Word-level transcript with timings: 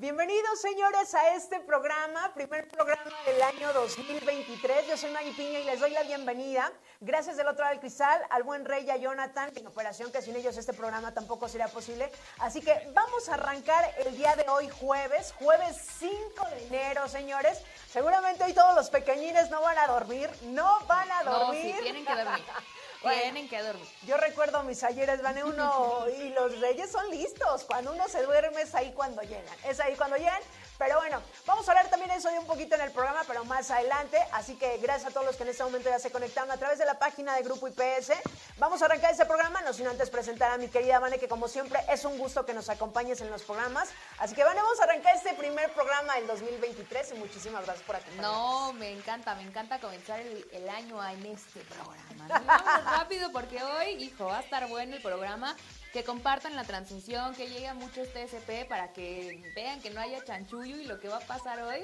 Bienvenidos 0.00 0.60
señores 0.60 1.12
a 1.12 1.34
este 1.34 1.58
programa, 1.58 2.32
primer 2.32 2.68
programa 2.68 3.16
del 3.26 3.42
año 3.42 3.72
2023. 3.72 4.86
Yo 4.86 4.96
soy 4.96 5.10
Maggie 5.10 5.32
Piña 5.32 5.58
y 5.58 5.64
les 5.64 5.80
doy 5.80 5.90
la 5.90 6.04
bienvenida. 6.04 6.70
Gracias 7.00 7.36
del 7.36 7.48
otro 7.48 7.64
lado 7.64 7.72
del 7.72 7.80
cristal 7.80 8.22
al 8.30 8.44
buen 8.44 8.64
Rey 8.64 8.84
y 8.86 8.90
a 8.90 8.96
Jonathan, 8.96 9.50
en 9.56 9.66
operación 9.66 10.12
que 10.12 10.22
sin 10.22 10.36
ellos 10.36 10.56
este 10.56 10.72
programa 10.72 11.12
tampoco 11.12 11.48
sería 11.48 11.66
posible. 11.66 12.12
Así 12.38 12.60
que 12.60 12.88
vamos 12.94 13.28
a 13.28 13.34
arrancar 13.34 13.92
el 14.06 14.16
día 14.16 14.36
de 14.36 14.48
hoy 14.48 14.68
jueves, 14.68 15.34
jueves 15.36 15.76
5 15.98 16.46
de 16.50 16.66
enero, 16.68 17.08
señores. 17.08 17.60
Seguramente 17.90 18.44
hoy 18.44 18.52
todos 18.52 18.76
los 18.76 18.90
pequeñines 18.90 19.50
no 19.50 19.62
van 19.62 19.78
a 19.78 19.88
dormir, 19.88 20.30
no 20.42 20.78
van 20.86 21.10
a 21.10 21.24
dormir. 21.24 21.74
No, 21.74 21.82
tienen 21.82 22.06
que 22.06 22.14
dormir. 22.14 22.44
Tienen 23.02 23.48
que 23.48 23.62
dormir. 23.62 23.86
Yo 24.06 24.16
recuerdo 24.16 24.62
mis 24.64 24.82
ayeres, 24.82 25.22
van 25.22 25.42
uno 25.42 26.06
y 26.18 26.30
los 26.30 26.58
reyes 26.60 26.90
son 26.90 27.08
listos. 27.10 27.64
Cuando 27.64 27.92
uno 27.92 28.08
se 28.08 28.22
duerme 28.22 28.62
es 28.62 28.74
ahí 28.74 28.92
cuando 28.92 29.22
llegan. 29.22 29.56
Es 29.64 29.80
ahí 29.80 29.94
cuando 29.94 30.16
llegan. 30.16 30.42
Pero 30.78 30.96
bueno, 30.98 31.20
vamos 31.44 31.66
a 31.68 31.72
hablar 31.72 31.90
también 31.90 32.12
eso 32.12 32.30
de 32.30 32.38
un 32.38 32.46
poquito 32.46 32.76
en 32.76 32.82
el 32.82 32.92
programa, 32.92 33.22
pero 33.26 33.44
más 33.44 33.68
adelante. 33.70 34.16
Así 34.32 34.54
que 34.54 34.78
gracias 34.78 35.10
a 35.10 35.12
todos 35.12 35.26
los 35.26 35.36
que 35.36 35.42
en 35.42 35.48
este 35.48 35.64
momento 35.64 35.88
ya 35.90 35.98
se 35.98 36.12
conectaron 36.12 36.50
a 36.52 36.56
través 36.56 36.78
de 36.78 36.84
la 36.84 36.98
página 36.98 37.34
de 37.34 37.42
Grupo 37.42 37.66
IPS. 37.66 38.12
Vamos 38.58 38.80
a 38.80 38.84
arrancar 38.84 39.12
ese 39.12 39.26
programa, 39.26 39.60
no 39.62 39.72
sin 39.72 39.88
antes 39.88 40.08
presentar 40.08 40.52
a 40.52 40.56
mi 40.56 40.68
querida 40.68 41.00
Vane, 41.00 41.18
que 41.18 41.26
como 41.26 41.48
siempre 41.48 41.80
es 41.88 42.04
un 42.04 42.16
gusto 42.16 42.46
que 42.46 42.54
nos 42.54 42.68
acompañes 42.68 43.20
en 43.20 43.30
los 43.30 43.42
programas. 43.42 43.88
Así 44.18 44.36
que 44.36 44.44
Vane, 44.44 44.62
vamos 44.62 44.78
a 44.80 44.84
arrancar 44.84 45.16
este 45.16 45.34
primer 45.34 45.72
programa 45.72 46.14
del 46.14 46.28
2023 46.28 47.12
y 47.12 47.14
muchísimas 47.14 47.64
gracias 47.64 47.84
por 47.84 47.96
acompañarnos. 47.96 48.32
No, 48.32 48.72
me 48.74 48.92
encanta, 48.92 49.34
me 49.34 49.42
encanta 49.42 49.80
comenzar 49.80 50.20
el, 50.20 50.68
año 50.68 51.02
en 51.08 51.26
este 51.26 51.60
programa. 51.60 52.28
Vamos 52.28 52.84
rápido 52.84 53.32
porque 53.32 53.62
hoy, 53.62 54.02
hijo, 54.02 54.26
va 54.26 54.38
a 54.38 54.42
estar 54.42 54.68
bueno 54.68 54.96
el 54.96 55.02
programa. 55.02 55.56
Que 55.92 56.04
compartan 56.04 56.54
la 56.54 56.64
transmisión, 56.64 57.34
que 57.34 57.48
llegue 57.48 57.68
a 57.68 57.74
muchos 57.74 58.08
TSP 58.08 58.68
para 58.68 58.92
que 58.92 59.52
vean 59.54 59.80
que 59.80 59.90
no 59.90 60.00
haya 60.00 60.24
chanchullo 60.24 60.76
y 60.76 60.84
lo 60.84 61.00
que 61.00 61.08
va 61.08 61.16
a 61.16 61.26
pasar 61.26 61.62
hoy 61.62 61.82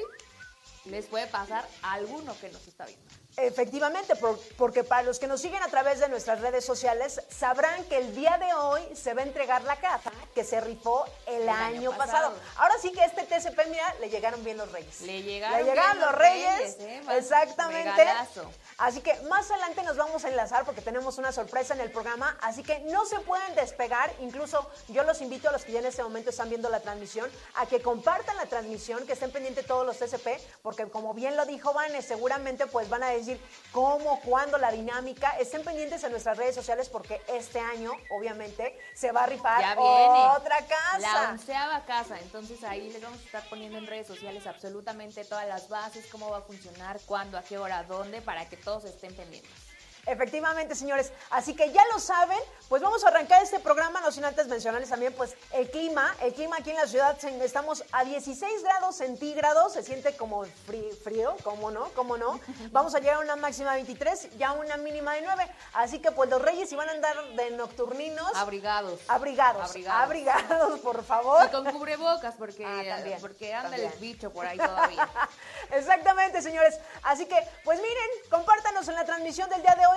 les 0.85 1.07
puede 1.07 1.27
pasar 1.27 1.67
a 1.83 1.95
alguno 1.95 2.39
que 2.39 2.51
nos 2.51 2.67
está 2.69 2.85
viendo. 2.85 3.24
Efectivamente, 3.37 4.15
por- 4.17 4.39
porque 4.57 4.85
para 4.85 5.03
los 5.03 5.19
que 5.19 5.27
nos 5.27 5.41
siguen 5.41 5.63
a 5.63 5.69
través 5.69 5.99
de 6.01 6.09
nuestras 6.09 6.41
redes 6.41 6.65
sociales, 6.65 7.21
sabrán 7.29 7.85
que 7.85 7.97
el 7.99 8.15
día 8.15 8.39
de 8.39 8.55
hoy 8.55 8.83
se 8.95 9.13
va 9.13 9.23
a 9.23 9.25
entregar 9.25 9.63
la 9.65 9.77
caja 9.77 10.13
que 10.35 10.45
se 10.45 10.61
rifó 10.61 11.05
el, 11.27 11.43
El 11.43 11.49
año, 11.49 11.65
año 11.91 11.91
pasado. 11.97 12.35
pasado. 12.35 12.53
Ahora 12.57 12.75
sí 12.81 12.93
que 12.93 13.03
este 13.05 13.25
TCP, 13.25 13.67
mira, 13.71 13.95
le 14.01 14.09
llegaron 14.09 14.43
bien 14.45 14.57
los 14.57 14.71
reyes. 14.71 15.01
Le 15.01 15.23
llegaron 15.23 15.59
Le 15.59 15.65
llegaron 15.65 15.93
bien 15.99 16.07
los 16.07 16.15
reyes. 16.19 16.59
reyes, 16.59 16.77
¿eh? 16.81 17.03
Exactamente. 17.19 17.91
regalazo. 17.93 18.51
Así 18.79 19.01
que 19.01 19.15
más 19.23 19.51
adelante 19.51 19.83
nos 19.83 19.97
vamos 19.97 20.25
a 20.25 20.29
enlazar 20.29 20.65
porque 20.65 20.81
tenemos 20.81 21.19
una 21.19 21.33
sorpresa 21.33 21.75
en 21.75 21.81
el 21.81 21.91
programa. 21.91 22.37
Así 22.41 22.63
que 22.63 22.79
no 22.81 23.05
se 23.05 23.19
pueden 23.21 23.55
despegar. 23.57 24.13
Incluso 24.21 24.69
yo 24.89 25.03
los 25.03 25.21
invito 25.21 25.49
a 25.49 25.53
los 25.53 25.65
que 25.65 25.73
ya 25.73 25.81
en 25.81 25.87
este 25.87 26.03
momento 26.03 26.31
están 26.31 26.49
viendo 26.49 26.69
la 26.71 26.81
transmisión 26.81 27.31
a 27.57 27.67
que 27.67 27.83
compartan 27.83 28.37
la 28.37 28.47
transmisión, 28.47 29.07
que 29.07 29.15
estén 29.15 29.33
pendientes 29.33 29.67
todos 29.67 29.85
los 29.85 29.99
TCP, 29.99 30.41
porque 30.63 30.87
como 30.89 31.15
bien 31.15 31.37
lo 31.37 31.47
dijo 31.47 31.73
Vane, 31.73 32.01
seguramente 32.03 32.67
pues 32.67 32.89
van 32.89 33.03
a 33.03 33.09
decir 33.09 33.24
cómo, 33.73 34.21
cuándo, 34.21 34.59
la 34.59 34.71
dinámica. 34.71 35.31
Estén 35.39 35.63
pendientes 35.65 36.03
en 36.05 36.11
nuestras 36.13 36.37
redes 36.37 36.55
sociales 36.55 36.89
porque 36.89 37.21
este 37.29 37.61
año, 37.61 37.93
obviamente, 38.11 38.79
se 38.95 39.13
va 39.13 39.25
a 39.25 39.27
rifar 39.27 39.61
Ya 39.61 39.75
viene. 39.75 40.25
otra 40.37 40.59
casa. 40.67 41.23
La 41.25 41.31
onceava 41.31 41.85
casa. 41.85 42.19
Entonces 42.21 42.63
ahí 42.65 42.91
les 42.91 43.03
vamos 43.03 43.21
a 43.21 43.25
estar 43.25 43.49
poniendo 43.49 43.79
en 43.79 43.87
redes 43.87 44.07
sociales 44.07 44.47
absolutamente 44.47 45.25
todas 45.25 45.47
las 45.47 45.69
bases, 45.69 46.07
cómo 46.07 46.31
va 46.31 46.39
a 46.39 46.43
funcionar, 46.43 47.01
cuándo, 47.07 47.39
a 47.39 47.43
qué 47.43 47.59
hora, 47.59 47.83
dónde, 47.85 48.21
para 48.23 48.49
que 48.49 48.57
todos 48.57 48.85
estén 48.85 49.15
pendientes. 49.15 49.74
Efectivamente, 50.07 50.75
señores. 50.75 51.13
Así 51.31 51.55
que 51.55 51.71
ya 51.73 51.83
lo 51.93 51.99
saben, 51.99 52.39
pues 52.69 52.83
vamos 52.83 53.05
a 53.05 53.09
arrancar 53.09 53.43
este 53.43 53.59
programa, 53.61 54.01
no 54.01 54.11
sin 54.13 54.25
antes 54.25 54.47
mencionarles 54.49 54.91
también, 54.91 55.13
pues 55.15 55.35
el 55.53 55.71
clima, 55.71 56.15
el 56.21 56.35
clima 56.35 56.57
aquí 56.59 56.71
en 56.71 56.77
la 56.77 56.87
ciudad, 56.87 57.17
estamos 57.43 57.85
a 57.93 58.05
16 58.05 58.63
grados 58.63 58.97
centígrados, 58.97 59.73
se 59.73 59.83
siente 59.83 60.17
como 60.17 60.45
frí- 60.67 60.95
frío, 61.03 61.37
¿cómo 61.43 61.71
no? 61.71 61.89
¿Cómo 61.95 62.17
no? 62.17 62.41
Vamos 62.71 62.95
a 62.95 62.99
llegar 62.99 63.17
a 63.17 63.19
una 63.21 63.37
máxima 63.37 63.71
de 63.71 63.77
23 63.85 64.29
y 64.39 64.43
a 64.43 64.53
una 64.53 64.77
mínima 64.77 65.15
de 65.15 65.23
9, 65.23 65.51
así 65.75 65.99
que 66.01 66.13
pues 66.13 66.29
los 66.31 66.41
reyes 66.43 66.69
si 66.69 66.77
van 66.77 66.89
a 66.89 66.93
andar 66.93 67.17
de 67.37 67.51
nocturninos, 67.53 68.31
Abrigados. 68.35 69.01
abrigados, 69.09 69.71
Abrigados. 69.71 70.03
abrigados, 70.03 70.81
por 70.81 71.05
favor. 71.05 71.47
Y 71.47 71.49
con 71.51 71.65
cubrebocas, 71.71 72.35
porque, 72.37 72.65
Ah, 72.65 72.83
también, 72.97 73.21
porque 73.21 73.55
anda 73.55 73.71
también. 73.71 73.93
el 73.93 73.99
bicho 73.99 74.31
por 74.33 74.47
ahí 74.47 74.59
todavía. 74.59 75.09
Exactamente, 75.71 76.43
señores. 76.43 76.79
Así 77.03 77.27
que, 77.27 77.37
pues 77.65 77.79
miren, 77.81 78.09
compártanos 78.31 78.87
en 78.89 78.95
la 78.95 79.05
transmisión 79.05 79.49
del 79.51 79.63
día 79.63 79.75
de 79.75 79.87
hoy 79.87 79.94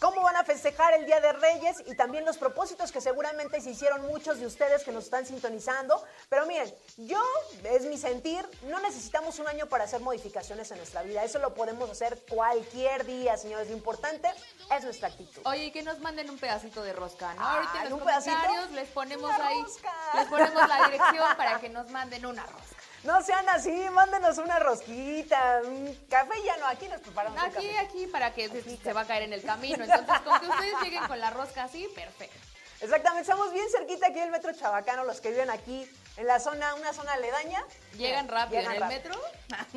cómo 0.00 0.22
van 0.22 0.36
a 0.36 0.44
festejar 0.44 0.92
el 0.94 1.06
Día 1.06 1.20
de 1.20 1.32
Reyes 1.32 1.82
y 1.86 1.96
también 1.96 2.24
los 2.26 2.36
propósitos 2.36 2.92
que 2.92 3.00
seguramente 3.00 3.60
se 3.62 3.70
hicieron 3.70 4.06
muchos 4.06 4.38
de 4.38 4.46
ustedes 4.46 4.84
que 4.84 4.92
nos 4.92 5.04
están 5.04 5.24
sintonizando. 5.24 6.02
Pero 6.28 6.44
miren, 6.46 6.72
yo, 6.98 7.18
es 7.64 7.84
mi 7.86 7.96
sentir, 7.96 8.46
no 8.64 8.78
necesitamos 8.80 9.38
un 9.38 9.48
año 9.48 9.66
para 9.66 9.84
hacer 9.84 10.00
modificaciones 10.00 10.70
en 10.70 10.76
nuestra 10.78 11.02
vida. 11.02 11.24
Eso 11.24 11.38
lo 11.38 11.54
podemos 11.54 11.88
hacer 11.90 12.22
cualquier 12.28 13.06
día, 13.06 13.36
señores. 13.38 13.68
Lo 13.70 13.76
importante 13.76 14.28
es 14.76 14.84
nuestra 14.84 15.08
actitud. 15.08 15.40
Oye, 15.46 15.64
y 15.64 15.70
que 15.72 15.82
nos 15.82 15.98
manden 16.00 16.28
un 16.28 16.38
pedacito 16.38 16.82
de 16.82 16.92
rosca, 16.92 17.32
¿no? 17.34 17.42
Ahorita 17.46 17.84
en 17.84 17.90
los 17.90 17.98
¿un 17.98 18.04
pedacito? 18.04 18.36
comentarios 18.36 18.70
les 18.72 18.88
ponemos 18.90 19.34
Una 19.34 19.46
ahí, 19.46 19.62
rosca. 19.62 19.92
les 20.14 20.26
ponemos 20.26 20.68
la 20.68 20.86
dirección 20.88 21.36
para 21.38 21.58
que 21.60 21.68
nos 21.70 21.88
manden 21.90 22.26
una 22.26 22.44
rosca. 22.44 22.75
No 23.06 23.22
sean 23.22 23.48
así, 23.50 23.70
mándenos 23.92 24.36
una 24.38 24.58
rosquita, 24.58 25.60
un 25.64 25.94
café 26.10 26.34
ya 26.44 26.56
no, 26.56 26.66
aquí 26.66 26.88
nos 26.88 27.00
preparamos 27.00 27.40
un 27.40 27.46
Aquí, 27.48 27.54
café. 27.68 27.78
aquí, 27.78 28.06
para 28.08 28.34
que 28.34 28.48
se, 28.48 28.76
se 28.76 28.92
va 28.92 29.02
a 29.02 29.06
caer 29.06 29.22
en 29.22 29.32
el 29.32 29.42
camino. 29.42 29.84
Entonces, 29.84 30.20
con 30.22 30.40
que 30.40 30.46
ustedes 30.48 30.74
lleguen 30.82 31.04
con 31.06 31.20
la 31.20 31.30
rosca 31.30 31.64
así, 31.64 31.86
perfecto. 31.94 32.36
Exactamente, 32.80 33.22
estamos 33.22 33.52
bien 33.52 33.66
cerquita 33.70 34.08
aquí 34.08 34.18
del 34.20 34.30
metro 34.30 34.52
Chabacano, 34.52 35.04
los 35.04 35.20
que 35.20 35.30
viven 35.30 35.48
aquí 35.50 35.88
en 36.16 36.26
la 36.26 36.40
zona, 36.40 36.74
una 36.74 36.92
zona 36.92 37.12
aledaña. 37.14 37.62
Llegan 37.94 38.28
rápido 38.28 38.60
Llegan 38.60 38.76
en 38.76 38.82
el 38.82 38.90
rápido. 38.90 39.18
metro. 39.48 39.76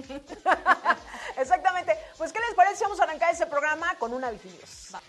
Exactamente. 1.37 1.97
Pues, 2.17 2.33
¿qué 2.33 2.39
les 2.39 2.53
parece? 2.55 2.77
si 2.77 2.83
Vamos 2.83 2.99
a 2.99 3.03
arrancar 3.03 3.33
ese 3.33 3.45
programa 3.45 3.95
con 3.99 4.13
una 4.13 4.31
Vigilios. 4.31 4.87
Va. 4.93 5.01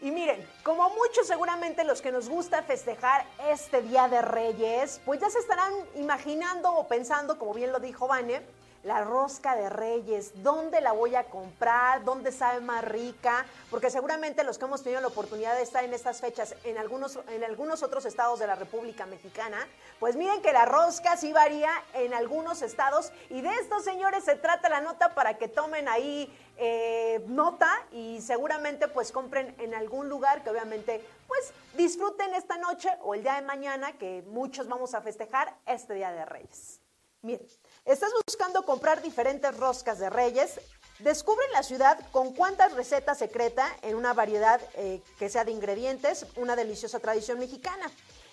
Y 0.00 0.12
miren, 0.12 0.48
como 0.62 0.88
muchos 0.90 1.26
seguramente 1.26 1.82
los 1.82 2.00
que 2.00 2.12
nos 2.12 2.28
gusta 2.28 2.62
festejar 2.62 3.26
este 3.50 3.82
Día 3.82 4.06
de 4.06 4.22
Reyes, 4.22 5.00
pues 5.04 5.20
ya 5.20 5.28
se 5.28 5.40
estarán 5.40 5.72
imaginando 5.96 6.72
o 6.72 6.86
pensando, 6.86 7.36
como 7.36 7.52
bien 7.52 7.72
lo 7.72 7.80
dijo 7.80 8.06
Vane, 8.06 8.42
la 8.88 9.04
rosca 9.04 9.54
de 9.54 9.68
Reyes, 9.68 10.42
¿dónde 10.42 10.80
la 10.80 10.92
voy 10.92 11.14
a 11.14 11.24
comprar? 11.24 12.04
¿Dónde 12.04 12.32
sabe 12.32 12.60
más 12.60 12.82
rica? 12.82 13.44
Porque 13.70 13.90
seguramente 13.90 14.44
los 14.44 14.56
que 14.56 14.64
hemos 14.64 14.82
tenido 14.82 15.02
la 15.02 15.08
oportunidad 15.08 15.54
de 15.54 15.62
estar 15.62 15.84
en 15.84 15.92
estas 15.92 16.22
fechas 16.22 16.54
en 16.64 16.78
algunos, 16.78 17.20
en 17.28 17.44
algunos 17.44 17.82
otros 17.82 18.06
estados 18.06 18.38
de 18.38 18.46
la 18.46 18.54
República 18.54 19.04
Mexicana, 19.04 19.58
pues 20.00 20.16
miren 20.16 20.40
que 20.40 20.54
la 20.54 20.64
rosca 20.64 21.18
sí 21.18 21.34
varía 21.34 21.70
en 21.92 22.14
algunos 22.14 22.62
estados 22.62 23.12
y 23.28 23.42
de 23.42 23.50
estos 23.56 23.84
señores 23.84 24.24
se 24.24 24.36
trata 24.36 24.70
la 24.70 24.80
nota 24.80 25.14
para 25.14 25.36
que 25.36 25.48
tomen 25.48 25.86
ahí 25.86 26.34
eh, 26.56 27.22
nota 27.26 27.70
y 27.92 28.22
seguramente 28.22 28.88
pues 28.88 29.12
compren 29.12 29.54
en 29.58 29.74
algún 29.74 30.08
lugar 30.08 30.42
que 30.42 30.48
obviamente 30.48 31.04
pues 31.26 31.52
disfruten 31.76 32.32
esta 32.32 32.56
noche 32.56 32.88
o 33.02 33.14
el 33.14 33.22
día 33.22 33.34
de 33.34 33.42
mañana 33.42 33.98
que 33.98 34.24
muchos 34.28 34.66
vamos 34.66 34.94
a 34.94 35.02
festejar 35.02 35.54
este 35.66 35.92
Día 35.92 36.10
de 36.10 36.24
Reyes. 36.24 36.80
Miren, 37.20 37.46
¿estás 37.88 38.10
buscando 38.26 38.64
comprar 38.64 39.02
diferentes 39.02 39.56
roscas 39.56 39.98
de 39.98 40.10
reyes? 40.10 40.60
Descubre 41.00 41.44
en 41.46 41.52
la 41.52 41.62
ciudad 41.62 41.98
con 42.12 42.34
cuántas 42.34 42.72
recetas 42.74 43.18
secreta 43.18 43.66
en 43.82 43.96
una 43.96 44.12
variedad 44.12 44.60
eh, 44.74 45.00
que 45.18 45.28
sea 45.28 45.44
de 45.44 45.52
ingredientes, 45.52 46.26
una 46.36 46.54
deliciosa 46.54 47.00
tradición 47.00 47.38
mexicana. 47.38 47.90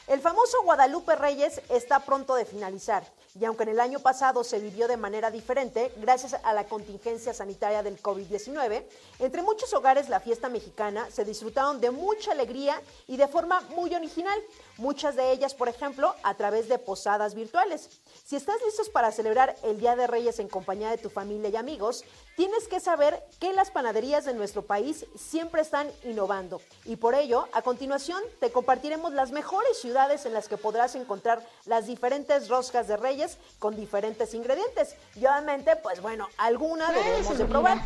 El 0.08 0.22
famoso 0.22 0.62
Guadalupe 0.62 1.16
Reyes 1.16 1.62
está 1.68 2.00
pronto 2.00 2.36
de 2.36 2.46
finalizar 2.46 3.04
y 3.40 3.44
aunque 3.44 3.64
en 3.64 3.70
el 3.70 3.80
año 3.80 4.00
pasado 4.00 4.44
se 4.44 4.60
vivió 4.60 4.88
de 4.88 4.98
manera 4.98 5.32
diferente 5.32 5.92
gracias 5.98 6.36
a 6.44 6.54
la 6.54 6.66
contingencia 6.66 7.34
sanitaria 7.34 7.82
del 7.82 8.00
COVID-19, 8.00 8.86
entre 9.18 9.42
muchos 9.42 9.74
hogares 9.74 10.08
la 10.08 10.20
fiesta 10.20 10.48
mexicana 10.48 11.10
se 11.10 11.26
disfrutaron 11.26 11.82
de 11.82 11.90
mucha 11.90 12.34
alegría 12.34 12.80
y 13.08 13.18
de 13.18 13.28
forma 13.28 13.62
muy 13.76 13.96
original, 13.96 14.40
muchas 14.78 15.16
de 15.16 15.32
ellas, 15.32 15.56
por 15.56 15.70
ejemplo, 15.70 16.14
a 16.22 16.36
través 16.36 16.70
de 16.70 16.78
posadas 16.78 17.34
virtuales. 17.34 17.90
Si 18.24 18.36
estás 18.36 18.58
listos 18.64 18.90
para 18.90 19.12
celebrar 19.12 19.56
el 19.64 19.80
Día 19.80 19.96
de 19.96 20.06
Reyes 20.06 20.38
en 20.38 20.50
compañía 20.50 20.92
de 20.92 21.00
tu 21.00 21.10
familia 21.10 21.50
y 21.50 21.56
amigos, 21.56 22.06
tienes 22.36 22.68
que 22.68 22.80
saber 22.80 23.24
que 23.40 23.54
las 23.54 23.72
panaderías 23.72 24.26
de 24.26 24.34
nuestro 24.34 24.64
país 24.64 25.06
siempre 25.16 25.62
están 25.62 25.92
innovando 26.04 26.62
y 26.86 26.98
por 26.98 27.16
ello, 27.16 27.48
a 27.54 27.62
continuación, 27.62 28.22
te 28.40 28.52
compartiremos 28.52 29.14
las 29.14 29.32
mejores 29.32 29.78
ciudades 29.80 30.26
en 30.26 30.34
las 30.34 30.48
que 30.48 30.58
podrás 30.58 30.96
encontrar 30.96 31.42
las 31.66 31.88
diferentes 31.88 32.50
roscas 32.50 32.88
de 32.88 32.98
reyes 32.98 33.38
con 33.60 33.76
diferentes 33.76 34.34
ingredientes. 34.34 34.96
Y 35.16 35.20
obviamente, 35.20 35.76
pues 35.78 36.02
bueno, 36.02 36.28
alguna 36.38 36.92
debemos 36.92 37.38
de 37.38 37.46
probar. 37.46 37.80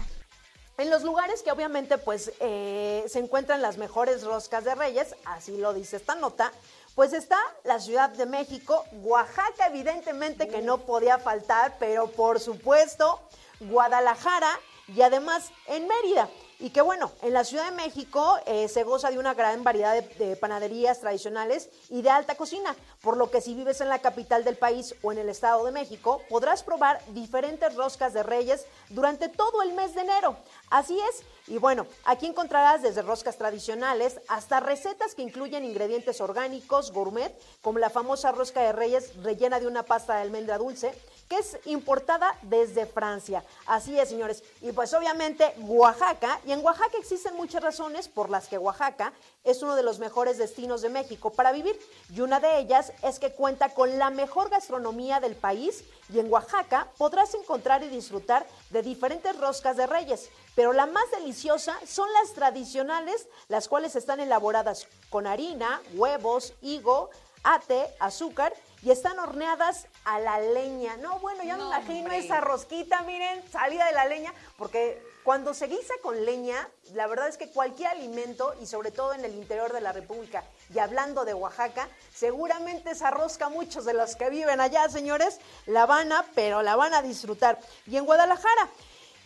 En 0.77 0.89
los 0.89 1.03
lugares 1.03 1.43
que 1.43 1.51
obviamente 1.51 1.97
pues 1.97 2.31
eh, 2.39 3.03
se 3.07 3.19
encuentran 3.19 3.61
las 3.61 3.77
mejores 3.77 4.23
roscas 4.23 4.63
de 4.63 4.75
reyes, 4.75 5.13
así 5.25 5.57
lo 5.57 5.73
dice 5.73 5.97
esta 5.97 6.15
nota, 6.15 6.53
pues 6.95 7.11
está 7.11 7.37
la 7.65 7.81
Ciudad 7.81 8.09
de 8.11 8.25
México, 8.25 8.85
Oaxaca 9.03 9.67
evidentemente 9.67 10.47
que 10.47 10.61
no 10.61 10.77
podía 10.77 11.17
faltar, 11.17 11.75
pero 11.79 12.07
por 12.11 12.39
supuesto 12.39 13.19
Guadalajara 13.59 14.59
y 14.95 15.01
además 15.01 15.51
en 15.67 15.87
Mérida. 15.87 16.29
Y 16.61 16.71
que 16.71 16.81
bueno, 16.81 17.11
en 17.21 17.31
la 17.31 17.45
Ciudad 17.45 17.69
de 17.69 17.75
México 17.75 18.37
eh, 18.45 18.67
se 18.67 18.83
goza 18.83 19.09
de 19.11 19.17
una 19.17 19.33
gran 19.33 19.63
variedad 19.63 19.93
de, 19.93 20.25
de, 20.25 20.35
panaderías 20.35 20.99
tradicionales 20.99 21.69
y 21.89 22.01
de 22.01 22.09
alta 22.09 22.35
cocina, 22.35 22.75
por 23.01 23.15
lo 23.15 23.31
que 23.31 23.39
si 23.39 23.55
vives 23.55 23.79
en 23.79 23.87
la 23.87 23.99
capital 23.99 24.43
del 24.43 24.57
país 24.57 24.93
o 25.01 25.13
en 25.13 25.19
el 25.19 25.29
Estado 25.29 25.63
de 25.65 25.71
México, 25.71 26.21
podrás 26.27 26.63
probar 26.63 27.01
diferentes 27.13 27.73
roscas 27.75 28.13
de 28.13 28.23
reyes 28.23 28.65
durante 28.89 29.29
todo 29.29 29.61
el 29.61 29.71
mes 29.71 29.95
de 29.95 30.01
enero. 30.01 30.35
Así 30.69 30.99
es, 30.99 31.23
y 31.47 31.57
bueno, 31.59 31.87
aquí 32.03 32.27
encontrarás 32.27 32.81
desde 32.81 33.01
roscas 33.01 33.37
tradicionales 33.37 34.19
hasta 34.27 34.59
recetas 34.59 35.15
que 35.15 35.21
incluyen 35.21 35.63
ingredientes 35.63 36.19
orgánicos, 36.19 36.91
gourmet, 36.91 37.33
como 37.61 37.79
la 37.79 37.89
famosa 37.89 38.33
rosca 38.33 38.61
de 38.61 38.73
reyes 38.73 39.15
rellena 39.23 39.61
de 39.61 39.67
una 39.67 39.83
pasta 39.83 40.15
de 40.15 40.23
almendra 40.23 40.57
dulce, 40.57 40.93
que 41.29 41.37
es 41.37 41.57
importada 41.65 42.35
desde 42.41 42.87
Francia. 42.87 43.45
Así 43.67 43.97
es, 43.99 44.09
señores. 44.09 44.43
Y 44.61 44.71
pues 44.71 44.93
obviamente 44.93 45.53
Oaxaca, 45.59 46.41
y 46.45 46.51
en 46.51 46.65
Oaxaca 46.65 46.97
existen 46.97 47.35
muchas 47.35 47.63
razones 47.63 48.09
por 48.09 48.31
las 48.31 48.47
que 48.47 48.57
Oaxaca 48.57 49.13
es 49.43 49.61
uno 49.61 49.75
de 49.75 49.83
los 49.83 49.99
mejores 49.99 50.39
destinos 50.39 50.81
de 50.81 50.89
México 50.89 51.31
para 51.31 51.51
vivir. 51.51 51.79
Y 52.13 52.21
una 52.21 52.39
de 52.39 52.57
ellas 52.57 52.91
es 53.03 53.19
que 53.19 53.31
cuenta 53.31 53.69
con 53.75 53.99
la 53.99 54.09
mejor 54.09 54.49
gastronomía 54.49 55.19
del 55.19 55.35
país 55.35 55.83
y 56.11 56.19
en 56.19 56.31
Oaxaca 56.31 56.87
podrás 56.97 57.35
encontrar 57.35 57.83
y 57.83 57.89
disfrutar 57.89 58.47
de 58.71 58.81
diferentes 58.81 59.37
roscas 59.37 59.77
de 59.77 59.85
reyes. 59.85 60.29
Pero 60.55 60.73
la 60.73 60.87
más 60.87 61.09
deliciosa 61.11 61.77
son 61.85 62.11
las 62.13 62.33
tradicionales, 62.33 63.27
las 63.47 63.67
cuales 63.67 63.95
están 63.95 64.19
elaboradas 64.19 64.87
con 65.11 65.27
harina, 65.27 65.79
huevos, 65.93 66.53
higo, 66.61 67.11
ate, 67.43 67.87
azúcar 67.99 68.53
y 68.81 68.91
están 68.91 69.19
horneadas 69.19 69.87
a 70.15 70.19
la 70.19 70.39
leña. 70.39 70.97
No, 70.97 71.19
bueno, 71.19 71.43
ya 71.43 71.57
No, 71.57 71.69
me 71.69 71.75
imagino 71.75 71.99
hombre. 72.01 72.17
esa 72.17 72.41
rosquita, 72.41 73.01
miren, 73.03 73.43
salida 73.51 73.85
de 73.85 73.91
la 73.93 74.05
leña, 74.05 74.33
porque 74.57 75.01
cuando 75.23 75.53
se 75.53 75.67
guisa 75.67 75.93
con 76.01 76.25
leña, 76.25 76.67
la 76.93 77.07
verdad 77.07 77.27
es 77.27 77.37
que 77.37 77.49
cualquier 77.51 77.89
alimento, 77.89 78.55
y 78.61 78.65
sobre 78.65 78.91
todo 78.91 79.13
en 79.13 79.23
el 79.23 79.35
interior 79.35 79.71
de 79.71 79.81
la 79.81 79.91
República, 79.91 80.43
y 80.73 80.79
hablando 80.79 81.25
de 81.25 81.33
Oaxaca, 81.33 81.87
seguramente 82.13 82.91
esa 82.91 83.11
rosca 83.11 83.49
muchos 83.49 83.85
de 83.85 83.93
los 83.93 84.15
que 84.15 84.29
viven 84.29 84.59
allá, 84.59 84.89
señores, 84.89 85.39
la 85.65 85.85
van 85.85 86.11
a, 86.11 86.25
pero 86.33 86.61
la 86.63 86.75
van 86.75 86.93
a 86.93 87.01
disfrutar. 87.01 87.59
Y 87.85 87.97
en 87.97 88.05
Guadalajara, 88.05 88.69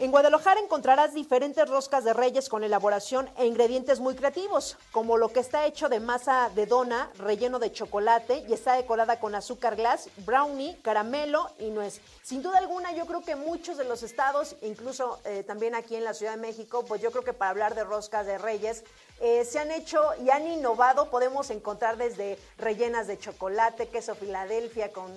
en 0.04 0.12
Guadalajara 0.12 0.60
encontrarás 0.60 1.14
diferentes 1.14 1.70
roscas 1.70 2.04
de 2.04 2.12
reyes 2.12 2.50
con 2.50 2.66
elaboración 2.66 3.30
e 3.38 3.46
ingredientes 3.46 4.02
muy 4.02 4.16
creativos, 4.16 4.76
como 4.92 5.16
lo 5.18 5.30
que 5.30 5.40
está 5.40 5.66
hecho 5.66 5.88
de 5.88 6.02
masa 6.02 6.52
de 6.54 6.66
dona, 6.66 7.10
relleno 7.18 7.58
de 7.58 7.72
chocolate 7.72 8.44
y 8.50 8.52
está 8.52 8.76
decorada 8.76 9.22
con 9.22 9.34
azúcar 9.34 9.78
glass, 9.78 10.10
brownie, 10.26 10.78
caramelo 10.82 11.50
y 11.58 11.70
nuez. 11.70 12.02
Sin 12.22 12.42
duda 12.42 12.58
alguna, 12.58 12.92
yo 12.92 13.06
creo 13.06 13.24
que 13.24 13.38
muchos 13.38 13.78
de 13.78 13.86
los 13.86 14.04
estados, 14.04 14.58
incluso 14.62 15.22
eh, 15.24 15.46
también 15.48 15.74
aquí 15.74 15.96
en 15.96 16.04
la 16.04 16.14
Ciudad 16.14 16.34
de 16.34 16.42
México, 16.42 16.84
pues 16.86 17.02
yo 17.02 17.10
creo 17.12 17.24
que 17.24 17.32
para 17.32 17.52
hablar 17.52 17.74
de 17.74 17.86
roscas 17.86 18.26
de 18.26 18.38
reyes, 18.38 18.84
eh, 19.22 19.46
se 19.46 19.60
han 19.60 19.72
hecho 19.72 20.02
y 20.22 20.30
han 20.32 20.46
innovado. 20.46 21.10
Podemos 21.12 21.50
encontrar 21.50 21.96
desde 21.96 22.38
rellenas 22.58 23.08
de 23.08 23.18
chocolate, 23.18 23.88
queso 23.88 24.16
Filadelfia 24.16 24.92
con 24.92 25.14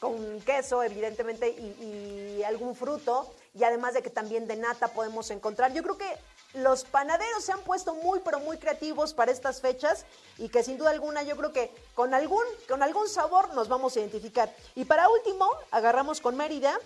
con 0.00 0.40
queso, 0.42 0.82
evidentemente, 0.82 1.48
y, 1.48 2.38
y 2.38 2.44
algún 2.44 2.76
fruto, 2.76 3.34
y 3.58 3.64
además 3.64 3.94
de 3.94 4.02
que 4.02 4.10
también 4.10 4.46
de 4.46 4.56
nata 4.56 4.88
podemos 4.88 5.30
encontrar. 5.30 5.72
Yo 5.72 5.82
creo 5.82 5.98
que 5.98 6.16
los 6.54 6.84
panaderos 6.84 7.44
se 7.44 7.52
han 7.52 7.60
puesto 7.60 7.94
muy, 7.94 8.20
pero 8.20 8.38
muy 8.40 8.56
creativos 8.58 9.12
para 9.12 9.32
estas 9.32 9.60
fechas 9.60 10.06
y 10.38 10.48
que 10.48 10.62
sin 10.62 10.78
duda 10.78 10.90
alguna 10.90 11.22
yo 11.22 11.36
creo 11.36 11.52
que 11.52 11.70
con 11.94 12.14
algún, 12.14 12.44
con 12.68 12.82
algún 12.82 13.08
sabor 13.08 13.52
nos 13.54 13.68
vamos 13.68 13.96
a 13.96 14.00
identificar. 14.00 14.54
Y 14.74 14.84
para 14.84 15.08
último, 15.08 15.48
agarramos 15.70 16.20
con 16.20 16.36
Mérida. 16.36 16.78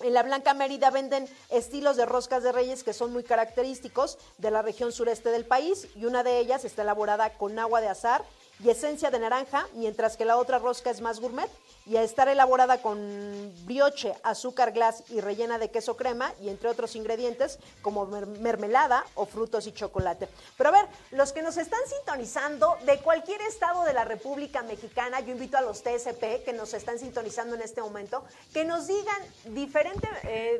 En 0.00 0.12
la 0.12 0.22
Blanca 0.22 0.54
Mérida 0.54 0.90
venden 0.90 1.28
estilos 1.48 1.96
de 1.96 2.06
roscas 2.06 2.42
de 2.42 2.52
reyes 2.52 2.84
que 2.84 2.92
son 2.92 3.12
muy 3.12 3.24
característicos 3.24 4.18
de 4.38 4.50
la 4.50 4.62
región 4.62 4.92
sureste 4.92 5.30
del 5.30 5.46
país 5.46 5.88
y 5.96 6.04
una 6.04 6.22
de 6.22 6.38
ellas 6.38 6.64
está 6.64 6.82
elaborada 6.82 7.30
con 7.30 7.58
agua 7.58 7.80
de 7.80 7.88
azar 7.88 8.22
y 8.62 8.70
esencia 8.70 9.10
de 9.10 9.18
naranja, 9.18 9.66
mientras 9.74 10.16
que 10.16 10.24
la 10.24 10.36
otra 10.36 10.58
rosca 10.58 10.90
es 10.90 11.00
más 11.00 11.18
gourmet 11.18 11.50
y 11.86 11.96
a 11.96 12.02
estar 12.02 12.28
elaborada 12.28 12.82
con 12.82 13.52
brioche, 13.64 14.14
azúcar 14.24 14.72
glass 14.72 15.04
y 15.10 15.20
rellena 15.20 15.58
de 15.58 15.70
queso 15.70 15.96
crema 15.96 16.32
y 16.40 16.48
entre 16.48 16.68
otros 16.68 16.96
ingredientes 16.96 17.58
como 17.82 18.06
mer- 18.06 18.26
mermelada 18.26 19.04
o 19.14 19.24
frutos 19.26 19.66
y 19.66 19.72
chocolate. 19.72 20.28
Pero 20.56 20.70
a 20.70 20.72
ver, 20.72 20.86
los 21.12 21.32
que 21.32 21.42
nos 21.42 21.56
están 21.56 21.80
sintonizando 21.88 22.76
de 22.84 22.98
cualquier 22.98 23.40
estado 23.42 23.84
de 23.84 23.92
la 23.92 24.04
República 24.04 24.62
Mexicana, 24.62 25.20
yo 25.20 25.32
invito 25.32 25.56
a 25.56 25.60
los 25.60 25.82
TSP 25.82 26.44
que 26.44 26.52
nos 26.52 26.74
están 26.74 26.98
sintonizando 26.98 27.54
en 27.54 27.62
este 27.62 27.80
momento, 27.80 28.24
que 28.52 28.64
nos 28.64 28.86
digan 28.88 29.22
diferente 29.46 30.08
eh, 30.24 30.58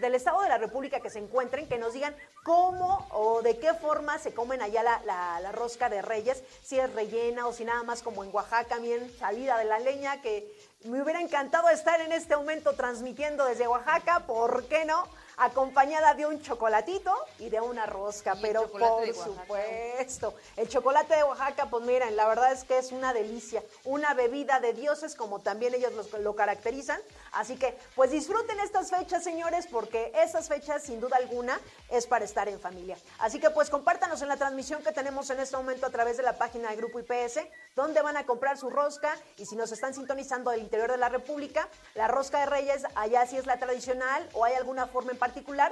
del, 0.00 0.14
estado 0.14 0.40
de 0.42 0.48
la 0.48 0.58
República 0.58 1.00
que 1.00 1.10
se 1.10 1.18
encuentren, 1.18 1.66
que 1.68 1.78
nos 1.78 1.94
digan 1.94 2.14
cómo 2.44 3.06
o 3.10 3.42
de 3.42 3.58
qué 3.58 3.74
forma 3.74 4.18
se 4.18 4.32
comen 4.34 4.62
allá 4.62 4.82
la- 4.82 5.40
la 5.40 5.52
rosca 5.52 5.88
de 5.88 6.00
reyes, 6.02 6.42
si 6.62 6.78
es 6.78 6.92
rellena 6.94 7.46
o 7.46 7.52
si 7.52 7.64
nada 7.64 7.82
más 7.82 8.02
como 8.02 8.22
en 8.24 8.32
Oaxaca, 8.32 8.78
bien 8.78 9.10
salida 9.18 9.58
de 9.58 9.64
la 9.64 9.78
leña, 9.78 10.20
que 10.22 10.59
me 10.84 11.02
hubiera 11.02 11.20
encantado 11.20 11.68
estar 11.68 12.00
en 12.00 12.12
este 12.12 12.36
momento 12.36 12.72
transmitiendo 12.72 13.44
desde 13.44 13.68
Oaxaca, 13.68 14.20
¿por 14.20 14.64
qué 14.64 14.84
no? 14.84 15.06
Acompañada 15.42 16.12
de 16.12 16.26
un 16.26 16.42
chocolatito 16.42 17.14
y 17.38 17.48
de 17.48 17.62
una 17.62 17.86
rosca, 17.86 18.34
Y 18.36 18.42
pero 18.42 18.68
por 18.70 19.06
supuesto. 19.14 20.34
El 20.54 20.68
chocolate 20.68 21.16
de 21.16 21.22
Oaxaca, 21.24 21.64
pues 21.70 21.82
miren, 21.82 22.14
la 22.14 22.28
verdad 22.28 22.52
es 22.52 22.64
que 22.64 22.76
es 22.76 22.92
una 22.92 23.14
delicia, 23.14 23.62
una 23.84 24.12
bebida 24.12 24.60
de 24.60 24.74
dioses, 24.74 25.14
como 25.14 25.38
también 25.40 25.72
ellos 25.72 25.94
los- 25.94 26.12
lo 26.12 26.36
caracterizan. 26.36 27.00
Así 27.32 27.56
que, 27.56 27.74
pues 27.96 28.10
disfruten 28.10 28.60
estas 28.60 28.90
fechas, 28.90 29.24
señores, 29.24 29.66
porque 29.66 30.12
esas 30.14 30.46
fechas, 30.46 30.82
sin 30.82 31.00
duda 31.00 31.16
alguna, 31.16 31.58
es 31.88 32.06
para 32.06 32.26
estar 32.26 32.46
en 32.50 32.60
familia. 32.60 32.98
Así 33.18 33.40
que, 33.40 33.48
pues 33.48 33.70
compártanos 33.70 34.20
en 34.20 34.28
la 34.28 34.36
transmisión 34.36 34.82
que 34.82 34.92
tenemos 34.92 35.30
en 35.30 35.40
este 35.40 35.56
momento 35.56 35.86
a 35.86 35.90
través 35.90 36.18
de 36.18 36.22
la 36.22 36.36
página 36.36 36.68
de 36.68 36.76
Grupo 36.76 36.98
IPS, 37.00 37.40
donde 37.74 38.02
van 38.02 38.18
a 38.18 38.26
comprar 38.26 38.58
su 38.58 38.68
rosca. 38.68 39.16
Y 39.38 39.46
si 39.46 39.56
nos 39.56 39.72
están 39.72 39.94
sintonizando 39.94 40.50
del 40.50 40.60
interior 40.60 40.90
de 40.90 40.98
la 40.98 41.08
República, 41.08 41.66
la 41.94 42.08
rosca 42.08 42.40
de 42.40 42.46
Reyes, 42.46 42.82
allá 42.94 43.24
sí 43.26 43.38
es 43.38 43.46
la 43.46 43.58
tradicional, 43.58 44.28
o 44.34 44.44
hay 44.44 44.52
alguna 44.52 44.86
forma 44.86 45.12
en 45.12 45.16
particular 45.16 45.29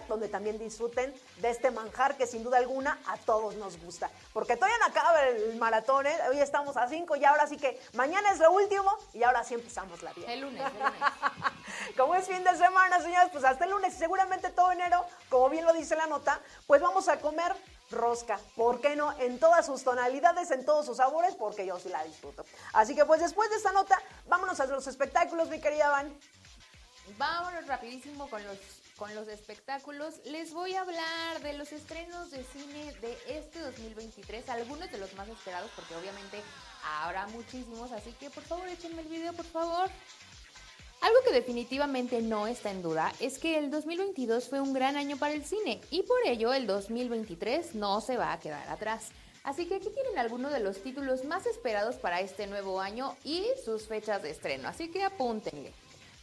donde 0.09 0.29
también 0.29 0.59
disfruten 0.59 1.15
de 1.37 1.51
este 1.51 1.71
manjar 1.71 2.17
que 2.17 2.27
sin 2.27 2.43
duda 2.43 2.59
alguna 2.59 2.99
a 3.07 3.17
todos 3.19 3.55
nos 3.57 3.79
gusta. 3.79 4.11
Porque 4.33 4.57
todavía 4.57 4.79
no 4.79 4.87
acaba 4.87 5.23
el 5.23 5.57
maratón, 5.57 6.07
¿eh? 6.07 6.17
hoy 6.31 6.41
estamos 6.41 6.77
a 6.77 6.89
5 6.89 7.17
y 7.17 7.25
ahora 7.25 7.47
sí 7.47 7.57
que 7.57 7.81
mañana 7.95 8.31
es 8.31 8.39
lo 8.39 8.53
último 8.53 8.97
y 9.13 9.23
ahora 9.23 9.45
sí 9.45 9.55
empezamos 9.55 10.03
la 10.03 10.13
vida. 10.13 10.33
El 10.33 10.41
lunes, 10.41 10.63
el 10.65 10.79
lunes. 10.79 11.01
Como 11.97 12.15
es 12.15 12.27
fin 12.27 12.43
de 12.45 12.57
semana, 12.57 13.01
señores, 13.01 13.29
pues 13.33 13.45
hasta 13.45 13.65
el 13.65 13.71
lunes 13.71 13.95
y 13.95 13.99
seguramente 13.99 14.51
todo 14.51 14.73
enero, 14.73 15.05
como 15.29 15.49
bien 15.51 15.65
lo 15.65 15.73
dice 15.73 15.95
la 15.97 16.07
nota, 16.07 16.41
pues 16.67 16.81
vamos 16.81 17.09
a 17.09 17.19
comer 17.21 17.55
rosca. 17.91 18.39
¿Por 18.57 18.81
qué 18.81 18.97
no? 18.97 19.17
En 19.19 19.39
todas 19.39 19.67
sus 19.67 19.85
tonalidades, 19.85 20.51
en 20.51 20.65
todos 20.65 20.87
sus 20.87 20.97
sabores, 20.97 21.35
porque 21.35 21.67
yo 21.67 21.79
sí 21.79 21.89
la 21.89 22.03
disfruto. 22.05 22.45
Así 22.73 22.95
que 22.95 23.05
pues 23.05 23.21
después 23.21 23.51
de 23.51 23.57
esta 23.57 23.73
nota, 23.73 24.01
vámonos 24.27 24.59
a 24.61 24.67
los 24.67 24.87
espectáculos, 24.87 25.49
mi 25.49 25.61
querida 25.61 25.91
Van. 25.91 26.13
Vámonos 27.17 27.67
rapidísimo 27.67 28.29
con 28.29 28.45
los, 28.45 28.59
con 28.99 29.15
los 29.15 29.29
espectáculos. 29.29 30.15
Les 30.27 30.53
voy 30.53 30.75
a 30.75 30.83
hablar 30.83 31.41
de 31.43 31.55
los 31.55 31.73
estrenos 31.73 32.31
de 32.31 32.45
cine 32.45 32.93
de 33.01 33.17
este 33.29 33.61
2023, 33.61 34.49
algunos 34.49 34.91
de 34.91 34.99
los 34.99 35.15
más 35.15 35.29
esperados, 35.29 35.71
porque 35.75 35.95
obviamente 35.95 36.43
habrá 37.03 37.27
muchísimos, 37.29 37.93
así 37.93 38.13
que 38.13 38.29
por 38.29 38.43
favor 38.43 38.69
échenme 38.69 39.03
el 39.03 39.09
video, 39.09 39.33
por 39.33 39.47
favor. 39.47 39.89
Algo 41.01 41.19
que 41.25 41.33
definitivamente 41.33 42.21
no 42.21 42.49
está 42.49 42.73
en 42.73 42.83
duda 42.83 43.13
es 43.21 43.39
que 43.39 43.57
el 43.57 43.71
2022 43.71 44.49
fue 44.49 44.61
un 44.61 44.73
gran 44.73 44.97
año 44.97 45.17
para 45.17 45.33
el 45.33 45.45
cine 45.45 45.81
y 45.91 46.03
por 46.03 46.19
ello 46.27 46.53
el 46.53 46.67
2023 46.67 47.77
no 47.77 48.01
se 48.01 48.17
va 48.17 48.33
a 48.33 48.41
quedar 48.41 48.69
atrás. 48.69 49.11
Así 49.45 49.67
que 49.67 49.77
aquí 49.77 49.91
tienen 49.91 50.19
algunos 50.19 50.53
de 50.53 50.59
los 50.59 50.83
títulos 50.83 51.25
más 51.25 51.47
esperados 51.47 51.95
para 51.97 52.21
este 52.21 52.49
nuevo 52.49 52.81
año 52.81 53.17
y 53.23 53.45
sus 53.65 53.87
fechas 53.87 54.23
de 54.23 54.31
estreno, 54.31 54.69
así 54.69 54.91
que 54.91 55.05
apúntenle. 55.05 55.73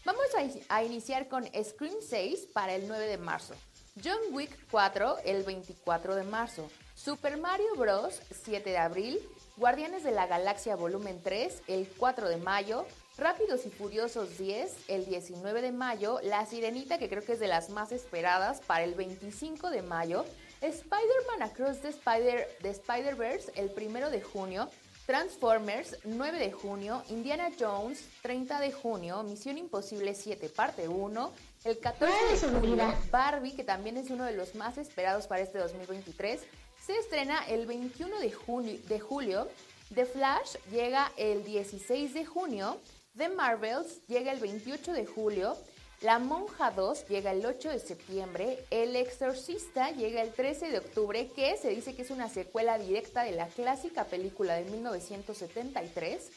Vamos 0.05 0.25
a, 0.37 0.43
in- 0.43 0.63
a 0.69 0.83
iniciar 0.83 1.27
con 1.27 1.45
Scream 1.45 1.95
6 2.01 2.47
para 2.53 2.75
el 2.75 2.87
9 2.87 3.07
de 3.07 3.17
marzo, 3.17 3.55
John 4.03 4.19
Wick 4.31 4.51
4 4.71 5.17
el 5.25 5.43
24 5.43 6.15
de 6.15 6.23
marzo, 6.23 6.69
Super 6.95 7.37
Mario 7.37 7.75
Bros. 7.75 8.21
7 8.43 8.69
de 8.69 8.77
abril, 8.77 9.19
Guardianes 9.57 10.03
de 10.03 10.11
la 10.11 10.27
Galaxia 10.27 10.75
Volumen 10.75 11.21
3 11.23 11.61
el 11.67 11.87
4 11.97 12.29
de 12.29 12.37
mayo, 12.37 12.85
Rápidos 13.17 13.65
y 13.65 13.69
Furiosos 13.69 14.37
10 14.37 14.73
el 14.89 15.05
19 15.05 15.61
de 15.61 15.71
mayo, 15.71 16.19
La 16.21 16.45
Sirenita 16.45 16.97
que 16.99 17.09
creo 17.09 17.23
que 17.23 17.33
es 17.33 17.39
de 17.39 17.47
las 17.47 17.69
más 17.69 17.91
esperadas 17.91 18.59
para 18.67 18.83
el 18.83 18.93
25 18.93 19.69
de 19.71 19.81
mayo, 19.81 20.25
Spider-Man 20.61 21.41
Across 21.43 21.81
the 21.81 21.89
Spider- 21.89 22.47
Spider-Verse 22.63 23.51
el 23.55 23.71
1 23.75 24.09
de 24.09 24.21
junio, 24.21 24.69
Transformers 25.05 25.97
9 26.03 26.39
de 26.39 26.51
junio, 26.51 27.03
Indiana 27.09 27.51
Jones 27.59 28.03
30 28.23 28.59
de 28.59 28.71
junio, 28.71 29.21
Misión 29.21 29.57
Imposible 29.59 30.15
7 30.15 30.49
parte 30.49 30.87
1, 30.87 31.31
el 31.65 31.77
14 31.77 32.13
de 32.31 32.59
julio 32.59 32.93
Barbie, 33.11 33.55
que 33.55 33.63
también 33.63 33.97
es 33.97 34.09
uno 34.09 34.23
de 34.23 34.33
los 34.33 34.55
más 34.55 34.79
esperados 34.79 35.27
para 35.27 35.41
este 35.41 35.59
2023, 35.59 36.41
se 36.83 36.97
estrena 36.97 37.37
el 37.47 37.67
21 37.67 38.19
de, 38.19 38.31
junio, 38.31 38.79
de 38.87 38.99
julio, 38.99 39.47
The 39.93 40.05
Flash 40.05 40.55
llega 40.71 41.11
el 41.17 41.43
16 41.43 42.15
de 42.15 42.25
junio, 42.25 42.79
The 43.15 43.29
Marvels 43.29 44.05
llega 44.07 44.31
el 44.31 44.39
28 44.39 44.91
de 44.91 45.05
julio, 45.05 45.55
La 46.01 46.19
Monja 46.19 46.71
2 46.71 47.07
llega 47.07 47.31
el 47.31 47.45
8 47.45 47.69
de 47.69 47.79
septiembre, 47.79 48.65
El 48.69 48.95
Exorcista 48.95 49.91
llega 49.91 50.21
el 50.21 50.33
13 50.33 50.69
de 50.69 50.79
octubre, 50.79 51.29
que 51.33 51.55
se 51.57 51.69
dice 51.69 51.95
que 51.95 52.01
es 52.01 52.11
una 52.11 52.27
secuela 52.29 52.77
directa 52.77 53.23
de 53.23 53.31
la 53.31 53.47
clásica 53.47 54.03
película 54.03 54.55
de 54.55 54.65
1973. 54.65 56.31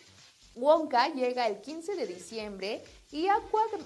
Wonka 0.54 1.08
llega 1.08 1.46
el 1.46 1.60
15 1.60 1.96
de 1.96 2.06
diciembre 2.06 2.82
y 3.12 3.28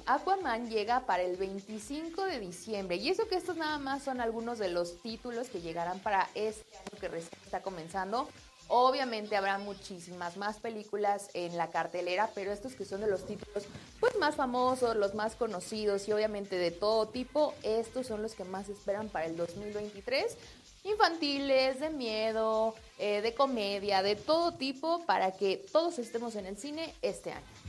Aquaman 0.07 0.71
llega 0.71 1.05
para 1.07 1.23
el 1.23 1.37
25 1.37 2.25
de 2.25 2.38
diciembre. 2.38 2.97
Y 2.97 3.09
eso 3.09 3.29
que 3.29 3.37
estos 3.37 3.57
nada 3.57 3.79
más 3.79 4.02
son 4.02 4.21
algunos 4.21 4.59
de 4.59 4.69
los 4.69 5.00
títulos 5.02 5.49
que 5.49 5.61
llegarán 5.61 6.00
para 6.00 6.29
este 6.35 6.76
año 6.76 7.00
que 7.00 7.09
recién 7.09 7.41
está 7.45 7.62
comenzando. 7.62 8.29
Obviamente 8.75 9.37
habrá 9.37 9.59
muchísimas 9.59 10.38
más 10.38 10.59
películas 10.59 11.29
en 11.35 11.59
la 11.59 11.69
cartelera, 11.69 12.31
pero 12.35 12.52
estos 12.52 12.73
que 12.73 12.87
son 12.87 13.02
de 13.02 13.07
los 13.07 13.26
títulos 13.26 13.64
pues 14.00 14.17
más 14.17 14.35
famosos, 14.35 14.97
los 14.97 15.14
más 15.14 15.35
conocidos 15.35 16.09
y 16.09 16.12
obviamente 16.14 16.57
de 16.57 16.71
todo 16.71 17.07
tipo, 17.07 17.52
estos 17.62 18.07
son 18.07 18.23
los 18.23 18.33
que 18.33 18.45
más 18.45 18.71
esperan 18.71 19.11
para 19.11 19.26
el 19.26 19.37
2023. 19.37 20.38
Infantiles, 20.85 21.81
de 21.81 21.91
miedo, 21.91 22.75
eh, 22.99 23.21
de 23.21 23.35
comedia, 23.35 24.02
de 24.02 24.17
todo 24.17 24.55
tipo, 24.55 25.05
para 25.05 25.33
que 25.33 25.59
todos 25.71 25.99
estemos 25.99 26.35
en 26.37 26.47
el 26.47 26.57
cine 26.57 26.95
este 27.02 27.33
año. 27.33 27.62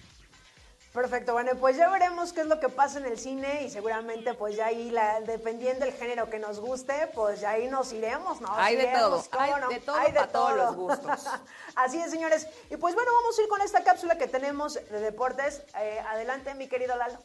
Perfecto, 0.93 1.33
bueno, 1.33 1.53
pues 1.59 1.75
ya 1.75 1.89
veremos 1.89 2.33
qué 2.33 2.41
es 2.41 2.47
lo 2.47 2.59
que 2.59 2.69
pasa 2.69 2.99
en 2.99 3.07
el 3.07 3.17
cine 3.17 3.63
y 3.63 3.69
seguramente 3.71 4.35
pues 4.35 4.55
ya 4.55 4.67
ahí, 4.67 4.91
la, 4.91 5.21
dependiendo 5.21 5.85
del 5.85 5.93
género 5.95 6.29
que 6.29 6.37
nos 6.37 6.59
guste, 6.59 6.93
pues 7.15 7.41
ya 7.41 7.49
ahí 7.49 7.67
nos 7.67 7.91
iremos, 7.93 8.39
¿no? 8.41 8.47
Hay 8.51 8.75
de 8.75 8.85
todo, 8.85 9.23
hay 9.31 9.73
de 9.73 9.79
todo 9.79 9.95
para 9.95 10.27
todos 10.27 10.55
los 10.55 10.75
gustos. 10.75 11.27
Así 11.75 11.97
es, 11.97 12.11
señores. 12.11 12.47
Y 12.69 12.77
pues 12.77 12.93
bueno, 12.93 13.09
vamos 13.11 13.39
a 13.39 13.41
ir 13.41 13.47
con 13.47 13.61
esta 13.61 13.83
cápsula 13.83 14.19
que 14.19 14.27
tenemos 14.27 14.75
de 14.75 14.99
deportes. 14.99 15.63
Eh, 15.81 15.99
adelante, 16.07 16.53
mi 16.53 16.67
querido 16.67 16.95
Lalo. 16.95 17.17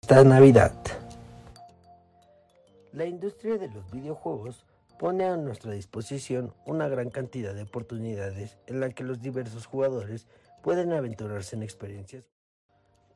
Esta 0.00 0.24
Navidad. 0.24 0.72
La 2.92 3.04
industria 3.04 3.58
de 3.58 3.68
los 3.68 3.90
videojuegos 3.90 4.64
pone 4.98 5.26
a 5.26 5.36
nuestra 5.36 5.72
disposición 5.72 6.54
una 6.64 6.88
gran 6.88 7.10
cantidad 7.10 7.52
de 7.52 7.64
oportunidades 7.64 8.56
en 8.66 8.80
la 8.80 8.88
que 8.88 9.04
los 9.04 9.20
diversos 9.20 9.66
jugadores 9.66 10.28
pueden 10.62 10.94
aventurarse 10.94 11.56
en 11.56 11.62
experiencias 11.62 12.33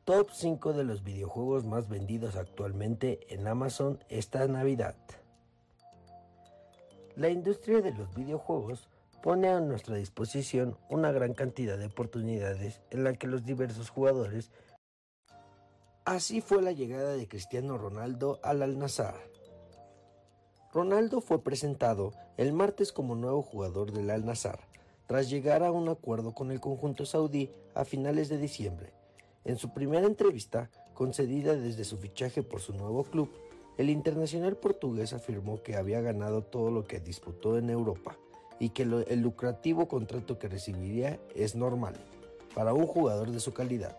Top 0.09 0.31
5 0.33 0.73
de 0.73 0.85
los 0.85 1.05
videojuegos 1.05 1.67
más 1.67 1.91
vendidos 1.91 2.37
actualmente 2.37 3.27
en 3.29 3.47
Amazon 3.47 4.03
esta 4.09 4.49
Navidad. 4.49 4.97
La 7.15 7.29
industria 7.29 7.83
de 7.83 7.93
los 7.93 8.15
videojuegos 8.15 8.89
pone 9.23 9.49
a 9.49 9.61
nuestra 9.61 9.97
disposición 9.97 10.79
una 10.89 11.13
gran 11.13 11.35
cantidad 11.35 11.77
de 11.77 11.85
oportunidades 11.85 12.81
en 12.91 13.05
la 13.05 13.13
que 13.17 13.27
los 13.27 13.45
diversos 13.45 13.91
jugadores 13.91 14.51
Así 16.07 16.41
fue 16.41 16.63
la 16.63 16.73
llegada 16.73 17.13
de 17.13 17.29
Cristiano 17.29 17.77
Ronaldo 17.77 18.41
al 18.43 18.63
Al-Nassr. 18.63 19.13
Ronaldo 20.73 21.21
fue 21.21 21.45
presentado 21.45 22.15
el 22.39 22.55
martes 22.55 22.93
como 22.93 23.15
nuevo 23.15 23.43
jugador 23.43 23.93
del 23.93 24.09
Al-Nassr, 24.09 24.59
tras 25.07 25.29
llegar 25.29 25.63
a 25.63 25.71
un 25.71 25.91
acuerdo 25.91 26.33
con 26.33 26.51
el 26.51 26.61
conjunto 26.61 27.05
saudí 27.05 27.51
a 27.75 27.85
finales 27.85 28.31
de 28.31 28.39
diciembre. 28.39 28.98
En 29.49 29.57
su 29.57 29.71
primera 29.71 30.07
entrevista, 30.07 30.69
concedida 30.93 31.57
desde 31.57 31.85
su 31.85 31.97
fichaje 31.97 32.43
por 32.43 32.61
su 32.61 32.75
nuevo 32.75 33.03
club, 33.05 33.31
el 33.79 33.89
internacional 33.89 34.59
portugués 34.59 35.15
afirmó 35.15 35.63
que 35.63 35.75
había 35.75 36.03
ganado 36.03 36.43
todo 36.43 36.71
lo 36.71 36.85
que 36.85 37.01
disputó 37.01 37.57
en 37.57 37.71
Europa 37.71 38.19
y 38.61 38.69
que 38.69 38.83
el 38.83 39.21
lucrativo 39.21 39.89
contrato 39.89 40.39
que 40.39 40.49
recibiría 40.49 41.19
es 41.35 41.55
normal 41.55 41.95
para 42.55 42.75
un 42.75 42.87
jugador 42.87 43.31
de 43.31 43.41
su 43.41 43.55
calidad. 43.55 43.99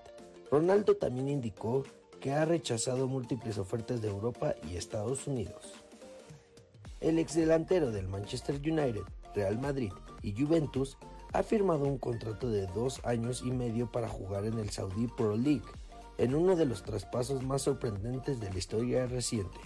Ronaldo 0.51 0.97
también 0.97 1.27
indicó 1.27 1.83
que 2.19 2.31
ha 2.31 2.45
rechazado 2.45 3.07
múltiples 3.07 3.57
ofertas 3.57 4.03
de 4.03 4.09
Europa 4.09 4.53
y 4.69 4.75
Estados 4.75 5.25
Unidos. 5.25 5.73
El 7.01 7.17
exdelantero 7.17 7.89
del 7.89 8.07
Manchester 8.07 8.57
United, 8.57 9.01
Real 9.33 9.57
Madrid 9.57 9.93
y 10.21 10.39
Juventus 10.39 10.99
ha 11.33 11.43
firmado 11.43 11.85
un 11.85 11.97
contrato 11.97 12.49
de 12.49 12.65
dos 12.67 13.01
años 13.05 13.43
y 13.45 13.51
medio 13.51 13.91
para 13.91 14.09
jugar 14.09 14.45
en 14.45 14.57
el 14.57 14.69
Saudi 14.71 15.07
Pro 15.07 15.35
League, 15.37 15.65
en 16.17 16.35
uno 16.35 16.55
de 16.55 16.65
los 16.65 16.83
traspasos 16.83 17.43
más 17.43 17.61
sorprendentes 17.63 18.39
de 18.39 18.51
la 18.51 18.57
historia 18.57 19.05
reciente. 19.05 19.59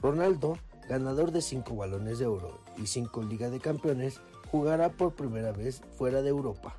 Ronaldo, 0.00 0.56
ganador 0.88 1.32
de 1.32 1.42
cinco 1.42 1.76
balones 1.76 2.18
de 2.18 2.26
oro 2.26 2.58
y 2.76 2.86
cinco 2.86 3.22
Liga 3.22 3.50
de 3.50 3.60
Campeones, 3.60 4.20
jugará 4.50 4.90
por 4.90 5.14
primera 5.14 5.52
vez 5.52 5.82
fuera 5.98 6.22
de 6.22 6.30
Europa. 6.30 6.76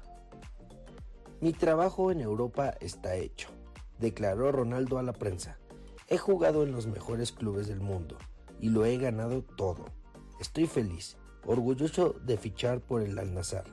Mi 1.40 1.54
trabajo 1.54 2.12
en 2.12 2.22
Europa 2.22 2.76
está 2.80 3.16
hecho, 3.16 3.50
declaró 4.00 4.52
Ronaldo 4.52 4.98
a 4.98 5.04
la 5.04 5.14
prensa. 5.14 5.58
He 6.08 6.18
jugado 6.18 6.64
en 6.64 6.72
los 6.72 6.88
mejores 6.88 7.32
clubes 7.32 7.68
del 7.68 7.80
mundo 7.80 8.18
y 8.60 8.70
lo 8.70 8.86
he 8.86 8.98
ganado 8.98 9.44
todo. 9.44 9.86
Estoy 10.40 10.68
feliz, 10.68 11.18
orgulloso 11.46 12.16
de 12.26 12.38
fichar 12.38 12.82
por 12.82 13.02
el 13.02 13.18
Al-Nassr. 13.18 13.64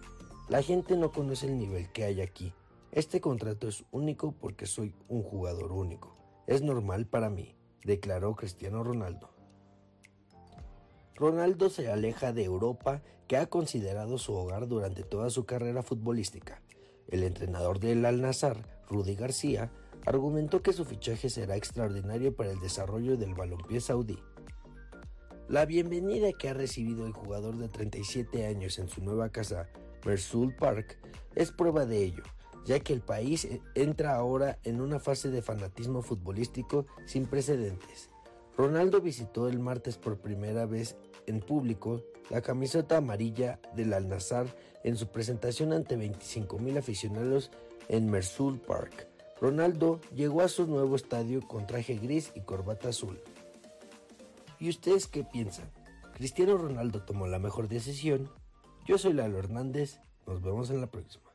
La 0.49 0.63
gente 0.63 0.97
no 0.97 1.13
conoce 1.13 1.47
el 1.47 1.59
nivel 1.59 1.93
que 1.93 2.05
hay 2.05 2.23
aquí. 2.23 2.55
Este 2.91 3.21
contrato 3.21 3.69
es 3.69 3.85
único 3.91 4.33
porque 4.33 4.65
soy 4.65 4.95
un 5.07 5.23
jugador 5.23 5.73
único. 5.73 6.17
Es 6.47 6.63
normal 6.63 7.07
para 7.07 7.29
mí, 7.29 7.55
declaró 7.85 8.35
Cristiano 8.35 8.83
Ronaldo. 8.83 9.29
Ronaldo 11.15 11.69
se 11.69 11.93
aleja 11.93 12.33
de 12.33 12.45
Europa, 12.45 13.03
que 13.27 13.37
ha 13.37 13.45
considerado 13.51 14.17
su 14.17 14.33
hogar 14.33 14.69
durante 14.69 15.03
toda 15.03 15.29
su 15.29 15.45
carrera 15.45 15.83
futbolística. 15.83 16.63
El 17.09 17.25
entrenador 17.25 17.79
del 17.79 18.07
Al 18.07 18.23
Nassr, 18.23 18.57
Rudy 18.89 19.17
García, 19.17 19.71
argumentó 20.07 20.63
que 20.63 20.73
su 20.73 20.87
fichaje 20.87 21.29
será 21.29 21.57
extraordinario 21.57 22.35
para 22.35 22.53
el 22.53 22.61
desarrollo 22.61 23.19
del 23.19 23.35
balompié 23.35 23.83
saudí. 23.83 24.19
La 25.47 25.67
bienvenida 25.67 26.33
que 26.33 26.49
ha 26.49 26.55
recibido 26.55 27.05
el 27.05 27.13
jugador 27.13 27.59
de 27.59 27.69
37 27.69 28.47
años 28.47 28.79
en 28.79 28.89
su 28.89 29.05
nueva 29.05 29.29
casa 29.29 29.69
Mersul 30.05 30.55
Park 30.55 30.99
es 31.35 31.53
prueba 31.53 31.87
de 31.87 32.03
ello, 32.03 32.23
ya 32.65 32.81
que 32.81 32.93
el 32.93 33.01
país 33.01 33.45
e, 33.45 33.61
entra 33.75 34.15
ahora 34.15 34.59
en 34.65 34.81
una 34.81 34.99
fase 34.99 35.31
de 35.31 35.43
fanatismo 35.43 36.03
futbolístico 36.03 36.87
sin 37.07 37.27
precedentes. 37.27 38.11
Ronaldo 38.57 39.01
visitó 39.01 39.49
el 39.49 39.61
martes 39.61 39.99
por 39.99 40.19
primera 40.19 40.67
vez 40.67 40.97
en 41.27 41.41
público 41.41 42.03
la 42.29 42.43
camiseta 42.43 42.97
amarilla 42.97 43.61
del 43.75 43.93
Al-Nassr 43.93 44.47
en 44.85 44.97
su 44.97 45.09
presentación 45.09 45.73
ante 45.73 45.97
25.000 45.97 46.79
aficionados 46.79 47.51
en 47.89 48.11
Mersul 48.11 48.59
Park. 48.59 49.07
Ronaldo 49.41 50.01
llegó 50.15 50.43
a 50.43 50.49
su 50.49 50.67
nuevo 50.67 50.97
estadio 50.97 51.47
con 51.47 51.67
traje 51.67 51.95
gris 51.95 52.33
y 52.35 52.41
corbata 52.41 52.89
azul. 52.89 53.21
¿Y 54.59 54.69
ustedes 54.69 55.07
qué 55.07 55.23
piensan? 55.23 55.71
¿Cristiano 56.15 56.57
Ronaldo 56.57 57.03
tomó 57.03 57.29
la 57.29 57.39
mejor 57.39 57.69
decisión 57.69 58.29
yo 58.89 58.97
soy 58.97 59.13
Lalo 59.13 59.39
Hernández. 59.39 60.01
Nos 60.27 60.41
vemos 60.41 60.71
en 60.71 60.81
la 60.81 60.87
próxima. 60.87 61.28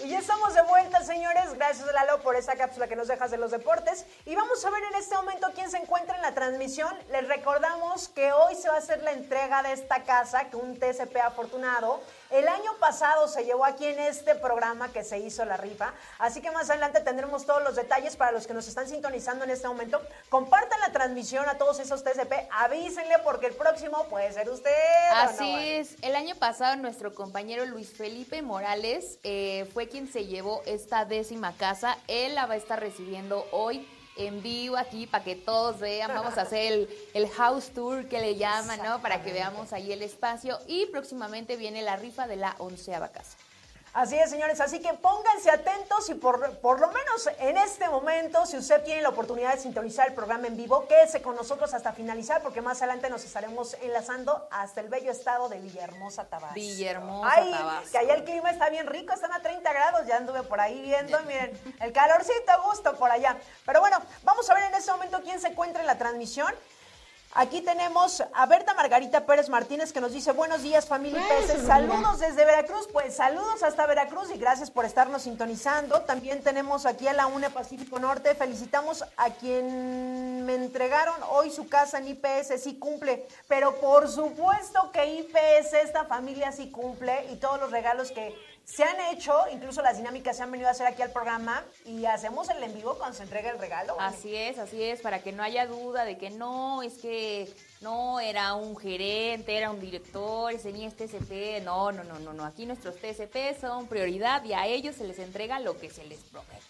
Y 0.00 0.08
ya 0.08 0.18
estamos 0.18 0.54
de 0.54 0.62
vuelta, 0.62 1.02
señores. 1.04 1.52
Gracias, 1.54 1.86
Lalo, 1.92 2.22
por 2.22 2.34
esta 2.34 2.56
cápsula 2.56 2.88
que 2.88 2.96
nos 2.96 3.08
dejas 3.08 3.30
de 3.30 3.36
los 3.36 3.50
deportes. 3.50 4.06
Y 4.24 4.34
vamos 4.34 4.64
a 4.64 4.70
ver 4.70 4.82
en 4.84 4.94
este 4.94 5.14
momento 5.14 5.48
quién 5.54 5.70
se 5.70 5.76
encuentra 5.76 6.16
en 6.16 6.22
la 6.22 6.32
transmisión. 6.32 6.96
Les 7.10 7.28
recordamos 7.28 8.08
que 8.08 8.32
hoy 8.32 8.54
se 8.54 8.68
va 8.68 8.76
a 8.76 8.78
hacer 8.78 9.02
la 9.02 9.12
entrega 9.12 9.62
de 9.62 9.72
esta 9.72 10.02
casa, 10.04 10.48
que 10.48 10.56
un 10.56 10.78
TCP 10.78 11.16
afortunado 11.18 12.00
el 12.32 12.48
año 12.48 12.72
pasado 12.80 13.28
se 13.28 13.44
llevó 13.44 13.66
aquí 13.66 13.84
en 13.84 14.00
este 14.00 14.34
programa 14.34 14.90
que 14.90 15.04
se 15.04 15.18
hizo 15.18 15.44
la 15.44 15.58
rifa, 15.58 15.92
así 16.18 16.40
que 16.40 16.50
más 16.50 16.70
adelante 16.70 17.00
tendremos 17.00 17.44
todos 17.44 17.62
los 17.62 17.76
detalles 17.76 18.16
para 18.16 18.32
los 18.32 18.46
que 18.46 18.54
nos 18.54 18.66
están 18.68 18.88
sintonizando 18.88 19.44
en 19.44 19.50
este 19.50 19.68
momento. 19.68 20.00
Compartan 20.30 20.80
la 20.80 20.92
transmisión 20.92 21.46
a 21.46 21.58
todos 21.58 21.78
esos 21.78 22.02
TCP, 22.02 22.32
avísenle 22.50 23.18
porque 23.22 23.48
el 23.48 23.54
próximo 23.54 24.04
puede 24.08 24.32
ser 24.32 24.48
usted. 24.48 24.70
Así 25.14 25.54
es, 25.68 25.96
el 26.00 26.16
año 26.16 26.34
pasado 26.36 26.76
nuestro 26.76 27.14
compañero 27.14 27.66
Luis 27.66 27.92
Felipe 27.92 28.40
Morales 28.40 29.18
eh, 29.24 29.68
fue 29.74 29.81
quien 29.88 30.10
se 30.10 30.26
llevó 30.26 30.62
esta 30.66 31.04
décima 31.04 31.56
casa, 31.56 31.98
él 32.08 32.34
la 32.34 32.46
va 32.46 32.54
a 32.54 32.56
estar 32.56 32.80
recibiendo 32.80 33.46
hoy 33.52 33.86
en 34.16 34.42
vivo 34.42 34.76
aquí 34.76 35.06
para 35.06 35.24
que 35.24 35.36
todos 35.36 35.80
vean. 35.80 36.12
Vamos 36.14 36.36
a 36.38 36.42
hacer 36.42 36.88
el, 37.14 37.28
house 37.30 37.70
tour 37.70 38.06
que 38.08 38.20
le 38.20 38.36
llaman, 38.36 38.80
¿no? 38.82 39.00
Para 39.00 39.22
que 39.22 39.32
veamos 39.32 39.72
ahí 39.72 39.92
el 39.92 40.02
espacio. 40.02 40.58
Y 40.66 40.86
próximamente 40.86 41.56
viene 41.56 41.82
la 41.82 41.96
rifa 41.96 42.26
de 42.26 42.36
la 42.36 42.54
onceava 42.58 43.08
casa. 43.08 43.36
Así 43.94 44.18
es, 44.18 44.30
señores. 44.30 44.58
Así 44.60 44.80
que 44.80 44.94
pónganse 44.94 45.50
atentos 45.50 46.08
y 46.08 46.14
por, 46.14 46.56
por 46.60 46.80
lo 46.80 46.88
menos 46.88 47.28
en 47.38 47.58
este 47.58 47.88
momento, 47.90 48.46
si 48.46 48.56
usted 48.56 48.82
tiene 48.84 49.02
la 49.02 49.10
oportunidad 49.10 49.52
de 49.54 49.60
sintonizar 49.60 50.08
el 50.08 50.14
programa 50.14 50.46
en 50.46 50.56
vivo, 50.56 50.86
quédese 50.88 51.20
con 51.20 51.36
nosotros 51.36 51.74
hasta 51.74 51.92
finalizar, 51.92 52.42
porque 52.42 52.62
más 52.62 52.78
adelante 52.80 53.10
nos 53.10 53.22
estaremos 53.24 53.74
enlazando 53.82 54.48
hasta 54.50 54.80
el 54.80 54.88
bello 54.88 55.10
estado 55.10 55.50
de 55.50 55.58
Villahermosa, 55.60 56.24
Tabasco. 56.24 56.54
Villahermosa, 56.54 57.30
Ay, 57.34 57.50
Tabasco. 57.50 57.90
que 57.92 57.98
allá 57.98 58.14
el 58.14 58.24
clima 58.24 58.50
está 58.50 58.70
bien 58.70 58.86
rico, 58.86 59.12
están 59.12 59.32
a 59.32 59.42
30 59.42 59.70
grados, 59.70 60.06
ya 60.06 60.16
anduve 60.16 60.42
por 60.42 60.58
ahí 60.58 60.80
viendo, 60.80 61.20
miren, 61.24 61.52
el 61.80 61.92
calorcito 61.92 62.50
a 62.50 62.56
gusto 62.66 62.96
por 62.96 63.10
allá. 63.10 63.36
Pero 63.66 63.80
bueno, 63.80 63.98
vamos 64.22 64.48
a 64.48 64.54
ver 64.54 64.64
en 64.64 64.74
este 64.74 64.90
momento 64.90 65.20
quién 65.22 65.38
se 65.38 65.48
encuentra 65.48 65.82
en 65.82 65.86
la 65.86 65.98
transmisión. 65.98 66.52
Aquí 67.34 67.62
tenemos 67.62 68.22
a 68.34 68.44
Berta 68.44 68.74
Margarita 68.74 69.24
Pérez 69.24 69.48
Martínez 69.48 69.90
que 69.90 70.02
nos 70.02 70.12
dice 70.12 70.32
buenos 70.32 70.62
días 70.62 70.84
familia 70.84 71.22
IPS, 71.40 71.66
saludos 71.66 72.18
desde 72.18 72.44
Veracruz, 72.44 72.86
pues 72.92 73.16
saludos 73.16 73.62
hasta 73.62 73.86
Veracruz 73.86 74.30
y 74.34 74.36
gracias 74.36 74.70
por 74.70 74.84
estarnos 74.84 75.22
sintonizando. 75.22 76.02
También 76.02 76.42
tenemos 76.42 76.84
aquí 76.84 77.08
a 77.08 77.14
la 77.14 77.26
UNE 77.26 77.48
Pacífico 77.48 77.98
Norte, 77.98 78.34
felicitamos 78.34 79.02
a 79.16 79.30
quien 79.30 80.44
me 80.44 80.56
entregaron 80.56 81.14
hoy 81.30 81.50
su 81.50 81.70
casa 81.70 81.96
en 81.96 82.08
IPS, 82.08 82.62
sí 82.62 82.78
cumple, 82.78 83.26
pero 83.48 83.80
por 83.80 84.10
supuesto 84.10 84.90
que 84.92 85.06
IPS, 85.06 85.72
esta 85.84 86.04
familia 86.04 86.52
sí 86.52 86.70
cumple 86.70 87.28
y 87.32 87.36
todos 87.36 87.58
los 87.58 87.70
regalos 87.70 88.10
que 88.10 88.36
se 88.64 88.84
han 88.84 88.96
hecho, 89.12 89.34
incluso 89.52 89.82
las 89.82 89.96
dinámicas 89.96 90.36
se 90.36 90.42
han 90.42 90.50
venido 90.50 90.68
a 90.68 90.72
hacer 90.72 90.86
aquí 90.86 91.02
al 91.02 91.10
programa 91.10 91.64
y 91.84 92.06
hacemos 92.06 92.48
el 92.48 92.62
en 92.62 92.74
vivo 92.74 92.96
cuando 92.96 93.16
se 93.16 93.24
entrega 93.24 93.50
el 93.50 93.58
regalo. 93.58 93.96
Así 93.98 94.34
es, 94.36 94.58
así 94.58 94.82
es, 94.82 95.00
para 95.00 95.22
que 95.22 95.32
no 95.32 95.42
haya 95.42 95.66
duda 95.66 96.04
de 96.04 96.16
que 96.16 96.30
no, 96.30 96.82
es 96.82 96.94
que 96.94 97.52
no 97.80 98.20
era 98.20 98.54
un 98.54 98.76
gerente, 98.76 99.56
era 99.56 99.70
un 99.70 99.80
director, 99.80 100.52
ese 100.52 100.72
ni 100.72 100.86
es 100.86 100.96
TCP, 100.96 101.62
no, 101.64 101.90
no, 101.92 102.04
no, 102.04 102.18
no, 102.20 102.32
no, 102.32 102.44
aquí 102.44 102.64
nuestros 102.64 102.96
TCP 102.96 103.60
son 103.60 103.88
prioridad 103.88 104.44
y 104.44 104.52
a 104.52 104.66
ellos 104.66 104.96
se 104.96 105.04
les 105.04 105.18
entrega 105.18 105.58
lo 105.58 105.78
que 105.78 105.90
se 105.90 106.04
les 106.04 106.20
promete. 106.20 106.62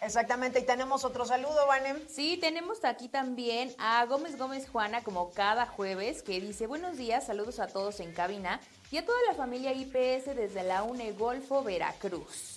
Exactamente, 0.00 0.60
y 0.60 0.62
tenemos 0.64 1.04
otro 1.04 1.24
saludo, 1.24 1.66
Vanem. 1.66 1.98
Sí, 2.08 2.36
tenemos 2.40 2.84
aquí 2.84 3.08
también 3.08 3.74
a 3.78 4.04
Gómez 4.06 4.38
Gómez 4.38 4.68
Juana, 4.68 5.02
como 5.02 5.32
cada 5.32 5.66
jueves, 5.66 6.22
que 6.22 6.40
dice, 6.40 6.68
buenos 6.68 6.96
días, 6.96 7.26
saludos 7.26 7.58
a 7.58 7.66
todos 7.66 7.98
en 7.98 8.12
cabina 8.12 8.60
y 8.90 8.96
a 8.98 9.04
toda 9.04 9.18
la 9.28 9.34
familia 9.34 9.72
IPS 9.72 10.34
desde 10.36 10.62
la 10.62 10.82
UNE 10.82 11.12
Golfo, 11.12 11.62
Veracruz. 11.62 12.54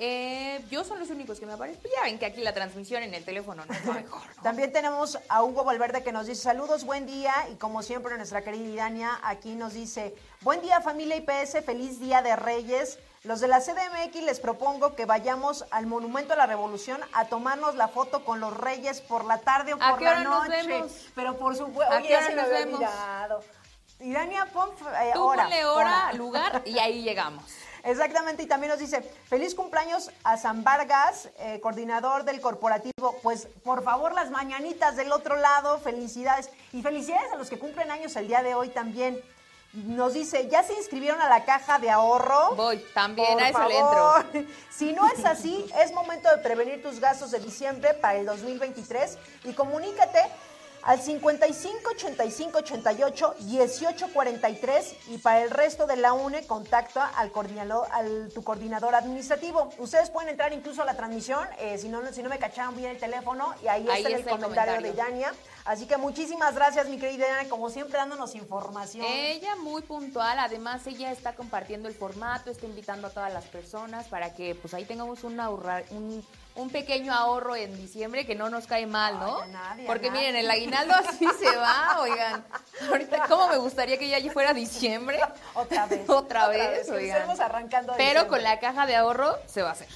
Eh, 0.00 0.64
yo 0.70 0.84
son 0.84 1.00
los 1.00 1.10
únicos 1.10 1.40
que 1.40 1.46
me 1.46 1.54
aparecen. 1.54 1.80
Pues 1.82 1.92
ya 1.92 2.04
ven 2.04 2.20
que 2.20 2.26
aquí 2.26 2.40
la 2.40 2.54
transmisión 2.54 3.02
en 3.02 3.14
el 3.14 3.24
teléfono 3.24 3.64
no 3.66 3.74
es 3.74 3.84
lo 3.84 3.94
mejor. 3.94 4.22
¿no? 4.36 4.42
También 4.44 4.72
tenemos 4.72 5.18
a 5.28 5.42
Hugo 5.42 5.64
Valverde 5.64 6.04
que 6.04 6.12
nos 6.12 6.28
dice 6.28 6.40
saludos, 6.42 6.84
buen 6.84 7.04
día 7.04 7.34
y 7.52 7.56
como 7.56 7.82
siempre 7.82 8.16
nuestra 8.16 8.42
querida 8.42 8.64
Idania 8.68 9.18
aquí 9.24 9.56
nos 9.56 9.72
dice 9.74 10.14
buen 10.42 10.60
día 10.62 10.80
familia 10.80 11.16
IPS, 11.16 11.64
feliz 11.66 11.98
día 11.98 12.22
de 12.22 12.36
Reyes. 12.36 13.00
Los 13.24 13.40
de 13.40 13.48
la 13.48 13.58
CDMX 13.60 14.22
les 14.22 14.38
propongo 14.38 14.94
que 14.94 15.04
vayamos 15.04 15.64
al 15.72 15.86
Monumento 15.86 16.34
a 16.34 16.36
la 16.36 16.46
Revolución 16.46 17.00
a 17.12 17.24
tomarnos 17.24 17.74
la 17.74 17.88
foto 17.88 18.24
con 18.24 18.38
los 18.38 18.56
Reyes 18.56 19.00
por 19.00 19.24
la 19.24 19.38
tarde 19.38 19.74
o 19.74 19.78
¿A 19.82 19.90
por 19.90 20.00
la 20.02 20.20
nos 20.22 20.48
noche. 20.48 20.64
vemos? 20.68 20.92
Pero 21.16 21.36
por 21.36 21.56
supuesto, 21.56 21.92
¿A 21.92 21.96
oye, 21.98 22.06
qué 22.06 22.12
ya 22.12 22.18
hora 22.18 22.26
se 22.28 22.34
me 22.36 22.42
nos 22.42 22.50
había 22.52 22.64
vemos? 22.66 22.80
Idania, 24.00 24.46
pon 24.46 24.70
eh, 24.70 25.10
Tú 25.12 25.24
hora, 25.24 25.42
ponle 25.44 25.64
hora, 25.64 26.12
lugar 26.12 26.62
y 26.64 26.78
ahí 26.78 27.02
llegamos. 27.08 27.42
Exactamente, 27.84 28.42
y 28.42 28.46
también 28.46 28.70
nos 28.70 28.80
dice, 28.80 29.02
feliz 29.28 29.54
cumpleaños 29.54 30.10
a 30.24 30.36
San 30.36 30.62
Vargas, 30.64 31.30
eh, 31.38 31.60
coordinador 31.60 32.24
del 32.24 32.40
corporativo. 32.40 33.16
Pues 33.22 33.48
por 33.64 33.82
favor, 33.82 34.12
las 34.14 34.30
mañanitas 34.30 34.96
del 34.96 35.12
otro 35.12 35.36
lado, 35.36 35.78
felicidades. 35.78 36.50
Y 36.72 36.82
felicidades 36.82 37.32
a 37.32 37.36
los 37.36 37.48
que 37.48 37.58
cumplen 37.58 37.90
años 37.90 38.14
el 38.16 38.28
día 38.28 38.42
de 38.42 38.54
hoy 38.54 38.68
también. 38.68 39.20
Nos 39.72 40.14
dice, 40.14 40.48
¿ya 40.48 40.62
se 40.62 40.72
inscribieron 40.74 41.20
a 41.20 41.28
la 41.28 41.44
caja 41.44 41.78
de 41.78 41.90
ahorro? 41.90 42.54
Voy, 42.56 42.78
también 42.94 43.34
Por 43.34 43.42
a 43.42 43.48
eso 43.50 43.68
le 43.68 43.74
favor. 43.78 44.26
entro. 44.34 44.52
Si 44.70 44.92
no 44.92 45.06
es 45.08 45.24
así, 45.24 45.66
es 45.82 45.92
momento 45.92 46.28
de 46.30 46.38
prevenir 46.38 46.82
tus 46.82 47.00
gastos 47.00 47.30
de 47.32 47.38
diciembre 47.38 47.94
para 47.94 48.18
el 48.18 48.26
2023 48.26 49.18
y 49.44 49.52
comunícate 49.52 50.20
al 50.82 51.00
55 51.00 51.90
85 51.90 52.58
88 52.58 53.34
18 53.40 54.08
43 54.12 54.96
y 55.08 55.18
para 55.18 55.42
el 55.42 55.50
resto 55.50 55.86
de 55.86 55.96
la 55.96 56.12
UNE 56.12 56.46
contacta 56.46 57.06
al 57.06 57.30
coordinador 57.32 57.86
al 57.92 58.30
tu 58.32 58.42
coordinador 58.42 58.94
administrativo. 58.94 59.70
Ustedes 59.78 60.10
pueden 60.10 60.30
entrar 60.30 60.52
incluso 60.52 60.82
a 60.82 60.84
la 60.84 60.94
transmisión 60.94 61.46
eh, 61.58 61.78
si 61.78 61.88
no 61.88 61.98
si 62.12 62.22
no 62.22 62.28
me 62.28 62.38
cacharon 62.38 62.76
bien 62.76 62.90
el 62.90 62.98
teléfono 62.98 63.54
y 63.62 63.68
ahí, 63.68 63.86
Ahí 63.88 64.02
está, 64.02 64.16
está 64.16 64.30
el 64.32 64.40
comentario, 64.40 64.74
comentario. 64.76 64.90
de 64.90 64.96
Yania. 64.96 65.34
Así 65.64 65.86
que 65.86 65.96
muchísimas 65.96 66.54
gracias 66.54 66.88
mi 66.88 66.98
querida 66.98 67.26
Yania, 67.26 67.48
como 67.50 67.70
siempre 67.70 67.98
dándonos 67.98 68.34
información. 68.34 69.04
Ella 69.06 69.56
muy 69.56 69.82
puntual, 69.82 70.38
además 70.38 70.86
ella 70.86 71.12
está 71.12 71.34
compartiendo 71.34 71.88
el 71.88 71.94
formato, 71.94 72.50
está 72.50 72.66
invitando 72.66 73.08
a 73.08 73.10
todas 73.10 73.32
las 73.32 73.44
personas 73.44 74.06
para 74.06 74.34
que 74.34 74.54
pues 74.54 74.74
ahí 74.74 74.84
tengamos 74.84 75.24
un 75.24 75.38
ahorrar, 75.40 75.84
un, 75.90 76.24
un 76.58 76.70
pequeño 76.70 77.12
ahorro 77.14 77.56
en 77.56 77.74
diciembre 77.76 78.26
que 78.26 78.34
no 78.34 78.50
nos 78.50 78.66
cae 78.66 78.86
mal, 78.86 79.18
¿no? 79.18 79.38
Ay, 79.40 79.42
a 79.50 79.52
nadie, 79.52 79.84
a 79.84 79.86
Porque 79.86 80.10
nadie. 80.10 80.20
miren, 80.20 80.36
el 80.36 80.50
aguinaldo 80.50 80.94
así 80.94 81.26
se 81.38 81.56
va, 81.56 81.98
oigan. 82.00 82.44
Ahorita, 82.90 83.24
¿cómo 83.28 83.48
me 83.48 83.56
gustaría 83.56 83.96
que 83.98 84.08
ya 84.08 84.18
fuera 84.32 84.52
diciembre? 84.52 85.20
Otra 85.54 85.86
vez. 85.86 86.00
Otra 86.08 86.48
vez, 86.48 86.88
oigan. 86.90 87.30
arrancando 87.40 87.94
Pero 87.96 88.06
diciembre. 88.24 88.28
con 88.28 88.42
la 88.42 88.58
caja 88.60 88.86
de 88.86 88.96
ahorro 88.96 89.36
se 89.46 89.62
va 89.62 89.70
a 89.70 89.72
hacer. 89.72 89.88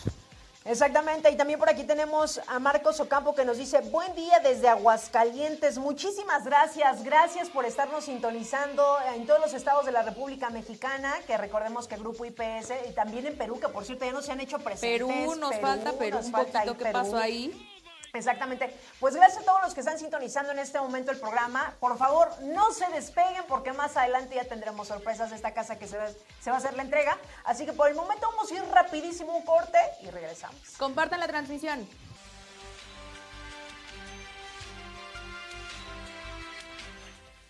Exactamente, 0.64 1.28
y 1.30 1.36
también 1.36 1.58
por 1.58 1.68
aquí 1.68 1.82
tenemos 1.82 2.40
a 2.46 2.60
Marcos 2.60 3.00
Ocampo 3.00 3.34
que 3.34 3.44
nos 3.44 3.58
dice, 3.58 3.80
buen 3.80 4.14
día 4.14 4.38
desde 4.44 4.68
Aguascalientes, 4.68 5.76
muchísimas 5.76 6.44
gracias, 6.44 7.02
gracias 7.02 7.50
por 7.50 7.64
estarnos 7.64 8.04
sintonizando 8.04 8.96
en 9.16 9.26
todos 9.26 9.40
los 9.40 9.54
estados 9.54 9.84
de 9.86 9.92
la 9.92 10.02
República 10.02 10.50
Mexicana, 10.50 11.14
que 11.26 11.36
recordemos 11.36 11.88
que 11.88 11.96
Grupo 11.96 12.24
IPS, 12.24 12.72
y 12.88 12.92
también 12.92 13.26
en 13.26 13.36
Perú, 13.36 13.58
que 13.58 13.68
por 13.68 13.84
cierto 13.84 14.04
ya 14.04 14.12
no 14.12 14.22
se 14.22 14.30
han 14.30 14.40
hecho 14.40 14.60
presentes. 14.60 15.00
Perú, 15.00 15.34
nos 15.34 15.58
falta 15.58 15.92
Perú, 15.94 16.18
nos 16.18 16.26
un 16.26 16.32
falta 16.32 16.60
poquito 16.60 16.78
que 16.78 16.84
Perú. 16.84 16.92
pasó 16.92 17.16
ahí. 17.16 17.68
Exactamente. 18.14 18.74
Pues 19.00 19.14
gracias 19.14 19.42
a 19.42 19.46
todos 19.46 19.62
los 19.62 19.72
que 19.72 19.80
están 19.80 19.98
sintonizando 19.98 20.52
en 20.52 20.58
este 20.58 20.78
momento 20.78 21.10
el 21.12 21.18
programa. 21.18 21.74
Por 21.80 21.96
favor, 21.96 22.28
no 22.42 22.70
se 22.72 22.86
despeguen 22.90 23.42
porque 23.48 23.72
más 23.72 23.96
adelante 23.96 24.34
ya 24.34 24.44
tendremos 24.44 24.88
sorpresas 24.88 25.30
de 25.30 25.36
esta 25.36 25.54
casa 25.54 25.78
que 25.78 25.88
se 25.88 25.96
va, 25.96 26.08
se 26.40 26.50
va 26.50 26.56
a 26.56 26.58
hacer 26.58 26.74
la 26.74 26.82
entrega. 26.82 27.16
Así 27.44 27.64
que 27.64 27.72
por 27.72 27.88
el 27.88 27.94
momento 27.94 28.28
vamos 28.30 28.50
a 28.50 28.54
ir 28.54 28.64
rapidísimo 28.64 29.34
un 29.34 29.44
corte 29.46 29.78
y 30.02 30.10
regresamos. 30.10 30.60
Compartan 30.76 31.20
la 31.20 31.26
transmisión. 31.26 31.88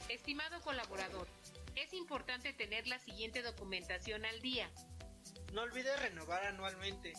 Estimado 0.08 0.60
colaborador, 0.60 1.26
es 1.74 1.92
importante 1.92 2.52
tener 2.52 2.86
la 2.86 3.00
siguiente 3.00 3.42
documentación 3.42 4.24
al 4.24 4.40
día. 4.40 4.70
No 5.52 5.62
olvides 5.62 5.98
renovar 6.00 6.44
anualmente. 6.44 7.14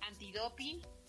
Antidoping, 0.00 0.80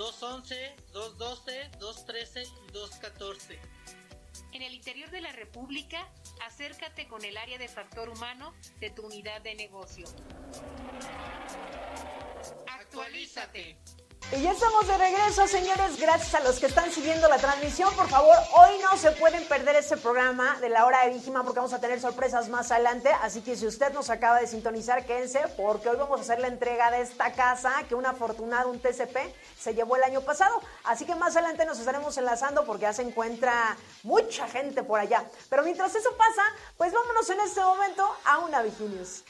211, 0.00 0.76
212, 0.94 1.70
213 1.78 2.42
y 2.42 2.72
214. 2.72 3.58
En 4.54 4.62
el 4.62 4.72
interior 4.72 5.10
de 5.10 5.20
la 5.20 5.30
República, 5.30 6.10
acércate 6.42 7.06
con 7.06 7.22
el 7.22 7.36
área 7.36 7.58
de 7.58 7.68
factor 7.68 8.08
humano 8.08 8.54
de 8.78 8.88
tu 8.88 9.02
unidad 9.02 9.42
de 9.42 9.54
negocio. 9.56 10.06
Actualízate. 12.66 13.76
Y 14.32 14.42
ya 14.42 14.52
estamos 14.52 14.86
de 14.86 14.96
regreso, 14.96 15.44
señores. 15.48 15.98
Gracias 15.98 16.36
a 16.36 16.40
los 16.40 16.60
que 16.60 16.66
están 16.66 16.88
siguiendo 16.92 17.28
la 17.28 17.38
transmisión. 17.38 17.92
Por 17.96 18.08
favor, 18.08 18.36
hoy 18.54 18.78
no 18.80 18.96
se 18.96 19.10
pueden 19.10 19.44
perder 19.48 19.74
este 19.74 19.96
programa 19.96 20.56
de 20.60 20.68
la 20.68 20.86
hora 20.86 21.04
de 21.04 21.10
Víjima 21.14 21.42
porque 21.42 21.58
vamos 21.58 21.72
a 21.72 21.80
tener 21.80 22.00
sorpresas 22.00 22.48
más 22.48 22.70
adelante. 22.70 23.10
Así 23.22 23.40
que 23.40 23.56
si 23.56 23.66
usted 23.66 23.92
nos 23.92 24.08
acaba 24.08 24.40
de 24.40 24.46
sintonizar, 24.46 25.04
quédense 25.04 25.40
porque 25.56 25.88
hoy 25.88 25.96
vamos 25.96 26.20
a 26.20 26.22
hacer 26.22 26.38
la 26.38 26.46
entrega 26.46 26.92
de 26.92 27.00
esta 27.00 27.32
casa 27.32 27.72
que 27.88 27.96
un 27.96 28.06
afortunado, 28.06 28.70
un 28.70 28.78
TCP, 28.78 29.16
se 29.58 29.74
llevó 29.74 29.96
el 29.96 30.04
año 30.04 30.20
pasado. 30.20 30.62
Así 30.84 31.06
que 31.06 31.16
más 31.16 31.34
adelante 31.34 31.66
nos 31.66 31.80
estaremos 31.80 32.16
enlazando 32.16 32.64
porque 32.66 32.82
ya 32.82 32.92
se 32.92 33.02
encuentra 33.02 33.76
mucha 34.04 34.46
gente 34.46 34.84
por 34.84 35.00
allá. 35.00 35.24
Pero 35.48 35.64
mientras 35.64 35.92
eso 35.96 36.16
pasa, 36.16 36.42
pues 36.76 36.92
vámonos 36.92 37.28
en 37.30 37.40
este 37.40 37.60
momento 37.62 38.08
a 38.24 38.38
una 38.38 38.62
Vigilius. 38.62 39.24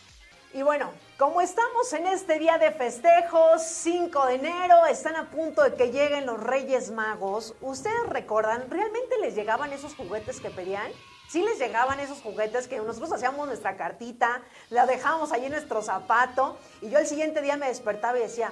Y 0.53 0.61
bueno, 0.61 0.93
como 1.21 1.43
estamos 1.43 1.93
en 1.93 2.07
este 2.07 2.39
día 2.39 2.57
de 2.57 2.71
festejos, 2.71 3.61
5 3.63 4.25
de 4.25 4.35
enero, 4.37 4.87
están 4.87 5.17
a 5.17 5.31
punto 5.31 5.63
de 5.63 5.75
que 5.75 5.93
lleguen 5.93 6.25
los 6.25 6.43
Reyes 6.43 6.93
Magos. 6.93 7.55
¿Ustedes 7.61 8.07
recuerdan, 8.09 8.71
realmente 8.71 9.19
les 9.21 9.35
llegaban 9.35 9.71
esos 9.75 9.95
juguetes 9.95 10.41
que 10.41 10.49
pedían? 10.49 10.91
Sí 11.29 11.43
les 11.43 11.59
llegaban 11.59 12.01
esos 12.01 12.23
juguetes 12.23 12.69
que 12.69 12.79
nosotros 12.79 13.13
hacíamos 13.13 13.47
nuestra 13.47 13.77
cartita, 13.77 14.41
la 14.71 14.87
dejábamos 14.87 15.31
ahí 15.33 15.45
en 15.45 15.53
nuestro 15.53 15.83
zapato 15.83 16.59
y 16.81 16.89
yo 16.89 16.99
el 16.99 17.07
siguiente 17.07 17.43
día 17.43 17.59
me 17.59 17.69
despertaba 17.69 18.19
y 18.19 18.23
decía, 18.23 18.51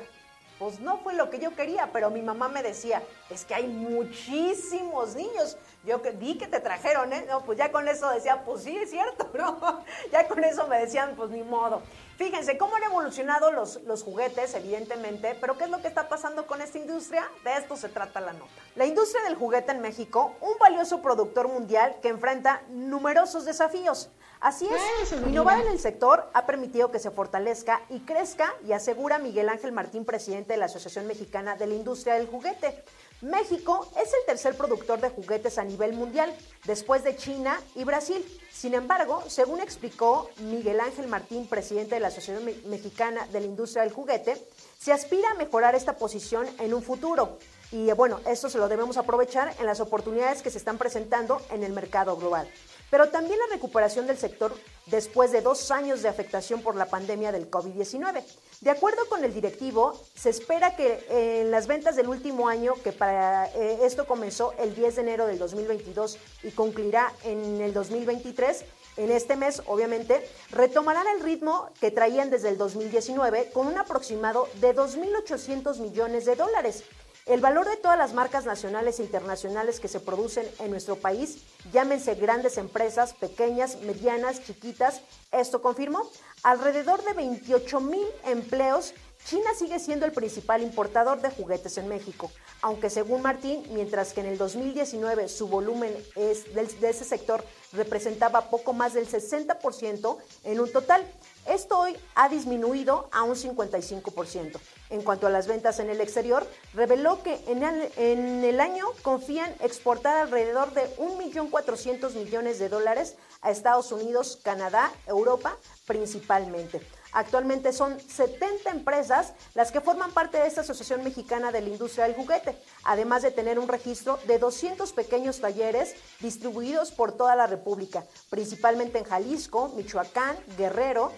pues 0.58 0.80
no 0.80 0.98
fue 0.98 1.14
lo 1.14 1.30
que 1.30 1.38
yo 1.38 1.54
quería, 1.54 1.88
pero 1.90 2.10
mi 2.10 2.20
mamá 2.20 2.48
me 2.48 2.62
decía, 2.62 3.02
es 3.30 3.46
que 3.46 3.54
hay 3.54 3.66
muchísimos 3.66 5.14
niños. 5.14 5.56
Yo 5.84 6.02
que 6.02 6.12
di 6.12 6.36
que 6.36 6.46
te 6.48 6.60
trajeron, 6.60 7.12
¿eh? 7.12 7.24
No, 7.28 7.44
pues 7.44 7.56
ya 7.56 7.70
con 7.70 7.86
eso 7.88 8.10
decía, 8.10 8.42
pues 8.44 8.64
sí, 8.64 8.76
es 8.76 8.90
cierto, 8.90 9.30
¿no? 9.38 9.84
Ya 10.12 10.26
con 10.26 10.42
eso 10.42 10.66
me 10.66 10.78
decían, 10.78 11.14
pues 11.16 11.30
ni 11.30 11.42
modo. 11.42 11.82
Fíjense 12.16 12.58
cómo 12.58 12.74
han 12.74 12.82
evolucionado 12.82 13.52
los, 13.52 13.80
los 13.84 14.02
juguetes, 14.02 14.52
evidentemente, 14.54 15.36
pero 15.40 15.56
¿qué 15.56 15.64
es 15.64 15.70
lo 15.70 15.80
que 15.80 15.86
está 15.86 16.08
pasando 16.08 16.48
con 16.48 16.60
esta 16.60 16.76
industria? 16.76 17.28
De 17.44 17.52
esto 17.54 17.76
se 17.76 17.88
trata 17.88 18.20
la 18.20 18.32
nota. 18.32 18.50
La 18.74 18.86
industria 18.86 19.22
del 19.22 19.36
juguete 19.36 19.70
en 19.70 19.80
México, 19.80 20.34
un 20.40 20.58
valioso 20.58 21.00
productor 21.00 21.46
mundial 21.46 21.96
que 22.02 22.08
enfrenta 22.08 22.62
numerosos 22.70 23.44
desafíos. 23.44 24.10
Así 24.40 24.68
es, 24.68 25.12
innovar 25.12 25.60
en 25.60 25.68
el 25.68 25.80
sector 25.80 26.30
ha 26.32 26.46
permitido 26.46 26.92
que 26.92 27.00
se 27.00 27.10
fortalezca 27.10 27.82
y 27.88 28.00
crezca 28.00 28.54
y 28.66 28.72
asegura 28.72 29.18
Miguel 29.18 29.48
Ángel 29.48 29.72
Martín, 29.72 30.04
presidente 30.04 30.52
de 30.52 30.58
la 30.58 30.66
Asociación 30.66 31.06
Mexicana 31.08 31.56
de 31.56 31.66
la 31.66 31.74
Industria 31.74 32.14
del 32.14 32.28
Juguete. 32.28 32.84
México 33.20 33.88
es 34.00 34.12
el 34.14 34.26
tercer 34.26 34.56
productor 34.56 35.00
de 35.00 35.10
juguetes 35.10 35.58
a 35.58 35.64
nivel 35.64 35.92
mundial, 35.92 36.32
después 36.64 37.02
de 37.02 37.16
China 37.16 37.60
y 37.74 37.82
Brasil. 37.82 38.24
Sin 38.52 38.74
embargo, 38.74 39.24
según 39.26 39.60
explicó 39.60 40.30
Miguel 40.38 40.78
Ángel 40.78 41.08
Martín, 41.08 41.48
presidente 41.48 41.96
de 41.96 42.00
la 42.00 42.08
Asociación 42.08 42.44
Mexicana 42.66 43.26
de 43.32 43.40
la 43.40 43.46
Industria 43.46 43.82
del 43.82 43.92
Juguete, 43.92 44.40
se 44.78 44.92
aspira 44.92 45.30
a 45.30 45.34
mejorar 45.34 45.74
esta 45.74 45.96
posición 45.96 46.46
en 46.60 46.72
un 46.72 46.82
futuro. 46.82 47.38
Y 47.72 47.90
bueno, 47.92 48.20
esto 48.26 48.48
se 48.48 48.58
lo 48.58 48.68
debemos 48.68 48.96
aprovechar 48.96 49.52
en 49.58 49.66
las 49.66 49.80
oportunidades 49.80 50.40
que 50.40 50.50
se 50.50 50.58
están 50.58 50.78
presentando 50.78 51.42
en 51.50 51.64
el 51.64 51.72
mercado 51.72 52.16
global 52.16 52.48
pero 52.90 53.08
también 53.08 53.38
la 53.38 53.54
recuperación 53.54 54.06
del 54.06 54.18
sector 54.18 54.54
después 54.86 55.32
de 55.32 55.42
dos 55.42 55.70
años 55.70 56.02
de 56.02 56.08
afectación 56.08 56.62
por 56.62 56.76
la 56.76 56.86
pandemia 56.86 57.32
del 57.32 57.50
COVID-19. 57.50 58.22
De 58.60 58.70
acuerdo 58.70 59.06
con 59.08 59.22
el 59.22 59.32
directivo, 59.32 60.00
se 60.16 60.30
espera 60.30 60.74
que 60.74 61.06
eh, 61.08 61.42
en 61.42 61.52
las 61.52 61.68
ventas 61.68 61.94
del 61.94 62.08
último 62.08 62.48
año, 62.48 62.74
que 62.82 62.90
para 62.90 63.46
eh, 63.54 63.78
esto 63.82 64.04
comenzó 64.04 64.52
el 64.58 64.74
10 64.74 64.96
de 64.96 65.02
enero 65.02 65.26
del 65.28 65.38
2022 65.38 66.18
y 66.42 66.50
concluirá 66.50 67.12
en 67.22 67.60
el 67.60 67.72
2023, 67.72 68.64
en 68.96 69.12
este 69.12 69.36
mes, 69.36 69.62
obviamente, 69.66 70.28
retomarán 70.50 71.06
el 71.06 71.22
ritmo 71.22 71.70
que 71.80 71.92
traían 71.92 72.30
desde 72.30 72.48
el 72.48 72.58
2019 72.58 73.50
con 73.52 73.68
un 73.68 73.78
aproximado 73.78 74.48
de 74.54 74.74
2.800 74.74 75.78
millones 75.78 76.24
de 76.24 76.34
dólares. 76.34 76.82
El 77.28 77.42
valor 77.42 77.68
de 77.68 77.76
todas 77.76 77.98
las 77.98 78.14
marcas 78.14 78.46
nacionales 78.46 78.98
e 78.98 79.02
internacionales 79.02 79.80
que 79.80 79.88
se 79.88 80.00
producen 80.00 80.48
en 80.60 80.70
nuestro 80.70 80.96
país, 80.96 81.42
llámense 81.74 82.14
grandes 82.14 82.56
empresas, 82.56 83.12
pequeñas, 83.12 83.76
medianas, 83.82 84.42
chiquitas, 84.42 85.02
esto 85.30 85.60
confirmó, 85.60 86.08
alrededor 86.42 87.04
de 87.04 87.12
28 87.12 87.80
mil 87.80 88.06
empleos 88.24 88.94
China 89.26 89.50
sigue 89.54 89.78
siendo 89.78 90.06
el 90.06 90.12
principal 90.12 90.62
importador 90.62 91.20
de 91.20 91.30
juguetes 91.30 91.76
en 91.76 91.88
México, 91.88 92.30
aunque 92.62 92.88
según 92.88 93.20
Martín, 93.20 93.62
mientras 93.70 94.12
que 94.12 94.20
en 94.20 94.26
el 94.26 94.38
2019 94.38 95.28
su 95.28 95.48
volumen 95.48 95.94
es 96.16 96.54
de 96.54 96.88
ese 96.88 97.04
sector 97.04 97.44
representaba 97.72 98.48
poco 98.48 98.72
más 98.72 98.94
del 98.94 99.06
60% 99.06 100.16
en 100.44 100.60
un 100.60 100.72
total, 100.72 101.04
esto 101.48 101.78
hoy 101.78 101.96
ha 102.14 102.28
disminuido 102.28 103.08
a 103.12 103.22
un 103.22 103.34
55%. 103.34 104.58
En 104.90 105.02
cuanto 105.02 105.26
a 105.26 105.30
las 105.30 105.46
ventas 105.46 105.80
en 105.80 105.90
el 105.90 106.00
exterior, 106.00 106.46
reveló 106.74 107.22
que 107.22 107.42
en 107.46 107.62
el, 107.62 107.92
en 107.96 108.44
el 108.44 108.60
año 108.60 108.86
confían 109.02 109.52
exportar 109.60 110.16
alrededor 110.16 110.72
de 110.72 110.82
1.400.000 110.96 112.14
millones 112.14 112.58
de 112.58 112.68
dólares 112.68 113.16
a 113.42 113.50
Estados 113.50 113.92
Unidos, 113.92 114.38
Canadá, 114.42 114.90
Europa 115.06 115.56
principalmente. 115.86 116.80
Actualmente 117.12 117.72
son 117.72 117.98
70 117.98 118.70
empresas 118.70 119.32
las 119.54 119.72
que 119.72 119.80
forman 119.80 120.12
parte 120.12 120.38
de 120.38 120.46
esta 120.46 120.60
Asociación 120.60 121.02
Mexicana 121.02 121.50
de 121.50 121.62
la 121.62 121.70
Industria 121.70 122.04
del 122.04 122.14
Juguete, 122.14 122.56
además 122.84 123.22
de 123.22 123.30
tener 123.30 123.58
un 123.58 123.66
registro 123.66 124.18
de 124.26 124.38
200 124.38 124.92
pequeños 124.92 125.40
talleres 125.40 125.94
distribuidos 126.20 126.92
por 126.92 127.12
toda 127.12 127.34
la 127.34 127.46
República, 127.46 128.04
principalmente 128.28 128.98
en 128.98 129.04
Jalisco, 129.04 129.72
Michoacán, 129.74 130.36
Guerrero, 130.58 131.12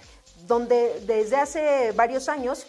donde 0.46 1.00
desde 1.06 1.36
hace 1.36 1.92
varios 1.92 2.28
años 2.28 2.66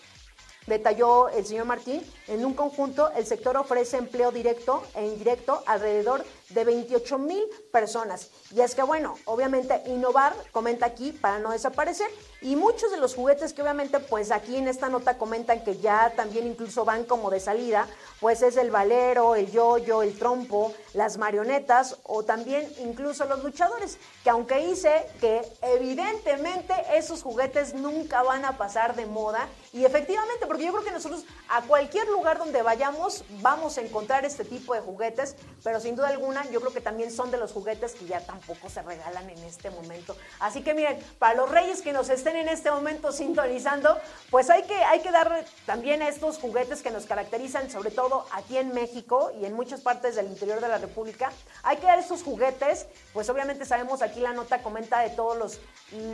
detalló 0.67 1.29
el 1.29 1.45
señor 1.45 1.65
Martín, 1.65 2.01
en 2.27 2.45
un 2.45 2.53
conjunto 2.53 3.11
el 3.15 3.25
sector 3.25 3.57
ofrece 3.57 3.97
empleo 3.97 4.31
directo 4.31 4.83
e 4.95 5.05
indirecto 5.05 5.63
alrededor 5.65 6.23
de 6.53 6.63
28 6.63 7.17
mil 7.17 7.43
personas. 7.71 8.29
Y 8.51 8.61
es 8.61 8.75
que 8.75 8.83
bueno, 8.83 9.17
obviamente 9.25 9.81
innovar, 9.87 10.33
comenta 10.51 10.85
aquí, 10.85 11.11
para 11.11 11.39
no 11.39 11.51
desaparecer. 11.51 12.09
Y 12.41 12.55
muchos 12.55 12.91
de 12.91 12.97
los 12.97 13.15
juguetes 13.15 13.53
que 13.53 13.61
obviamente 13.61 13.99
pues 13.99 14.31
aquí 14.31 14.57
en 14.57 14.67
esta 14.67 14.89
nota 14.89 15.17
comentan 15.17 15.63
que 15.63 15.77
ya 15.77 16.13
también 16.15 16.47
incluso 16.47 16.85
van 16.85 17.05
como 17.05 17.29
de 17.29 17.39
salida, 17.39 17.87
pues 18.19 18.41
es 18.41 18.57
el 18.57 18.71
valero, 18.71 19.35
el 19.35 19.51
yoyo, 19.51 20.01
el 20.01 20.17
trompo, 20.17 20.73
las 20.93 21.17
marionetas 21.17 21.97
o 22.03 22.23
también 22.23 22.71
incluso 22.79 23.25
los 23.25 23.43
luchadores, 23.43 23.97
que 24.23 24.29
aunque 24.29 24.61
hice 24.61 25.05
que 25.19 25.41
evidentemente 25.61 26.73
esos 26.93 27.21
juguetes 27.21 27.73
nunca 27.73 28.23
van 28.23 28.45
a 28.45 28.57
pasar 28.57 28.95
de 28.95 29.05
moda 29.05 29.47
y 29.73 29.85
efectivamente, 29.85 30.45
porque 30.47 30.65
yo 30.65 30.71
creo 30.71 30.83
que 30.83 30.91
nosotros 30.91 31.23
a 31.49 31.61
cualquier 31.61 32.07
lugar 32.09 32.37
donde 32.37 32.61
vayamos 32.61 33.23
vamos 33.41 33.77
a 33.77 33.81
encontrar 33.81 34.25
este 34.25 34.43
tipo 34.43 34.73
de 34.73 34.81
juguetes, 34.81 35.35
pero 35.63 35.79
sin 35.79 35.95
duda 35.95 36.09
alguna 36.09 36.40
yo 36.49 36.59
creo 36.59 36.73
que 36.73 36.81
también 36.81 37.11
son 37.11 37.29
de 37.31 37.37
los 37.37 37.51
juguetes 37.51 37.93
que 37.93 38.05
ya 38.05 38.21
tampoco 38.21 38.69
se 38.69 38.81
regalan 38.81 39.29
en 39.29 39.37
este 39.39 39.69
momento. 39.69 40.15
Así 40.39 40.63
que 40.63 40.73
miren, 40.73 40.99
para 41.19 41.35
los 41.35 41.49
reyes 41.49 41.81
que 41.81 41.93
nos 41.93 42.09
estén 42.09 42.37
en 42.37 42.49
este 42.49 42.71
momento 42.71 43.11
sintonizando, 43.11 43.97
pues 44.29 44.49
hay 44.49 44.63
que, 44.63 44.75
hay 44.75 45.01
que 45.01 45.11
dar 45.11 45.45
también 45.65 46.01
a 46.01 46.07
estos 46.07 46.37
juguetes 46.37 46.81
que 46.81 46.91
nos 46.91 47.05
caracterizan, 47.05 47.69
sobre 47.69 47.91
todo 47.91 48.25
aquí 48.31 48.57
en 48.57 48.73
México 48.73 49.31
y 49.39 49.45
en 49.45 49.53
muchas 49.53 49.81
partes 49.81 50.15
del 50.15 50.27
interior 50.27 50.61
de 50.61 50.67
la 50.67 50.77
República, 50.77 51.31
hay 51.63 51.77
que 51.77 51.85
dar 51.85 51.99
estos 51.99 52.23
juguetes, 52.23 52.87
pues 53.13 53.29
obviamente 53.29 53.65
sabemos 53.65 54.01
aquí 54.01 54.19
la 54.19 54.33
nota 54.33 54.61
comenta 54.63 54.99
de 55.01 55.09
todos 55.09 55.37
los, 55.37 55.59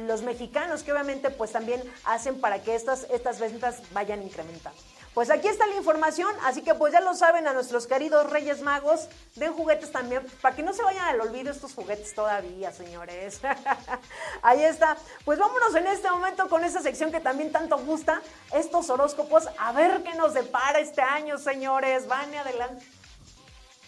los 0.07 0.21
mexicanos 0.21 0.83
que 0.83 0.91
obviamente 0.91 1.29
pues 1.29 1.51
también 1.51 1.81
hacen 2.03 2.39
para 2.41 2.61
que 2.61 2.75
estas, 2.75 3.07
estas 3.11 3.39
ventas 3.39 3.81
vayan 3.91 4.23
incrementando. 4.23 4.77
Pues 5.17 5.32
aquí 5.32 5.47
está 5.47 5.65
la 5.65 5.73
información, 5.73 6.32
así 6.43 6.62
que 6.62 6.75
pues 6.75 6.93
ya 6.93 7.01
lo 7.01 7.15
saben 7.15 7.47
a 7.47 7.53
nuestros 7.53 7.88
queridos 7.88 8.30
Reyes 8.30 8.62
Magos, 8.62 9.08
den 9.34 9.51
juguetes 9.51 9.91
también, 9.91 10.23
para 10.43 10.56
que 10.56 10.62
no 10.62 10.73
se 10.75 10.84
vayan 10.84 11.06
al 11.06 11.19
olvido 11.19 11.49
estos 11.49 11.73
juguetes 11.73 12.13
todavía, 12.13 12.71
señores. 12.71 13.41
Ahí 14.43 14.62
está. 14.62 14.95
Pues 15.25 15.39
vámonos 15.39 15.73
en 15.73 15.88
este 15.88 16.08
momento 16.12 16.47
con 16.49 16.63
esa 16.63 16.84
sección 16.84 17.12
que 17.12 17.19
también 17.19 17.51
tanto 17.51 17.80
gusta, 17.80 18.21
estos 18.53 18.91
horóscopos, 18.91 19.49
a 19.58 19.71
ver 19.71 20.03
qué 20.03 20.13
nos 20.13 20.36
depara 20.36 20.77
este 20.77 21.01
año, 21.01 21.39
señores. 21.39 22.08
Van 22.08 22.36
adelante. 22.36 22.86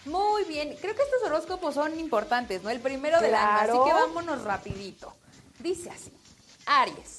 Muy 0.06 0.46
bien, 0.46 0.76
creo 0.82 0.96
que 0.96 1.04
estos 1.04 1.22
horóscopos 1.28 1.76
son 1.76 2.00
importantes, 2.00 2.64
¿no? 2.64 2.72
El 2.72 2.80
primero 2.80 3.22
del 3.22 3.36
año, 3.36 3.72
así 3.72 3.84
que 3.86 3.94
vámonos 3.94 4.44
rapidito. 4.46 5.14
Dice 5.60 5.92
así, 5.92 6.12
Aries. 6.66 7.19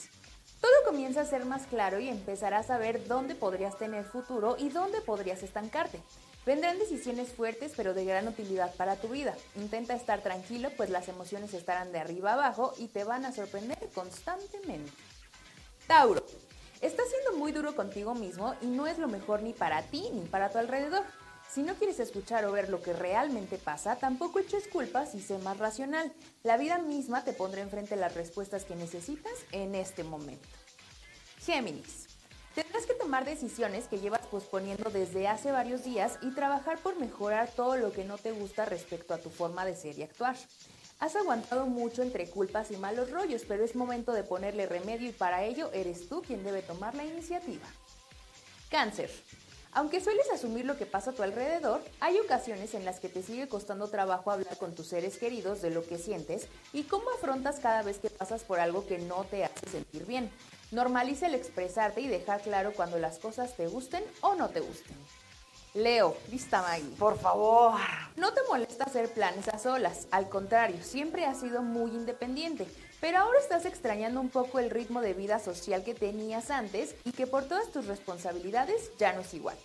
Todo 0.60 0.72
comienza 0.84 1.22
a 1.22 1.26
ser 1.26 1.46
más 1.46 1.66
claro 1.66 2.00
y 2.00 2.08
empezarás 2.08 2.70
a 2.70 2.78
ver 2.78 3.06
dónde 3.06 3.34
podrías 3.34 3.78
tener 3.78 4.04
futuro 4.04 4.56
y 4.58 4.68
dónde 4.68 5.00
podrías 5.00 5.42
estancarte. 5.42 6.02
Vendrán 6.44 6.78
decisiones 6.78 7.32
fuertes 7.32 7.72
pero 7.76 7.94
de 7.94 8.04
gran 8.04 8.28
utilidad 8.28 8.74
para 8.76 8.96
tu 8.96 9.08
vida. 9.08 9.34
Intenta 9.56 9.94
estar 9.94 10.20
tranquilo 10.20 10.70
pues 10.76 10.90
las 10.90 11.08
emociones 11.08 11.54
estarán 11.54 11.92
de 11.92 12.00
arriba 12.00 12.34
abajo 12.34 12.74
y 12.78 12.88
te 12.88 13.04
van 13.04 13.24
a 13.24 13.32
sorprender 13.32 13.78
constantemente. 13.94 14.92
Tauro. 15.86 16.24
Estás 16.80 17.10
siendo 17.10 17.38
muy 17.38 17.52
duro 17.52 17.76
contigo 17.76 18.14
mismo 18.14 18.54
y 18.62 18.66
no 18.66 18.86
es 18.86 18.98
lo 18.98 19.06
mejor 19.06 19.42
ni 19.42 19.52
para 19.52 19.82
ti 19.82 20.08
ni 20.14 20.22
para 20.22 20.50
tu 20.50 20.58
alrededor. 20.58 21.04
Si 21.52 21.64
no 21.64 21.74
quieres 21.74 21.98
escuchar 21.98 22.44
o 22.44 22.52
ver 22.52 22.68
lo 22.68 22.80
que 22.80 22.92
realmente 22.92 23.58
pasa, 23.58 23.96
tampoco 23.96 24.38
eches 24.38 24.68
culpas 24.68 25.16
y 25.16 25.20
sé 25.20 25.36
más 25.38 25.58
racional. 25.58 26.12
La 26.44 26.56
vida 26.56 26.78
misma 26.78 27.24
te 27.24 27.32
pondrá 27.32 27.60
enfrente 27.60 27.96
las 27.96 28.14
respuestas 28.14 28.64
que 28.64 28.76
necesitas 28.76 29.32
en 29.50 29.74
este 29.74 30.04
momento. 30.04 30.48
Géminis. 31.44 32.06
Tendrás 32.54 32.86
que 32.86 32.94
tomar 32.94 33.24
decisiones 33.24 33.88
que 33.88 33.98
llevas 33.98 34.26
posponiendo 34.26 34.90
desde 34.90 35.26
hace 35.26 35.50
varios 35.50 35.82
días 35.82 36.18
y 36.22 36.30
trabajar 36.30 36.78
por 36.78 36.98
mejorar 37.00 37.48
todo 37.50 37.76
lo 37.76 37.92
que 37.92 38.04
no 38.04 38.16
te 38.16 38.30
gusta 38.30 38.64
respecto 38.64 39.14
a 39.14 39.18
tu 39.18 39.30
forma 39.30 39.64
de 39.64 39.74
ser 39.74 39.98
y 39.98 40.04
actuar. 40.04 40.36
Has 41.00 41.16
aguantado 41.16 41.66
mucho 41.66 42.02
entre 42.02 42.28
culpas 42.28 42.70
y 42.70 42.76
malos 42.76 43.10
rollos, 43.10 43.42
pero 43.48 43.64
es 43.64 43.74
momento 43.74 44.12
de 44.12 44.22
ponerle 44.22 44.66
remedio 44.66 45.08
y 45.08 45.12
para 45.12 45.42
ello 45.44 45.70
eres 45.72 46.08
tú 46.08 46.22
quien 46.22 46.44
debe 46.44 46.62
tomar 46.62 46.94
la 46.94 47.04
iniciativa. 47.04 47.66
Cáncer. 48.68 49.10
Aunque 49.72 50.00
sueles 50.00 50.28
asumir 50.32 50.64
lo 50.64 50.76
que 50.76 50.84
pasa 50.84 51.10
a 51.10 51.14
tu 51.14 51.22
alrededor, 51.22 51.80
hay 52.00 52.18
ocasiones 52.18 52.74
en 52.74 52.84
las 52.84 52.98
que 52.98 53.08
te 53.08 53.22
sigue 53.22 53.48
costando 53.48 53.86
trabajo 53.88 54.32
hablar 54.32 54.56
con 54.58 54.74
tus 54.74 54.88
seres 54.88 55.16
queridos 55.16 55.62
de 55.62 55.70
lo 55.70 55.86
que 55.86 55.96
sientes 55.96 56.48
y 56.72 56.82
cómo 56.84 57.04
afrontas 57.10 57.60
cada 57.60 57.82
vez 57.82 57.98
que 57.98 58.10
pasas 58.10 58.42
por 58.42 58.58
algo 58.58 58.84
que 58.86 58.98
no 58.98 59.24
te 59.24 59.44
hace 59.44 59.68
sentir 59.70 60.06
bien. 60.06 60.28
Normaliza 60.72 61.28
el 61.28 61.36
expresarte 61.36 62.00
y 62.00 62.08
dejar 62.08 62.40
claro 62.42 62.72
cuando 62.72 62.98
las 62.98 63.18
cosas 63.18 63.56
te 63.56 63.68
gusten 63.68 64.02
o 64.22 64.34
no 64.34 64.48
te 64.48 64.58
gusten. 64.58 64.96
Leo, 65.74 66.16
lista 66.32 66.62
Maggie. 66.62 66.96
Por 66.98 67.16
favor. 67.16 67.78
No 68.16 68.32
te 68.32 68.40
molesta 68.48 68.84
hacer 68.84 69.08
planes 69.12 69.46
a 69.46 69.58
solas, 69.60 70.08
al 70.10 70.28
contrario, 70.28 70.82
siempre 70.82 71.26
has 71.26 71.38
sido 71.38 71.62
muy 71.62 71.92
independiente, 71.92 72.66
pero 73.00 73.18
ahora 73.18 73.38
estás 73.38 73.64
extrañando 73.64 74.20
un 74.20 74.28
poco 74.28 74.58
el 74.58 74.70
ritmo 74.70 75.00
de 75.00 75.14
vida 75.14 75.38
social 75.38 75.84
que 75.84 75.94
tenías 75.94 76.50
antes 76.50 76.94
y 77.04 77.12
que 77.12 77.26
por 77.26 77.44
todas 77.44 77.70
tus 77.72 77.86
responsabilidades 77.86 78.90
ya 78.98 79.12
no 79.12 79.22
es 79.22 79.34
igual. 79.34 79.56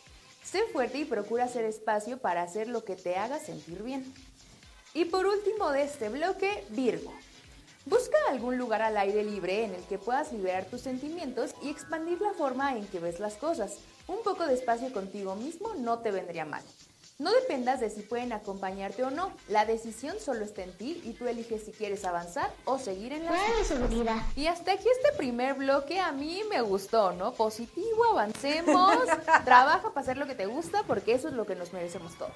Sé 0.44 0.64
fuerte 0.72 1.00
y 1.00 1.06
procura 1.06 1.46
hacer 1.46 1.66
espacio 1.66 2.18
para 2.18 2.44
hacer 2.44 2.68
lo 2.68 2.86
que 2.86 2.96
te 2.96 3.16
haga 3.18 3.40
sentir 3.40 3.84
bien. 3.84 4.14
Y 4.94 5.06
por 5.06 5.26
último 5.26 5.72
de 5.72 5.84
este 5.84 6.10
bloque, 6.10 6.64
Virgo. 6.70 7.14
Busca 7.86 8.18
algún 8.30 8.58
lugar 8.58 8.82
al 8.82 8.98
aire 8.98 9.24
libre 9.24 9.64
en 9.64 9.76
el 9.76 9.84
que 9.84 10.00
puedas 10.00 10.32
liberar 10.32 10.66
tus 10.66 10.82
sentimientos 10.82 11.54
y 11.62 11.70
expandir 11.70 12.20
la 12.22 12.34
forma 12.34 12.76
en 12.76 12.88
que 12.88 13.00
ves 13.00 13.20
las 13.20 13.36
cosas. 13.36 13.78
Un 14.08 14.24
poco 14.24 14.48
de 14.48 14.54
espacio 14.54 14.92
contigo 14.94 15.36
mismo 15.36 15.74
no 15.76 16.00
te 16.00 16.12
vendría 16.12 16.46
mal. 16.46 16.64
No 17.18 17.32
dependas 17.32 17.80
de 17.80 17.90
si 17.90 18.02
pueden 18.02 18.34
acompañarte 18.34 19.02
o 19.04 19.10
no. 19.10 19.32
La 19.48 19.66
decisión 19.66 20.20
solo 20.20 20.44
está 20.44 20.64
en 20.64 20.78
ti 20.78 21.02
y 21.06 21.14
tú 21.14 21.26
eliges 21.28 21.64
si 21.64 21.72
quieres 21.72 22.04
avanzar 22.04 22.52
o 22.66 22.78
seguir 22.78 23.14
en 23.14 23.24
la 23.24 23.32
vida. 23.32 24.22
Y 24.36 24.48
hasta 24.48 24.74
aquí 24.74 24.90
este 24.90 25.14
primer 25.18 25.54
bloque 25.54 26.02
a 26.02 26.12
mí 26.12 26.42
me 26.50 26.60
gustó, 26.60 27.14
¿no? 27.14 27.32
Positivo, 27.32 28.04
avancemos, 28.12 28.98
trabaja 29.46 29.94
para 29.94 30.02
hacer 30.02 30.18
lo 30.18 30.28
que 30.28 30.36
te 30.36 30.46
gusta 30.46 30.84
porque 30.84 31.14
eso 31.14 31.30
es 31.30 31.36
lo 31.36 31.46
que 31.46 31.56
nos 31.56 31.72
merecemos 31.72 32.18
todos. 32.18 32.34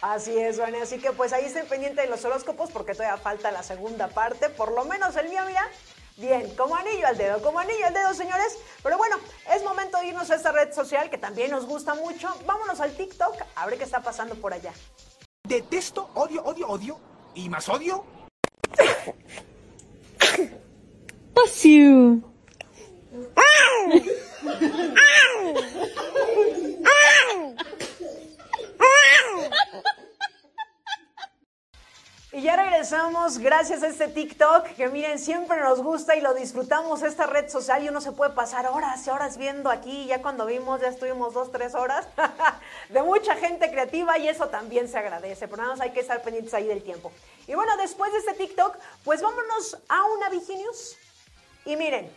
Así 0.00 0.36
es, 0.36 0.58
Vane. 0.58 0.82
Así 0.82 0.98
que 0.98 1.12
pues 1.12 1.32
ahí 1.32 1.44
estén 1.44 1.66
pendientes 1.68 2.04
de 2.04 2.10
los 2.10 2.24
horóscopos 2.24 2.72
porque 2.72 2.94
todavía 2.94 3.16
falta 3.16 3.52
la 3.52 3.62
segunda 3.62 4.08
parte. 4.08 4.48
Por 4.48 4.72
lo 4.72 4.84
menos 4.86 5.14
el 5.14 5.28
mío, 5.28 5.42
mira. 5.46 5.62
Bien, 6.16 6.54
como 6.56 6.76
anillo 6.76 7.06
al 7.08 7.18
dedo, 7.18 7.42
como 7.42 7.58
anillo 7.58 7.86
al 7.86 7.94
dedo, 7.94 8.14
señores. 8.14 8.56
Pero 8.82 8.96
bueno, 8.96 9.16
es 9.54 9.64
momento 9.64 9.98
de 9.98 10.06
irnos 10.06 10.30
a 10.30 10.36
esta 10.36 10.52
red 10.52 10.72
social 10.72 11.10
que 11.10 11.18
también 11.18 11.50
nos 11.50 11.66
gusta 11.66 11.94
mucho. 11.94 12.28
Vámonos 12.46 12.80
al 12.80 12.92
TikTok 12.92 13.36
a 13.56 13.66
ver 13.66 13.78
qué 13.78 13.84
está 13.84 14.00
pasando 14.00 14.36
por 14.36 14.52
allá. 14.52 14.72
Detesto, 15.42 16.10
odio, 16.14 16.44
odio, 16.44 16.68
odio. 16.68 17.00
¿Y 17.34 17.48
más 17.48 17.68
odio? 17.68 18.04
Pasiu. 21.34 22.22
Y 32.34 32.42
ya 32.42 32.56
regresamos 32.56 33.38
gracias 33.38 33.84
a 33.84 33.86
este 33.86 34.08
TikTok 34.08 34.64
que 34.70 34.88
miren, 34.88 35.20
siempre 35.20 35.60
nos 35.60 35.80
gusta 35.80 36.16
y 36.16 36.20
lo 36.20 36.34
disfrutamos 36.34 37.04
esta 37.04 37.26
red 37.26 37.48
social 37.48 37.84
y 37.84 37.88
uno 37.88 38.00
se 38.00 38.10
puede 38.10 38.32
pasar 38.32 38.66
horas 38.66 39.06
y 39.06 39.10
horas 39.10 39.36
viendo 39.36 39.70
aquí, 39.70 40.06
ya 40.06 40.20
cuando 40.20 40.44
vimos 40.44 40.80
ya 40.80 40.88
estuvimos 40.88 41.32
dos, 41.32 41.52
tres 41.52 41.76
horas 41.76 42.08
de 42.88 43.04
mucha 43.04 43.36
gente 43.36 43.70
creativa 43.70 44.18
y 44.18 44.26
eso 44.26 44.48
también 44.48 44.88
se 44.88 44.98
agradece, 44.98 45.46
pero 45.46 45.62
nada 45.62 45.76
más 45.76 45.80
hay 45.80 45.92
que 45.92 46.00
estar 46.00 46.22
pendientes 46.22 46.52
ahí 46.54 46.66
del 46.66 46.82
tiempo. 46.82 47.12
Y 47.46 47.54
bueno, 47.54 47.76
después 47.76 48.10
de 48.10 48.18
este 48.18 48.34
TikTok, 48.34 48.78
pues 49.04 49.22
vámonos 49.22 49.78
a 49.88 50.02
una 50.02 50.28
Viginius 50.28 50.96
y 51.64 51.76
miren, 51.76 52.10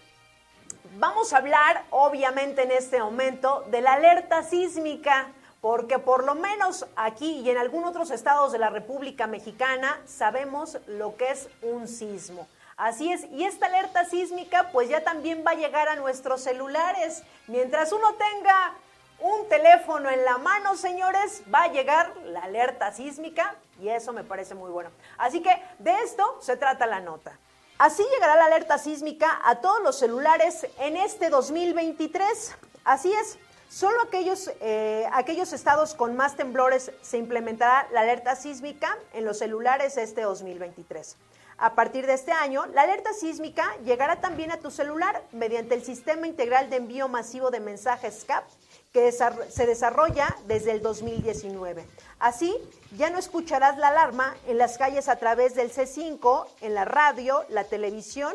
vamos 0.97 1.32
a 1.32 1.38
hablar 1.38 1.84
obviamente 1.91 2.63
en 2.63 2.71
este 2.71 2.99
momento 2.99 3.65
de 3.67 3.82
la 3.82 3.93
alerta 3.93 4.41
sísmica 4.41 5.32
porque 5.62 6.00
por 6.00 6.24
lo 6.24 6.36
menos 6.36 6.86
aquí 6.96 7.39
y 7.39 7.50
en 7.50 7.58
algunos 7.58 7.89
otros 7.89 8.12
estados 8.12 8.52
de 8.52 8.60
la 8.60 8.70
República 8.70 9.28
Mexicana 9.28 10.00
sabemos 10.06 10.78
lo 10.88 11.15
que 11.17 11.32
es 11.32 11.50
un 11.62 11.88
sismo. 11.88 12.48
Así 12.78 13.12
es, 13.12 13.26
y 13.32 13.43
esta 13.43 13.65
alerta 13.65 14.06
sísmica 14.06 14.70
pues 14.72 14.88
ya 14.88 15.04
también 15.04 15.43
va 15.46 15.52
a 15.52 15.56
llegar 15.56 15.89
a 15.89 15.96
nuestros 15.96 16.41
celulares. 16.41 17.24
Mientras 17.48 17.91
uno 17.91 18.13
tenga 18.13 18.74
un 19.20 19.50
teléfono 19.50 20.12
en 20.12 20.24
la 20.24 20.38
mano, 20.38 20.76
señores, 20.76 21.41
va 21.54 21.63
a 21.63 21.72
llegar 21.72 22.15
la 22.26 22.41
alerta 22.41 22.91
sísmica 22.91 23.56
y 23.82 23.89
eso 23.89 24.13
me 24.13 24.24
parece 24.24 24.54
muy 24.54 24.70
bueno. 24.70 24.91
Así 25.17 25.41
que 25.41 25.50
de 25.80 25.91
esto 26.04 26.38
se 26.39 26.56
trata 26.56 26.86
la 26.86 27.00
nota. 27.00 27.38
Así 27.80 28.04
llegará 28.13 28.36
la 28.36 28.46
alerta 28.46 28.78
sísmica 28.78 29.39
a 29.43 29.56
todos 29.56 29.82
los 29.82 29.98
celulares 29.98 30.67
en 30.80 30.98
este 30.98 31.30
2023. 31.30 32.56
Así 32.84 33.12
es, 33.12 33.38
Solo 33.69 34.01
aquellos, 34.01 34.49
eh, 34.62 35.08
aquellos 35.12 35.51
estados 35.51 35.93
con 35.93 36.15
más 36.15 36.38
temblores 36.38 36.91
se 37.01 37.17
implementará 37.17 37.88
la 37.91 38.01
alerta 38.01 38.36
sísmica 38.36 38.97
en 39.13 39.25
los 39.25 39.39
celulares 39.39 39.97
este 39.97 40.21
2023. 40.21 41.17
A 41.58 41.73
partir 41.73 42.06
de 42.06 42.13
este 42.13 42.32
año, 42.32 42.65
la 42.67 42.84
alerta 42.84 43.13
sísmica 43.13 43.75
llegará 43.84 44.21
también 44.21 44.51
a 44.51 44.60
tu 44.60 44.69
celular 44.69 45.23
mediante 45.32 45.73
el 45.73 45.84
Sistema 45.84 46.27
Integral 46.27 46.69
de 46.69 46.77
Envío 46.77 47.08
Masivo 47.08 47.49
de 47.49 47.60
Mensajes 47.60 48.23
CAP, 48.25 48.45
que 48.93 49.12
se 49.12 49.65
desarrolla 49.65 50.36
desde 50.45 50.71
el 50.71 50.82
2019. 50.82 51.86
Así, 52.19 52.56
ya 52.95 53.10
no 53.10 53.17
escucharás 53.17 53.77
la 53.77 53.89
alarma 53.89 54.36
en 54.47 54.60
las 54.60 54.77
calles 54.77 55.10
a 55.10 55.17
través 55.17 55.56
del 55.56 55.71
C5, 55.71 56.47
en 56.62 56.73
la 56.73 56.86
radio, 56.86 57.43
la 57.49 57.63
televisión, 57.63 58.34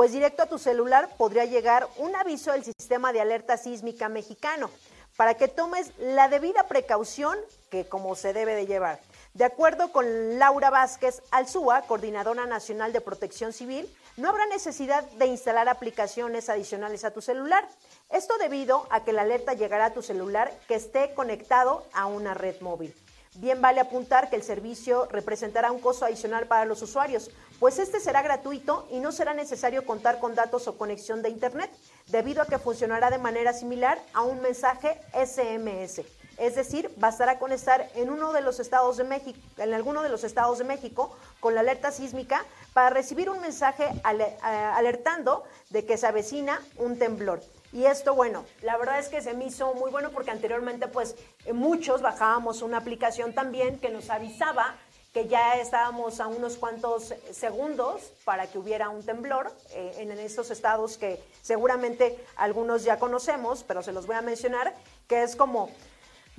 pues 0.00 0.12
directo 0.12 0.42
a 0.42 0.46
tu 0.46 0.58
celular 0.58 1.10
podría 1.18 1.44
llegar 1.44 1.86
un 1.98 2.16
aviso 2.16 2.52
del 2.52 2.64
sistema 2.64 3.12
de 3.12 3.20
alerta 3.20 3.58
sísmica 3.58 4.08
mexicano 4.08 4.70
para 5.14 5.34
que 5.34 5.46
tomes 5.46 5.92
la 5.98 6.30
debida 6.30 6.68
precaución 6.68 7.36
que 7.70 7.84
como 7.84 8.14
se 8.14 8.32
debe 8.32 8.54
de 8.54 8.64
llevar. 8.64 8.98
De 9.34 9.44
acuerdo 9.44 9.92
con 9.92 10.38
Laura 10.38 10.70
Vázquez 10.70 11.20
Alzúa, 11.30 11.82
coordinadora 11.82 12.46
nacional 12.46 12.94
de 12.94 13.02
protección 13.02 13.52
civil, 13.52 13.94
no 14.16 14.30
habrá 14.30 14.46
necesidad 14.46 15.04
de 15.18 15.26
instalar 15.26 15.68
aplicaciones 15.68 16.48
adicionales 16.48 17.04
a 17.04 17.10
tu 17.10 17.20
celular. 17.20 17.68
Esto 18.08 18.38
debido 18.38 18.86
a 18.88 19.04
que 19.04 19.12
la 19.12 19.20
alerta 19.20 19.52
llegará 19.52 19.84
a 19.84 19.92
tu 19.92 20.00
celular 20.00 20.50
que 20.66 20.76
esté 20.76 21.12
conectado 21.12 21.84
a 21.92 22.06
una 22.06 22.32
red 22.32 22.58
móvil. 22.62 22.94
Bien 23.36 23.62
vale 23.62 23.80
apuntar 23.80 24.28
que 24.28 24.34
el 24.34 24.42
servicio 24.42 25.06
representará 25.06 25.70
un 25.70 25.78
costo 25.78 26.04
adicional 26.04 26.48
para 26.48 26.64
los 26.64 26.82
usuarios, 26.82 27.30
pues 27.60 27.78
este 27.78 28.00
será 28.00 28.22
gratuito 28.22 28.88
y 28.90 28.98
no 28.98 29.12
será 29.12 29.34
necesario 29.34 29.86
contar 29.86 30.18
con 30.18 30.34
datos 30.34 30.66
o 30.66 30.76
conexión 30.76 31.22
de 31.22 31.28
Internet, 31.28 31.70
debido 32.08 32.42
a 32.42 32.46
que 32.46 32.58
funcionará 32.58 33.08
de 33.08 33.18
manera 33.18 33.52
similar 33.52 34.02
a 34.14 34.22
un 34.22 34.40
mensaje 34.40 35.00
SMS. 35.14 36.02
Es 36.38 36.56
decir, 36.56 36.92
bastará 36.96 37.38
con 37.38 37.52
estar 37.52 37.88
en 37.94 38.10
uno 38.10 38.32
de 38.32 38.40
los 38.40 38.58
estados 38.58 38.96
de 38.96 39.04
México, 39.04 39.38
en 39.58 39.74
alguno 39.74 40.02
de 40.02 40.08
los 40.08 40.24
estados 40.24 40.58
de 40.58 40.64
México 40.64 41.16
con 41.38 41.54
la 41.54 41.60
alerta 41.60 41.92
sísmica 41.92 42.44
para 42.72 42.90
recibir 42.90 43.30
un 43.30 43.40
mensaje 43.40 43.84
eh, 43.84 44.38
alertando 44.74 45.44
de 45.68 45.86
que 45.86 45.96
se 45.96 46.06
avecina 46.08 46.60
un 46.78 46.98
temblor. 46.98 47.40
Y 47.72 47.84
esto, 47.84 48.14
bueno, 48.14 48.44
la 48.62 48.76
verdad 48.76 48.98
es 48.98 49.08
que 49.08 49.22
se 49.22 49.34
me 49.34 49.46
hizo 49.46 49.74
muy 49.74 49.90
bueno 49.90 50.10
porque 50.10 50.30
anteriormente 50.30 50.88
pues 50.88 51.14
eh, 51.44 51.52
muchos 51.52 52.02
bajábamos 52.02 52.62
una 52.62 52.78
aplicación 52.78 53.32
también 53.32 53.78
que 53.78 53.90
nos 53.90 54.10
avisaba 54.10 54.76
que 55.12 55.26
ya 55.26 55.56
estábamos 55.56 56.20
a 56.20 56.28
unos 56.28 56.56
cuantos 56.56 57.14
segundos 57.32 58.12
para 58.24 58.46
que 58.46 58.58
hubiera 58.58 58.90
un 58.90 59.04
temblor 59.04 59.52
eh, 59.72 59.96
en 59.98 60.12
estos 60.12 60.50
estados 60.52 60.98
que 60.98 61.20
seguramente 61.42 62.24
algunos 62.36 62.84
ya 62.84 62.98
conocemos, 62.98 63.64
pero 63.64 63.82
se 63.82 63.92
los 63.92 64.06
voy 64.06 64.16
a 64.16 64.22
mencionar, 64.22 64.74
que 65.08 65.22
es 65.24 65.34
como 65.34 65.68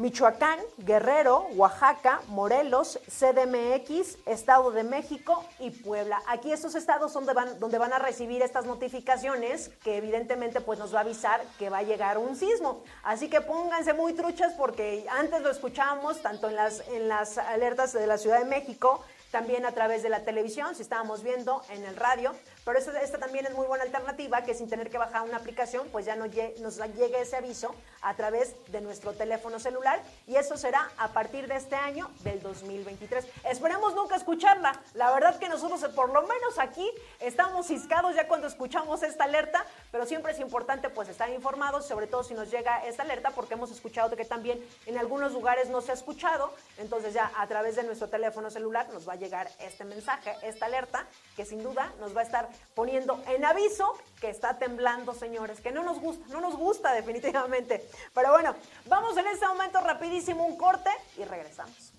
Michoacán, 0.01 0.57
Guerrero, 0.79 1.45
Oaxaca, 1.53 2.21
Morelos, 2.29 2.99
CDMX, 3.07 4.17
Estado 4.25 4.71
de 4.71 4.83
México 4.83 5.45
y 5.59 5.69
Puebla. 5.69 6.19
Aquí 6.27 6.51
estos 6.51 6.73
estados 6.73 7.13
son 7.13 7.27
donde 7.27 7.39
van, 7.39 7.59
donde 7.59 7.77
van 7.77 7.93
a 7.93 7.99
recibir 7.99 8.41
estas 8.41 8.65
notificaciones 8.65 9.69
que 9.83 9.97
evidentemente 9.97 10.59
pues 10.59 10.79
nos 10.79 10.91
va 10.91 10.97
a 10.97 11.01
avisar 11.01 11.43
que 11.59 11.69
va 11.69 11.77
a 11.77 11.83
llegar 11.83 12.17
un 12.17 12.35
sismo. 12.35 12.81
Así 13.03 13.29
que 13.29 13.41
pónganse 13.41 13.93
muy 13.93 14.13
truchas 14.13 14.53
porque 14.57 15.05
antes 15.07 15.43
lo 15.43 15.51
escuchábamos 15.51 16.19
tanto 16.23 16.49
en 16.49 16.55
las, 16.55 16.79
en 16.87 17.07
las 17.07 17.37
alertas 17.37 17.93
de 17.93 18.07
la 18.07 18.17
Ciudad 18.17 18.39
de 18.39 18.45
México, 18.45 19.03
también 19.29 19.67
a 19.67 19.71
través 19.71 20.01
de 20.01 20.09
la 20.09 20.21
televisión, 20.21 20.73
si 20.73 20.81
estábamos 20.81 21.21
viendo 21.21 21.61
en 21.69 21.85
el 21.85 21.95
radio, 21.95 22.33
pero 22.63 22.77
esta 22.79 23.17
también 23.17 23.45
es 23.45 23.53
muy 23.53 23.67
buena 23.67 23.83
alternativa, 23.83 24.43
que 24.43 24.53
sin 24.53 24.69
tener 24.69 24.89
que 24.89 24.97
bajar 24.97 25.23
una 25.23 25.37
aplicación, 25.37 25.87
pues 25.91 26.05
ya 26.05 26.15
no 26.15 26.25
nos 26.25 26.77
llegue 26.95 27.21
ese 27.21 27.35
aviso 27.35 27.73
a 28.01 28.15
través 28.15 28.55
de 28.67 28.81
nuestro 28.81 29.13
teléfono 29.13 29.59
celular 29.59 30.01
y 30.27 30.35
eso 30.35 30.57
será 30.57 30.91
a 30.97 31.09
partir 31.09 31.47
de 31.47 31.55
este 31.55 31.75
año 31.75 32.09
del 32.23 32.41
2023. 32.41 33.25
Esperemos 33.49 33.95
nunca 33.95 34.15
escucharla. 34.15 34.79
La 34.93 35.11
verdad 35.11 35.37
que 35.39 35.49
nosotros 35.49 35.81
por 35.95 36.11
lo 36.11 36.21
menos 36.21 36.59
aquí 36.59 36.89
estamos 37.19 37.67
ciscados 37.67 38.15
ya 38.15 38.27
cuando 38.27 38.47
escuchamos 38.47 39.03
esta 39.03 39.23
alerta, 39.23 39.65
pero 39.91 40.05
siempre 40.05 40.31
es 40.31 40.39
importante 40.39 40.89
pues 40.89 41.09
estar 41.09 41.29
informados, 41.29 41.87
sobre 41.87 42.07
todo 42.07 42.23
si 42.23 42.33
nos 42.33 42.51
llega 42.51 42.85
esta 42.85 43.03
alerta, 43.03 43.31
porque 43.31 43.55
hemos 43.55 43.71
escuchado 43.71 44.15
que 44.15 44.25
también 44.25 44.63
en 44.85 44.97
algunos 44.97 45.33
lugares 45.33 45.69
no 45.69 45.81
se 45.81 45.91
ha 45.91 45.95
escuchado, 45.95 46.53
entonces 46.77 47.13
ya 47.13 47.31
a 47.37 47.47
través 47.47 47.75
de 47.75 47.83
nuestro 47.83 48.09
teléfono 48.09 48.49
celular 48.51 48.87
nos 48.93 49.07
va 49.07 49.13
a 49.13 49.15
llegar 49.17 49.49
este 49.59 49.83
mensaje, 49.83 50.35
esta 50.43 50.65
alerta, 50.65 51.05
que 51.35 51.45
sin 51.45 51.63
duda 51.63 51.93
nos 51.99 52.15
va 52.15 52.21
a 52.21 52.23
estar 52.23 52.49
poniendo 52.75 53.21
en 53.27 53.45
aviso 53.45 53.97
que 54.19 54.29
está 54.29 54.57
temblando, 54.57 55.13
señores, 55.13 55.61
que 55.61 55.71
no 55.71 55.83
nos 55.83 55.99
gusta, 55.99 56.25
no 56.29 56.41
nos 56.41 56.55
gusta 56.55 56.93
definitivamente. 56.93 57.87
Pero 58.13 58.31
bueno, 58.31 58.55
vamos 58.85 59.17
en 59.17 59.27
este 59.27 59.47
momento 59.47 59.79
rapidísimo 59.81 60.45
un 60.45 60.57
corte 60.57 60.89
y 61.17 61.23
regresamos. 61.23 61.93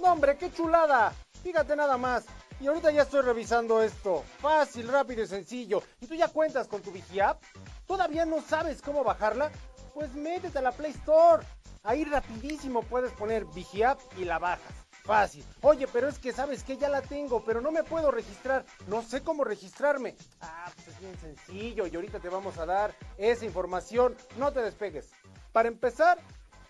No, 0.00 0.12
hombre, 0.12 0.36
qué 0.36 0.52
chulada. 0.52 1.12
Fíjate 1.42 1.74
nada 1.74 1.96
más. 1.96 2.24
Y 2.60 2.66
ahorita 2.66 2.90
ya 2.90 3.02
estoy 3.02 3.22
revisando 3.22 3.82
esto. 3.82 4.24
Fácil, 4.40 4.88
rápido 4.88 5.22
y 5.22 5.26
sencillo. 5.26 5.82
¿Y 6.00 6.06
tú 6.06 6.14
ya 6.14 6.28
cuentas 6.28 6.66
con 6.66 6.82
tu 6.82 6.90
VigiApp? 6.90 7.42
¿Todavía 7.86 8.24
no 8.24 8.40
sabes 8.42 8.82
cómo 8.82 9.04
bajarla? 9.04 9.50
Pues 9.98 10.14
métete 10.14 10.56
a 10.56 10.62
la 10.62 10.70
Play 10.70 10.92
Store. 10.92 11.44
Ahí 11.82 12.04
rapidísimo 12.04 12.84
puedes 12.84 13.10
poner 13.14 13.44
VigiApp 13.46 14.00
y 14.16 14.24
la 14.24 14.38
bajas. 14.38 14.72
Fácil. 15.02 15.44
Oye, 15.62 15.88
pero 15.92 16.06
es 16.06 16.20
que 16.20 16.32
sabes 16.32 16.62
que 16.62 16.76
ya 16.76 16.88
la 16.88 17.02
tengo, 17.02 17.42
pero 17.42 17.60
no 17.60 17.72
me 17.72 17.82
puedo 17.82 18.12
registrar. 18.12 18.64
No 18.86 19.02
sé 19.02 19.22
cómo 19.22 19.42
registrarme. 19.42 20.14
Ah, 20.40 20.70
pues 20.72 20.86
es 20.86 21.00
bien 21.00 21.18
sencillo 21.18 21.88
y 21.88 21.96
ahorita 21.96 22.20
te 22.20 22.28
vamos 22.28 22.58
a 22.58 22.66
dar 22.66 22.94
esa 23.16 23.44
información. 23.44 24.16
No 24.36 24.52
te 24.52 24.60
despegues. 24.60 25.10
Para 25.50 25.66
empezar, 25.66 26.20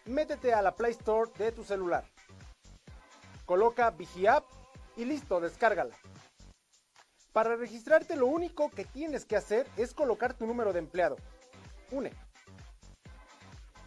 métete 0.07 0.55
a 0.55 0.63
la 0.63 0.75
Play 0.75 0.93
Store 0.93 1.31
de 1.37 1.53
tu 1.53 1.65
celular. 1.65 2.07
Coloca 3.45 3.91
VigiApp 3.91 4.47
y 4.97 5.05
listo, 5.05 5.39
descárgala. 5.39 5.95
Para 7.35 7.57
registrarte 7.57 8.17
lo 8.17 8.25
único 8.25 8.71
que 8.71 8.87
tienes 8.87 9.27
que 9.27 9.37
hacer 9.37 9.67
es 9.77 9.93
colocar 9.93 10.33
tu 10.33 10.47
número 10.47 10.73
de 10.73 10.79
empleado. 10.79 11.17
UNE. 11.91 12.28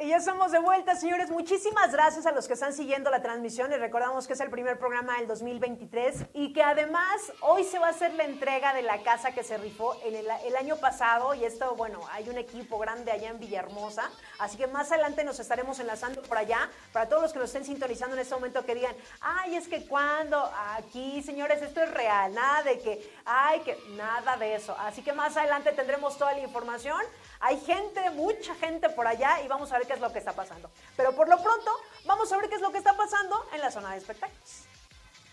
Y 0.00 0.08
ya 0.08 0.18
somos 0.18 0.50
de 0.50 0.58
vuelta, 0.58 0.96
señores. 0.96 1.30
Muchísimas 1.30 1.92
gracias 1.92 2.24
a 2.24 2.32
los 2.32 2.46
que 2.46 2.54
están 2.54 2.72
siguiendo 2.72 3.10
la 3.10 3.20
transmisión 3.20 3.70
y 3.70 3.76
recordamos 3.76 4.26
que 4.26 4.32
es 4.32 4.40
el 4.40 4.48
primer 4.48 4.78
programa 4.78 5.18
del 5.18 5.26
2023 5.26 6.24
y 6.32 6.54
que 6.54 6.62
además 6.62 7.30
hoy 7.42 7.64
se 7.64 7.78
va 7.78 7.88
a 7.88 7.90
hacer 7.90 8.14
la 8.14 8.24
entrega 8.24 8.72
de 8.72 8.80
la 8.80 9.02
casa 9.02 9.32
que 9.32 9.44
se 9.44 9.58
rifó 9.58 9.94
en 10.02 10.14
el, 10.14 10.56
año 10.56 10.76
pasado 10.76 11.34
y 11.34 11.44
esto, 11.44 11.74
bueno, 11.76 12.00
hay 12.12 12.30
un 12.30 12.38
equipo 12.38 12.78
grande 12.78 13.12
allá 13.12 13.28
en 13.28 13.38
Villahermosa, 13.40 14.10
así 14.38 14.56
que 14.56 14.66
más 14.66 14.90
adelante 14.90 15.22
nos 15.22 15.38
estaremos 15.38 15.78
enlazando 15.80 16.22
por 16.22 16.38
allá 16.38 16.70
para 16.94 17.06
todos 17.06 17.20
los 17.20 17.32
que 17.34 17.38
nos 17.38 17.50
estén 17.50 17.66
sintonizando 17.66 18.16
en 18.16 18.22
este 18.22 18.34
momento 18.34 18.64
que 18.64 18.74
digan, 18.74 18.96
ay, 19.20 19.56
es 19.56 19.68
que 19.68 19.86
cuando 19.86 20.50
aquí, 20.76 21.22
señores, 21.22 21.60
esto 21.60 21.82
es 21.82 21.90
real, 21.92 22.32
nada 22.32 22.62
de 22.62 22.78
que, 22.78 23.14
ay, 23.26 23.60
que 23.60 23.76
nada 23.96 24.38
de 24.38 24.54
eso. 24.54 24.74
Así 24.78 25.02
que 25.02 25.12
más 25.12 25.36
adelante 25.36 25.72
tendremos 25.72 26.16
toda 26.16 26.32
la 26.32 26.40
información. 26.40 27.00
Hay 27.40 27.58
gente, 27.60 28.10
mucha 28.10 28.54
gente 28.54 28.90
por 28.90 29.06
allá 29.06 29.40
y 29.42 29.48
vamos 29.48 29.72
a 29.72 29.78
ver 29.78 29.86
qué 29.86 29.94
es 29.94 30.00
lo 30.00 30.12
que 30.12 30.18
está 30.18 30.32
pasando. 30.32 30.70
Pero 30.96 31.16
por 31.16 31.28
lo 31.28 31.42
pronto, 31.42 31.70
vamos 32.04 32.30
a 32.30 32.36
ver 32.36 32.50
qué 32.50 32.56
es 32.56 32.60
lo 32.60 32.70
que 32.70 32.78
está 32.78 32.96
pasando 32.96 33.46
en 33.54 33.60
la 33.60 33.70
zona 33.70 33.92
de 33.92 33.98
espectáculos. 33.98 34.64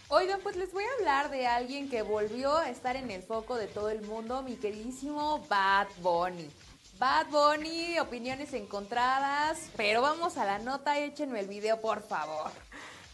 Oigan, 0.09 0.39
pues 0.39 0.55
les 0.55 0.71
voy 0.71 0.85
a 0.85 0.93
hablar 0.99 1.29
de 1.29 1.47
alguien 1.47 1.89
que 1.89 2.01
volvió 2.01 2.55
a 2.55 2.69
estar 2.69 2.95
en 2.95 3.11
el 3.11 3.23
foco 3.23 3.57
de 3.57 3.67
todo 3.67 3.89
el 3.89 4.01
mundo, 4.03 4.41
mi 4.41 4.55
queridísimo 4.55 5.39
Bad 5.49 5.87
Bunny. 5.97 6.49
Bad 6.97 7.27
Bunny, 7.27 7.99
opiniones 7.99 8.53
encontradas, 8.53 9.69
pero 9.75 10.01
vamos 10.01 10.37
a 10.37 10.45
la 10.45 10.59
nota, 10.59 10.97
échenme 10.97 11.41
el 11.41 11.47
video 11.47 11.81
por 11.81 12.01
favor. 12.01 12.51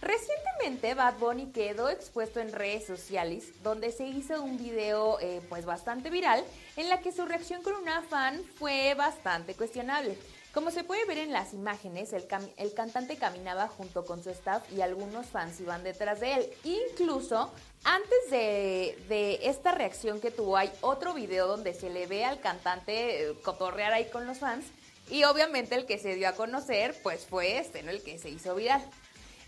Recientemente 0.04 0.96
Bad 0.96 1.18
Bunny 1.18 1.46
quedó 1.54 1.88
expuesto 1.88 2.42
en 2.42 2.52
redes 2.52 2.86
sociales 2.86 3.54
donde 3.64 3.90
se 3.94 4.06
hizo 4.06 4.44
un 4.44 4.58
video 4.58 5.18
eh, 5.22 5.42
pues 5.48 5.66
bastante 5.66 6.10
viral 6.10 6.44
en 6.76 6.90
la 6.90 7.00
que 7.00 7.14
su 7.14 7.26
reacción 7.26 7.64
con 7.64 7.76
una 7.76 8.02
fan 8.02 8.44
fue 8.60 8.96
bastante 8.96 9.56
cuestionable. 9.56 10.18
Como 10.54 10.72
se 10.72 10.84
puede 10.84 11.06
ver 11.06 11.20
en 11.20 11.32
las 11.32 11.54
imágenes, 11.54 12.12
el, 12.12 12.28
cantante 12.74 13.16
caminaba 13.16 13.70
junto 13.70 14.04
con 14.04 14.22
su 14.22 14.30
staff 14.30 14.70
y 14.74 14.82
algunos 14.82 15.28
fans 15.28 15.62
iban 15.62 15.86
detrás 15.86 16.20
de 16.20 16.34
él. 16.34 16.50
Incluso 16.66 17.50
antes 17.86 18.30
de, 18.30 19.40
esta 19.44 19.72
reacción 19.72 20.20
que 20.20 20.32
tuvo, 20.32 20.58
hay 20.58 20.70
otro 20.82 21.14
video 21.14 21.48
donde 21.48 21.74
se 21.74 21.90
le 21.90 22.08
ve 22.08 22.26
al 22.26 22.42
cantante 22.42 23.30
eh, 23.30 23.34
cotorrear 23.42 23.94
ahí 23.94 24.10
con 24.10 24.28
los 24.28 24.40
fans. 24.40 24.66
Y 25.10 25.24
obviamente 25.24 25.76
el 25.76 25.86
que 25.86 25.98
se 25.98 26.16
dio 26.16 26.28
a 26.28 26.34
conocer, 26.34 26.94
pues 27.04 27.26
fue 27.26 27.58
este. 27.58 27.80
El 27.80 28.04
que 28.04 28.20
se 28.20 28.30
hizo 28.30 28.54
viral. 28.54 28.84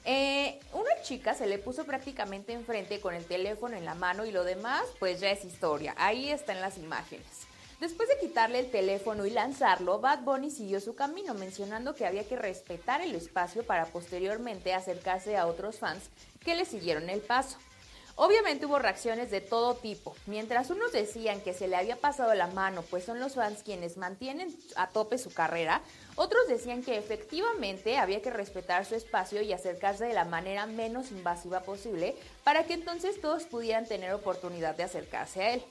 Eh, 0.07 0.59
una 0.73 1.01
chica 1.01 1.33
se 1.33 1.47
le 1.47 1.57
puso 1.57 1.83
prácticamente 1.83 2.53
enfrente 2.53 3.01
con 3.01 3.15
el 3.15 3.25
teléfono 3.25 3.75
en 3.75 3.85
la 3.85 3.95
mano 3.95 4.23
y 4.25 4.31
lo 4.31 4.43
demás 4.43 4.83
pues 4.99 5.19
ya 5.19 5.31
es 5.31 5.43
historia. 5.43 5.95
Ahí 5.97 6.29
están 6.29 6.61
las 6.61 6.77
imágenes. 6.77 7.25
Después 7.79 8.07
de 8.07 8.19
quitarle 8.19 8.59
el 8.59 8.71
teléfono 8.71 9.25
y 9.25 9.31
lanzarlo, 9.31 9.99
Bad 9.99 10.21
Bunny 10.21 10.49
siguió 10.49 10.79
su 10.79 10.95
camino 10.95 11.33
mencionando 11.33 11.93
que 11.93 12.05
había 12.05 12.27
que 12.27 12.37
respetar 12.37 13.01
el 13.01 13.15
espacio 13.15 13.65
para 13.65 13.87
posteriormente 13.87 14.73
acercarse 14.73 15.35
a 15.35 15.47
otros 15.47 15.79
fans 15.79 16.03
que 16.39 16.55
le 16.55 16.65
siguieron 16.65 17.09
el 17.09 17.19
paso. 17.19 17.57
Obviamente 18.17 18.65
hubo 18.65 18.79
reacciones 18.79 19.29
de 19.29 19.41
todo 19.41 19.75
tipo. 19.75 20.15
Mientras 20.25 20.69
unos 20.69 20.93
decían 20.93 21.41
que 21.41 21.53
se 21.53 21.67
le 21.67 21.75
había 21.75 21.97
pasado 21.97 22.33
la 22.33 22.47
mano, 22.47 22.81
pues 22.83 23.03
son 23.03 23.19
los 23.19 23.33
fans 23.33 23.61
quienes 23.61 23.97
mantienen 23.97 24.55
a 24.77 24.87
tope 24.87 25.17
su 25.17 25.33
carrera, 25.33 25.81
otros 26.15 26.47
decían 26.47 26.81
que 26.81 26.97
efectivamente 26.97 27.97
había 27.97 28.21
que 28.21 28.29
respetar 28.29 28.85
su 28.85 28.95
espacio 28.95 29.41
y 29.41 29.51
acercarse 29.51 30.05
de 30.05 30.13
la 30.13 30.23
manera 30.23 30.65
menos 30.65 31.11
invasiva 31.11 31.61
posible 31.61 32.15
para 32.43 32.63
que 32.65 32.73
entonces 32.73 33.19
todos 33.19 33.43
pudieran 33.43 33.85
tener 33.85 34.13
oportunidad 34.13 34.75
de 34.75 34.83
acercarse 34.83 35.41
a 35.41 35.53
él. 35.55 35.63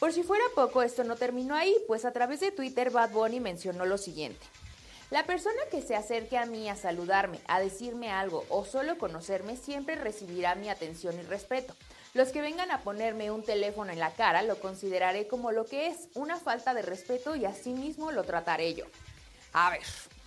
Por 0.00 0.12
si 0.12 0.22
fuera 0.22 0.44
poco, 0.54 0.82
esto 0.82 1.04
no 1.04 1.16
terminó 1.16 1.54
ahí, 1.54 1.76
pues 1.86 2.04
a 2.04 2.12
través 2.12 2.40
de 2.40 2.50
Twitter 2.50 2.90
Bad 2.90 3.10
Bunny 3.10 3.38
mencionó 3.38 3.86
lo 3.86 3.96
siguiente. 3.96 4.44
La 5.10 5.24
persona 5.26 5.60
que 5.70 5.80
se 5.80 5.94
acerque 5.94 6.38
a 6.38 6.46
mí 6.46 6.68
a 6.68 6.74
saludarme, 6.74 7.38
a 7.46 7.60
decirme 7.60 8.10
algo 8.10 8.44
o 8.48 8.64
solo 8.64 8.98
conocerme 8.98 9.56
siempre 9.56 9.94
recibirá 9.94 10.56
mi 10.56 10.68
atención 10.68 11.16
y 11.18 11.22
respeto. 11.22 11.74
Los 12.14 12.30
que 12.30 12.40
vengan 12.40 12.70
a 12.70 12.80
ponerme 12.80 13.30
un 13.30 13.44
teléfono 13.44 13.92
en 13.92 14.00
la 14.00 14.10
cara 14.10 14.42
lo 14.42 14.58
consideraré 14.58 15.28
como 15.28 15.52
lo 15.52 15.66
que 15.66 15.86
es, 15.86 16.08
una 16.14 16.36
falta 16.36 16.74
de 16.74 16.82
respeto 16.82 17.36
y 17.36 17.44
así 17.44 17.74
mismo 17.74 18.10
lo 18.10 18.24
trataré 18.24 18.74
yo. 18.74 18.86
A 19.54 19.70
ver, 19.70 19.82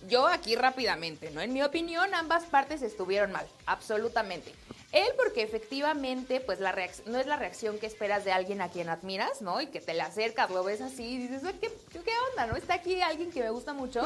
yo 0.08 0.26
aquí 0.26 0.56
rápidamente, 0.56 1.30
¿no? 1.30 1.42
En 1.42 1.52
mi 1.52 1.62
opinión, 1.62 2.14
ambas 2.14 2.44
partes 2.44 2.80
estuvieron 2.80 3.30
mal, 3.30 3.46
absolutamente. 3.66 4.54
Él 4.90 5.08
porque 5.18 5.42
efectivamente, 5.42 6.40
pues 6.40 6.60
la 6.60 6.74
no 7.04 7.18
es 7.18 7.26
la 7.26 7.36
reacción 7.36 7.78
que 7.78 7.84
esperas 7.84 8.24
de 8.24 8.32
alguien 8.32 8.62
a 8.62 8.70
quien 8.70 8.88
admiras, 8.88 9.42
¿no? 9.42 9.60
Y 9.60 9.66
que 9.66 9.82
te 9.82 9.92
le 9.92 10.00
acercas, 10.00 10.50
lo 10.50 10.64
ves 10.64 10.80
así 10.80 11.04
y 11.04 11.18
dices, 11.18 11.42
¿qué, 11.60 11.70
qué 11.92 12.12
onda, 12.30 12.46
no? 12.46 12.56
Está 12.56 12.74
aquí 12.74 13.02
alguien 13.02 13.30
que 13.30 13.42
me 13.42 13.50
gusta 13.50 13.74
mucho. 13.74 14.00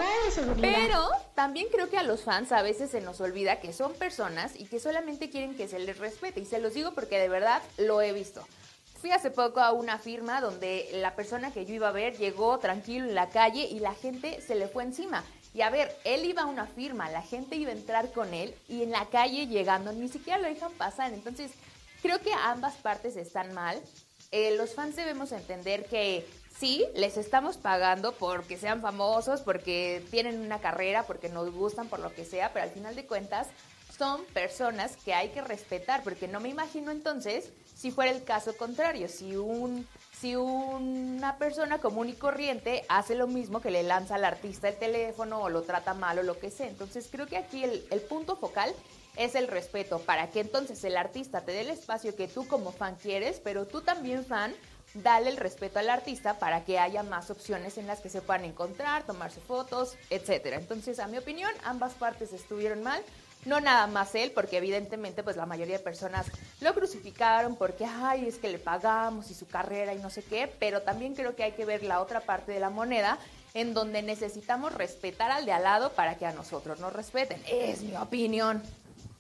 Pero 0.60 1.08
también 1.36 1.68
creo 1.70 1.88
que 1.88 1.98
a 1.98 2.02
los 2.02 2.24
fans 2.24 2.50
a 2.50 2.62
veces 2.62 2.90
se 2.90 3.00
nos 3.00 3.20
olvida 3.20 3.60
que 3.60 3.72
son 3.72 3.92
personas 3.94 4.56
y 4.56 4.64
que 4.64 4.80
solamente 4.80 5.30
quieren 5.30 5.56
que 5.56 5.68
se 5.68 5.78
les 5.78 5.98
respete. 5.98 6.40
Y 6.40 6.46
se 6.46 6.58
los 6.58 6.74
digo 6.74 6.94
porque 6.94 7.20
de 7.20 7.28
verdad 7.28 7.62
lo 7.78 8.02
he 8.02 8.12
visto. 8.12 8.44
Fui 9.02 9.10
hace 9.10 9.32
poco 9.32 9.58
a 9.58 9.72
una 9.72 9.98
firma 9.98 10.40
donde 10.40 10.88
la 10.92 11.16
persona 11.16 11.52
que 11.52 11.66
yo 11.66 11.74
iba 11.74 11.88
a 11.88 11.92
ver 11.92 12.16
llegó 12.16 12.60
tranquilo 12.60 13.04
en 13.06 13.16
la 13.16 13.30
calle 13.30 13.64
y 13.64 13.80
la 13.80 13.94
gente 13.94 14.40
se 14.40 14.54
le 14.54 14.68
fue 14.68 14.84
encima. 14.84 15.24
Y 15.52 15.62
a 15.62 15.70
ver, 15.70 15.92
él 16.04 16.24
iba 16.24 16.42
a 16.42 16.46
una 16.46 16.66
firma, 16.66 17.10
la 17.10 17.20
gente 17.20 17.56
iba 17.56 17.72
a 17.72 17.74
entrar 17.74 18.12
con 18.12 18.32
él 18.32 18.54
y 18.68 18.84
en 18.84 18.92
la 18.92 19.06
calle 19.06 19.48
llegando 19.48 19.92
ni 19.92 20.08
siquiera 20.08 20.38
lo 20.38 20.46
dejan 20.46 20.70
pasar. 20.74 21.12
Entonces, 21.12 21.50
creo 22.00 22.20
que 22.20 22.32
ambas 22.32 22.76
partes 22.76 23.16
están 23.16 23.52
mal. 23.54 23.82
Eh, 24.30 24.56
los 24.56 24.76
fans 24.76 24.94
debemos 24.94 25.32
entender 25.32 25.84
que 25.86 26.24
sí, 26.56 26.86
les 26.94 27.16
estamos 27.16 27.56
pagando 27.56 28.12
porque 28.12 28.56
sean 28.56 28.82
famosos, 28.82 29.40
porque 29.40 30.06
tienen 30.12 30.40
una 30.42 30.60
carrera, 30.60 31.02
porque 31.08 31.28
nos 31.28 31.50
gustan, 31.50 31.88
por 31.88 31.98
lo 31.98 32.14
que 32.14 32.24
sea, 32.24 32.52
pero 32.52 32.66
al 32.66 32.70
final 32.70 32.94
de 32.94 33.04
cuentas 33.04 33.48
son 33.98 34.24
personas 34.26 34.96
que 34.96 35.12
hay 35.12 35.30
que 35.30 35.42
respetar, 35.42 36.04
porque 36.04 36.28
no 36.28 36.38
me 36.38 36.50
imagino 36.50 36.92
entonces 36.92 37.50
si 37.82 37.90
fuera 37.90 38.12
el 38.12 38.22
caso 38.22 38.56
contrario, 38.56 39.08
si 39.08 39.34
un 39.34 39.88
si 40.20 40.36
una 40.36 41.36
persona 41.36 41.78
común 41.78 42.08
y 42.08 42.12
corriente 42.12 42.84
hace 42.88 43.16
lo 43.16 43.26
mismo 43.26 43.60
que 43.60 43.72
le 43.72 43.82
lanza 43.82 44.14
al 44.14 44.24
artista 44.24 44.68
el 44.68 44.76
teléfono 44.76 45.40
o 45.42 45.48
lo 45.48 45.62
trata 45.62 45.92
mal 45.92 46.16
o 46.20 46.22
lo 46.22 46.38
que 46.38 46.52
sea. 46.52 46.68
Entonces 46.68 47.08
creo 47.10 47.26
que 47.26 47.36
aquí 47.36 47.64
el, 47.64 47.84
el 47.90 48.00
punto 48.02 48.36
focal 48.36 48.72
es 49.16 49.34
el 49.34 49.48
respeto, 49.48 49.98
para 49.98 50.30
que 50.30 50.38
entonces 50.38 50.84
el 50.84 50.96
artista 50.96 51.40
te 51.40 51.50
dé 51.50 51.62
el 51.62 51.70
espacio 51.70 52.14
que 52.14 52.28
tú 52.28 52.46
como 52.46 52.70
fan 52.70 52.94
quieres, 53.02 53.40
pero 53.42 53.66
tú 53.66 53.80
también 53.80 54.24
fan, 54.24 54.54
dale 54.94 55.30
el 55.30 55.36
respeto 55.36 55.80
al 55.80 55.90
artista 55.90 56.38
para 56.38 56.64
que 56.64 56.78
haya 56.78 57.02
más 57.02 57.30
opciones 57.30 57.76
en 57.78 57.88
las 57.88 57.98
que 57.98 58.10
se 58.10 58.22
puedan 58.22 58.44
encontrar, 58.44 59.04
tomarse 59.04 59.40
fotos, 59.40 59.96
etcétera. 60.08 60.56
Entonces, 60.56 61.00
a 61.00 61.08
mi 61.08 61.18
opinión, 61.18 61.50
ambas 61.64 61.94
partes 61.94 62.32
estuvieron 62.32 62.84
mal. 62.84 63.02
No 63.44 63.60
nada 63.60 63.86
más 63.88 64.14
él, 64.14 64.30
porque 64.32 64.58
evidentemente 64.58 65.22
pues 65.22 65.36
la 65.36 65.46
mayoría 65.46 65.78
de 65.78 65.82
personas 65.82 66.26
lo 66.60 66.72
crucificaron 66.74 67.56
porque, 67.56 67.84
ay, 67.84 68.28
es 68.28 68.36
que 68.36 68.48
le 68.48 68.58
pagamos 68.58 69.30
y 69.30 69.34
su 69.34 69.48
carrera 69.48 69.94
y 69.94 69.98
no 69.98 70.10
sé 70.10 70.22
qué, 70.22 70.52
pero 70.58 70.82
también 70.82 71.14
creo 71.14 71.34
que 71.34 71.42
hay 71.42 71.52
que 71.52 71.64
ver 71.64 71.82
la 71.82 72.00
otra 72.00 72.20
parte 72.20 72.52
de 72.52 72.60
la 72.60 72.70
moneda 72.70 73.18
en 73.54 73.74
donde 73.74 74.02
necesitamos 74.02 74.72
respetar 74.74 75.30
al 75.30 75.44
de 75.44 75.52
al 75.52 75.64
lado 75.64 75.92
para 75.92 76.16
que 76.16 76.26
a 76.26 76.32
nosotros 76.32 76.78
nos 76.80 76.92
respeten. 76.92 77.42
Es 77.48 77.82
mi 77.82 77.96
opinión. 77.96 78.62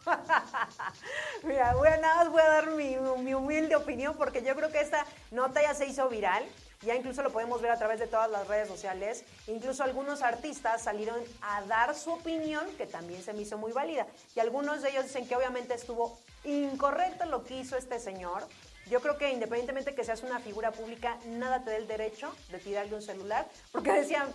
Mira, 1.44 1.74
nada 2.00 2.16
más 2.16 2.30
voy 2.30 2.40
a 2.40 2.48
dar 2.48 2.70
mi, 2.70 2.96
mi 3.18 3.34
humilde 3.34 3.76
opinión 3.76 4.16
porque 4.16 4.42
yo 4.42 4.54
creo 4.54 4.70
que 4.70 4.80
esta 4.80 5.04
nota 5.30 5.62
ya 5.62 5.74
se 5.74 5.86
hizo 5.86 6.08
viral 6.08 6.44
ya 6.84 6.94
incluso 6.94 7.22
lo 7.22 7.30
podemos 7.30 7.60
ver 7.62 7.70
a 7.70 7.78
través 7.78 8.00
de 8.00 8.06
todas 8.06 8.30
las 8.30 8.46
redes 8.48 8.68
sociales. 8.68 9.24
Incluso 9.46 9.84
algunos 9.84 10.22
artistas 10.22 10.82
salieron 10.82 11.20
a 11.40 11.62
dar 11.62 11.94
su 11.94 12.10
opinión, 12.10 12.66
que 12.76 12.86
también 12.86 13.22
se 13.22 13.32
me 13.32 13.42
hizo 13.42 13.56
muy 13.58 13.72
válida. 13.72 14.06
Y 14.34 14.40
algunos 14.40 14.82
de 14.82 14.90
ellos 14.90 15.04
dicen 15.04 15.26
que 15.26 15.36
obviamente 15.36 15.74
estuvo 15.74 16.18
incorrecto 16.44 17.26
lo 17.26 17.44
que 17.44 17.60
hizo 17.60 17.76
este 17.76 18.00
señor. 18.00 18.42
Yo 18.90 19.00
creo 19.00 19.16
que 19.16 19.30
independientemente 19.30 19.94
que 19.94 20.04
seas 20.04 20.22
una 20.22 20.40
figura 20.40 20.72
pública, 20.72 21.18
nada 21.26 21.62
te 21.62 21.70
da 21.70 21.76
el 21.76 21.86
derecho 21.86 22.34
de 22.50 22.58
tirarle 22.58 22.94
un 22.94 23.02
celular. 23.02 23.46
Porque 23.70 23.92
decían, 24.00 24.28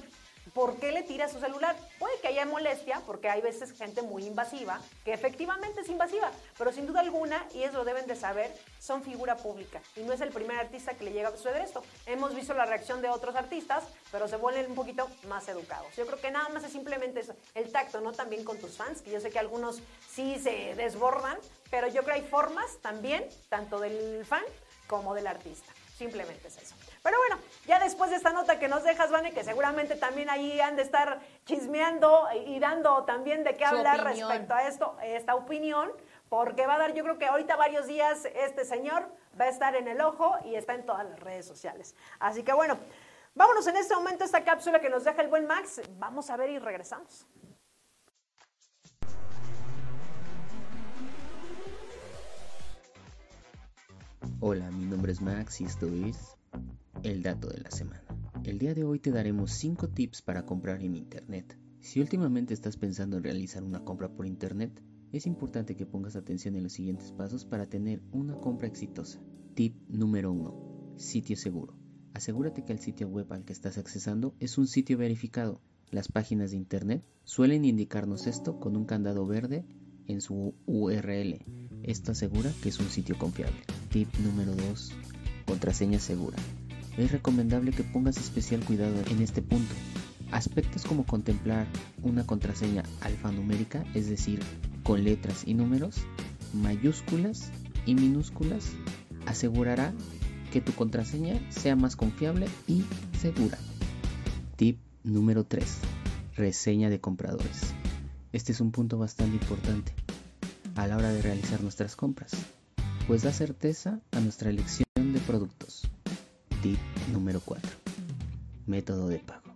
¿Por 0.53 0.77
qué 0.79 0.91
le 0.91 1.03
tira 1.03 1.27
su 1.27 1.39
celular? 1.39 1.75
Puede 1.99 2.19
que 2.19 2.27
haya 2.29 2.45
molestia, 2.45 3.01
porque 3.05 3.29
hay 3.29 3.41
veces 3.41 3.71
gente 3.73 4.01
muy 4.01 4.25
invasiva, 4.25 4.79
que 5.03 5.13
efectivamente 5.13 5.81
es 5.81 5.89
invasiva, 5.89 6.31
pero 6.57 6.71
sin 6.71 6.87
duda 6.87 7.01
alguna, 7.01 7.45
y 7.53 7.63
eso 7.63 7.77
lo 7.77 7.85
deben 7.85 8.07
de 8.07 8.15
saber, 8.15 8.55
son 8.79 9.03
figura 9.03 9.37
pública. 9.37 9.81
Y 9.95 10.01
no 10.01 10.13
es 10.13 10.21
el 10.21 10.29
primer 10.29 10.57
artista 10.57 10.93
que 10.93 11.03
le 11.03 11.11
llega 11.11 11.29
a 11.29 11.31
suceder 11.31 11.61
esto. 11.61 11.83
Hemos 12.05 12.33
visto 12.35 12.53
la 12.53 12.65
reacción 12.65 13.01
de 13.01 13.09
otros 13.09 13.35
artistas, 13.35 13.83
pero 14.11 14.27
se 14.27 14.37
vuelven 14.37 14.69
un 14.69 14.75
poquito 14.75 15.09
más 15.27 15.47
educados. 15.47 15.95
Yo 15.95 16.05
creo 16.05 16.19
que 16.19 16.31
nada 16.31 16.49
más 16.49 16.63
es 16.63 16.71
simplemente 16.71 17.19
eso, 17.19 17.35
el 17.55 17.71
tacto, 17.71 18.01
¿no? 18.01 18.13
También 18.13 18.43
con 18.43 18.57
tus 18.57 18.77
fans, 18.77 19.01
que 19.01 19.11
yo 19.11 19.19
sé 19.19 19.29
que 19.29 19.39
algunos 19.39 19.81
sí 20.09 20.39
se 20.39 20.75
desbordan, 20.75 21.37
pero 21.69 21.87
yo 21.87 22.03
creo 22.03 22.15
que 22.15 22.21
hay 22.21 22.27
formas 22.27 22.77
también, 22.81 23.27
tanto 23.49 23.79
del 23.79 24.25
fan 24.25 24.43
como 24.87 25.13
del 25.13 25.27
artista. 25.27 25.73
Simplemente 25.97 26.47
es 26.47 26.57
eso. 26.57 26.75
Pero 27.03 27.17
bueno, 27.17 27.41
ya 27.65 27.79
después 27.79 28.09
de 28.09 28.17
esta 28.17 28.31
nota 28.31 28.59
que 28.59 28.67
nos 28.67 28.83
dejas, 28.83 29.11
Vane, 29.11 29.33
que 29.33 29.43
seguramente 29.43 29.95
también 29.95 30.29
ahí 30.29 30.59
han 30.59 30.75
de 30.75 30.81
estar 30.81 31.19
chismeando 31.45 32.27
y 32.45 32.59
dando 32.59 33.03
también 33.03 33.43
de 33.43 33.55
qué 33.55 33.65
hablar 33.65 34.03
respecto 34.03 34.53
a 34.53 34.67
esto, 34.67 34.97
esta 35.03 35.35
opinión, 35.35 35.91
porque 36.29 36.67
va 36.67 36.75
a 36.75 36.79
dar, 36.79 36.93
yo 36.93 37.03
creo 37.03 37.17
que 37.17 37.25
ahorita 37.25 37.55
varios 37.55 37.87
días 37.87 38.25
este 38.35 38.65
señor 38.65 39.09
va 39.39 39.45
a 39.45 39.49
estar 39.49 39.75
en 39.75 39.87
el 39.87 40.01
ojo 40.01 40.35
y 40.45 40.55
está 40.55 40.73
en 40.73 40.85
todas 40.85 41.05
las 41.05 41.19
redes 41.19 41.45
sociales. 41.45 41.95
Así 42.19 42.43
que 42.43 42.53
bueno, 42.53 42.77
vámonos 43.35 43.65
en 43.67 43.77
este 43.77 43.95
momento 43.95 44.23
a 44.23 44.25
esta 44.25 44.43
cápsula 44.43 44.79
que 44.79 44.89
nos 44.89 45.03
deja 45.03 45.21
el 45.21 45.27
buen 45.27 45.45
Max. 45.47 45.81
Vamos 45.97 46.29
a 46.29 46.37
ver 46.37 46.49
y 46.49 46.59
regresamos. 46.59 47.25
Hola, 54.39 54.69
mi 54.69 54.85
nombre 54.85 55.11
es 55.11 55.19
Max 55.19 55.61
y 55.61 55.65
esto 55.65 55.87
es 55.87 56.36
el 57.03 57.21
dato 57.21 57.47
de 57.47 57.59
la 57.59 57.71
semana. 57.71 58.03
El 58.43 58.57
día 58.57 58.73
de 58.73 58.83
hoy 58.83 58.99
te 58.99 59.11
daremos 59.11 59.51
5 59.51 59.89
tips 59.89 60.21
para 60.21 60.45
comprar 60.45 60.81
en 60.81 60.95
Internet. 60.95 61.57
Si 61.79 61.99
últimamente 61.99 62.53
estás 62.53 62.77
pensando 62.77 63.17
en 63.17 63.23
realizar 63.23 63.63
una 63.63 63.83
compra 63.83 64.09
por 64.09 64.25
Internet, 64.25 64.81
es 65.11 65.25
importante 65.25 65.75
que 65.75 65.85
pongas 65.85 66.15
atención 66.15 66.55
en 66.55 66.63
los 66.63 66.73
siguientes 66.73 67.11
pasos 67.11 67.45
para 67.45 67.67
tener 67.67 68.01
una 68.11 68.35
compra 68.35 68.67
exitosa. 68.67 69.21
Tip 69.53 69.75
número 69.87 70.31
1. 70.31 70.95
Sitio 70.97 71.37
seguro. 71.37 71.77
Asegúrate 72.13 72.65
que 72.65 72.73
el 72.73 72.79
sitio 72.79 73.07
web 73.07 73.31
al 73.31 73.45
que 73.45 73.53
estás 73.53 73.77
accesando 73.77 74.35
es 74.39 74.57
un 74.57 74.67
sitio 74.67 74.97
verificado. 74.97 75.61
Las 75.89 76.11
páginas 76.11 76.51
de 76.51 76.57
Internet 76.57 77.05
suelen 77.23 77.63
indicarnos 77.63 78.27
esto 78.27 78.59
con 78.59 78.75
un 78.75 78.85
candado 78.85 79.25
verde 79.25 79.65
en 80.07 80.21
su 80.21 80.55
URL. 80.65 81.45
Esto 81.83 82.11
asegura 82.11 82.51
que 82.61 82.69
es 82.69 82.79
un 82.79 82.89
sitio 82.89 83.17
confiable. 83.17 83.61
Tip 83.89 84.13
número 84.19 84.53
2. 84.55 84.91
Contraseña 85.45 85.99
segura. 85.99 86.37
Es 86.97 87.11
recomendable 87.11 87.71
que 87.71 87.83
pongas 87.83 88.17
especial 88.17 88.63
cuidado 88.65 88.95
en 89.11 89.21
este 89.21 89.41
punto. 89.43 89.73
Aspectos 90.31 90.83
como 90.83 91.05
contemplar 91.05 91.67
una 92.01 92.25
contraseña 92.25 92.83
alfanumérica, 93.01 93.85
es 93.93 94.09
decir, 94.09 94.39
con 94.83 95.03
letras 95.03 95.43
y 95.45 95.53
números, 95.53 95.97
mayúsculas 96.53 97.51
y 97.85 97.93
minúsculas, 97.93 98.71
asegurará 99.27 99.93
que 100.51 100.59
tu 100.59 100.73
contraseña 100.73 101.39
sea 101.51 101.75
más 101.75 101.95
confiable 101.95 102.47
y 102.67 102.83
segura. 103.19 103.57
Tip 104.55 104.79
número 105.03 105.43
3. 105.43 105.77
Reseña 106.35 106.89
de 106.89 106.99
compradores. 106.99 107.73
Este 108.33 108.51
es 108.51 108.59
un 108.59 108.71
punto 108.71 108.97
bastante 108.97 109.35
importante 109.35 109.93
a 110.75 110.87
la 110.87 110.97
hora 110.97 111.11
de 111.11 111.21
realizar 111.21 111.61
nuestras 111.61 111.95
compras, 111.95 112.31
pues 113.07 113.23
da 113.23 113.31
certeza 113.33 113.99
a 114.11 114.19
nuestra 114.19 114.49
elección 114.49 114.85
de 114.95 115.19
productos. 115.25 115.89
Tip 116.61 116.79
número 117.13 117.39
4. 117.39 117.71
Método 118.65 119.07
de 119.07 119.19
pago. 119.19 119.53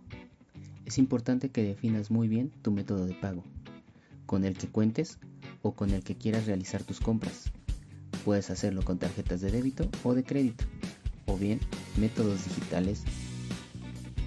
Es 0.86 0.98
importante 0.98 1.50
que 1.50 1.64
definas 1.64 2.12
muy 2.12 2.28
bien 2.28 2.52
tu 2.62 2.70
método 2.70 3.06
de 3.06 3.14
pago, 3.14 3.42
con 4.24 4.44
el 4.44 4.56
que 4.56 4.68
cuentes 4.68 5.18
o 5.62 5.74
con 5.74 5.90
el 5.90 6.04
que 6.04 6.16
quieras 6.16 6.46
realizar 6.46 6.84
tus 6.84 7.00
compras. 7.00 7.50
Puedes 8.24 8.50
hacerlo 8.50 8.82
con 8.82 8.98
tarjetas 8.98 9.40
de 9.40 9.50
débito 9.50 9.88
o 10.04 10.14
de 10.14 10.22
crédito, 10.22 10.64
o 11.26 11.36
bien 11.36 11.58
métodos 11.96 12.44
digitales, 12.44 13.02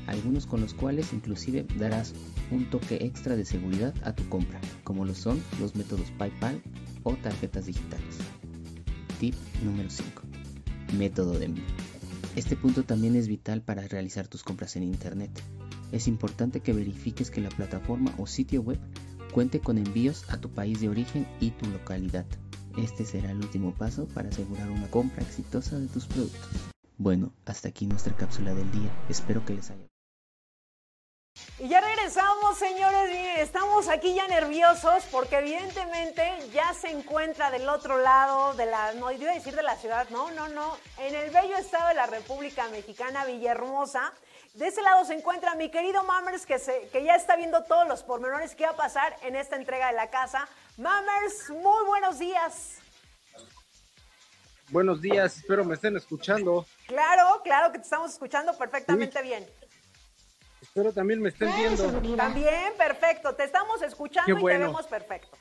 algunos 0.08 0.46
con 0.46 0.60
los 0.60 0.74
cuales 0.74 1.14
inclusive 1.14 1.66
darás 1.80 2.14
un 2.52 2.70
toque 2.70 2.96
extra 2.96 3.38
de 3.38 3.46
seguridad 3.46 3.94
a 4.04 4.14
tu 4.14 4.28
compra, 4.28 4.60
como 4.84 5.06
lo 5.06 5.16
son 5.16 5.42
los 5.62 5.76
métodos 5.76 6.12
PayPal 6.18 6.62
o 7.04 7.14
tarjetas 7.16 7.68
digitales. 7.68 8.18
Tip 9.22 9.36
número 9.64 9.90
5. 9.90 10.24
Método 10.98 11.40
de 11.40 11.46
envío. 11.46 11.85
Este 12.36 12.58
punto 12.58 12.84
también 12.84 13.16
es 13.16 13.30
vital 13.30 13.62
para 13.62 13.88
realizar 13.88 14.28
tus 14.28 14.44
compras 14.44 14.76
en 14.76 14.84
Internet. 14.84 15.32
Es 15.94 16.08
importante 16.08 16.60
que 16.60 16.74
verifiques 16.74 17.32
que 17.32 17.40
la 17.40 17.50
plataforma 17.50 18.14
o 18.18 18.28
sitio 18.28 18.62
web 18.62 18.80
cuente 19.32 19.62
con 19.62 19.78
envíos 19.78 20.30
a 20.30 20.38
tu 20.38 20.50
país 20.50 20.82
de 20.82 20.90
origen 20.90 21.26
y 21.40 21.52
tu 21.52 21.66
localidad. 21.70 22.26
Este 22.78 23.06
será 23.06 23.32
el 23.32 23.38
último 23.38 23.74
paso 23.74 24.06
para 24.10 24.30
asegurar 24.30 24.70
una 24.70 24.92
compra 24.92 25.24
exitosa 25.24 25.80
de 25.80 25.88
tus 25.88 26.08
productos. 26.08 26.50
Bueno, 26.98 27.32
hasta 27.46 27.70
aquí 27.70 27.86
nuestra 27.88 28.16
cápsula 28.16 28.54
del 28.54 28.70
día. 28.72 28.92
Espero 29.10 29.46
que 29.46 29.54
les 29.54 29.72
haya 29.72 29.88
y 31.58 31.70
ya 31.70 31.80
regresamos, 31.80 32.58
señores, 32.58 33.10
estamos 33.38 33.88
aquí 33.88 34.14
ya 34.14 34.28
nerviosos 34.28 35.06
porque 35.10 35.38
evidentemente 35.38 36.30
ya 36.54 36.74
se 36.74 36.90
encuentra 36.90 37.50
del 37.50 37.70
otro 37.70 37.98
lado 37.98 38.54
de 38.56 38.66
la, 38.66 38.92
no 38.94 39.10
iba 39.12 39.32
a 39.32 39.36
decir 39.36 39.56
de 39.56 39.64
la 39.64 39.78
ciudad, 39.78 40.08
no, 40.10 40.32
no, 40.32 40.50
no, 40.50 40.78
en 40.98 41.16
el 41.16 41.32
bello 41.32 41.56
estado 41.56 41.88
de 41.88 41.96
la 41.96 42.08
República 42.08 42.68
Mexicana, 42.70 43.24
Villahermosa. 43.24 44.12
De 44.54 44.68
ese 44.68 44.82
lado 44.82 45.06
se 45.06 45.14
encuentra 45.14 45.56
mi 45.56 45.70
querido 45.70 46.04
Mammers 46.04 46.46
que, 46.46 46.60
se, 46.60 46.90
que 46.90 47.04
ya 47.04 47.16
está 47.16 47.38
viendo 47.38 47.64
todos 47.64 47.88
los 47.88 48.04
pormenores 48.04 48.54
que 48.54 48.66
va 48.66 48.72
a 48.72 48.76
pasar 48.76 49.16
en 49.22 49.36
esta 49.38 49.56
entrega 49.56 49.88
de 49.88 49.94
la 49.94 50.10
casa. 50.10 50.48
Mammers, 50.78 51.50
muy 51.52 51.86
buenos 51.86 52.20
días. 52.20 52.80
Buenos 54.70 55.02
días, 55.02 55.38
espero 55.38 55.64
me 55.64 55.76
estén 55.76 55.96
escuchando. 55.96 56.66
Claro, 56.88 57.42
claro 57.44 57.72
que 57.72 57.80
te 57.80 57.84
estamos 57.86 58.12
escuchando 58.12 58.58
perfectamente 58.58 59.22
bien. 59.22 59.46
Espero 60.76 60.92
también 60.92 61.22
me 61.22 61.30
estén 61.30 61.56
viendo. 61.56 61.86
También, 62.18 62.74
perfecto. 62.78 63.34
Te 63.34 63.46
estamos 63.46 63.82
escuchando 63.82 64.38
y 64.38 64.44
te 64.44 64.58
vemos 64.58 64.86
perfecto. 64.86 65.38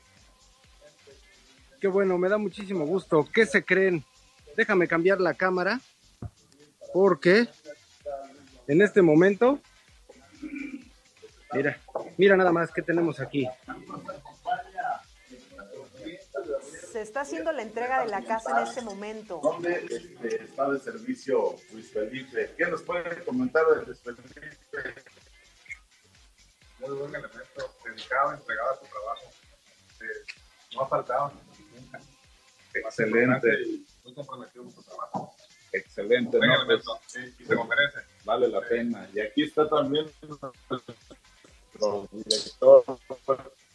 Qué 1.81 1.89
bueno, 1.89 2.17
me 2.17 2.29
da 2.29 2.37
muchísimo 2.37 2.85
gusto. 2.85 3.27
¿Qué 3.33 3.45
se 3.45 3.61
creen? 3.61 4.05
Déjame 4.55 4.87
cambiar 4.87 5.19
la 5.19 5.33
cámara 5.33 5.81
porque 6.93 7.49
en 8.69 8.81
este 8.81 9.01
momento, 9.01 9.59
mira, 11.51 11.81
mira 12.15 12.37
nada 12.37 12.53
más 12.53 12.71
que 12.71 12.81
tenemos 12.81 13.19
aquí. 13.19 13.45
Se 16.93 17.01
está 17.01 17.21
haciendo 17.21 17.51
la 17.51 17.61
entrega 17.61 18.05
de 18.05 18.09
la 18.09 18.23
casa 18.23 18.61
en 18.61 18.67
este 18.69 18.81
momento. 18.81 19.41
¿Dónde 19.43 19.85
este, 19.89 20.45
está 20.45 20.71
de 20.71 20.79
servicio 20.79 21.57
Luis 21.73 21.91
Felipe? 21.91 22.53
¿Qué 22.57 22.67
nos 22.67 22.83
puede 22.83 23.21
comentar 23.25 23.65
de 23.65 23.85
Luis 23.85 23.99
Felipe? 23.99 24.23
Muy 26.87 26.97
buen 26.97 27.15
elemento, 27.15 27.73
dedicado, 27.83 28.33
entregado 28.33 28.71
a 28.71 28.79
su 28.79 28.85
trabajo. 28.85 29.25
Eh, 30.01 30.25
no 30.75 30.81
ha 30.81 30.87
faltado 30.87 31.31
nunca. 31.73 31.99
Excelente. 32.73 33.47
Muy 34.03 34.13
comprometido 34.13 34.63
con 34.65 34.73
su 34.73 34.83
trabajo. 34.83 35.35
Excelente, 35.71 36.37
buen 36.37 36.49
¿no? 36.49 36.55
elemento, 36.55 36.99
Pues, 37.01 37.11
sí, 37.11 37.35
y 37.39 37.45
se 37.45 37.55
lo 37.55 37.65
merece. 37.65 37.99
Vale 38.23 38.47
la 38.47 38.61
pena. 38.61 39.09
Y 39.13 39.19
aquí 39.19 39.43
está 39.43 39.67
también 39.67 40.05
nuestro 41.79 42.07
director 42.11 42.83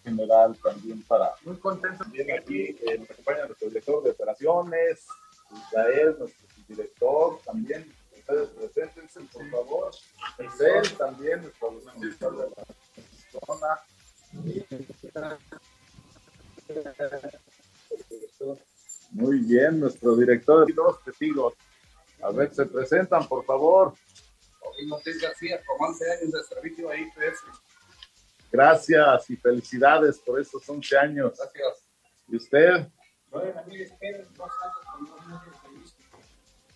general 0.04 0.56
también 0.62 1.02
para... 1.02 1.34
Muy 1.44 1.56
contento. 1.58 2.04
También 2.04 2.30
aquí 2.38 2.76
eh, 2.86 2.98
nos 2.98 3.10
acompaña 3.10 3.46
nuestro 3.46 3.68
director 3.68 4.02
de 4.02 4.10
operaciones, 4.10 5.06
Israel, 5.50 6.16
nuestro 6.18 6.48
director 6.68 7.40
también. 7.44 7.99
Ustedes 8.30 8.50
preséntense, 8.50 9.20
por 9.32 9.50
favor. 9.50 9.90
Excel 10.38 10.96
también, 10.96 11.42
nuestro 11.42 11.68
administrador 11.88 12.48
de 12.48 12.54
la 12.56 13.40
zona. 13.46 13.80
Muy 19.10 19.38
bien, 19.40 19.80
nuestro 19.80 20.14
director 20.14 20.70
y 20.70 20.72
dos 20.72 21.02
testigos. 21.02 21.54
A 22.22 22.30
ver, 22.30 22.54
se 22.54 22.66
presentan, 22.66 23.26
por 23.26 23.44
favor. 23.44 23.94
Moisés 24.86 25.20
García, 25.20 25.60
con 25.66 25.88
11 25.88 26.12
años 26.12 26.32
de 26.32 26.42
servicio 26.44 26.88
a 26.88 26.96
IPS. 26.96 27.42
Gracias 28.52 29.30
y 29.30 29.36
felicidades 29.36 30.18
por 30.20 30.40
estos 30.40 30.68
11 30.68 30.98
años. 30.98 31.32
Gracias. 31.36 31.84
¿Y 32.28 32.36
usted? 32.36 32.86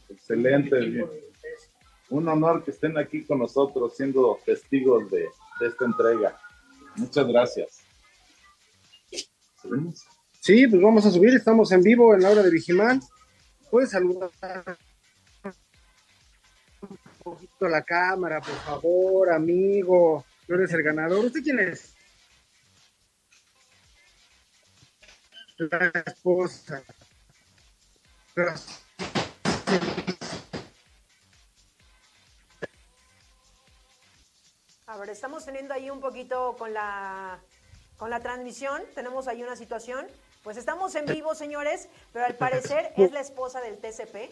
Excelente. 0.08 0.78
bien. 0.80 1.33
Un 2.14 2.28
honor 2.28 2.62
que 2.62 2.70
estén 2.70 2.96
aquí 2.96 3.24
con 3.24 3.40
nosotros 3.40 3.96
siendo 3.96 4.38
testigos 4.46 5.10
de, 5.10 5.26
esta 5.66 5.84
entrega. 5.84 6.40
Muchas 6.94 7.26
gracias. 7.26 7.80
¿Subimos? 9.60 10.06
Sí, 10.38 10.68
pues 10.68 10.80
vamos 10.80 11.04
a 11.06 11.10
subir, 11.10 11.34
estamos 11.34 11.72
en 11.72 11.82
vivo 11.82 12.14
en 12.14 12.22
la 12.22 12.30
hora 12.30 12.44
de 12.44 12.52
Vigimán. 12.52 13.00
Puedes 13.68 13.90
saludar 13.90 14.30
un 16.82 16.98
poquito 17.24 17.66
la 17.66 17.82
cámara, 17.82 18.40
por 18.40 18.54
favor, 18.58 19.32
amigo. 19.32 20.24
Tú 20.46 20.54
eres 20.54 20.72
el 20.72 20.84
ganador. 20.84 21.24
¿Usted 21.24 21.42
quién 21.42 21.58
es? 21.58 21.96
La 25.58 25.90
esposa. 26.06 26.80
Gracias. 28.36 28.84
A 34.94 34.96
ver, 34.96 35.10
estamos 35.10 35.44
teniendo 35.44 35.74
ahí 35.74 35.90
un 35.90 35.98
poquito 35.98 36.54
con 36.56 36.72
la, 36.72 37.40
con 37.96 38.10
la 38.10 38.20
transmisión, 38.20 38.80
tenemos 38.94 39.26
ahí 39.26 39.42
una 39.42 39.56
situación. 39.56 40.06
Pues 40.44 40.56
estamos 40.56 40.94
en 40.94 41.06
vivo, 41.06 41.34
señores, 41.34 41.88
pero 42.12 42.26
al 42.26 42.36
parecer 42.36 42.92
es 42.96 43.10
la 43.10 43.18
esposa 43.18 43.60
del 43.60 43.76
TCP. 43.78 44.30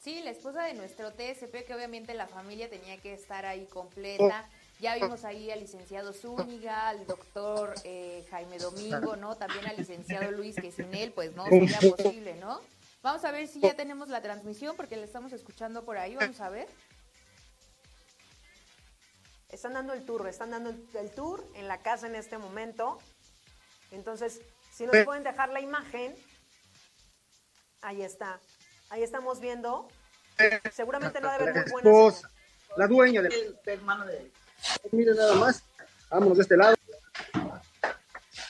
Sí, 0.00 0.22
la 0.22 0.30
esposa 0.30 0.62
de 0.62 0.72
nuestro 0.72 1.12
TSP, 1.12 1.66
que 1.66 1.74
obviamente 1.74 2.14
la 2.14 2.26
familia 2.26 2.70
tenía 2.70 2.96
que 2.96 3.12
estar 3.12 3.44
ahí 3.44 3.66
completa. 3.66 4.48
Ya 4.80 4.94
vimos 4.94 5.24
ahí 5.26 5.50
al 5.50 5.60
licenciado 5.60 6.14
Zúñiga, 6.14 6.88
al 6.88 7.06
doctor 7.06 7.74
eh, 7.84 8.24
Jaime 8.30 8.56
Domingo, 8.56 9.16
¿no? 9.16 9.36
También 9.36 9.66
al 9.66 9.76
licenciado 9.76 10.30
Luis, 10.30 10.56
que 10.56 10.72
sin 10.72 10.94
él, 10.94 11.12
pues 11.12 11.34
no 11.34 11.44
sería 11.44 11.78
posible, 11.80 12.34
¿no? 12.36 12.62
Vamos 13.02 13.24
a 13.24 13.32
ver 13.32 13.48
si 13.48 13.60
ya 13.60 13.74
tenemos 13.74 14.08
la 14.08 14.22
transmisión, 14.22 14.76
porque 14.76 14.96
la 14.96 15.04
estamos 15.04 15.32
escuchando 15.32 15.84
por 15.84 15.98
ahí. 15.98 16.14
Vamos 16.14 16.40
a 16.40 16.50
ver. 16.50 16.68
Están 19.48 19.74
dando 19.74 19.92
el 19.92 20.04
tour, 20.04 20.26
están 20.28 20.52
dando 20.52 20.70
el, 20.70 21.10
tour 21.10 21.44
en 21.54 21.66
la 21.66 21.82
casa 21.82 22.06
en 22.06 22.14
este 22.14 22.38
momento. 22.38 22.98
Entonces, 23.90 24.40
si 24.72 24.86
nos 24.86 25.04
pueden 25.04 25.24
dejar 25.24 25.50
la 25.50 25.60
imagen, 25.60 26.14
ahí 27.82 28.02
está. 28.02 28.40
Ahí 28.88 29.02
estamos 29.02 29.40
viendo. 29.40 29.88
Seguramente 30.72 31.20
no 31.20 31.28
ha 31.28 31.38
de 31.38 31.42
haber 31.42 31.54
muy 31.54 31.70
buena 31.72 31.90
Esposa, 31.90 32.28
señal. 32.28 32.78
la 32.78 32.86
dueña 32.86 33.22
del 33.22 33.58
hermano 33.66 34.06
de 34.06 34.32
Miren 34.92 35.16
nada 35.16 35.34
más. 35.34 35.64
Vámonos 36.08 36.38
de 36.38 36.42
este 36.42 36.56
lado. 36.56 36.76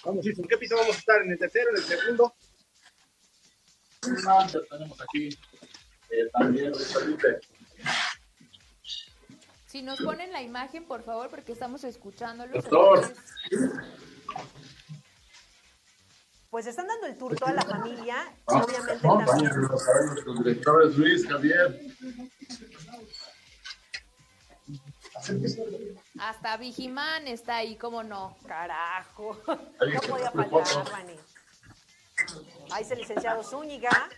Vamos, 0.04 0.26
¿en 0.26 0.48
qué 0.48 0.58
piso 0.58 0.76
vamos 0.76 0.96
a 0.96 0.98
estar? 0.98 1.22
¿En 1.22 1.30
el 1.30 1.38
tercero, 1.38 1.70
en 1.70 1.76
el 1.76 1.82
segundo? 1.82 2.34
Ya 4.02 4.60
tenemos 4.68 5.00
aquí 5.00 5.28
eh, 6.10 6.28
también 6.32 6.70
Luis 6.70 6.92
Felipe. 6.92 7.40
Si 9.66 9.82
nos 9.82 10.00
ponen 10.00 10.32
la 10.32 10.42
imagen, 10.42 10.84
por 10.84 11.02
favor, 11.02 11.30
porque 11.30 11.52
estamos 11.52 11.84
escuchándolo. 11.84 12.52
Doctor. 12.52 13.14
Pues 16.50 16.66
están 16.66 16.86
dando 16.86 17.06
el 17.06 17.16
tour 17.16 17.34
toda 17.34 17.54
la 17.54 17.62
familia 17.62 18.30
Vamos, 18.44 18.66
obviamente 18.66 19.06
vamos, 19.06 19.24
también. 19.24 20.44
directores 20.44 20.96
Luis, 20.98 21.26
Javier. 21.26 21.80
Hasta 26.18 26.56
Vigimán 26.58 27.26
está 27.26 27.56
ahí, 27.56 27.76
¿cómo 27.76 28.02
no? 28.02 28.36
Carajo. 28.46 29.40
No 29.46 30.00
podía 30.00 30.30
faltar, 30.30 30.66
foto. 30.66 30.90
Ahí 32.72 32.82
está 32.82 32.94
el 32.94 33.00
licenciado 33.00 33.42
Zúñiga. 33.42 34.08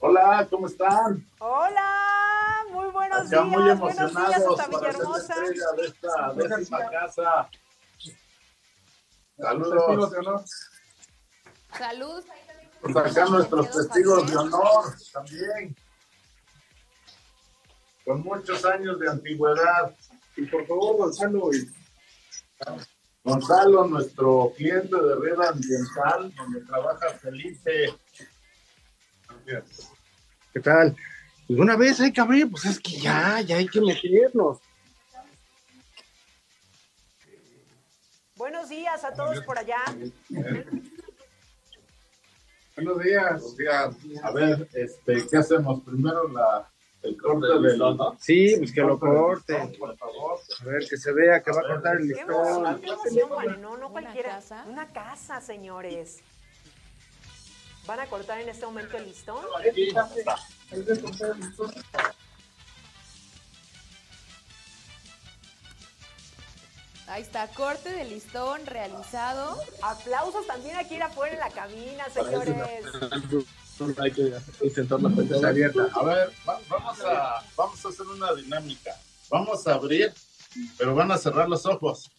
Hola, 0.00 0.46
¿cómo 0.50 0.66
están? 0.66 1.26
Hola, 1.38 2.62
muy 2.70 2.88
buenos 2.90 3.20
Acá 3.20 3.28
días, 3.28 3.44
muy 3.46 3.62
buenos 3.62 3.96
días 3.96 3.98
emocionados 3.98 4.60
hasta 4.60 4.70
para 4.70 4.88
hacer 4.90 5.02
la 5.02 5.08
Villahermosa. 5.08 5.34
entrega 5.34 5.72
de 5.72 5.86
esta 5.86 6.32
décima 6.56 6.90
casa. 6.90 7.50
Saludos. 9.38 10.52
Salud. 11.78 12.24
Pues 12.82 12.96
acá 12.96 13.24
nuestros 13.26 13.70
testigos 13.70 14.30
de 14.30 14.36
honor 14.36 14.94
también. 15.12 15.76
Con 18.04 18.20
muchos 18.20 18.64
años 18.66 18.98
de 18.98 19.08
antigüedad. 19.08 19.94
Y 20.36 20.44
por 20.46 20.66
favor, 20.66 20.96
Gonzalo, 20.96 21.50
y 21.54 21.72
Gonzalo, 23.24 23.86
nuestro 23.86 24.52
cliente 24.54 24.94
de 24.94 25.14
red 25.16 25.40
ambiental, 25.40 26.30
donde 26.36 26.60
trabaja 26.60 27.08
Felipe. 27.14 27.94
¿qué 30.52 30.60
tal? 30.60 30.94
Pues 31.46 31.58
una 31.58 31.74
vez 31.76 32.00
hay 32.00 32.12
que 32.12 32.20
abrir, 32.20 32.50
pues 32.50 32.66
es 32.66 32.78
que 32.78 33.00
ya, 33.00 33.40
ya 33.40 33.56
hay 33.56 33.66
que 33.66 33.80
meternos. 33.80 34.58
Buenos 38.36 38.68
días 38.68 39.02
a 39.04 39.14
todos 39.14 39.40
por 39.40 39.58
allá. 39.58 39.82
Buenos 42.76 43.02
días. 43.02 43.40
Buenos 43.40 43.56
días. 43.56 43.96
A 44.22 44.32
ver, 44.32 44.68
este, 44.74 45.26
¿qué 45.26 45.36
hacemos? 45.38 45.82
Primero 45.82 46.28
la, 46.28 46.70
el 47.04 47.20
corte 47.20 47.46
del 47.46 47.62
listón, 47.62 47.96
¿no? 47.96 48.16
Sí, 48.18 48.54
pues 48.58 48.72
que 48.72 48.80
lo 48.80 48.98
corte. 48.98 49.76
Por 49.78 49.96
favor. 49.96 50.40
A 50.60 50.64
ver, 50.64 50.88
que 50.88 50.96
se 50.96 51.12
vea 51.12 51.42
que 51.42 51.52
va 51.52 51.60
a 51.60 51.68
cortar 51.68 51.96
el 51.96 52.08
listón. 52.08 52.80
qué 52.80 52.88
emoción, 52.88 53.30
vale, 53.30 53.56
no, 53.58 53.76
no 53.76 53.88
¿Una 53.88 53.88
cualquiera. 53.90 54.30
casa? 54.30 54.64
Una 54.66 54.88
casa, 54.88 55.40
señores. 55.40 56.22
¿Van 57.86 58.00
a 58.00 58.06
cortar 58.06 58.40
en 58.40 58.48
este 58.48 58.64
momento 58.64 58.96
el 58.96 59.04
listón? 59.04 59.44
Ahí 67.06 67.20
está, 67.20 67.48
corte 67.48 67.90
de 67.90 68.04
listón 68.06 68.64
realizado. 68.64 69.60
Aplausos 69.82 70.46
también 70.46 70.76
aquí 70.76 70.98
afuera 70.98 71.34
en 71.34 71.40
la 71.40 71.50
cabina, 71.50 72.08
señores. 72.08 72.86
Hay 74.02 74.10
que 74.12 74.32
intentar 74.62 75.00
la 75.02 75.08
puerta 75.08 75.48
abierta. 75.48 75.88
A 75.94 76.04
ver, 76.04 76.30
va- 76.48 76.60
vamos 76.68 77.00
a, 77.00 77.42
vamos 77.56 77.84
a 77.84 77.88
hacer 77.88 78.06
una 78.06 78.32
dinámica. 78.34 78.94
Vamos 79.30 79.66
a 79.66 79.74
abrir, 79.74 80.12
pero 80.78 80.94
van 80.94 81.10
a 81.10 81.18
cerrar 81.18 81.48
los 81.48 81.66
ojos 81.66 82.10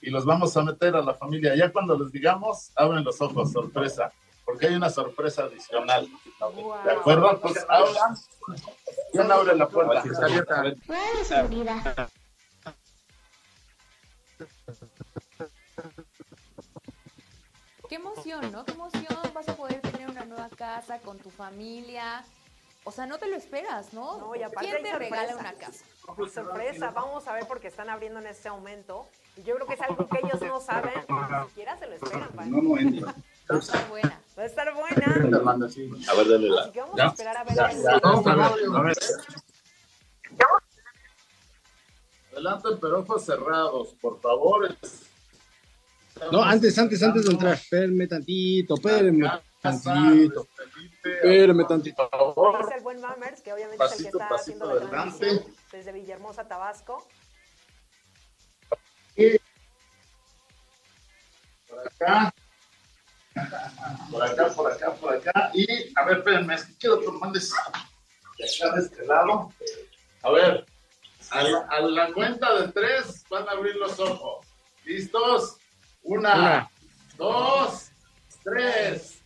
y 0.00 0.10
los 0.10 0.24
vamos 0.24 0.56
a 0.56 0.62
meter 0.62 0.94
a 0.96 1.02
la 1.02 1.14
familia. 1.14 1.54
Ya 1.56 1.72
cuando 1.72 1.98
les 1.98 2.12
digamos, 2.12 2.70
abren 2.76 3.02
los 3.04 3.20
ojos, 3.20 3.50
sorpresa, 3.52 4.12
porque 4.44 4.68
hay 4.68 4.74
una 4.74 4.90
sorpresa 4.90 5.44
adicional. 5.44 6.06
¿De 6.84 6.92
acuerdo? 6.92 7.40
Pues 7.40 7.64
abran. 7.68 8.14
¿Quién 9.12 9.30
abre 9.32 9.56
la 9.56 9.68
puerta? 9.68 10.02
Está 10.08 10.26
abierta. 10.26 10.64
Qué 17.88 17.96
emoción, 17.96 18.52
¿no? 18.52 18.64
Qué 18.64 18.72
emoción. 18.72 19.06
Vas 19.34 19.48
a 19.48 19.56
poder 19.56 19.80
casa 20.76 20.98
con 21.00 21.18
tu 21.18 21.30
familia. 21.30 22.24
O 22.84 22.92
sea, 22.92 23.06
no 23.06 23.18
te 23.18 23.26
lo 23.28 23.36
esperas, 23.36 23.92
¿no? 23.92 24.18
No, 24.18 24.34
y 24.34 24.42
aparte 24.42 24.70
¿Quién 24.70 24.82
te 24.82 24.90
sorpresa. 24.90 25.16
regala 25.16 25.36
una 25.36 25.52
casa? 25.52 25.84
Sorpresa, 26.32 26.90
vamos 26.92 27.26
a 27.28 27.34
ver 27.34 27.44
porque 27.46 27.68
están 27.68 27.90
abriendo 27.90 28.18
en 28.20 28.26
este 28.26 28.50
momento. 28.50 29.06
Y 29.36 29.42
yo 29.42 29.54
creo 29.56 29.66
que 29.66 29.74
es 29.74 29.80
algo 29.82 30.08
que 30.08 30.18
ellos 30.24 30.40
no 30.40 30.60
saben, 30.60 30.92
ni 31.08 31.48
siquiera 31.48 31.78
se 31.78 31.86
lo 31.86 31.94
esperan. 31.94 32.30
¿vale? 32.34 32.50
No, 32.50 32.62
no 32.62 32.78
entra. 32.78 33.14
Va 33.50 33.56
a 33.56 33.58
estar 33.58 33.88
buena. 33.88 34.20
Va 34.38 34.42
a 34.42 34.46
estar 34.46 34.74
buena. 34.74 35.36
Hermana, 35.38 35.68
sí. 35.68 35.90
A 36.10 36.14
ver, 36.14 36.28
dale 36.30 36.48
la. 36.48 36.62
Así 36.62 36.70
que 36.72 36.80
vamos 36.80 36.96
¿Ya? 36.96 37.04
a 37.04 37.08
esperar 37.08 37.36
a 37.36 37.44
ver. 37.44 37.54
Ya, 37.54 37.66
el- 37.70 37.82
ya. 37.82 37.98
Vamos 38.02 38.26
a 38.26 38.34
ver, 38.34 38.42
a 38.76 38.82
ver. 38.82 38.96
Adelante, 42.32 42.68
pero 42.80 43.00
ojos 43.00 43.24
cerrados, 43.24 43.88
por 44.00 44.20
favor. 44.20 44.74
No, 46.32 46.42
antes, 46.42 46.78
antes, 46.78 47.02
antes 47.02 47.24
de 47.26 47.32
entrar. 47.32 47.54
Espérenme 47.54 48.06
tantito, 48.06 48.74
espérenme 48.74 49.28
tantito. 49.60 50.46
Espérenme 51.04 51.64
tantito. 51.64 52.08
Por 52.10 52.34
favor. 52.34 52.62
Dice 52.64 52.76
el 52.76 52.82
buen 52.82 53.00
Mammers, 53.00 53.40
que 53.42 53.52
obviamente 53.52 53.84
es 53.84 53.92
el 53.92 53.96
que 53.98 54.02
Pasito, 54.04 54.18
está 54.18 54.28
pasito 54.28 54.64
haciendo 54.64 54.66
la 54.66 54.72
adelante. 54.72 55.18
transmisión 55.26 55.54
desde 55.72 55.92
Villahermosa, 55.92 56.48
Tabasco. 56.48 57.06
Por 61.68 61.80
acá. 61.86 62.34
Por 64.10 64.22
acá, 64.22 64.48
por 64.54 64.72
acá, 64.72 64.94
por 64.94 65.14
acá. 65.14 65.50
Y, 65.54 65.66
a 65.96 66.04
ver, 66.04 66.18
espérenme, 66.18 66.54
es 66.54 66.64
que 66.64 66.74
quiero 66.76 67.00
que 67.00 67.10
mandes 67.12 67.52
de 68.38 68.44
acá 68.44 68.74
de 68.74 68.80
este 68.82 69.06
lado. 69.06 69.52
A 70.22 70.30
ver, 70.30 70.66
a 71.30 71.42
la, 71.42 71.58
a 71.70 71.80
la 71.80 72.12
cuenta 72.12 72.54
de 72.60 72.68
tres 72.72 73.24
van 73.30 73.48
a 73.48 73.52
abrir 73.52 73.76
los 73.76 73.98
ojos. 74.00 74.46
¿Listos? 74.84 75.56
Una, 76.02 76.34
Una. 76.34 76.70
dos, 77.16 77.90
tres. 78.42 79.19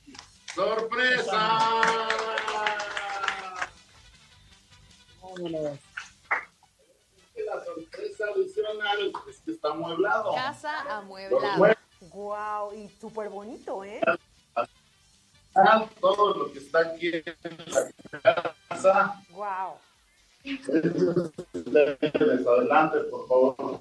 ¡Sorpresa! 0.55 1.59
Vámonos. 5.23 5.79
La 7.47 7.65
sorpresa 7.65 8.25
adicional 8.35 9.13
es 9.29 9.39
que 9.41 9.53
está 9.53 9.71
amueblado. 9.71 10.35
Casa 10.35 10.81
amueblada. 10.99 11.57
muebles, 11.57 11.79
Wow, 12.13 12.73
y 12.75 12.89
súper 13.01 13.29
bonito, 13.31 13.83
¿eh? 13.85 14.01
todo 16.01 16.35
lo 16.35 16.53
que 16.53 16.59
está 16.59 16.81
aquí 16.81 17.11
en 17.15 17.25
la 18.23 18.55
casa. 18.69 19.23
Wow. 19.31 19.75
Les 20.45 22.47
adelante, 22.47 22.99
por 23.11 23.27
favor. 23.29 23.81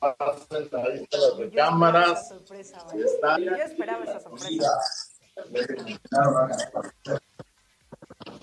Pasen 0.00 0.68
ahí 0.72 1.02
están 1.02 1.20
las 1.20 1.36
Yo 1.36 1.44
esperaba 1.44 1.44
recámaras. 1.44 2.10
esa 2.10 2.28
sorpresa, 2.28 2.82
¿vale? 2.84 3.04
Está- 3.04 3.38
Yo 3.38 3.54
esperaba 3.54 4.04
esa 4.04 4.20
sorpresa. 4.20 4.70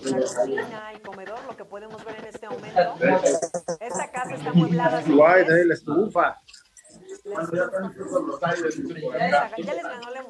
La 0.00 0.18
cocina 0.18 0.92
y 0.94 1.00
comedor, 1.00 1.38
lo 1.46 1.56
que 1.56 1.64
podemos 1.64 2.04
ver 2.04 2.16
en 2.16 2.26
este 2.26 2.48
momento. 2.48 2.94
Esta 3.80 4.10
casa 4.10 4.34
está 4.34 4.50
amueblada. 4.50 5.02
La 5.02 5.74
estufa. 5.74 6.40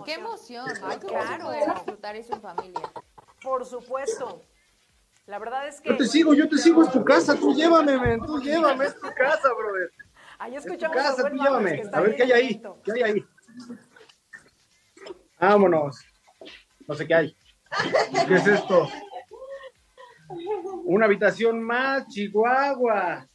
Qué 0.05 0.15
emoción. 0.15 0.67
Ay, 0.83 0.99
claro. 0.99 1.45
poder 1.45 1.75
disfrutar 1.75 2.17
eso 2.17 2.35
en 2.35 2.43
familia. 2.43 2.93
Por 3.43 3.65
supuesto. 3.65 4.43
La 5.27 5.39
verdad 5.39 5.69
es 5.69 5.81
que. 5.81 5.91
Yo 5.91 5.97
te 5.97 6.07
sigo, 6.07 6.35
yo 6.35 6.49
te 6.49 6.57
sigo, 6.57 6.83
es 6.83 6.91
tu 6.91 7.05
casa, 7.05 7.35
tú 7.35 7.53
llévame, 7.53 7.99
men, 7.99 8.21
tú 8.25 8.41
llévame, 8.41 8.87
es 8.87 8.95
tu 8.95 9.09
casa, 9.13 9.49
brother. 9.53 9.91
Ahí 10.39 10.55
Es 10.55 10.65
tu 10.65 10.69
escuchamos 10.73 10.97
a 10.97 11.03
casa, 11.03 11.29
tú 11.29 11.37
llévame. 11.37 11.83
A 11.93 12.01
ver 12.01 12.15
qué 12.15 12.23
hay 12.23 12.33
ahí, 12.33 12.63
qué 12.85 12.93
hay 12.93 13.03
ahí. 13.03 13.27
Vámonos. 15.41 15.99
No 16.87 16.95
sé 16.95 17.07
qué 17.07 17.15
hay. 17.15 17.37
¿Qué 18.27 18.35
es 18.35 18.47
esto? 18.47 18.89
Una 20.85 21.07
habitación 21.07 21.63
más, 21.63 22.07
Chihuahua. 22.09 23.27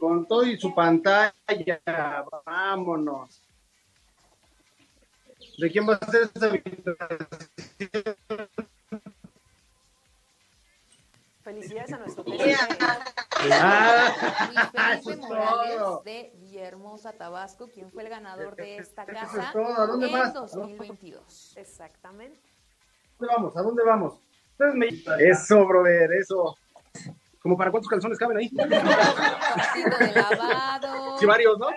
Con 0.00 0.26
todo 0.26 0.44
y 0.44 0.58
su 0.58 0.74
pantalla. 0.74 1.34
Vámonos. 2.44 3.42
¿De 5.58 5.70
quién 5.70 5.88
va 5.88 5.94
a 5.94 6.10
ser 6.10 6.22
esta 6.22 6.46
habitación? 6.46 6.96
Felicidades 11.46 11.92
a 11.92 11.98
nuestro 11.98 12.24
TCP. 12.24 12.36
Ah, 13.52 14.96
de 16.04 16.32
Villahermosa, 16.40 17.12
Tabasco, 17.12 17.68
quien 17.68 17.92
fue 17.92 18.02
el 18.02 18.08
ganador 18.08 18.56
de 18.56 18.78
esta 18.78 19.04
casa 19.06 19.42
es 19.44 19.52
todo. 19.52 19.78
¿A 19.80 19.86
dónde 19.86 20.06
en 20.06 20.12
más? 20.12 20.32
2022. 20.34 21.54
Exactamente. 21.56 22.40
dónde 23.18 23.34
vamos? 23.34 23.56
¿A 23.56 23.62
dónde 23.62 23.84
vamos? 23.84 24.14
Me- 24.74 24.88
Eso, 25.20 25.64
brother, 25.66 26.10
eso. 26.14 26.56
¿Como 27.40 27.56
para 27.56 27.70
cuántos 27.70 27.88
calzones 27.88 28.18
caben 28.18 28.38
ahí? 28.38 28.48
De 28.48 28.66
lavado. 30.14 31.18
Sí, 31.18 31.26
varios, 31.26 31.58
¿no? 31.58 31.68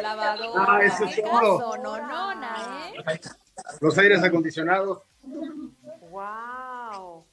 Lavador. 0.00 0.64
Ah, 0.66 0.80
eso 0.82 1.04
es 1.04 1.20
todo. 1.22 1.74
¿eh? 1.76 3.20
Los 3.80 3.98
aires 3.98 4.22
acondicionados. 4.22 5.02
Wow. 6.10 7.26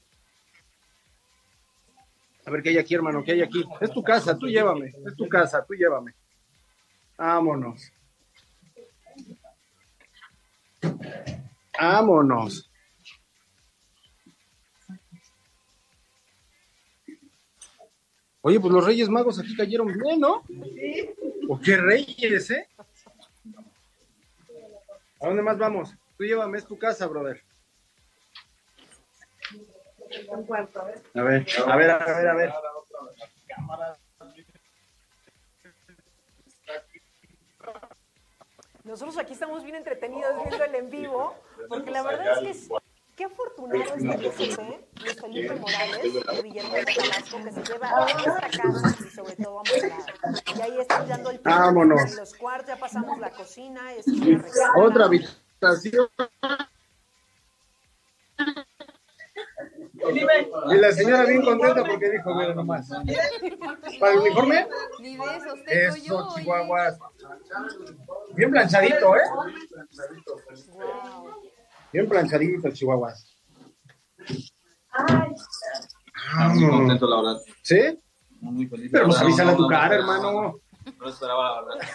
A 2.50 2.52
ver 2.52 2.64
qué 2.64 2.70
hay 2.70 2.78
aquí, 2.78 2.96
hermano, 2.96 3.22
qué 3.22 3.30
hay 3.30 3.42
aquí. 3.42 3.64
Es 3.80 3.92
tu 3.92 4.02
casa, 4.02 4.36
tú 4.36 4.48
llévame. 4.48 4.92
Es 5.06 5.14
tu 5.14 5.28
casa, 5.28 5.64
tú 5.64 5.72
llévame. 5.72 6.12
Vámonos. 7.16 7.92
Vámonos. 11.80 12.68
Oye, 18.40 18.58
pues 18.58 18.72
los 18.72 18.84
Reyes 18.84 19.08
Magos 19.08 19.38
aquí 19.38 19.54
cayeron 19.54 19.86
bien, 19.86 20.18
¿no? 20.18 20.42
¿O 21.48 21.60
qué 21.60 21.76
Reyes, 21.76 22.50
eh? 22.50 22.68
¿A 25.20 25.28
dónde 25.28 25.42
más 25.42 25.56
vamos? 25.56 25.94
Tú 26.18 26.24
llévame, 26.24 26.58
es 26.58 26.66
tu 26.66 26.76
casa, 26.76 27.06
brother. 27.06 27.44
A 31.14 31.22
ver, 31.22 31.46
a 31.66 31.76
ver, 31.76 31.90
a 31.90 31.98
ver, 31.98 32.28
a 32.28 32.34
ver. 32.34 32.52
Nosotros 38.84 39.18
aquí 39.18 39.34
estamos 39.34 39.62
bien 39.62 39.76
entretenidos 39.76 40.32
viendo 40.42 40.64
el 40.64 40.74
en 40.74 40.90
vivo, 40.90 41.34
porque 41.68 41.90
la 41.90 42.02
verdad 42.02 42.32
es 42.32 42.38
que 42.40 42.50
es, 42.50 42.68
qué 43.14 43.24
afortunado 43.24 43.94
este 43.94 44.18
TCP, 44.18 45.02
Luis 45.02 45.20
Felipe 45.20 45.54
Morales, 45.56 46.02
de 46.02 46.42
Villahermosa 46.42 46.84
Tabasco, 46.84 47.44
que 47.44 47.52
se 47.52 47.62
lleva 47.62 48.06
esta 48.08 48.50
casa 48.50 48.96
y 48.98 49.10
sobre 49.10 49.36
todo 49.36 49.60
amueblada. 49.60 50.06
Y 50.56 50.60
ahí 50.60 50.78
están 50.80 51.08
dando 51.08 51.30
el 51.30 51.38
Vámonos. 51.38 52.10
en 52.10 52.16
los 52.16 52.34
cuartos, 52.34 52.68
ya 52.68 52.76
pasamos 52.80 53.18
la 53.18 53.30
cocina, 53.30 53.92
esta 53.92 54.10
es 54.10 54.18
una. 54.18 54.44
Otra 54.76 55.04
habitación. 55.04 56.08
Y 60.70 60.74
la 60.76 60.92
señora 60.92 61.24
bien 61.24 61.42
contenta 61.42 61.84
porque 61.84 62.10
dijo, 62.10 62.34
mira 62.34 62.54
nomás. 62.54 62.88
¿Para 63.98 64.12
el 64.12 64.18
uniforme? 64.20 64.66
Ni 65.00 65.16
de. 65.16 65.86
Eso, 65.86 66.28
chihuahuas. 66.36 66.98
Bien 68.34 68.50
planchadito, 68.50 69.16
¿eh? 69.16 69.20
Bien 71.92 72.08
planchaditos, 72.08 72.74
chihuahuas. 72.74 73.36
Ah, 76.32 76.48
muy 76.54 76.68
contento, 76.70 77.06
la 77.06 77.16
verdad. 77.16 77.40
¿Sí? 77.62 77.98
Muy 78.40 78.66
feliz. 78.66 78.90
Pero 78.92 79.06
pues 79.06 79.18
No, 79.18 79.24
avísale 79.24 79.50
a 79.52 79.56
tu 79.56 79.66
cara, 79.68 79.88
no, 79.88 79.94
hermano. 79.94 80.54
No 80.98 81.08
esperaba, 81.08 81.60
la 81.60 81.62
verdad. 81.62 81.88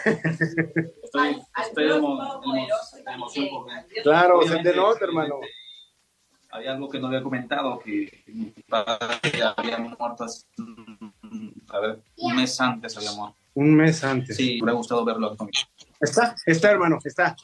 Estoy, 1.04 1.42
estoy 1.68 1.84
de 1.88 1.96
emo- 1.96 2.18
de 2.42 2.48
emo- 2.48 3.04
de 3.06 3.12
emoción 3.14 3.48
porque 3.52 4.02
Claro, 4.04 4.40
se 4.42 4.46
obviamente, 4.46 4.72
te 4.72 4.76
nota, 4.78 5.06
hermano. 5.06 5.40
Había 6.56 6.72
algo 6.72 6.88
que 6.88 7.00
no 7.00 7.08
había 7.08 7.22
comentado, 7.22 7.80
que 7.80 8.24
mi 8.28 8.46
padre 8.70 9.44
había 9.58 9.78
muerto 9.78 10.24
hace, 10.24 10.46
a 11.68 11.80
ver, 11.80 12.02
un 12.16 12.36
mes 12.38 12.62
antes 12.62 12.96
había 12.96 13.12
muerto. 13.12 13.38
Un 13.56 13.76
mes 13.76 14.02
antes. 14.06 14.38
Sí, 14.38 14.56
me 14.56 14.62
hubiera 14.64 14.78
gustado 14.78 15.04
verlo 15.04 15.36
conmigo. 15.36 15.60
Está, 16.00 16.34
está, 16.46 16.72
hermano, 16.72 16.98
está. 17.04 17.36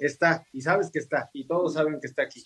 Está. 0.00 0.46
Y 0.50 0.62
sabes 0.62 0.90
que 0.90 0.98
está. 1.00 1.28
Y 1.34 1.46
todos 1.46 1.74
saben 1.74 2.00
que 2.00 2.06
está 2.06 2.22
aquí. 2.22 2.42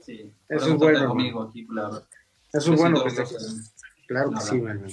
Sí, 0.00 0.32
Eso 0.48 0.66
Hubiera 0.66 0.74
es 0.74 0.78
bueno. 0.78 1.08
conmigo 1.08 1.42
aquí, 1.42 1.66
la 1.70 1.82
verdad. 1.82 2.04
Eso 2.52 2.70
Me 2.70 2.74
es 2.76 2.80
bueno 2.80 3.02
que 3.02 3.08
esté 3.08 3.22
aquí. 3.22 3.34
Claro 4.06 4.30
que 4.30 4.40
sí, 4.40 4.56
hermano. 4.56 4.86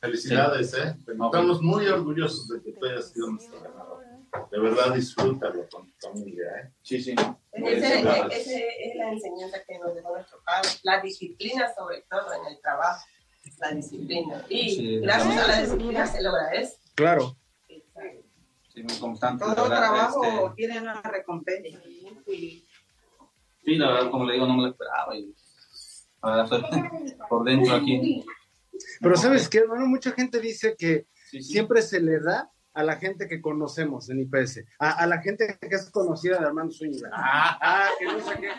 Felicidades, 0.00 0.74
¿eh? 0.74 0.96
Estamos 1.08 1.60
muy 1.60 1.86
orgullosos 1.88 2.46
de 2.48 2.62
que 2.62 2.72
tú 2.72 2.86
hayas 2.86 3.10
sido 3.10 3.30
nuestro 3.30 3.60
ganador. 3.60 4.11
De 4.50 4.58
verdad, 4.58 4.94
disfrútalo 4.94 5.68
con 5.68 5.86
tu 5.86 6.08
familia, 6.08 6.44
¿eh? 6.58 6.72
Sí, 6.82 7.00
sí. 7.02 7.14
Ese 7.52 8.00
es 8.00 8.96
la 8.96 9.10
enseñanza 9.10 9.62
que 9.66 9.78
nos 9.78 9.94
dejó 9.94 10.14
nuestro 10.14 10.42
padre, 10.44 10.68
la 10.82 11.00
disciplina 11.00 11.72
sobre 11.74 12.02
todo 12.08 12.32
en 12.32 12.52
el 12.52 12.60
trabajo, 12.60 13.04
la 13.58 13.72
disciplina. 13.72 14.44
Y 14.48 14.70
Sí, 14.70 15.00
gracias 15.00 15.36
a 15.36 15.46
la 15.48 15.60
disciplina 15.62 16.06
se 16.06 16.22
logra 16.22 16.50
eso. 16.52 16.76
Claro. 16.94 17.36
Sí, 18.72 18.82
muy 18.82 18.96
constante. 18.98 19.44
Todo 19.44 19.66
trabajo 19.66 20.24
este, 20.24 20.56
tiene 20.56 20.80
una 20.80 21.02
recompensa. 21.02 21.78
Sí, 22.24 23.76
la 23.76 23.92
verdad, 23.92 24.10
como 24.10 24.24
le 24.24 24.34
digo, 24.34 24.46
no 24.46 24.56
me 24.56 24.62
lo 24.62 24.68
esperaba. 24.70 25.14
Y, 25.14 25.34
la 26.22 26.36
verdad, 26.36 26.64
estoy 26.64 27.16
por 27.28 27.44
dentro 27.44 27.74
aquí. 27.74 28.24
Pero 29.00 29.16
sabes 29.16 29.48
qué, 29.48 29.58
hermano, 29.58 29.86
mucha 29.86 30.12
gente 30.12 30.40
dice 30.40 30.74
que 30.76 31.06
siempre 31.40 31.82
se 31.82 32.00
le 32.00 32.18
da 32.20 32.51
a 32.74 32.82
la 32.82 32.96
gente 32.96 33.28
que 33.28 33.40
conocemos 33.40 34.08
en 34.08 34.20
IPS, 34.20 34.64
a, 34.78 34.90
a 35.02 35.06
la 35.06 35.18
gente 35.20 35.58
que 35.60 35.74
es 35.74 35.90
conocida 35.90 36.38
de 36.38 36.46
Armando 36.46 36.72
Zúñiga. 36.72 37.10
Ah, 37.14 37.58
ah, 37.60 37.88
que 37.98 38.06
no 38.06 38.20
sé 38.20 38.38
qué. 38.40 38.50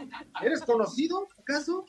¿Eres 0.45 0.61
conocido, 0.61 1.27
acaso? 1.37 1.85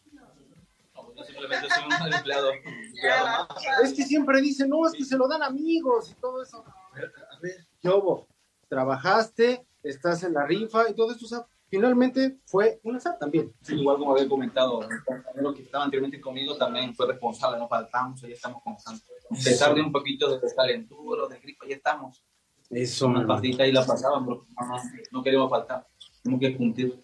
Yo 1.17 1.25
simplemente 1.25 1.69
soy 1.69 1.85
un 1.85 2.13
empleado. 2.13 2.51
empleado 2.53 3.27
más. 3.27 3.49
Es 3.83 3.95
que 3.95 4.03
siempre 4.05 4.41
dicen, 4.41 4.69
no, 4.69 4.87
es 4.87 4.93
que 4.93 5.05
se 5.05 5.17
lo 5.17 5.29
dan 5.29 5.43
amigos 5.43 6.11
y 6.11 6.15
todo 6.15 6.43
eso. 6.43 6.65
A 6.67 6.95
ver, 6.97 7.13
a 7.31 7.41
ver, 7.41 7.67
¿qué 7.81 7.89
hubo? 7.89 8.27
Trabajaste, 8.69 9.67
estás 9.83 10.23
en 10.25 10.35
la 10.35 10.47
rifa 10.47 10.89
y 10.89 10.95
todo 10.95 11.13
eso, 11.13 11.25
o 11.25 11.29
sea, 11.29 11.47
finalmente 11.75 12.39
fue 12.47 12.81
un 12.85 12.97
azar 12.97 13.19
también. 13.19 13.53
Sí, 13.61 13.75
igual 13.75 13.99
como 13.99 14.13
había 14.13 14.29
comentado, 14.29 14.81
compañero 15.05 15.55
que 15.55 15.63
estaba 15.63 15.85
anteriormente 15.85 16.21
conmigo 16.21 16.57
también 16.57 16.95
fue 16.95 17.07
responsable, 17.07 17.59
no 17.59 17.69
faltamos, 17.69 18.21
ya 18.21 18.29
estamos 18.29 18.63
constantes. 18.63 19.09
A 19.31 19.35
pesar 19.35 19.75
de 19.75 19.81
un 19.81 19.91
poquito 19.91 20.31
de 20.31 20.41
descalentura, 20.41 21.27
de 21.29 21.41
gripe, 21.41 21.69
ya 21.69 21.77
estamos. 21.77 22.23
Eso, 22.71 23.07
Una 23.07 23.27
partidita 23.27 23.65
ahí 23.65 23.73
la 23.73 23.85
pasaban, 23.85 24.25
pero 24.25 24.47
no, 24.49 24.83
no, 25.13 25.23
queríamos 25.23 25.51
faltar. 25.51 25.87
Tenemos 26.23 26.41
que 26.41 26.57
cumplir. 26.57 27.03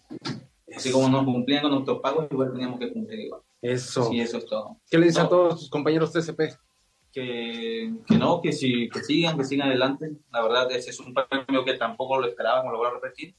Así 0.75 0.91
como 0.91 1.09
nos 1.09 1.25
cumplían 1.25 1.61
con 1.63 1.71
nuestros 1.71 1.99
pagos, 1.99 2.27
igual 2.31 2.51
teníamos 2.53 2.79
que 2.79 2.91
cumplir 2.91 3.19
igual. 3.19 3.41
Eso. 3.61 4.05
Sí, 4.05 4.19
eso 4.19 4.37
es 4.37 4.45
todo. 4.45 4.77
¿Qué 4.89 4.97
le 4.97 5.05
dices 5.05 5.19
a 5.19 5.23
No, 5.23 5.29
todos 5.29 5.59
tus 5.59 5.69
compañeros 5.69 6.11
TCP? 6.11 6.41
que, 7.11 7.93
que 8.07 8.17
no, 8.17 8.41
que, 8.41 8.53
sí, 8.53 8.89
que 8.89 9.03
sigan, 9.03 9.37
que 9.37 9.43
sigan 9.43 9.67
adelante. 9.67 10.11
La 10.31 10.41
verdad, 10.41 10.71
ese 10.71 10.91
es 10.91 10.99
un 10.99 11.13
premio 11.13 11.65
que 11.65 11.73
tampoco 11.73 12.19
lo 12.19 12.27
esperábamos, 12.27 12.71
lo 12.71 12.77
voy 12.77 12.87
a 12.87 12.91
repetir. 12.91 13.35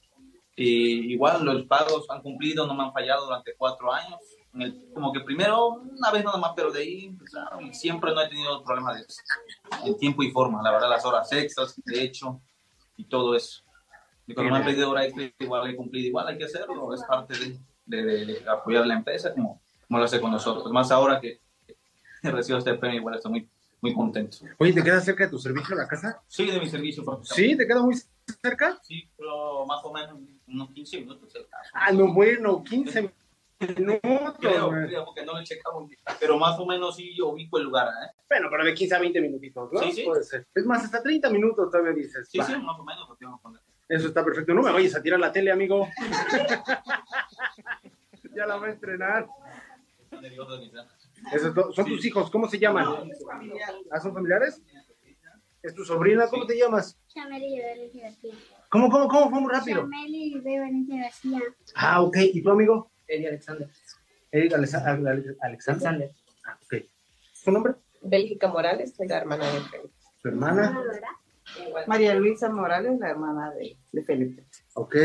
Igual 0.56 1.44
los 1.44 1.62
pagos 1.64 2.08
han 2.10 2.20
cumplido, 2.22 2.66
no 2.66 2.74
me 2.74 2.84
han 2.84 2.92
fallado 2.92 3.24
durante 3.26 3.54
cuatro 3.56 3.92
años. 3.92 4.18
En 4.52 4.62
el- 4.62 4.88
como 4.92 5.12
que 5.12 5.20
primero, 5.20 5.68
una 5.68 6.10
vez 6.10 6.24
nada 6.24 6.36
más, 6.36 6.52
pero 6.54 6.70
de 6.70 6.80
ahí 6.80 7.04
empezaron 7.06 7.66
y 7.66 7.72
siempre 7.74 8.12
no 8.14 8.20
he 8.20 8.28
tenido 8.28 8.62
problemas 8.62 8.98
de, 8.98 9.90
de 9.90 9.94
tiempo 9.94 10.22
y 10.22 10.30
forma. 10.30 10.62
La 10.62 10.70
verdad, 10.72 10.90
las 10.90 11.04
horas 11.06 11.32
extras, 11.32 11.74
de 11.84 12.02
hecho, 12.02 12.40
y 12.96 13.04
todo 13.04 13.34
eso. 13.34 13.62
Y 14.26 14.34
cuando 14.34 14.52
me 14.52 14.58
han 14.58 14.64
pedido 14.64 14.90
hora 14.90 15.04
extra, 15.06 15.24
igual 15.38 15.68
he 15.70 15.74
cumplido, 15.74 16.06
igual 16.08 16.28
hay 16.28 16.38
que 16.38 16.44
hacerlo, 16.44 16.92
es 16.94 17.02
parte 17.04 17.34
de, 17.38 17.58
de, 17.86 18.26
de- 18.26 18.48
apoyar 18.48 18.86
la 18.86 18.94
empresa 18.94 19.32
como, 19.32 19.62
como 19.88 19.98
lo 19.98 20.04
hace 20.04 20.20
con 20.20 20.30
nosotros. 20.30 20.70
Más 20.70 20.90
ahora 20.90 21.18
que 21.20 21.40
recibo 22.22 22.58
este 22.58 22.74
premio, 22.74 23.00
igual 23.00 23.14
estoy 23.16 23.32
muy, 23.32 23.48
muy 23.80 23.94
contento. 23.94 24.36
Oye, 24.58 24.72
¿te 24.74 24.82
queda 24.84 25.00
cerca 25.00 25.24
de 25.24 25.30
tu 25.30 25.38
servicio 25.38 25.74
la 25.74 25.88
casa? 25.88 26.22
Sí, 26.28 26.46
de 26.50 26.60
mi 26.60 26.68
servicio. 26.68 27.02
¿Sí? 27.22 27.56
¿Te 27.56 27.66
queda 27.66 27.82
muy 27.82 27.96
cerca? 28.42 28.78
Sí, 28.82 29.10
pero 29.16 29.64
más 29.66 29.80
o 29.82 29.92
menos 29.92 30.18
unos 30.52 30.70
15 30.70 31.00
minutos. 31.00 31.34
el 31.34 31.48
caso. 31.48 31.70
Ah, 31.74 31.92
no, 31.92 32.12
bueno, 32.12 32.62
15 32.62 33.02
minutos. 33.02 33.22
Creo, 34.40 34.70
creo, 34.70 35.04
porque 35.04 35.24
no 35.24 35.34
lo 35.34 35.86
bien. 35.86 36.00
Pero 36.18 36.36
más 36.36 36.58
o 36.58 36.66
menos 36.66 36.96
sí 36.96 37.14
yo 37.16 37.28
ubico 37.28 37.58
el 37.58 37.64
lugar, 37.64 37.88
¿eh? 37.88 38.10
Bueno, 38.28 38.48
pero 38.50 38.64
de 38.64 38.74
15 38.74 38.94
a 38.94 38.98
20 38.98 39.20
minutitos, 39.20 39.72
¿no? 39.72 39.80
Sí, 39.80 39.92
sí. 39.92 40.02
Puede 40.02 40.24
ser. 40.24 40.46
Es 40.54 40.66
más, 40.66 40.84
hasta 40.84 41.02
30 41.02 41.30
minutos 41.30 41.70
todavía 41.70 41.92
dices. 41.92 42.28
Sí, 42.28 42.38
va, 42.38 42.44
sí, 42.44 42.56
más 42.56 42.78
o 42.78 42.84
menos 42.84 43.08
lo 43.08 43.16
tengo 43.16 43.36
que 43.36 43.42
poner. 43.42 43.60
Eso 43.88 44.08
está 44.08 44.24
perfecto. 44.24 44.54
No 44.54 44.62
me 44.62 44.72
vayas 44.72 44.96
a 44.96 45.02
tirar 45.02 45.20
la 45.20 45.30
tele, 45.30 45.52
amigo. 45.52 45.88
ya 48.34 48.46
la 48.46 48.56
va 48.56 48.66
a 48.66 48.70
estrenar. 48.70 49.28
Eso. 51.32 51.72
¿Son 51.72 51.84
tus 51.84 52.04
hijos? 52.04 52.30
¿Cómo 52.30 52.48
se 52.48 52.58
llaman? 52.58 52.86
¿Ah, 53.90 54.00
son 54.00 54.12
familiares? 54.12 54.60
¿Es 55.62 55.74
tu 55.74 55.84
sobrina? 55.84 56.26
¿Cómo 56.28 56.46
te 56.46 56.58
llamas? 56.58 56.98
Chameli. 57.08 57.62
¿Cómo, 58.72 58.88
cómo, 58.90 59.06
cómo? 59.06 59.28
Fue 59.30 59.40
muy 59.42 59.52
rápido. 59.52 59.82
Chameli 59.82 60.40
de 60.40 60.58
Valencia 60.60 61.02
García. 61.02 61.40
Ah, 61.74 62.00
ok. 62.00 62.16
¿Y 62.32 62.42
tu 62.42 62.50
amigo? 62.50 62.90
Eddie 63.06 63.28
Alexander. 63.28 63.68
Eric 64.30 64.52
Alesa- 64.54 64.82
Ale- 64.86 65.10
Ale- 65.10 65.36
Alexander. 65.42 65.88
Alexander. 65.88 66.10
Ah, 66.46 66.58
ok. 66.64 66.74
¿Su 67.34 67.52
nombre? 67.52 67.74
Bélgica 68.00 68.48
Morales, 68.48 68.94
soy 68.96 69.08
la 69.08 69.18
hermana 69.18 69.44
de 69.44 69.60
Felipe. 69.60 69.90
¿Su 70.22 70.28
hermana? 70.28 70.82
María 71.86 72.14
Luisa 72.14 72.48
Morales, 72.48 72.98
la 72.98 73.10
hermana 73.10 73.52
de, 73.52 73.76
de 73.92 74.04
Felipe. 74.04 74.46
Ok. 74.72 74.96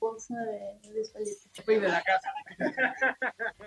Esposo 0.00 0.32
de 0.32 0.80
Luis 0.94 1.12
Felipe. 1.12 1.80
de 1.80 1.88
la 1.88 2.02
casa. 2.02 2.32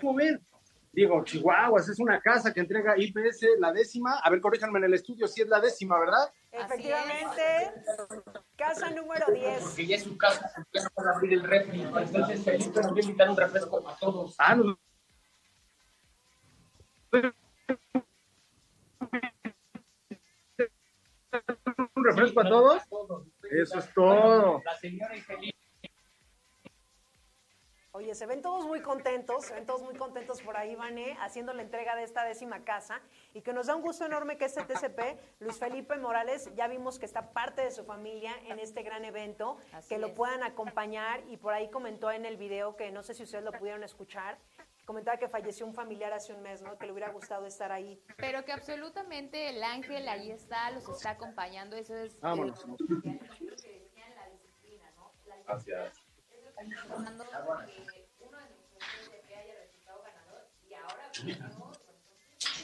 ¿Cómo 0.00 0.14
ven? 0.14 0.44
Digo, 0.90 1.22
Chihuahuas 1.22 1.88
es 1.88 2.00
una 2.00 2.20
casa 2.20 2.52
que 2.52 2.58
entrega 2.58 2.98
IPS 2.98 3.60
la 3.60 3.72
décima. 3.72 4.18
A 4.18 4.30
ver, 4.30 4.40
corríjanme 4.40 4.80
en 4.80 4.86
el 4.86 4.94
estudio 4.94 5.28
si 5.28 5.42
es 5.42 5.48
la 5.48 5.60
décima, 5.60 5.96
¿verdad? 5.96 6.32
Efectivamente, 6.50 7.72
casa 8.56 8.90
número 8.90 9.26
10. 9.32 9.62
Porque 9.62 9.86
ya 9.86 9.94
es 9.94 10.02
su 10.02 10.18
casa, 10.18 10.50
ya 10.72 10.82
no 10.82 10.88
puede 10.92 11.10
abrir 11.10 11.32
el 11.34 11.42
refri. 11.44 11.82
Entonces 11.82 12.42
Felipe 12.42 12.80
nos 12.80 12.92
va 12.92 12.96
a 12.96 13.02
invitar 13.02 13.30
un 13.30 13.36
refresco 13.36 13.88
a 13.88 13.96
todos. 13.96 14.34
Ah, 14.38 14.56
no. 14.56 14.76
¿Un 21.94 22.04
refresco 22.04 22.40
a 22.40 22.48
todos? 22.48 22.82
Eso 23.52 23.78
es 23.78 23.94
todo. 23.94 24.62
La 24.64 24.76
señora 24.76 25.16
infeliz. 25.16 25.54
Oye, 27.96 28.12
se 28.16 28.26
ven 28.26 28.42
todos 28.42 28.66
muy 28.66 28.82
contentos, 28.82 29.44
se 29.44 29.54
ven 29.54 29.66
todos 29.66 29.80
muy 29.82 29.94
contentos 29.94 30.42
por 30.42 30.56
ahí, 30.56 30.74
Vané, 30.74 31.16
haciendo 31.20 31.52
la 31.52 31.62
entrega 31.62 31.94
de 31.94 32.02
esta 32.02 32.24
décima 32.24 32.64
casa 32.64 33.00
y 33.34 33.40
que 33.40 33.52
nos 33.52 33.68
da 33.68 33.76
un 33.76 33.82
gusto 33.82 34.04
enorme 34.04 34.36
que 34.36 34.46
este 34.46 34.64
TCP, 34.64 35.16
Luis 35.38 35.60
Felipe 35.60 35.96
Morales, 35.96 36.52
ya 36.56 36.66
vimos 36.66 36.98
que 36.98 37.06
está 37.06 37.30
parte 37.30 37.62
de 37.62 37.70
su 37.70 37.84
familia 37.84 38.32
en 38.48 38.58
este 38.58 38.82
gran 38.82 39.04
evento, 39.04 39.58
que 39.88 39.98
lo 39.98 40.12
puedan 40.12 40.42
acompañar 40.42 41.22
y 41.28 41.36
por 41.36 41.54
ahí 41.54 41.70
comentó 41.70 42.10
en 42.10 42.24
el 42.24 42.36
video 42.36 42.74
que 42.74 42.90
no 42.90 43.04
sé 43.04 43.14
si 43.14 43.22
ustedes 43.22 43.44
lo 43.44 43.52
pudieron 43.52 43.84
escuchar, 43.84 44.38
comentaba 44.86 45.16
que 45.16 45.28
falleció 45.28 45.64
un 45.64 45.72
familiar 45.72 46.12
hace 46.12 46.32
un 46.34 46.42
mes, 46.42 46.62
¿no? 46.62 46.76
Que 46.76 46.86
le 46.86 46.92
hubiera 46.92 47.12
gustado 47.12 47.46
estar 47.46 47.70
ahí. 47.70 48.02
Pero 48.16 48.44
que 48.44 48.50
absolutamente 48.50 49.50
el 49.50 49.62
ángel 49.62 50.08
ahí 50.08 50.32
está, 50.32 50.68
los 50.72 50.88
está 50.88 51.10
acompañando, 51.10 51.76
eso 51.76 51.94
es... 51.94 52.18
Vámonos. 52.18 52.66
Gracias. 55.46 56.03
Fernando, 56.70 57.24
que 57.24 58.06
uno 58.20 58.38
de 58.38 58.44
nuestros 58.44 58.78
TCP 58.78 59.36
haya 59.36 59.54
resultado 59.60 60.02
ganador 60.02 60.48
y 60.68 60.74
ahora 60.74 61.10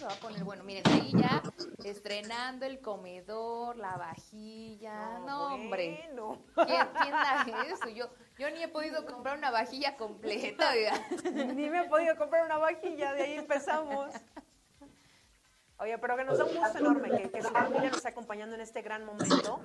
se 0.01 0.07
va 0.07 0.13
a 0.13 0.17
poner 0.17 0.45
bueno. 0.45 0.65
Miren, 0.65 0.83
ahí 0.89 1.13
ya 1.15 1.43
estrenando 1.85 2.65
el 2.65 2.81
comedor, 2.81 3.77
la 3.77 3.97
vajilla. 3.97 5.19
No, 5.21 5.55
hombre. 5.55 6.07
bueno. 6.07 6.43
¿Quién, 6.55 6.89
quién 7.03 7.13
da 7.13 7.67
eso? 7.69 7.89
Yo, 7.91 8.09
yo 8.39 8.51
ni 8.51 8.63
he 8.63 8.69
podido 8.69 9.05
comprar 9.05 9.37
una 9.37 9.51
vajilla 9.51 9.97
completa, 9.97 10.71
oiga. 10.73 10.93
Ni 11.55 11.69
me 11.69 11.81
he 11.81 11.89
podido 11.89 12.17
comprar 12.17 12.47
una 12.47 12.57
vajilla, 12.57 13.13
de 13.13 13.23
ahí 13.23 13.35
empezamos. 13.35 14.15
Oye, 15.79 15.97
pero 15.99 16.17
que 16.17 16.25
nos 16.25 16.39
da 16.39 16.45
un 16.45 16.57
gusto 16.57 16.79
enorme 16.79 17.11
que, 17.11 17.31
que 17.31 17.43
su 17.43 17.49
familia 17.49 17.89
nos 17.89 17.97
esté 17.97 18.09
acompañando 18.09 18.55
en 18.55 18.61
este 18.61 18.83
gran 18.83 19.05
momento, 19.05 19.61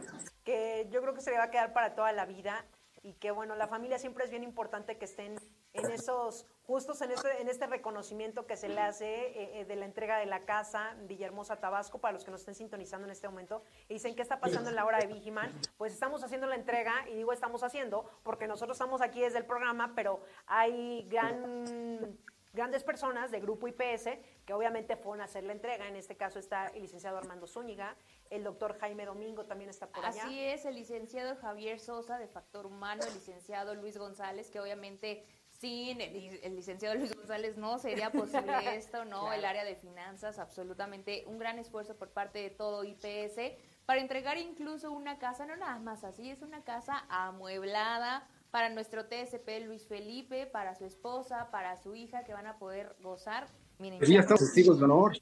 que 0.46 0.88
yo 0.90 1.02
creo 1.02 1.14
que 1.14 1.22
se 1.22 1.32
le 1.32 1.38
va 1.38 1.46
a 1.46 1.52
quedar 1.52 1.74
para 1.74 1.94
toda 1.94 2.14
la 2.14 2.26
vida 2.26 2.66
y 3.06 3.14
que 3.14 3.30
bueno, 3.30 3.56
la 3.56 3.68
familia 3.68 4.00
siempre 4.00 4.26
es 4.26 4.32
bien 4.32 4.44
importante 4.44 4.98
que 4.98 5.06
estén 5.06 5.36
en 5.74 5.92
esos, 5.92 6.48
justos 6.64 7.02
en 7.02 7.12
este, 7.12 7.40
en 7.40 7.48
este 7.48 7.68
reconocimiento 7.68 8.48
que 8.48 8.58
se 8.58 8.68
le 8.68 8.82
hace 8.82 9.06
eh, 9.06 9.60
eh, 9.60 9.66
de 9.66 9.76
la 9.76 9.86
entrega 9.86 10.18
de 10.18 10.26
la 10.26 10.44
casa 10.44 10.96
Villahermosa, 11.04 11.58
Tabasco, 11.58 12.00
para 12.00 12.14
los 12.14 12.26
que 12.26 12.32
nos 12.32 12.40
estén 12.40 12.56
sintonizando 12.56 13.06
en 13.06 13.12
este 13.12 13.30
momento, 13.30 13.62
y 13.88 13.94
dicen, 13.94 14.16
¿qué 14.16 14.24
está 14.24 14.40
pasando 14.40 14.72
en 14.72 14.76
la 14.76 14.86
hora 14.86 14.98
de 14.98 15.06
Vigiman? 15.06 15.54
Pues 15.78 15.94
estamos 15.94 16.24
haciendo 16.24 16.48
la 16.48 16.56
entrega, 16.56 17.08
y 17.08 17.16
digo 17.16 17.32
estamos 17.32 17.62
haciendo, 17.62 18.10
porque 18.24 18.48
nosotros 18.48 18.76
estamos 18.76 19.02
aquí 19.02 19.22
desde 19.22 19.38
el 19.38 19.46
programa, 19.46 19.94
pero 19.96 20.22
hay 20.48 21.08
gran 21.08 22.18
grandes 22.56 22.84
personas 22.84 23.30
de 23.30 23.40
Grupo 23.40 23.68
IPS 23.68 24.18
que 24.46 24.54
obviamente 24.54 24.96
fueron 24.96 25.22
a 25.22 25.26
hacer 25.26 25.44
la 25.44 25.54
entrega. 25.54 25.88
En 25.88 25.96
este 25.96 26.16
caso 26.16 26.40
está 26.40 26.68
el 26.68 26.82
licenciado 26.82 27.18
Armando 27.18 27.48
Zúñiga, 27.48 27.96
el 28.30 28.44
doctor 28.44 28.78
Jaime 28.80 29.06
Domingo 29.06 29.46
también 29.46 29.70
está 29.70 29.88
por 29.88 30.06
allá. 30.06 30.24
Así 30.24 30.40
es, 30.40 30.66
el 30.66 30.76
licenciado 30.76 31.36
Javier 31.36 31.80
Sosa 31.80 32.18
de 32.18 32.28
Factor 32.28 32.66
Humano, 32.66 33.04
el 33.06 33.14
licenciado 33.14 33.76
Luis 33.76 33.98
González, 33.98 34.50
que 34.50 34.60
obviamente 34.60 35.24
sin 35.50 36.02
el, 36.02 36.40
el 36.44 36.56
licenciado 36.56 36.96
Luis 36.96 37.16
González 37.16 37.58
no 37.58 37.80
sería 37.80 38.12
posible 38.12 38.76
esto, 38.76 39.06
¿no? 39.06 39.22
Claro. 39.22 39.34
El 39.34 39.46
área 39.46 39.64
de 39.64 39.76
finanzas, 39.76 40.40
absolutamente 40.40 41.24
un 41.28 41.40
gran 41.40 41.60
esfuerzo 41.60 41.96
por 41.96 42.10
parte 42.10 42.40
de 42.40 42.50
todo 42.50 42.84
IPS 42.84 43.56
para 43.86 44.02
entregar 44.02 44.38
incluso 44.38 44.92
una 44.92 45.20
casa, 45.20 45.46
no 45.46 45.56
nada 45.56 45.78
más 45.78 46.04
así, 46.04 46.30
es 46.30 46.42
una 46.42 46.64
casa 46.64 47.06
amueblada 47.08 48.28
para 48.50 48.70
nuestro 48.70 49.06
TSP 49.06 49.66
Luis 49.66 49.88
Felipe, 49.88 50.48
para 50.48 50.76
su 50.76 50.86
esposa, 50.86 51.52
para 51.52 51.78
su 51.78 51.94
hija, 51.94 52.24
que 52.24 52.34
van 52.34 52.48
a 52.48 52.58
poder 52.58 52.96
gozar. 53.02 53.48
Miren, 53.80 54.00
Pues 54.00 54.10
ya 54.10 54.20
estamos 54.22 54.40
testigos 54.40 54.80
de 54.80 54.86
honor. 54.86 55.18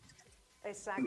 Exacto. 0.65 1.01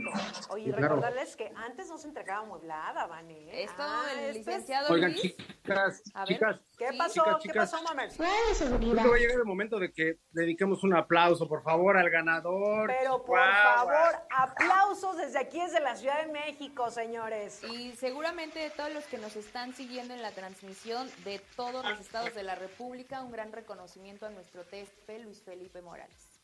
Oye, 0.51 0.67
Sí, 0.67 0.71
claro. 0.73 0.97
recordarles 0.97 1.35
que 1.35 1.51
antes 1.57 1.89
no 1.89 1.97
se 1.97 2.09
entregaba 2.09 2.41
amueblada, 2.45 3.07
Vane. 3.07 3.63
Esto, 3.63 3.75
Ah, 3.79 4.05
el 4.19 4.35
licenciado 4.35 4.93
Oigan, 4.93 5.13
Luis. 5.13 5.23
chicas, 5.23 6.03
ver. 6.15 6.25
chicas. 6.27 6.61
¿Qué 6.77 6.89
pasó? 6.99 7.13
Chicas, 7.15 7.37
¿Qué 7.43 7.49
chicas. 7.49 7.71
pasó, 7.71 7.83
Mamel? 7.85 8.11
Creo 8.15 8.95
que 9.03 9.09
va 9.09 9.15
a 9.17 9.19
llegar 9.19 9.37
el 9.39 9.45
momento 9.47 9.79
de 9.79 9.91
que 9.95 10.19
dediquemos 10.31 10.85
un 10.85 10.95
aplauso, 10.95 11.49
por 11.49 11.63
favor, 11.63 11.97
al 11.97 12.11
ganador. 12.11 12.89
Pero 13.01 13.25
por 13.25 13.39
favor, 13.41 13.95
aplausos 14.29 15.17
desde 15.17 15.39
aquí, 15.39 15.59
desde 15.59 15.81
la 15.81 15.97
Ciudad 15.97 16.21
de 16.27 16.31
México, 16.33 16.91
señores. 16.91 17.65
Y 17.65 17.93
seguramente 17.93 18.59
de 18.59 18.69
todos 18.69 18.93
los 18.93 19.05
que 19.07 19.17
nos 19.17 19.37
están 19.37 19.73
siguiendo 19.75 20.13
en 20.13 20.21
la 20.21 20.33
transmisión 20.33 21.09
de 21.25 21.39
todos 21.57 21.83
los 21.83 21.99
estados 21.99 22.35
de 22.35 22.43
la 22.43 22.57
República, 22.57 23.23
un 23.23 23.33
gran 23.33 23.53
reconocimiento 23.53 24.27
a 24.27 24.31
nuestro 24.31 24.65
TSP 24.65 25.19
Luis 25.25 25.41
Felipe 25.43 25.81
Morales. 25.81 26.36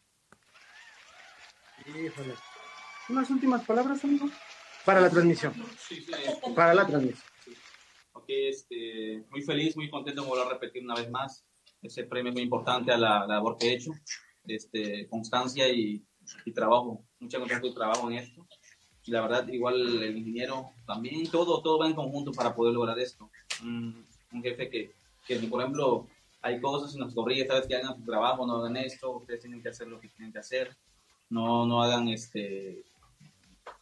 Híjole. 1.86 2.34
Unas 3.08 3.30
últimas 3.30 3.64
palabras, 3.64 4.04
amigo. 4.04 4.26
Para 4.84 5.00
la 5.00 5.10
transmisión. 5.10 5.54
Sí, 5.78 6.00
sí, 6.00 6.12
Para 6.54 6.74
la 6.74 6.86
transmisión. 6.86 7.22
Ok, 8.14 8.24
este, 8.28 9.24
muy 9.30 9.42
feliz, 9.42 9.76
muy 9.76 9.90
contento 9.90 10.22
de 10.22 10.28
volver 10.28 10.46
a 10.46 10.50
repetir 10.50 10.84
una 10.84 10.94
vez 10.94 11.10
más. 11.10 11.44
Ese 11.82 12.04
premio 12.04 12.30
es 12.30 12.34
muy 12.34 12.42
importante 12.42 12.92
a 12.92 12.98
la, 12.98 13.20
la 13.20 13.34
labor 13.34 13.56
que 13.58 13.68
he 13.68 13.74
hecho. 13.74 13.90
Este, 14.46 15.08
constancia 15.08 15.68
y, 15.68 16.04
y 16.44 16.52
trabajo. 16.52 17.04
Mucha 17.18 17.38
constancia 17.38 17.70
y 17.70 17.74
trabajo 17.74 18.10
en 18.10 18.18
esto. 18.18 18.46
Y 19.04 19.10
la 19.10 19.22
verdad, 19.22 19.48
igual 19.48 20.02
el 20.02 20.16
ingeniero 20.16 20.70
también, 20.86 21.28
todo, 21.28 21.60
todo 21.60 21.78
va 21.78 21.88
en 21.88 21.94
conjunto 21.94 22.30
para 22.32 22.54
poder 22.54 22.74
lograr 22.74 22.98
esto. 23.00 23.30
Un, 23.62 24.04
un 24.32 24.42
jefe 24.42 24.70
que, 24.70 24.94
que, 25.26 25.36
por 25.48 25.60
ejemplo, 25.60 26.06
hay 26.40 26.60
cosas 26.60 26.94
y 26.94 26.98
nos 26.98 27.14
corrige, 27.14 27.46
sabes 27.46 27.66
que 27.66 27.76
hagan 27.76 27.96
su 27.96 28.04
trabajo, 28.04 28.46
no 28.46 28.56
hagan 28.56 28.76
esto, 28.76 29.16
ustedes 29.16 29.40
tienen 29.40 29.62
que 29.62 29.70
hacer 29.70 29.88
lo 29.88 30.00
que 30.00 30.08
tienen 30.08 30.32
que 30.32 30.38
hacer. 30.38 30.76
No, 31.32 31.64
no 31.64 31.82
hagan 31.82 32.08
este, 32.08 32.84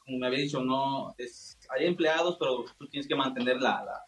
como 0.04 0.18
me 0.18 0.28
había 0.28 0.38
dicho, 0.38 0.62
no, 0.62 1.12
es, 1.18 1.58
hay 1.68 1.86
empleados, 1.86 2.36
pero 2.38 2.64
tú 2.78 2.86
tienes 2.86 3.08
que 3.08 3.16
mantener 3.16 3.60
la, 3.60 3.84
la, 3.84 4.00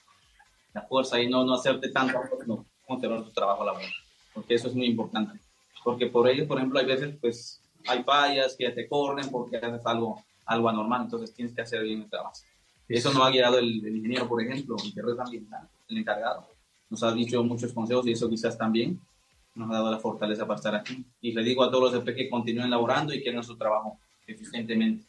la 0.74 0.82
fuerza 0.82 1.20
y 1.20 1.28
no, 1.28 1.44
no 1.44 1.54
hacerte 1.54 1.90
tanto, 1.90 2.20
no, 2.46 2.64
controlar 2.86 3.24
tu 3.24 3.32
trabajo 3.32 3.64
laboral, 3.64 3.90
porque 4.32 4.54
eso 4.54 4.68
es 4.68 4.76
muy 4.76 4.86
importante. 4.86 5.40
Porque 5.82 6.06
por 6.06 6.28
ello, 6.28 6.46
por 6.46 6.58
ejemplo, 6.58 6.78
hay 6.78 6.86
veces, 6.86 7.16
pues, 7.20 7.60
hay 7.88 8.04
fallas 8.04 8.54
que 8.56 8.70
te 8.70 8.88
corren 8.88 9.28
porque 9.28 9.56
haces 9.56 9.84
algo, 9.86 10.22
algo 10.46 10.68
anormal, 10.68 11.02
entonces 11.02 11.34
tienes 11.34 11.52
que 11.52 11.62
hacer 11.62 11.82
bien 11.82 12.02
el 12.02 12.08
trabajo. 12.08 12.36
Eso 12.88 13.12
nos 13.12 13.26
ha 13.26 13.30
guiado 13.30 13.58
el, 13.58 13.84
el 13.84 13.96
ingeniero, 13.96 14.28
por 14.28 14.40
ejemplo, 14.40 14.76
Gutiérrez 14.76 15.18
Ambiental, 15.18 15.68
el 15.88 15.98
encargado. 15.98 16.46
Nos 16.88 17.02
ha 17.02 17.12
dicho 17.12 17.42
muchos 17.42 17.72
consejos 17.72 18.06
y 18.06 18.12
eso 18.12 18.30
quizás 18.30 18.56
también 18.56 19.00
nos 19.54 19.70
ha 19.70 19.74
dado 19.74 19.90
la 19.90 19.98
fortaleza 19.98 20.46
para 20.46 20.56
estar 20.58 20.74
aquí. 20.74 21.04
Y 21.20 21.32
le 21.32 21.42
digo 21.42 21.62
a 21.62 21.70
todos 21.70 21.92
los 21.92 22.02
EP 22.06 22.14
que 22.14 22.30
continúen 22.30 22.70
laborando 22.70 23.12
y 23.12 23.22
que 23.22 23.30
hagan 23.30 23.44
su 23.44 23.56
trabajo 23.56 23.98
eficientemente. 24.26 25.04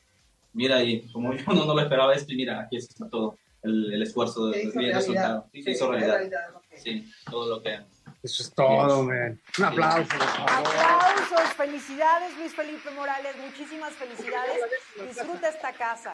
Mira, 0.54 0.84
y 0.84 1.02
como 1.12 1.34
yo 1.34 1.44
no, 1.54 1.66
no 1.66 1.74
lo 1.74 1.82
esperaba 1.82 2.14
esto, 2.14 2.34
y 2.34 2.36
mira, 2.36 2.62
aquí 2.62 2.78
está 2.78 3.08
todo 3.10 3.38
el, 3.64 3.94
el 3.94 4.04
esfuerzo 4.04 4.48
del 4.48 4.72
resultado. 4.94 5.48
Sí, 5.52 5.64
se 5.64 5.72
Sí, 5.72 5.72
hizo 5.76 5.91
realidad. 5.91 6.16
realidad, 6.16 6.56
ok. 6.56 6.64
Sí, 6.76 7.12
todo 7.30 7.50
lo 7.50 7.62
que... 7.64 7.80
Eso 8.22 8.44
es 8.44 8.54
todo, 8.54 9.04
man. 9.04 9.39
Un 9.60 9.66
aplauso, 9.66 10.08
por 10.10 10.28
favor. 10.28 10.70
Aplausos, 10.76 11.54
felicidades, 11.56 12.38
Luis 12.38 12.54
Felipe 12.54 12.89
Morales, 12.91 13.36
muchísimas 13.44 13.94
felicidades. 13.94 14.60
Disfruta 15.08 15.50
esta 15.50 15.74
casa. 15.74 16.14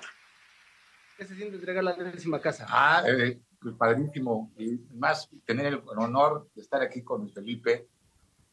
¿Qué 1.17 1.25
se 1.25 1.35
siente 1.35 1.55
entregar 1.57 1.83
la 1.83 1.93
décima 1.93 2.39
casa? 2.39 2.65
Ah, 2.69 3.03
eh, 3.07 3.37
padrísimo. 3.77 4.51
Y 4.57 4.79
más 4.95 5.29
tener 5.45 5.65
el 5.67 5.81
honor 5.97 6.47
de 6.55 6.61
estar 6.61 6.81
aquí 6.81 7.03
con 7.03 7.21
Luis 7.21 7.33
Felipe. 7.33 7.87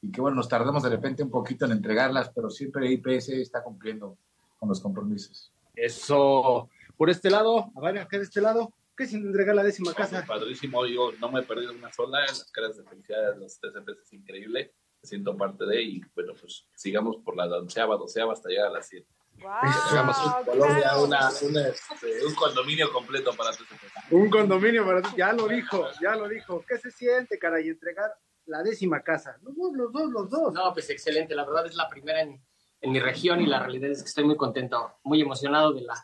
Y 0.07 0.13
que 0.13 0.21
bueno, 0.21 0.37
nos 0.37 0.49
tardamos 0.49 0.83
de 0.83 0.91
repente 0.91 1.23
un 1.23 1.31
poquito 1.31 1.65
en 1.65 1.73
entregarlas, 1.73 2.31
pero 2.31 2.49
siempre 2.51 2.91
IPS 2.93 3.31
está 3.31 3.63
cumpliendo 3.63 4.17
con 4.59 4.69
los 4.69 4.81
compromisos. 4.81 5.53
Eso. 5.75 6.69
Por 6.97 7.11
este 7.11 7.29
lado, 7.31 7.71
a 7.77 7.81
ver, 7.81 7.99
acá 7.99 8.17
de 8.19 8.25
este 8.25 8.41
lado. 8.41 8.73
¿Qué 8.97 9.05
se 9.05 9.11
siente 9.11 9.29
entregar 9.29 9.55
la 9.55 9.63
décima 9.63 9.93
casa? 9.93 10.25
Padrísimo, 10.27 10.87
yo 10.87 11.13
no 11.21 11.31
me 11.31 11.41
he 11.41 11.43
perdido 11.43 11.73
una 11.73 11.93
sola, 11.93 12.21
las 12.21 12.51
caras 12.51 12.79
de 12.79 12.85
felicidad 12.85 13.35
de 13.35 13.41
los 13.41 13.61
TCP 13.61 13.91
es 14.03 14.13
increíble, 14.15 14.73
me 15.03 15.07
siento 15.07 15.37
parte 15.37 15.67
de 15.67 15.83
y 15.83 16.01
bueno, 16.15 16.33
pues 16.41 16.67
sigamos 16.75 17.17
por 17.23 17.37
la 17.37 17.45
onceava, 17.45 17.97
doceava 17.97 18.33
hasta 18.33 18.49
llegar 18.49 18.69
a 18.69 18.71
las 18.71 18.89
100. 18.89 19.05
Hagamos 19.45 20.17
un, 20.25 20.45
Colombia, 20.47 20.81
claro. 20.83 21.05
una- 21.05 21.31
una, 21.43 21.69
este, 21.69 22.25
un 22.27 22.35
condominio 22.35 22.91
completo 22.91 23.33
para 23.37 23.51
TCP. 23.51 24.15
Un 24.15 24.31
condominio 24.31 24.87
para 24.87 25.03
ti. 25.03 25.11
Ya 25.15 25.35
lo 25.35 25.47
dijo, 25.47 25.85
ya 26.01 26.17
lo 26.17 26.27
dijo. 26.27 26.65
¿Qué 26.67 26.79
se 26.79 26.91
siente, 26.91 27.39
caray, 27.39 27.69
entregar 27.69 28.11
la 28.47 28.63
décima 28.63 29.03
casa? 29.03 29.39
Los 29.43 29.57
dos, 29.57 29.73
los 29.75 29.93
dos, 29.93 30.11
los 30.11 30.31
dos. 30.31 30.53
No, 30.53 30.73
pues 30.73 30.89
excelente. 30.91 31.35
La 31.35 31.45
verdad 31.45 31.67
es 31.67 31.75
la 31.75 31.89
primera 31.89 32.23
en, 32.23 32.41
en 32.81 32.93
mi 32.93 33.01
región 33.01 33.41
y 33.41 33.47
la 33.47 33.61
realidad 33.61 33.91
es 33.91 34.03
que 34.03 34.09
estoy 34.09 34.25
muy 34.25 34.37
contento, 34.37 34.99
muy 35.05 35.21
emocionado 35.21 35.73
de 35.73 35.83
la, 35.83 35.95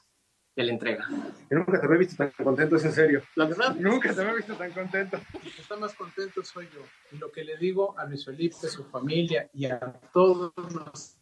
de 0.55 0.64
la 0.64 0.72
entrega. 0.72 1.07
Yo 1.51 1.59
nunca 1.59 1.80
te 1.80 1.86
había 1.86 1.99
visto 1.99 2.16
tan 2.16 2.30
contento, 2.45 2.76
es 2.76 2.84
en 2.84 2.93
serio. 2.93 3.22
La 3.36 3.47
verdad. 3.47 3.74
Nunca 3.76 4.14
te 4.14 4.20
había 4.20 4.34
visto 4.34 4.55
tan 4.55 4.72
contento. 4.72 5.18
El 5.34 5.55
que 5.55 5.62
está 5.62 5.76
más 5.76 5.95
contento 5.95 6.43
soy 6.45 6.68
yo. 6.74 6.82
Y 7.11 7.18
lo 7.18 7.30
que 7.30 7.45
le 7.45 7.57
digo 7.57 7.99
a 7.99 8.05
Luis 8.05 8.24
Felipe, 8.24 8.57
a 8.62 8.68
su 8.68 8.84
familia 8.84 9.49
y 9.53 9.66
a 9.66 9.78
todos 10.12 10.53
los 10.57 11.18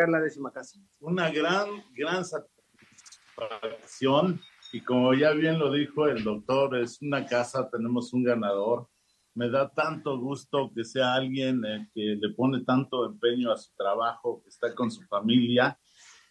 la 0.07 0.21
décima 0.21 0.53
casa. 0.53 0.79
Una 1.01 1.29
gran, 1.31 1.67
gran 1.93 2.25
satisfacción 2.25 4.41
y 4.73 4.81
como 4.83 5.13
ya 5.15 5.33
bien 5.33 5.59
lo 5.59 5.73
dijo 5.73 6.07
el 6.07 6.23
doctor, 6.23 6.77
es 6.77 7.03
una 7.03 7.27
casa, 7.27 7.69
tenemos 7.71 8.13
un 8.13 8.23
ganador. 8.23 8.89
Me 9.35 9.51
da 9.51 9.69
tanto 9.71 10.17
gusto 10.19 10.71
que 10.75 10.85
sea 10.85 11.15
alguien 11.15 11.65
eh, 11.65 11.89
que 11.95 12.19
le 12.21 12.35
pone 12.35 12.63
tanto 12.65 13.07
empeño 13.07 13.51
a 13.51 13.57
su 13.57 13.75
trabajo, 13.77 14.43
que 14.43 14.51
está 14.51 14.75
con 14.75 14.91
su 14.91 15.03
familia. 15.05 15.81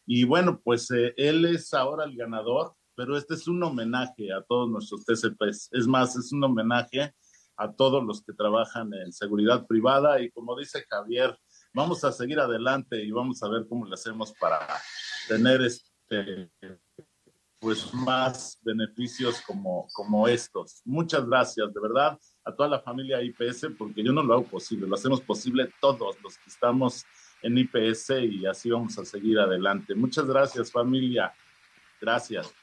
Y 0.06 0.24
bueno, 0.24 0.62
pues 0.64 0.92
eh, 0.92 1.16
él 1.18 1.46
es 1.46 1.74
ahora 1.74 2.06
el 2.06 2.16
ganador, 2.16 2.76
pero 2.98 3.16
este 3.16 3.36
es 3.36 3.48
un 3.48 3.62
homenaje 3.62 4.34
a 4.34 4.42
todos 4.42 4.68
nuestros 4.68 5.06
TCPs. 5.06 5.70
Es 5.72 5.86
más, 5.86 6.16
es 6.16 6.34
un 6.34 6.44
homenaje 6.44 7.14
a 7.56 7.72
todos 7.72 8.04
los 8.04 8.24
que 8.24 8.34
trabajan 8.34 8.92
en 8.92 9.14
seguridad 9.14 9.68
privada 9.68 10.20
y 10.20 10.32
como 10.32 10.58
dice 10.58 10.84
Javier, 10.90 11.38
vamos 11.74 12.04
a 12.04 12.12
seguir 12.12 12.40
adelante 12.40 13.04
y 13.04 13.12
vamos 13.12 13.42
a 13.44 13.50
ver 13.50 13.68
cómo 13.70 13.86
le 13.86 13.94
hacemos 13.94 14.34
para 14.40 14.60
tener 15.28 15.62
este 15.62 16.52
pues 17.60 17.94
más 17.94 18.58
beneficios 18.62 19.42
como, 19.42 19.88
como 19.94 20.28
estos. 20.28 20.82
Muchas 20.84 21.26
gracias, 21.28 21.72
de 21.74 21.80
verdad, 21.80 22.18
a 22.46 22.56
toda 22.56 22.70
la 22.70 22.80
familia 22.80 23.22
IPS, 23.22 23.68
porque 23.78 24.04
yo 24.04 24.12
no 24.12 24.24
lo 24.24 24.36
hago 24.36 24.44
posible, 24.44 24.88
lo 24.88 24.96
hacemos 24.96 25.22
posible 25.22 25.72
todos 25.82 26.16
los 26.24 26.38
que 26.38 26.50
estamos 26.50 27.06
en 27.44 27.58
IPS 27.58 28.12
y 28.22 28.46
así 28.48 28.72
vamos 28.72 28.98
a 28.98 29.06
seguir 29.06 29.40
adelante. 29.40 29.94
Muchas 29.94 30.26
gracias, 30.26 30.72
familia. 30.72 31.32
Gracias. 32.00 32.54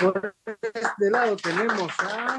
Por 0.00 0.36
este 0.74 1.10
lado 1.10 1.36
tenemos 1.36 1.92
a 1.98 2.38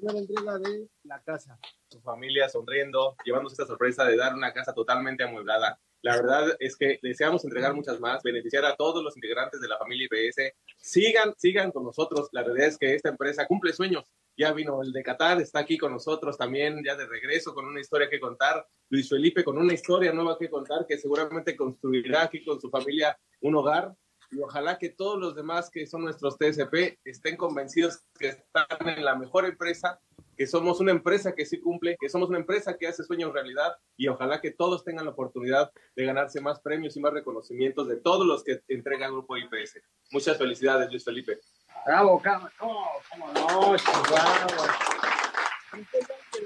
la 0.00 0.12
entrega 0.18 0.58
de 0.58 0.88
la 1.04 1.22
casa. 1.22 1.56
Su 1.88 2.00
familia 2.00 2.48
sonriendo, 2.48 3.14
llevándose 3.24 3.54
esta 3.54 3.66
sorpresa 3.66 4.04
de 4.04 4.16
dar 4.16 4.34
una 4.34 4.52
casa 4.52 4.72
totalmente 4.72 5.22
amueblada. 5.22 5.78
La 6.02 6.16
verdad 6.16 6.56
es 6.58 6.76
que 6.76 6.98
deseamos 7.02 7.44
entregar 7.44 7.74
muchas 7.74 8.00
más, 8.00 8.22
beneficiar 8.22 8.64
a 8.64 8.74
todos 8.74 9.04
los 9.04 9.16
integrantes 9.16 9.60
de 9.60 9.68
la 9.68 9.78
familia 9.78 10.08
IPS. 10.10 10.54
Sigan, 10.78 11.34
sigan 11.36 11.70
con 11.70 11.84
nosotros. 11.84 12.28
La 12.32 12.42
realidad 12.42 12.68
es 12.68 12.78
que 12.78 12.94
esta 12.94 13.10
empresa 13.10 13.46
cumple 13.46 13.72
sueños. 13.72 14.10
Ya 14.40 14.54
vino 14.54 14.82
el 14.82 14.90
de 14.90 15.02
Qatar, 15.02 15.38
está 15.38 15.58
aquí 15.58 15.76
con 15.76 15.92
nosotros 15.92 16.38
también, 16.38 16.82
ya 16.82 16.96
de 16.96 17.06
regreso, 17.06 17.52
con 17.52 17.66
una 17.66 17.78
historia 17.78 18.08
que 18.08 18.18
contar. 18.18 18.66
Luis 18.88 19.10
Felipe 19.10 19.44
con 19.44 19.58
una 19.58 19.74
historia 19.74 20.14
nueva 20.14 20.38
que 20.38 20.48
contar, 20.48 20.86
que 20.86 20.96
seguramente 20.96 21.54
construirá 21.54 22.22
aquí 22.22 22.42
con 22.42 22.58
su 22.58 22.70
familia 22.70 23.14
un 23.42 23.56
hogar 23.56 23.94
y 24.30 24.40
ojalá 24.40 24.78
que 24.78 24.88
todos 24.88 25.20
los 25.20 25.34
demás 25.34 25.68
que 25.68 25.86
son 25.86 26.04
nuestros 26.04 26.38
TSP 26.38 26.98
estén 27.04 27.36
convencidos 27.36 28.02
que 28.18 28.28
están 28.28 28.88
en 28.88 29.04
la 29.04 29.14
mejor 29.14 29.44
empresa, 29.44 30.00
que 30.40 30.46
somos 30.46 30.80
una 30.80 30.90
empresa 30.90 31.34
que 31.34 31.44
sí 31.44 31.60
cumple, 31.60 31.98
que 32.00 32.08
somos 32.08 32.30
una 32.30 32.38
empresa 32.38 32.78
que 32.78 32.86
hace 32.86 33.04
sueños 33.04 33.30
realidad 33.30 33.76
y 33.94 34.08
ojalá 34.08 34.40
que 34.40 34.50
todos 34.50 34.82
tengan 34.82 35.04
la 35.04 35.10
oportunidad 35.10 35.70
de 35.94 36.06
ganarse 36.06 36.40
más 36.40 36.60
premios 36.60 36.96
y 36.96 37.00
más 37.00 37.12
reconocimientos 37.12 37.86
de 37.88 37.96
todos 37.96 38.26
los 38.26 38.42
que 38.42 38.62
entrega 38.68 39.04
el 39.04 39.12
Grupo 39.12 39.36
IPS. 39.36 39.82
Muchas 40.10 40.38
felicidades, 40.38 40.88
Luis 40.88 41.04
Felipe. 41.04 41.40
Bravo, 41.84 42.22
cama. 42.22 42.50
No, 42.58 42.74
cómo 43.10 43.32
no, 43.34 43.76
Chihuahua. 43.76 44.46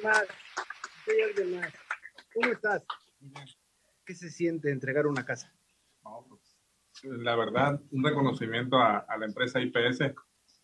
más. 0.03 0.25
más. 1.53 1.73
¿Cómo 2.35 2.53
estás? 2.53 2.83
¿Qué 4.05 4.15
se 4.17 4.29
siente 4.29 4.73
entregar 4.73 5.07
una 5.07 5.25
casa? 5.25 5.55
No, 6.03 6.27
pues, 6.29 6.59
la 7.05 7.37
verdad, 7.37 7.81
un 7.93 8.03
reconocimiento 8.03 8.77
a, 8.77 9.07
a 9.09 9.17
la 9.19 9.27
empresa 9.27 9.61
IPS 9.61 10.01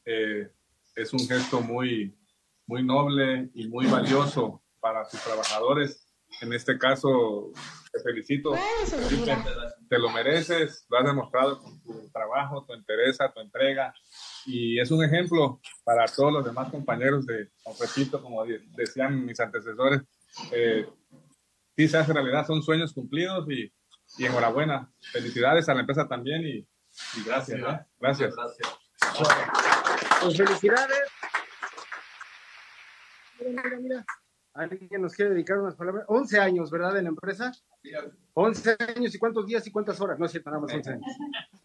eh, 0.05 0.51
es 0.97 1.13
un 1.13 1.21
gesto 1.29 1.61
muy, 1.61 2.13
muy 2.71 2.85
noble 2.85 3.51
y 3.53 3.67
muy 3.67 3.87
valioso 3.89 4.63
para 4.79 5.05
sus 5.05 5.21
trabajadores. 5.25 6.07
En 6.41 6.53
este 6.53 6.79
caso, 6.79 7.51
te 7.93 7.99
felicito. 8.01 8.55
Te 9.89 9.99
lo 9.99 10.09
mereces, 10.11 10.87
lo 10.89 10.99
has 10.99 11.05
demostrado 11.05 11.59
con 11.59 11.83
tu 11.83 12.09
trabajo, 12.13 12.65
tu 12.65 12.73
interés, 12.75 13.19
tu 13.35 13.41
entrega. 13.41 13.93
Y 14.47 14.79
es 14.79 14.89
un 14.93 15.05
ejemplo 15.05 15.61
para 15.83 16.07
todos 16.07 16.33
los 16.33 16.45
demás 16.45 16.71
compañeros 16.71 17.27
de, 17.27 17.51
repito, 17.81 18.23
como 18.23 18.45
decían 18.77 19.27
mis 19.27 19.41
antecesores, 19.41 20.03
eh, 20.53 20.89
sí 21.77 21.89
se 21.89 21.99
hace 21.99 22.13
realidad, 22.13 22.47
son 22.47 22.63
sueños 22.63 22.95
cumplidos 22.95 23.51
y, 23.51 23.73
y 24.17 24.27
enhorabuena. 24.27 24.93
Felicidades 25.13 25.69
a 25.69 25.75
la 25.75 25.81
empresa 25.81 26.07
también 26.07 26.43
y, 26.43 26.59
y 26.59 27.25
gracias. 27.27 27.59
¿eh? 27.59 27.81
Gracias. 27.99 28.37
gracias. 28.37 28.79
Pues 30.23 30.37
felicidades. 30.37 31.00
Mira. 33.81 34.05
¿Alguien 34.53 35.03
nos 35.03 35.15
quiere 35.15 35.31
dedicar 35.33 35.59
unas 35.59 35.77
palabras? 35.77 36.05
11 36.09 36.41
años, 36.41 36.71
¿verdad, 36.71 36.99
en 36.99 37.05
la 37.05 37.11
empresa? 37.11 37.53
11 38.35 38.77
años 38.97 39.15
y 39.15 39.19
cuántos 39.19 39.47
días 39.47 39.67
y 39.67 39.71
cuántas 39.71 40.01
horas. 40.01 40.19
No 40.19 40.27
es 40.27 40.33
cierto, 40.33 40.51
nada 40.51 40.63
más 40.63 40.75
11 40.75 40.91
años. 40.91 41.07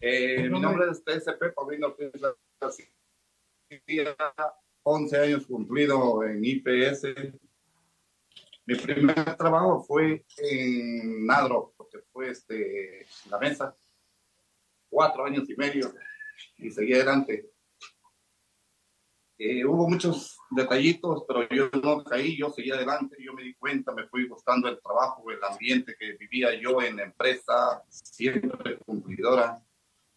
Eh, 0.00 0.48
mi 0.48 0.60
nombre 0.60 0.90
es 0.90 1.02
TSP 1.02 1.52
Paulino 1.54 1.96
García. 2.60 2.86
11 4.84 5.16
años 5.18 5.46
cumplido 5.46 6.22
en 6.22 6.44
IPS. 6.44 7.02
Mi 8.66 8.74
primer 8.76 9.36
trabajo 9.36 9.82
fue 9.82 10.24
en 10.38 11.26
Nadro, 11.26 11.74
porque 11.76 11.98
fue 12.12 12.30
este, 12.30 13.06
la 13.30 13.38
mesa. 13.38 13.76
Cuatro 14.88 15.24
años 15.24 15.48
y 15.50 15.56
medio 15.56 15.92
y 16.58 16.70
seguí 16.70 16.94
adelante. 16.94 17.50
Eh, 19.38 19.66
hubo 19.66 19.86
muchos 19.86 20.38
detallitos, 20.50 21.24
pero 21.28 21.46
yo 21.50 21.68
no 21.82 22.02
caí, 22.02 22.38
yo 22.38 22.48
seguí 22.50 22.70
adelante, 22.70 23.16
yo 23.20 23.34
me 23.34 23.42
di 23.42 23.54
cuenta, 23.54 23.92
me 23.92 24.08
fui 24.08 24.26
gustando 24.26 24.66
el 24.66 24.80
trabajo, 24.80 25.30
el 25.30 25.44
ambiente 25.44 25.94
que 25.98 26.12
vivía 26.12 26.58
yo 26.58 26.80
en 26.80 26.96
la 26.96 27.02
empresa, 27.02 27.82
siempre 27.88 28.78
cumplidora, 28.78 29.62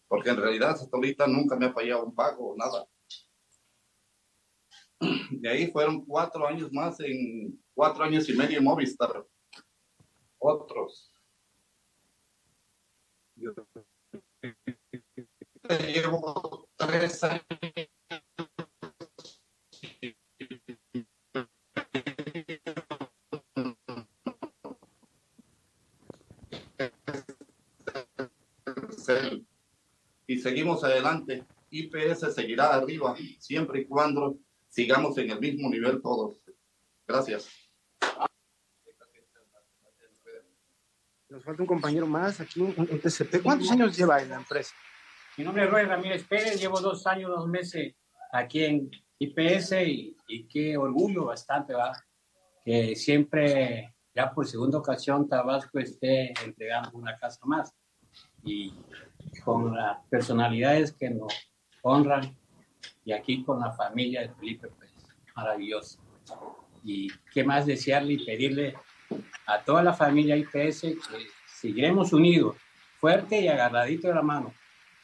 porque 0.08 0.30
en 0.30 0.36
realidad 0.38 0.70
hasta 0.70 0.96
ahorita 0.96 1.26
nunca 1.26 1.54
me 1.56 1.66
ha 1.66 1.72
fallado 1.72 2.06
un 2.06 2.14
pago, 2.14 2.54
nada. 2.56 2.86
De 5.30 5.48
ahí 5.50 5.70
fueron 5.70 6.02
cuatro 6.06 6.46
años 6.46 6.72
más, 6.72 6.98
en 7.00 7.62
cuatro 7.74 8.04
años 8.04 8.26
y 8.28 8.34
medio 8.34 8.58
en 8.58 8.64
Movistar. 8.64 9.26
Otros. 10.38 11.12
Yo 13.36 13.52
llevo 15.86 16.68
tres 16.76 17.22
años 17.22 17.44
seguimos 30.40 30.82
adelante. 30.84 31.44
IPS 31.70 32.34
seguirá 32.34 32.74
arriba 32.74 33.14
siempre 33.38 33.80
y 33.80 33.84
cuando 33.86 34.38
sigamos 34.68 35.16
en 35.18 35.30
el 35.30 35.40
mismo 35.40 35.68
nivel 35.70 36.00
todos. 36.02 36.38
Gracias. 37.06 37.48
Nos 41.28 41.44
falta 41.44 41.62
un 41.62 41.68
compañero 41.68 42.06
más 42.06 42.40
aquí, 42.40 42.60
un, 42.60 42.74
TCP. 42.74 43.42
¿Cuántos 43.42 43.70
años 43.70 43.96
lleva 43.96 44.20
en 44.20 44.30
la 44.30 44.36
empresa? 44.36 44.74
Mi 45.36 45.44
nombre 45.44 45.64
es 45.64 45.70
Roy 45.70 45.84
Ramírez 45.84 46.24
Pérez, 46.24 46.60
llevo 46.60 46.80
dos 46.80 47.06
años, 47.06 47.30
dos 47.30 47.46
meses 47.46 47.94
aquí 48.32 48.64
en 48.64 48.90
IPS 49.18 49.72
y, 49.86 50.16
y 50.26 50.48
qué 50.48 50.76
orgullo 50.76 51.26
bastante, 51.26 51.72
¿va? 51.72 51.92
Que 52.64 52.96
siempre, 52.96 53.94
ya 54.12 54.32
por 54.32 54.46
segunda 54.46 54.78
ocasión, 54.78 55.28
Tabasco 55.28 55.78
esté 55.78 56.32
entregando 56.44 56.90
una 56.94 57.16
casa 57.16 57.40
más. 57.44 57.72
Y 58.42 58.74
con 59.40 59.74
las 59.74 59.98
personalidades 60.08 60.92
que 60.92 61.10
nos 61.10 61.32
honran 61.82 62.36
y 63.04 63.12
aquí 63.12 63.42
con 63.44 63.60
la 63.60 63.72
familia 63.72 64.22
de 64.22 64.34
Felipe, 64.34 64.68
pues 64.68 64.90
maravilloso. 65.34 65.98
Y 66.82 67.08
qué 67.32 67.44
más 67.44 67.66
desearle 67.66 68.14
y 68.14 68.24
pedirle 68.24 68.76
a 69.46 69.62
toda 69.62 69.82
la 69.82 69.92
familia 69.92 70.36
IPS 70.36 70.80
que 70.82 71.26
seguiremos 71.46 72.12
unidos, 72.12 72.56
fuerte 72.98 73.40
y 73.40 73.48
agarradito 73.48 74.08
de 74.08 74.14
la 74.14 74.22
mano, 74.22 74.54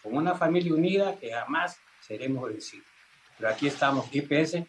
con 0.03 0.17
una 0.17 0.35
familia 0.35 0.73
unida 0.73 1.17
que 1.19 1.33
jamás 1.33 1.79
seremos 2.01 2.49
vencidos. 2.49 2.87
Pero 3.37 3.51
aquí 3.51 3.67
estamos, 3.67 4.09
IPS, 4.15 4.65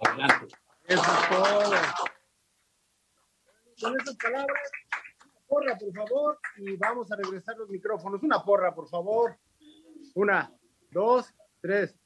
adelante. 0.00 0.46
Eso 0.86 1.02
es 1.02 1.28
todo. 1.28 2.06
Con 3.80 4.00
esas 4.00 4.16
palabras, 4.16 4.70
porra, 5.46 5.76
por 5.78 5.92
favor, 5.92 6.38
y 6.58 6.76
vamos 6.76 7.10
a 7.12 7.16
regresar 7.16 7.56
los 7.56 7.68
micrófonos. 7.68 8.22
Una 8.22 8.42
porra, 8.42 8.74
por 8.74 8.88
favor. 8.88 9.36
Una, 10.14 10.52
dos, 10.90 11.32
tres. 11.60 11.98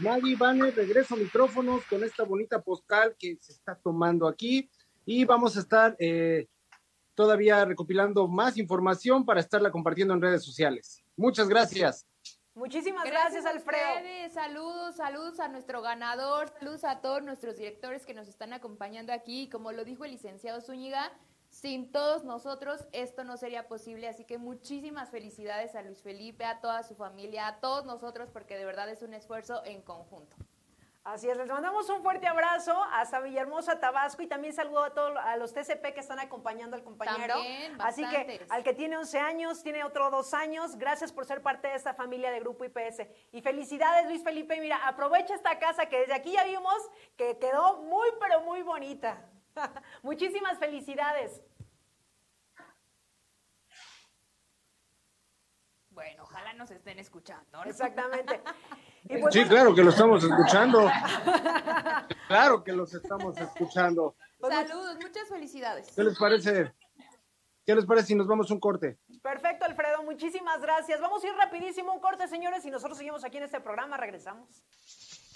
Maggie, 0.00 0.36
Vane, 0.36 0.70
regreso 0.72 1.16
micrófonos 1.16 1.84
con 1.86 2.02
esta 2.02 2.24
bonita 2.24 2.60
postal 2.60 3.14
que 3.18 3.36
se 3.40 3.52
está 3.52 3.76
tomando 3.76 4.26
aquí 4.26 4.68
y 5.06 5.24
vamos 5.24 5.56
a 5.56 5.60
estar 5.60 5.96
eh, 5.98 6.48
todavía 7.14 7.64
recopilando 7.64 8.28
más 8.28 8.56
información 8.56 9.24
para 9.24 9.40
estarla 9.40 9.70
compartiendo 9.70 10.14
en 10.14 10.22
redes 10.22 10.44
sociales. 10.44 11.02
Muchas 11.16 11.48
gracias. 11.48 12.06
Muchísimas 12.54 13.04
gracias, 13.04 13.46
Alfredo. 13.46 13.82
Saludos, 14.32 14.96
saludos 14.96 15.40
a 15.40 15.48
nuestro 15.48 15.82
ganador, 15.82 16.52
saludos 16.58 16.84
a 16.84 17.00
todos 17.00 17.22
nuestros 17.22 17.56
directores 17.56 18.06
que 18.06 18.14
nos 18.14 18.28
están 18.28 18.52
acompañando 18.52 19.12
aquí. 19.12 19.48
Como 19.48 19.72
lo 19.72 19.84
dijo 19.84 20.04
el 20.04 20.12
licenciado 20.12 20.60
Zúñiga, 20.60 21.10
sin 21.50 21.90
todos 21.90 22.22
nosotros 22.24 22.86
esto 22.92 23.24
no 23.24 23.36
sería 23.36 23.66
posible, 23.66 24.08
así 24.08 24.24
que 24.24 24.38
muchísimas 24.38 25.10
felicidades 25.10 25.74
a 25.74 25.82
Luis 25.82 26.02
Felipe, 26.02 26.44
a 26.44 26.60
toda 26.60 26.84
su 26.84 26.94
familia, 26.94 27.48
a 27.48 27.60
todos 27.60 27.86
nosotros, 27.86 28.28
porque 28.32 28.56
de 28.56 28.64
verdad 28.64 28.88
es 28.88 29.02
un 29.02 29.14
esfuerzo 29.14 29.64
en 29.64 29.82
conjunto. 29.82 30.36
Así 31.04 31.28
es, 31.28 31.36
les 31.36 31.46
mandamos 31.48 31.86
un 31.90 32.02
fuerte 32.02 32.26
abrazo 32.26 32.74
hasta 32.90 33.20
Villahermosa, 33.20 33.78
Tabasco 33.78 34.22
y 34.22 34.26
también 34.26 34.54
saludo 34.54 34.84
a 34.84 34.94
todos 34.94 35.14
a 35.18 35.36
los 35.36 35.52
TCP 35.52 35.92
que 35.92 36.00
están 36.00 36.18
acompañando 36.18 36.76
al 36.76 36.82
compañero. 36.82 37.34
Así 37.78 38.08
que 38.08 38.46
al 38.48 38.64
que 38.64 38.72
tiene 38.72 38.96
11 38.96 39.18
años, 39.18 39.62
tiene 39.62 39.84
otro 39.84 40.08
dos 40.10 40.32
años, 40.32 40.76
gracias 40.76 41.12
por 41.12 41.26
ser 41.26 41.42
parte 41.42 41.68
de 41.68 41.74
esta 41.74 41.92
familia 41.92 42.30
de 42.30 42.40
Grupo 42.40 42.64
IPS. 42.64 43.06
Y 43.32 43.42
felicidades 43.42 44.06
Luis 44.06 44.24
Felipe, 44.24 44.58
mira, 44.58 44.88
aprovecha 44.88 45.34
esta 45.34 45.58
casa 45.58 45.90
que 45.90 46.00
desde 46.00 46.14
aquí 46.14 46.32
ya 46.32 46.44
vimos 46.44 46.90
que 47.18 47.38
quedó 47.38 47.82
muy 47.82 48.08
pero 48.18 48.40
muy 48.40 48.62
bonita. 48.62 49.28
Muchísimas 50.02 50.58
felicidades. 50.58 51.42
Bueno, 55.90 56.22
ojalá 56.22 56.54
nos 56.54 56.70
estén 56.70 56.98
escuchando. 56.98 57.62
Exactamente. 57.64 58.40
Pues 59.06 59.34
sí, 59.34 59.44
claro 59.44 59.74
que 59.74 59.82
lo 59.82 59.90
estamos 59.90 60.24
escuchando. 60.24 60.90
claro 62.28 62.64
que 62.64 62.72
los 62.72 62.94
estamos 62.94 63.36
escuchando. 63.38 64.14
Saludos, 64.40 64.96
muchas 65.00 65.28
felicidades. 65.28 65.92
¿Qué 65.94 66.04
les 66.04 66.18
parece? 66.18 66.72
¿Qué 67.66 67.74
les 67.74 67.86
parece 67.86 68.08
si 68.08 68.14
nos 68.14 68.26
vamos 68.26 68.50
un 68.50 68.60
corte? 68.60 68.98
Perfecto, 69.22 69.64
Alfredo, 69.64 70.02
muchísimas 70.02 70.60
gracias. 70.60 71.00
Vamos 71.00 71.24
a 71.24 71.28
ir 71.28 71.34
rapidísimo, 71.34 71.92
un 71.92 72.00
corte, 72.00 72.28
señores, 72.28 72.64
y 72.64 72.70
nosotros 72.70 72.98
seguimos 72.98 73.24
aquí 73.24 73.38
en 73.38 73.44
este 73.44 73.60
programa, 73.60 73.96
regresamos. 73.96 74.48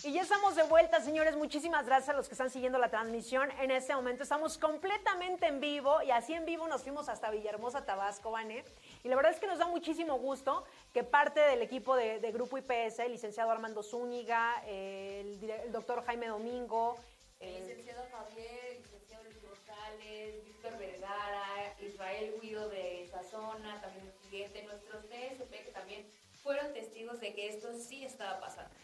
Y 0.04 0.12
ya 0.12 0.22
estamos 0.22 0.54
de 0.54 0.62
vuelta, 0.62 1.00
señores. 1.00 1.36
Muchísimas 1.36 1.84
gracias 1.84 2.10
a 2.10 2.12
los 2.12 2.28
que 2.28 2.34
están 2.34 2.50
siguiendo 2.50 2.78
la 2.78 2.88
transmisión. 2.88 3.50
En 3.60 3.72
este 3.72 3.94
momento 3.96 4.22
estamos 4.22 4.56
completamente 4.56 5.46
en 5.46 5.58
vivo 5.58 6.02
y 6.02 6.12
así 6.12 6.34
en 6.34 6.44
vivo 6.44 6.68
nos 6.68 6.84
fuimos 6.84 7.08
hasta 7.08 7.30
Villahermosa, 7.30 7.84
Tabasco, 7.84 8.30
Vané. 8.30 8.64
Y 9.04 9.08
la 9.08 9.16
verdad 9.16 9.32
es 9.32 9.38
que 9.40 9.46
nos 9.46 9.58
da 9.58 9.66
muchísimo 9.66 10.18
gusto 10.18 10.64
que 10.92 11.04
parte 11.04 11.40
del 11.40 11.62
equipo 11.62 11.94
de, 11.96 12.18
de 12.20 12.32
Grupo 12.32 12.58
IPS, 12.58 12.98
el 13.00 13.12
licenciado 13.12 13.50
Armando 13.50 13.82
Zúñiga, 13.82 14.62
el, 14.66 15.38
doctor 15.70 16.04
Jaime 16.04 16.26
Domingo, 16.26 16.96
El 17.40 17.54
el- 17.54 17.68
licenciado 17.68 18.04
Javier, 18.10 18.64
el 18.76 18.82
licenciado 18.82 19.24
Luis 19.24 19.42
González, 19.42 20.44
Víctor 20.44 20.78
Vergara, 20.78 21.76
Israel 21.80 22.34
Guido 22.42 22.68
de 22.68 23.04
esa 23.04 23.22
zona, 23.22 23.80
también 23.80 24.06
el 24.06 24.12
siguiente, 24.22 24.62
nuestros 24.64 25.04
TSP 25.08 25.50
que 25.64 25.70
también 25.72 26.10
fueron 26.42 26.72
testigos 26.72 27.20
de 27.20 27.34
que 27.34 27.48
esto 27.48 27.72
sí 27.74 28.04
estaba 28.04 28.40
pasando. 28.40 28.74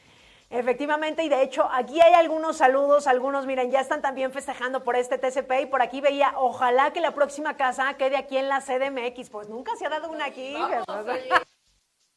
Efectivamente, 0.54 1.24
y 1.24 1.28
de 1.28 1.42
hecho 1.42 1.68
aquí 1.72 2.00
hay 2.00 2.14
algunos 2.14 2.58
saludos, 2.58 3.08
algunos, 3.08 3.44
miren, 3.44 3.72
ya 3.72 3.80
están 3.80 4.00
también 4.00 4.30
festejando 4.30 4.84
por 4.84 4.94
este 4.94 5.18
TCP 5.18 5.62
y 5.62 5.66
por 5.66 5.82
aquí 5.82 6.00
veía, 6.00 6.32
ojalá 6.36 6.92
que 6.92 7.00
la 7.00 7.12
próxima 7.12 7.56
casa 7.56 7.92
quede 7.94 8.16
aquí 8.16 8.36
en 8.36 8.48
la 8.48 8.60
CDMX, 8.60 9.30
pues 9.30 9.48
nunca 9.48 9.74
se 9.74 9.86
ha 9.86 9.88
dado 9.88 10.10
una 10.10 10.26
aquí. 10.26 10.54
Vamos. 10.54 10.84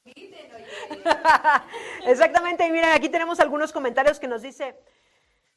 Exactamente, 2.06 2.68
y 2.68 2.72
miren, 2.72 2.92
aquí 2.92 3.10
tenemos 3.10 3.40
algunos 3.40 3.74
comentarios 3.74 4.20
que 4.20 4.28
nos 4.28 4.44
dice 4.44 4.76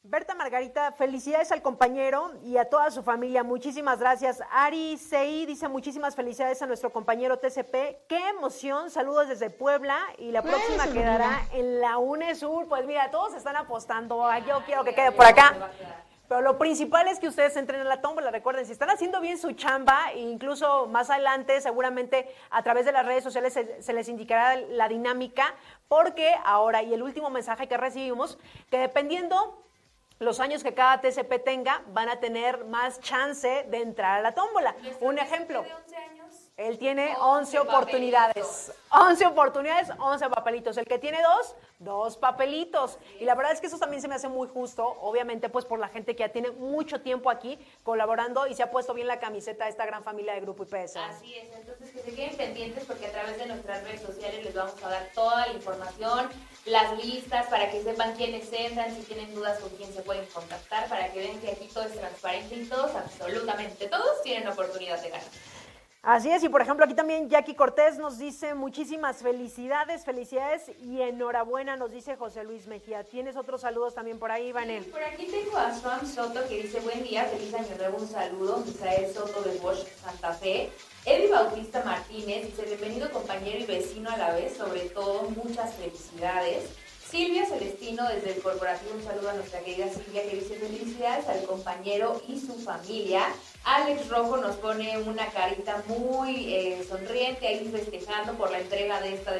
Berta 0.03 0.33
Margarita, 0.33 0.91
felicidades 0.93 1.51
al 1.51 1.61
compañero 1.61 2.31
y 2.43 2.57
a 2.57 2.65
toda 2.65 2.89
su 2.89 3.03
familia, 3.03 3.43
muchísimas 3.43 3.99
gracias. 3.99 4.41
Ari 4.49 4.97
Sei 4.97 5.45
dice 5.45 5.67
muchísimas 5.67 6.15
felicidades 6.15 6.59
a 6.63 6.65
nuestro 6.65 6.91
compañero 6.91 7.37
TCP, 7.37 8.07
qué 8.07 8.29
emoción, 8.29 8.89
saludos 8.89 9.29
desde 9.29 9.51
Puebla 9.51 9.99
y 10.17 10.31
la 10.31 10.41
próxima 10.41 10.85
Eso, 10.85 10.93
quedará 10.93 11.27
mira. 11.27 11.47
en 11.53 11.81
la 11.81 11.99
UNESUR, 11.99 12.67
pues 12.67 12.85
mira, 12.87 13.11
todos 13.11 13.35
están 13.35 13.55
apostando, 13.55 14.27
yo 14.39 14.63
quiero 14.65 14.83
que 14.83 14.95
quede 14.95 15.11
por 15.11 15.27
acá. 15.27 15.69
Pero 16.27 16.41
lo 16.41 16.57
principal 16.57 17.07
es 17.07 17.19
que 17.19 17.27
ustedes 17.27 17.55
entren 17.55 17.81
en 17.81 17.87
la 17.87 18.01
tómbola. 18.01 18.31
Recuerden, 18.31 18.65
si 18.65 18.71
están 18.71 18.89
haciendo 18.89 19.21
bien 19.21 19.37
su 19.37 19.51
chamba, 19.51 20.11
e 20.13 20.19
incluso 20.19 20.87
más 20.87 21.09
adelante, 21.09 21.61
seguramente 21.61 22.27
a 22.49 22.63
través 22.63 22.85
de 22.85 22.91
las 22.91 23.05
redes 23.05 23.23
sociales 23.23 23.53
se, 23.53 23.83
se 23.83 23.93
les 23.93 24.09
indicará 24.09 24.55
la 24.55 24.87
dinámica, 24.87 25.53
porque 25.87 26.33
ahora, 26.43 26.81
y 26.81 26.93
el 26.93 27.03
último 27.03 27.29
mensaje 27.29 27.67
que 27.67 27.77
recibimos, 27.77 28.39
que 28.69 28.79
dependiendo 28.79 29.61
los 30.21 30.39
años 30.39 30.63
que 30.63 30.73
cada 30.73 31.01
TCP 31.01 31.43
tenga, 31.43 31.81
van 31.87 32.07
a 32.07 32.19
tener 32.19 32.65
más 32.65 32.99
chance 32.99 33.65
de 33.67 33.81
entrar 33.81 34.19
a 34.19 34.21
la 34.21 34.33
tómbola. 34.33 34.75
Un 34.99 35.17
ejemplo. 35.17 35.65
Él 36.67 36.77
tiene 36.77 37.15
11 37.19 37.59
oportunidades. 37.59 38.71
11 38.91 39.25
oportunidades, 39.25 39.89
11 39.97 40.29
papelitos. 40.29 40.77
El 40.77 40.85
que 40.85 40.99
tiene 40.99 41.19
dos, 41.23 41.55
dos 41.79 42.17
papelitos. 42.17 42.99
Y 43.19 43.25
la 43.25 43.35
verdad 43.35 43.53
es 43.53 43.61
que 43.61 43.67
eso 43.67 43.79
también 43.79 44.01
se 44.01 44.07
me 44.07 44.15
hace 44.15 44.27
muy 44.27 44.47
justo, 44.47 44.85
obviamente, 45.01 45.49
pues 45.49 45.65
por 45.65 45.79
la 45.79 45.87
gente 45.87 46.15
que 46.15 46.21
ya 46.21 46.29
tiene 46.29 46.51
mucho 46.51 47.01
tiempo 47.01 47.31
aquí 47.31 47.57
colaborando 47.83 48.45
y 48.45 48.53
se 48.53 48.61
ha 48.61 48.69
puesto 48.69 48.93
bien 48.93 49.07
la 49.07 49.19
camiseta 49.19 49.65
a 49.65 49.69
esta 49.69 49.85
gran 49.85 50.03
familia 50.03 50.33
de 50.33 50.41
Grupo 50.41 50.63
IPS. 50.63 50.97
Así 50.97 51.35
es, 51.35 51.51
entonces 51.55 51.91
que 51.91 51.99
se 51.99 52.13
queden 52.13 52.37
pendientes 52.37 52.85
porque 52.85 53.07
a 53.07 53.11
través 53.11 53.37
de 53.37 53.47
nuestras 53.47 53.83
redes 53.83 54.01
sociales 54.01 54.45
les 54.45 54.53
vamos 54.53 54.75
a 54.83 54.89
dar 54.89 55.09
toda 55.15 55.47
la 55.47 55.53
información, 55.53 56.29
las 56.65 57.03
listas 57.03 57.47
para 57.47 57.71
que 57.71 57.81
sepan 57.81 58.13
quiénes 58.15 58.53
entran, 58.53 58.95
si 58.95 59.01
tienen 59.01 59.33
dudas 59.33 59.59
con 59.59 59.69
quién 59.71 59.91
se 59.93 60.01
pueden 60.01 60.25
contactar, 60.27 60.87
para 60.89 61.11
que 61.11 61.19
vean 61.19 61.39
que 61.39 61.51
aquí 61.51 61.67
todo 61.73 61.85
es 61.85 61.93
transparente 61.93 62.55
y 62.55 62.65
todos, 62.65 62.93
absolutamente 62.93 63.87
todos, 63.87 64.21
tienen 64.21 64.47
oportunidad 64.47 65.01
de 65.01 65.09
ganar. 65.09 65.27
Así 66.03 66.31
es, 66.31 66.43
y 66.43 66.49
por 66.49 66.63
ejemplo 66.63 66.83
aquí 66.83 66.95
también 66.95 67.29
Jackie 67.29 67.53
Cortés 67.53 67.99
nos 67.99 68.17
dice 68.17 68.55
muchísimas 68.55 69.17
felicidades, 69.17 70.03
felicidades 70.03 70.71
y 70.81 70.99
enhorabuena, 70.99 71.75
nos 71.75 71.91
dice 71.91 72.15
José 72.15 72.43
Luis 72.43 72.65
Mejía. 72.65 73.03
¿Tienes 73.03 73.35
otros 73.35 73.61
saludos 73.61 73.93
también 73.93 74.17
por 74.17 74.31
ahí, 74.31 74.51
Vanel? 74.51 74.83
Por 74.85 75.03
aquí 75.03 75.27
tengo 75.27 75.55
a 75.57 75.71
Swam 75.71 76.03
Soto 76.07 76.39
que 76.49 76.63
dice 76.63 76.79
buen 76.79 77.03
día, 77.03 77.25
feliz 77.25 77.53
año 77.53 77.77
nuevo, 77.77 77.99
un 77.99 78.07
saludo. 78.07 78.63
Misael 78.65 79.13
Soto 79.13 79.43
de 79.43 79.59
Bosch, 79.59 79.85
Santa 80.03 80.33
Fe. 80.33 80.71
Eddie 81.05 81.29
Bautista 81.29 81.83
Martínez 81.85 82.47
dice 82.47 82.63
bienvenido 82.63 83.11
compañero 83.11 83.59
y 83.59 83.67
vecino 83.67 84.09
a 84.09 84.17
la 84.17 84.33
vez, 84.33 84.57
sobre 84.57 84.89
todo 84.89 85.29
muchas 85.29 85.75
felicidades. 85.75 86.71
Silvia 87.07 87.45
Celestino 87.45 88.07
desde 88.07 88.33
el 88.33 88.41
corporativo, 88.41 88.95
un 88.95 89.03
saludo 89.03 89.29
a 89.29 89.33
nuestra 89.33 89.59
querida 89.59 89.87
Silvia 89.89 90.23
que 90.23 90.37
dice 90.37 90.55
felicidades 90.55 91.27
al 91.27 91.43
compañero 91.43 92.19
y 92.27 92.39
su 92.39 92.53
familia. 92.53 93.23
Alex 93.63 94.09
Rojo 94.09 94.37
nos 94.37 94.55
pone 94.55 94.97
una 94.97 95.27
carita 95.27 95.83
muy 95.87 96.53
eh, 96.53 96.85
sonriente 96.87 97.47
ahí 97.47 97.69
festejando 97.71 98.33
por 98.33 98.49
la 98.51 98.59
entrega 98.59 98.99
de 98.99 99.13
esta 99.13 99.33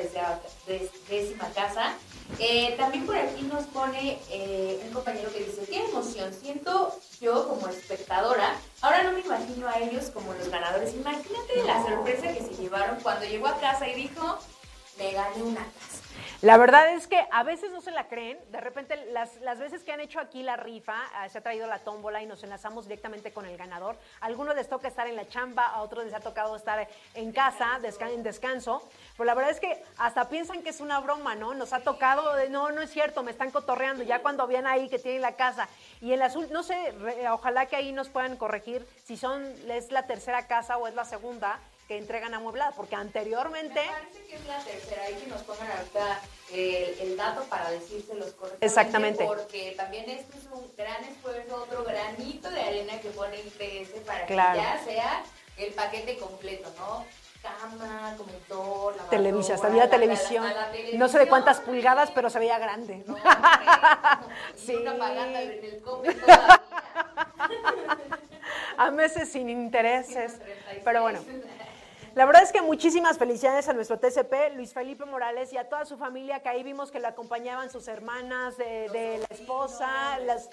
décima 1.10 1.50
casa. 1.56 1.94
Eh, 2.40 2.76
también 2.78 3.06
por 3.06 3.18
aquí 3.18 3.42
nos 3.44 3.66
pone 3.66 4.20
eh, 4.30 4.80
un 4.86 4.94
compañero 4.94 5.32
que 5.34 5.40
dice, 5.40 5.64
qué 5.70 5.86
emoción, 5.86 6.34
siento 6.34 6.96
yo 7.20 7.48
como 7.48 7.68
espectadora, 7.68 8.56
ahora 8.82 9.04
no 9.04 9.12
me 9.12 9.20
imagino 9.20 9.68
a 9.68 9.78
ellos 9.80 10.12
como 10.12 10.34
los 10.34 10.48
ganadores, 10.50 10.94
imagínate 10.94 11.64
la 11.66 11.84
sorpresa 11.84 12.34
que 12.34 12.42
se 12.42 12.62
llevaron 12.62 13.00
cuando 13.02 13.26
llegó 13.26 13.48
a 13.48 13.60
casa 13.60 13.88
y 13.88 13.96
dijo, 13.96 14.40
me 14.98 15.12
gané 15.12 15.44
una 15.44 15.66
casa. 15.66 15.91
La 16.42 16.58
verdad 16.58 16.94
es 16.94 17.08
que 17.08 17.24
a 17.32 17.44
veces 17.44 17.72
no 17.72 17.82
se 17.82 17.92
la 17.92 18.08
creen. 18.08 18.40
De 18.52 18.60
repente, 18.60 18.96
las, 19.12 19.36
las 19.42 19.60
veces 19.60 19.84
que 19.84 19.92
han 19.92 20.00
hecho 20.00 20.20
aquí 20.20 20.42
la 20.44 20.56
rifa, 20.56 20.96
ah, 21.16 21.30
se 21.30 21.38
ha 21.38 21.42
traído 21.42 21.68
la 21.68 21.80
tómbola 21.80 22.22
y 22.22 22.26
nos 22.26 22.44
enlazamos 22.44 22.86
directamente 22.86 23.32
con 23.32 23.46
el 23.46 23.58
ganador. 23.58 23.96
A 24.20 24.26
algunos 24.26 24.56
les 24.56 24.68
toca 24.68 24.88
estar 24.88 25.08
en 25.08 25.16
la 25.16 25.28
chamba, 25.28 25.68
a 25.68 25.82
otros 25.82 26.04
les 26.06 26.14
ha 26.14 26.20
tocado 26.20 26.56
estar 26.56 26.88
en 27.14 27.32
casa, 27.32 27.80
desca- 27.82 28.12
en 28.12 28.24
descanso. 28.24 28.82
Pero 29.14 29.26
la 29.26 29.34
verdad 29.36 29.52
es 29.52 29.60
que 29.60 29.84
hasta 29.98 30.30
piensan 30.30 30.64
que 30.64 30.70
es 30.70 30.82
una 30.82 31.00
broma, 31.00 31.36
¿no? 31.36 31.54
Nos 31.54 31.74
ha 31.74 31.82
tocado, 31.82 32.36
de, 32.36 32.50
no, 32.50 32.72
no 32.72 32.82
es 32.82 32.90
cierto, 32.90 33.22
me 33.24 33.32
están 33.32 33.52
cotorreando. 33.52 34.04
Ya 34.04 34.20
cuando 34.22 34.48
vean 34.48 34.66
ahí 34.68 34.90
que 34.90 35.00
tienen 35.00 35.22
la 35.22 35.36
casa. 35.36 35.68
Y 36.02 36.14
en 36.14 36.20
la 36.20 36.26
azul, 36.26 36.48
no 36.52 36.64
sé, 36.64 36.92
re- 36.94 37.30
ojalá 37.30 37.68
que 37.68 37.76
ahí 37.76 37.92
nos 37.92 38.10
puedan 38.10 38.36
corregir 38.38 38.88
si 39.06 39.16
son, 39.18 39.44
es 39.70 39.92
la 39.92 40.08
tercera 40.08 40.48
casa 40.48 40.78
o 40.78 40.88
es 40.88 40.96
la 40.96 41.06
segunda 41.06 41.60
que 41.92 41.98
entregan 41.98 42.34
amueblada, 42.34 42.72
porque 42.72 42.96
anteriormente... 42.96 43.82
Me 43.82 43.92
parece 43.92 44.24
que 44.26 44.36
es 44.36 44.46
la 44.48 44.60
tercera, 44.64 45.04
ahí 45.04 45.16
que 45.16 45.28
nos 45.28 45.42
pongan 45.42 45.70
ahorita 45.72 46.22
el, 46.54 46.96
el 47.02 47.18
dato 47.18 47.44
para 47.50 47.70
decírselos 47.70 48.28
correctamente. 48.32 48.66
Exactamente. 48.66 49.26
Porque 49.26 49.74
también 49.76 50.10
esto 50.10 50.38
es 50.38 50.46
un 50.54 50.72
gran 50.78 51.04
esfuerzo, 51.04 51.54
otro 51.64 51.84
granito 51.84 52.50
de 52.50 52.62
arena 52.62 52.98
que 53.02 53.10
pone 53.10 53.38
IPS 53.40 53.90
para 54.06 54.26
Claro. 54.26 54.54
que 54.54 54.62
ya 54.66 54.82
sea 54.86 55.24
el 55.58 55.74
paquete 55.74 56.18
completo, 56.18 56.72
¿no? 56.78 57.06
Cama, 57.42 58.16
comedor, 58.18 58.96
Televisión, 59.10 59.60
la- 59.76 59.90
televisión. 59.90 60.46
la- 60.46 60.54
la 60.54 60.68
No 60.68 60.72
sé 60.72 60.72
de 60.72 60.84
televisión, 60.94 61.28
cuántas 61.28 61.60
pulgadas, 61.60 62.10
pero 62.12 62.30
se 62.30 62.40
veía 62.40 62.58
grande. 62.58 63.04
y 64.66 64.76
una 64.76 64.98
pagada 64.98 65.28
en 65.28 65.36
el 65.36 65.84
A 68.78 68.92
meses 68.92 69.30
sin 69.32 69.50
intereses. 69.50 70.40
Pero 70.86 71.02
bueno. 71.02 71.20
La 72.14 72.26
verdad 72.26 72.44
es 72.44 72.52
que 72.52 72.62
muchísimas 72.62 73.18
felicidades 73.18 73.70
a 73.70 73.74
nuestro 73.74 73.98
TCP, 73.98 74.54
Luis 74.56 74.74
Felipe 74.74 75.06
Morales 75.06 75.54
y 75.54 75.58
a 75.58 75.70
toda 75.70 75.86
su 75.86 75.98
familia, 75.98 76.42
que 76.42 76.50
ahí 76.50 76.62
vimos 76.62 76.92
que 76.92 77.00
lo 77.00 77.08
acompañaban 77.08 77.70
sus 77.70 77.88
hermanas 77.88 78.58
de, 78.58 79.18
la 79.18 79.34
esposa, 79.34 80.20
las, 80.20 80.50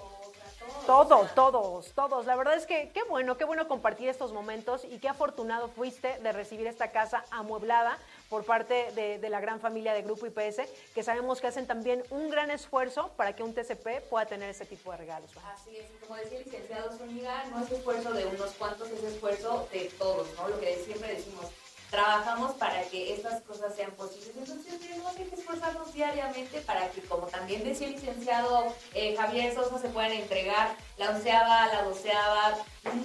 todos, 0.86 1.34
todos, 1.34 1.92
todos. 1.94 2.26
La 2.26 2.36
verdad 2.36 2.54
es 2.54 2.64
que 2.64 2.90
qué 2.94 3.02
bueno, 3.02 3.36
qué 3.36 3.44
bueno 3.44 3.66
compartir 3.66 4.08
estos 4.08 4.32
momentos 4.32 4.84
y 4.84 4.98
qué 4.98 5.08
afortunado 5.08 5.66
fuiste 5.66 6.20
de 6.20 6.30
recibir 6.30 6.68
esta 6.68 6.92
casa 6.92 7.24
amueblada 7.32 7.98
por 8.28 8.44
parte 8.44 8.92
de, 8.94 9.18
de 9.18 9.30
la 9.30 9.40
gran 9.40 9.60
familia 9.60 9.94
de 9.94 10.02
Grupo 10.02 10.26
IPS, 10.26 10.62
que 10.94 11.02
sabemos 11.02 11.40
que 11.40 11.46
hacen 11.46 11.66
también 11.66 12.02
un 12.10 12.28
gran 12.30 12.50
esfuerzo 12.50 13.10
para 13.16 13.34
que 13.34 13.42
un 13.42 13.54
TCP 13.54 14.02
pueda 14.08 14.26
tener 14.26 14.50
ese 14.50 14.66
tipo 14.66 14.90
de 14.92 14.98
regalos. 14.98 15.30
Así 15.52 15.76
es, 15.76 15.86
como 16.00 16.16
decía 16.16 16.38
el 16.38 16.44
licenciado 16.44 16.90
no 17.50 17.64
es 17.64 17.72
esfuerzo 17.72 18.12
de 18.12 18.26
unos 18.26 18.50
cuantos, 18.52 18.90
es 18.90 19.02
esfuerzo 19.02 19.68
de 19.72 19.90
todos, 19.98 20.28
¿no? 20.36 20.48
Lo 20.48 20.60
que 20.60 20.76
siempre 20.76 21.14
decimos, 21.14 21.46
trabajamos 21.90 22.52
para 22.52 22.82
que 22.82 23.14
estas 23.14 23.42
cosas 23.42 23.74
sean 23.74 23.90
posibles. 23.92 24.36
Entonces 24.36 24.80
tenemos 24.80 25.12
que 25.12 25.22
esforzarnos 25.22 25.92
diariamente 25.92 26.60
para 26.60 26.88
que, 26.90 27.02
como 27.02 27.26
también 27.26 27.64
decía 27.64 27.88
el 27.88 27.94
licenciado 27.94 28.74
eh, 28.94 29.16
Javier 29.16 29.54
Sosa, 29.54 29.78
se 29.78 29.88
puedan 29.88 30.12
entregar 30.12 30.76
la 30.96 31.10
onceava, 31.10 31.66
la 31.66 31.82
doceava, 31.82 32.58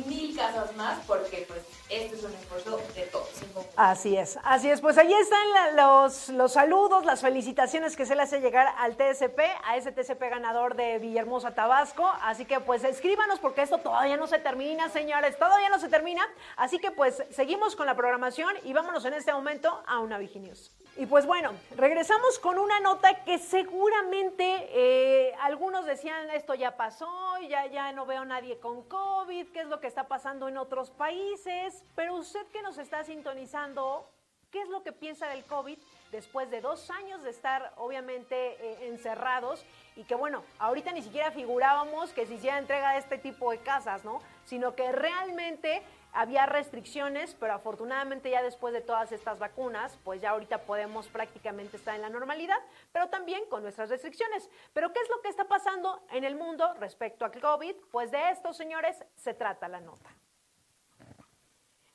mil 0.06 0.36
casas 0.36 0.76
más, 0.76 1.00
porque 1.06 1.46
pues 1.48 1.62
este 1.90 2.16
es 2.16 2.24
un 2.24 2.34
esfuerzo 2.34 2.80
de 2.96 3.02
todos. 3.04 3.30
Así 3.76 4.18
es, 4.18 4.40
así 4.44 4.70
es. 4.70 4.82
Pues 4.82 4.98
ahí 4.98 5.14
están 5.14 5.76
los, 5.76 6.30
los 6.30 6.54
saludos, 6.54 7.06
las 7.06 7.22
felicitaciones 7.22 7.96
que 7.96 8.06
se 8.06 8.16
le 8.16 8.24
hace 8.24 8.40
llegar 8.40 8.74
al 8.78 8.96
TSP, 8.96 9.40
a 9.64 9.78
ese 9.78 9.92
TSP 9.92 10.22
ganador 10.22 10.76
de 10.76 11.00
Villahermosa, 11.00 11.54
Tabasco. 11.54 12.10
Así 12.22 12.46
que 12.46 12.60
pues 12.60 12.84
escríbanos 12.84 13.40
porque 13.40 13.62
esto 13.62 13.78
todavía 13.80 14.18
no 14.18 14.28
se 14.28 14.40
termina, 14.40 14.90
señores, 14.90 15.38
todavía 15.38 15.70
no 15.70 15.80
se 15.80 15.90
termina. 15.90 16.28
Así 16.56 16.80
que 16.80 16.92
pues 16.92 17.24
seguimos 17.32 17.76
con 17.76 17.86
la 17.86 17.96
programación 17.96 18.56
y 18.64 18.73
vámonos 18.74 19.06
en 19.06 19.14
este 19.14 19.32
momento 19.32 19.84
a 19.88 20.00
una 20.00 20.18
Viginews. 20.18 20.76
Y 20.96 21.08
pues 21.08 21.26
bueno, 21.26 21.54
regresamos 21.76 22.38
con 22.38 22.60
una 22.60 22.80
nota 22.80 23.24
que 23.24 23.40
seguramente 23.40 24.68
eh, 24.70 25.34
algunos 25.42 25.86
decían 25.86 26.30
esto 26.30 26.54
ya 26.54 26.78
pasó, 26.78 27.10
ya, 27.50 27.66
ya 27.66 27.92
no 27.94 28.06
veo 28.06 28.22
a 28.22 28.26
nadie 28.26 28.60
con 28.60 28.84
COVID, 28.84 29.48
qué 29.48 29.62
es 29.62 29.68
lo 29.68 29.80
que 29.80 29.88
está 29.88 30.08
pasando 30.08 30.48
en 30.48 30.58
otros 30.58 30.92
países, 30.92 31.84
pero 31.96 32.16
usted 32.16 32.46
que 32.48 32.62
nos 32.62 32.78
está 32.78 33.04
sintonizando, 33.04 34.08
qué 34.52 34.62
es 34.62 34.70
lo 34.70 34.84
que 34.84 34.92
piensa 34.92 35.28
del 35.30 35.44
COVID 35.46 35.80
después 36.12 36.52
de 36.52 36.62
dos 36.62 36.92
años 36.92 37.24
de 37.24 37.32
estar 37.32 37.74
obviamente 37.78 38.36
eh, 38.36 38.88
encerrados 38.88 39.66
y 39.96 40.04
que 40.04 40.14
bueno, 40.14 40.44
ahorita 40.60 40.92
ni 40.92 41.02
siquiera 41.02 41.32
figurábamos 41.32 42.14
que 42.14 42.28
se 42.28 42.36
hiciera 42.36 42.60
entrega 42.60 42.92
de 42.92 43.00
este 43.00 43.18
tipo 43.18 43.50
de 43.50 43.58
casas, 43.58 44.06
¿no? 44.06 44.22
Sino 44.46 44.76
que 44.76 44.92
realmente 44.92 45.82
había 46.14 46.46
restricciones, 46.46 47.36
pero 47.40 47.54
afortunadamente 47.54 48.30
ya 48.30 48.44
después 48.44 48.74
de 48.74 48.82
todas 48.82 49.12
estas 49.12 49.40
vacunas, 49.40 49.98
pues 50.04 50.22
ya 50.22 50.30
ahorita 50.30 50.60
podemos 50.66 51.08
prácticamente 51.08 51.78
estar 51.78 51.96
en 51.96 52.02
la 52.02 52.10
normalidad, 52.10 52.60
pero 52.92 53.10
también 53.10 53.46
con 53.50 53.64
nuestras 53.64 53.90
restricciones. 53.90 54.50
Pero 54.74 54.94
¿qué 54.94 55.00
es 55.00 55.10
lo 55.10 55.22
que 55.22 55.30
está 55.30 55.46
pasando 55.46 56.04
en 56.12 56.24
el 56.24 56.36
mundo 56.36 56.74
respecto 56.76 57.26
al 57.26 57.32
COVID? 57.32 57.76
Pues 57.92 58.12
de 58.12 58.30
esto, 58.30 58.54
señores, 58.54 59.04
se 59.16 59.34
trata 59.34 59.68
la 59.68 59.82
nota. 59.82 60.10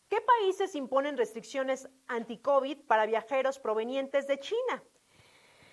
¿Qué 0.08 0.20
países 0.20 0.74
imponen 0.74 1.16
restricciones 1.16 1.88
anti-COVID 2.06 2.86
para 2.86 3.06
viajeros 3.06 3.58
provenientes 3.58 4.26
de 4.26 4.40
China? 4.40 4.82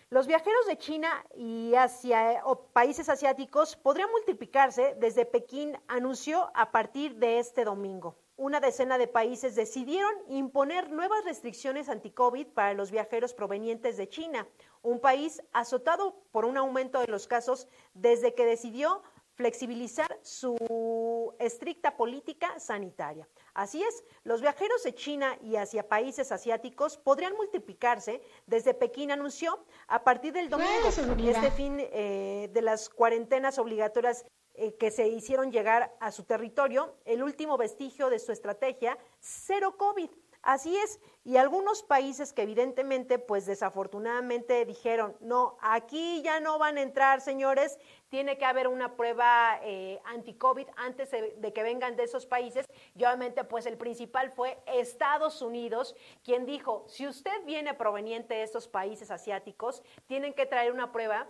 Los 0.10 0.28
viajeros 0.28 0.68
de 0.68 0.78
China 0.78 1.26
y 1.36 1.74
hacia, 1.74 2.42
o 2.46 2.68
países 2.68 3.10
asiáticos 3.10 3.76
podrían 3.76 4.12
multiplicarse 4.12 4.96
desde 5.00 5.26
Pekín, 5.26 5.80
anunció 5.88 6.52
a 6.54 6.72
partir 6.72 7.16
de 7.16 7.40
este 7.40 7.64
domingo. 7.64 8.16
Una 8.38 8.60
decena 8.60 8.98
de 8.98 9.08
países 9.08 9.56
decidieron 9.56 10.12
imponer 10.28 10.92
nuevas 10.92 11.24
restricciones 11.24 11.88
anti-COVID 11.88 12.48
para 12.48 12.74
los 12.74 12.92
viajeros 12.92 13.34
provenientes 13.34 13.96
de 13.96 14.10
China, 14.10 14.46
un 14.82 15.00
país 15.00 15.42
azotado 15.54 16.22
por 16.32 16.44
un 16.44 16.58
aumento 16.58 17.00
de 17.00 17.08
los 17.08 17.28
casos 17.28 17.70
desde 17.94 18.34
que 18.34 18.46
decidió 18.46 19.02
flexibilizar 19.36 20.20
su 20.22 21.34
estricta 21.40 21.96
política 21.96 22.60
sanitaria. 22.60 23.28
Así 23.54 23.82
es, 23.84 24.04
los 24.24 24.42
viajeros 24.42 24.84
de 24.84 24.94
China 24.94 25.38
y 25.42 25.56
hacia 25.56 25.88
países 25.88 26.32
asiáticos 26.34 26.98
podrían 26.98 27.36
multiplicarse, 27.38 28.22
desde 28.48 28.74
Pekín 28.74 29.12
anunció, 29.12 29.66
a 29.88 30.04
partir 30.04 30.34
del 30.34 30.50
domingo, 30.50 30.90
este 31.30 31.52
fin 31.52 31.78
eh, 31.80 32.50
de 32.52 32.62
las 32.62 32.90
cuarentenas 32.90 33.60
obligatorias 33.60 34.26
eh, 34.58 34.76
que 34.76 34.92
se 34.92 35.08
hicieron 35.08 35.52
llegar 35.52 35.96
a 36.00 36.12
su 36.12 36.24
territorio, 36.24 36.96
el 37.06 37.24
último 37.24 37.58
vestigio 37.58 38.10
de 38.10 38.20
su 38.20 38.32
estrategia, 38.32 38.98
cero 39.20 39.76
COVID. 39.78 40.10
Así 40.46 40.78
es, 40.78 41.00
y 41.24 41.38
algunos 41.38 41.82
países 41.82 42.32
que 42.32 42.44
evidentemente, 42.44 43.18
pues 43.18 43.48
desafortunadamente 43.48 44.64
dijeron, 44.64 45.18
no, 45.20 45.58
aquí 45.60 46.22
ya 46.22 46.40
no 46.40 46.60
van 46.60 46.78
a 46.78 46.84
entrar, 46.84 47.20
señores, 47.20 47.80
tiene 48.10 48.38
que 48.38 48.46
haber 48.46 48.68
una 48.68 48.96
prueba 48.96 49.60
eh, 49.64 50.00
anti-COVID 50.06 50.68
antes 50.78 51.10
de, 51.10 51.52
que 51.52 51.64
vengan 51.64 51.96
de 51.96 52.04
esos 52.04 52.28
países. 52.28 52.68
Y 52.94 53.04
obviamente, 53.06 53.44
pues 53.44 53.66
el 53.66 53.76
principal 53.76 54.32
fue 54.32 54.60
Estados 54.68 55.42
Unidos, 55.42 55.96
quien 56.24 56.46
dijo, 56.46 56.86
si 56.88 57.08
usted 57.08 57.44
viene 57.46 57.74
proveniente 57.74 58.36
de 58.36 58.44
estos 58.44 58.68
países 58.68 59.10
asiáticos, 59.10 59.82
tienen 60.06 60.36
que 60.36 60.46
traer 60.46 60.72
una 60.72 60.92
prueba 60.92 61.28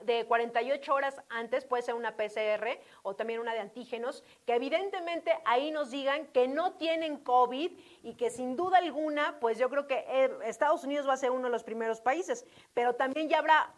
de 0.00 0.26
48 0.26 0.94
horas 0.94 1.20
antes, 1.28 1.64
puede 1.64 1.82
ser 1.82 1.94
una 1.94 2.16
PCR 2.16 2.78
o 3.02 3.14
también 3.14 3.40
una 3.40 3.54
de 3.54 3.60
antígenos, 3.60 4.24
que 4.46 4.54
evidentemente 4.54 5.32
ahí 5.44 5.70
nos 5.70 5.90
digan 5.90 6.26
que 6.28 6.48
no 6.48 6.74
tienen 6.74 7.18
COVID 7.18 7.72
y 8.02 8.14
que 8.14 8.30
sin 8.30 8.56
duda 8.56 8.78
alguna, 8.78 9.38
pues 9.40 9.58
yo 9.58 9.68
creo 9.68 9.86
que 9.86 10.04
eh, 10.08 10.30
Estados 10.44 10.84
Unidos 10.84 11.08
va 11.08 11.14
a 11.14 11.18
ser 11.18 11.30
uno 11.30 11.44
de 11.44 11.50
los 11.50 11.64
primeros 11.64 12.00
países, 12.00 12.46
pero 12.74 12.94
también 12.94 13.28
ya 13.28 13.38
habrá 13.38 13.74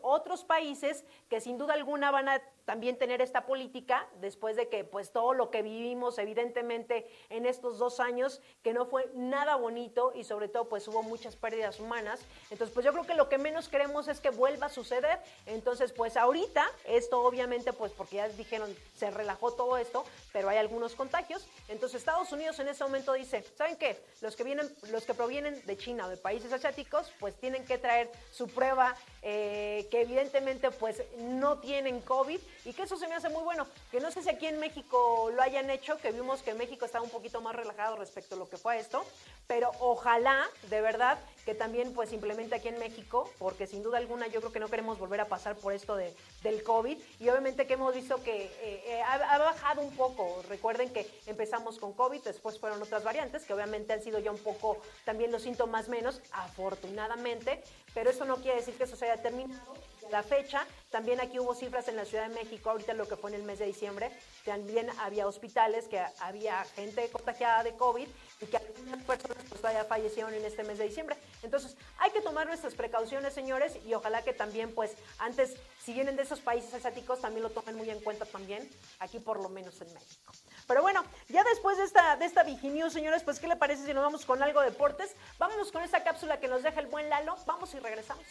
otros 0.00 0.44
países 0.44 1.04
que 1.28 1.40
sin 1.40 1.58
duda 1.58 1.74
alguna 1.74 2.10
van 2.10 2.28
a 2.28 2.42
también 2.64 2.96
tener 2.96 3.20
esta 3.20 3.46
política 3.46 4.06
después 4.20 4.56
de 4.56 4.68
que 4.68 4.84
pues 4.84 5.12
todo 5.12 5.34
lo 5.34 5.50
que 5.50 5.62
vivimos 5.62 6.18
evidentemente 6.18 7.06
en 7.28 7.46
estos 7.46 7.78
dos 7.78 8.00
años 8.00 8.40
que 8.62 8.72
no 8.72 8.86
fue 8.86 9.10
nada 9.14 9.56
bonito 9.56 10.12
y 10.14 10.24
sobre 10.24 10.48
todo 10.48 10.68
pues 10.68 10.88
hubo 10.88 11.02
muchas 11.02 11.36
pérdidas 11.36 11.78
humanas. 11.78 12.20
Entonces 12.50 12.72
pues 12.72 12.84
yo 12.84 12.92
creo 12.92 13.06
que 13.06 13.14
lo 13.14 13.28
que 13.28 13.38
menos 13.38 13.68
queremos 13.68 14.08
es 14.08 14.20
que 14.20 14.30
vuelva 14.30 14.66
a 14.66 14.70
suceder. 14.70 15.18
Entonces 15.46 15.92
pues 15.92 16.16
ahorita 16.16 16.66
esto 16.86 17.20
obviamente 17.22 17.72
pues 17.72 17.92
porque 17.92 18.16
ya 18.16 18.28
dijeron 18.28 18.74
se 18.96 19.10
relajó 19.10 19.52
todo 19.52 19.76
esto 19.76 20.04
pero 20.32 20.48
hay 20.48 20.58
algunos 20.58 20.94
contagios. 20.94 21.46
Entonces 21.68 21.98
Estados 21.98 22.32
Unidos 22.32 22.58
en 22.58 22.68
ese 22.68 22.82
momento 22.84 23.12
dice 23.12 23.44
saben 23.56 23.76
qué 23.76 24.02
los 24.20 24.36
que 24.36 24.44
vienen 24.44 24.70
los 24.90 25.04
que 25.04 25.14
provienen 25.14 25.64
de 25.66 25.76
China 25.76 26.06
o 26.06 26.08
de 26.08 26.16
países 26.16 26.52
asiáticos 26.52 27.12
pues 27.20 27.34
tienen 27.34 27.64
que 27.66 27.78
traer 27.78 28.10
su 28.32 28.48
prueba 28.48 28.96
eh, 29.22 29.86
que 29.90 30.02
evidentemente 30.02 30.70
pues 30.70 31.02
no 31.18 31.58
tienen 31.58 32.00
COVID 32.00 32.40
y 32.64 32.72
que 32.72 32.82
eso 32.82 32.96
se 32.96 33.08
me 33.08 33.14
hace 33.14 33.28
muy 33.28 33.42
bueno. 33.42 33.66
Que 33.90 34.00
no 34.00 34.10
sé 34.10 34.22
si 34.22 34.30
aquí 34.30 34.46
en 34.46 34.58
México 34.58 35.30
lo 35.34 35.42
hayan 35.42 35.70
hecho, 35.70 35.98
que 35.98 36.12
vimos 36.12 36.42
que 36.42 36.54
México 36.54 36.84
estaba 36.84 37.04
un 37.04 37.10
poquito 37.10 37.40
más 37.40 37.54
relajado 37.54 37.96
respecto 37.96 38.34
a 38.34 38.38
lo 38.38 38.48
que 38.48 38.56
fue 38.56 38.78
esto, 38.78 39.04
pero 39.46 39.70
ojalá, 39.80 40.46
de 40.70 40.80
verdad, 40.80 41.18
que 41.44 41.54
también 41.54 41.92
pues 41.92 42.12
implemente 42.12 42.54
aquí 42.54 42.68
en 42.68 42.78
México, 42.78 43.30
porque 43.38 43.66
sin 43.66 43.82
duda 43.82 43.98
alguna 43.98 44.26
yo 44.28 44.40
creo 44.40 44.52
que 44.52 44.60
no 44.60 44.68
queremos 44.68 44.98
volver 44.98 45.20
a 45.20 45.26
pasar 45.26 45.56
por 45.56 45.72
esto 45.72 45.96
de, 45.96 46.14
del 46.42 46.62
COVID 46.62 46.98
y 47.20 47.28
obviamente 47.28 47.66
que 47.66 47.74
hemos 47.74 47.94
visto 47.94 48.22
que 48.22 48.44
eh, 48.44 48.82
eh, 48.86 49.02
ha, 49.02 49.38
bajado 49.38 49.82
un 49.82 49.94
poco. 49.94 50.42
Recuerden 50.48 50.90
que 50.90 51.06
empezamos 51.26 51.78
con 51.78 51.92
COVID, 51.92 52.22
después 52.22 52.58
fueron 52.58 52.82
otras 52.82 53.04
variantes 53.04 53.44
que 53.44 53.52
obviamente 53.52 53.92
han 53.92 54.02
sido 54.02 54.18
ya 54.18 54.30
un 54.30 54.38
poco 54.38 54.78
también 55.04 55.30
los 55.30 55.42
síntomas 55.42 55.88
menos, 55.88 56.20
afortunadamente, 56.32 57.62
pero 57.92 58.10
eso 58.10 58.24
no 58.24 58.36
quiere 58.36 58.58
decir 58.58 58.74
que 58.74 58.84
eso 58.84 58.96
se 58.96 59.10
haya 59.10 59.22
terminado 59.22 59.74
la 60.10 60.22
fecha. 60.22 60.66
También 60.90 61.20
aquí 61.20 61.38
hubo 61.40 61.54
cifras 61.54 61.88
en 61.88 61.96
la 61.96 62.04
Ciudad 62.04 62.28
de 62.28 62.34
México, 62.34 62.70
ahorita 62.70 62.94
lo 62.94 63.08
que 63.08 63.16
fue 63.16 63.30
en 63.30 63.36
el 63.36 63.42
mes 63.42 63.58
de 63.58 63.66
diciembre, 63.66 64.12
también 64.44 64.88
había 65.00 65.26
hospitales, 65.26 65.88
que 65.88 66.00
había 66.20 66.64
gente 66.76 67.08
contagiada 67.10 67.64
de 67.64 67.74
COVID 67.74 68.06
y 68.40 68.46
que 68.46 68.56
algunas 68.56 69.02
personas 69.02 69.38
pues 69.48 69.60
todavía 69.60 69.84
fallecieron 69.84 70.32
en 70.34 70.44
este 70.44 70.62
mes 70.62 70.78
de 70.78 70.84
diciembre. 70.84 71.16
Entonces, 71.42 71.76
hay 71.98 72.10
que 72.12 72.20
tomar 72.20 72.46
nuestras 72.46 72.74
precauciones, 72.74 73.34
señores, 73.34 73.76
y 73.86 73.94
ojalá 73.94 74.22
que 74.22 74.32
también, 74.32 74.72
pues, 74.74 74.92
antes, 75.18 75.56
si 75.82 75.92
vienen 75.92 76.16
de 76.16 76.22
esos 76.22 76.40
países 76.40 76.72
asiáticos, 76.72 77.20
también 77.20 77.42
lo 77.42 77.50
tomen 77.50 77.76
muy 77.76 77.90
en 77.90 78.00
cuenta 78.00 78.24
también, 78.24 78.70
aquí 79.00 79.18
por 79.18 79.42
lo 79.42 79.48
menos 79.48 79.80
en 79.80 79.92
México. 79.92 80.32
Pero 80.66 80.80
bueno, 80.80 81.04
ya 81.28 81.44
después 81.44 81.76
de 81.76 81.84
esta, 81.84 82.16
de 82.16 82.24
esta 82.24 82.42
Viginews, 82.42 82.92
señores, 82.92 83.22
pues, 83.22 83.38
¿qué 83.40 83.48
le 83.48 83.56
parece 83.56 83.84
si 83.84 83.92
nos 83.92 84.02
vamos 84.02 84.24
con 84.24 84.42
algo 84.42 84.60
de 84.60 84.70
deportes? 84.70 85.14
Vámonos 85.38 85.70
con 85.72 85.82
esta 85.82 86.02
cápsula 86.02 86.40
que 86.40 86.48
nos 86.48 86.62
deja 86.62 86.80
el 86.80 86.86
buen 86.86 87.10
Lalo. 87.10 87.36
Vamos 87.46 87.74
y 87.74 87.78
regresamos. 87.78 88.24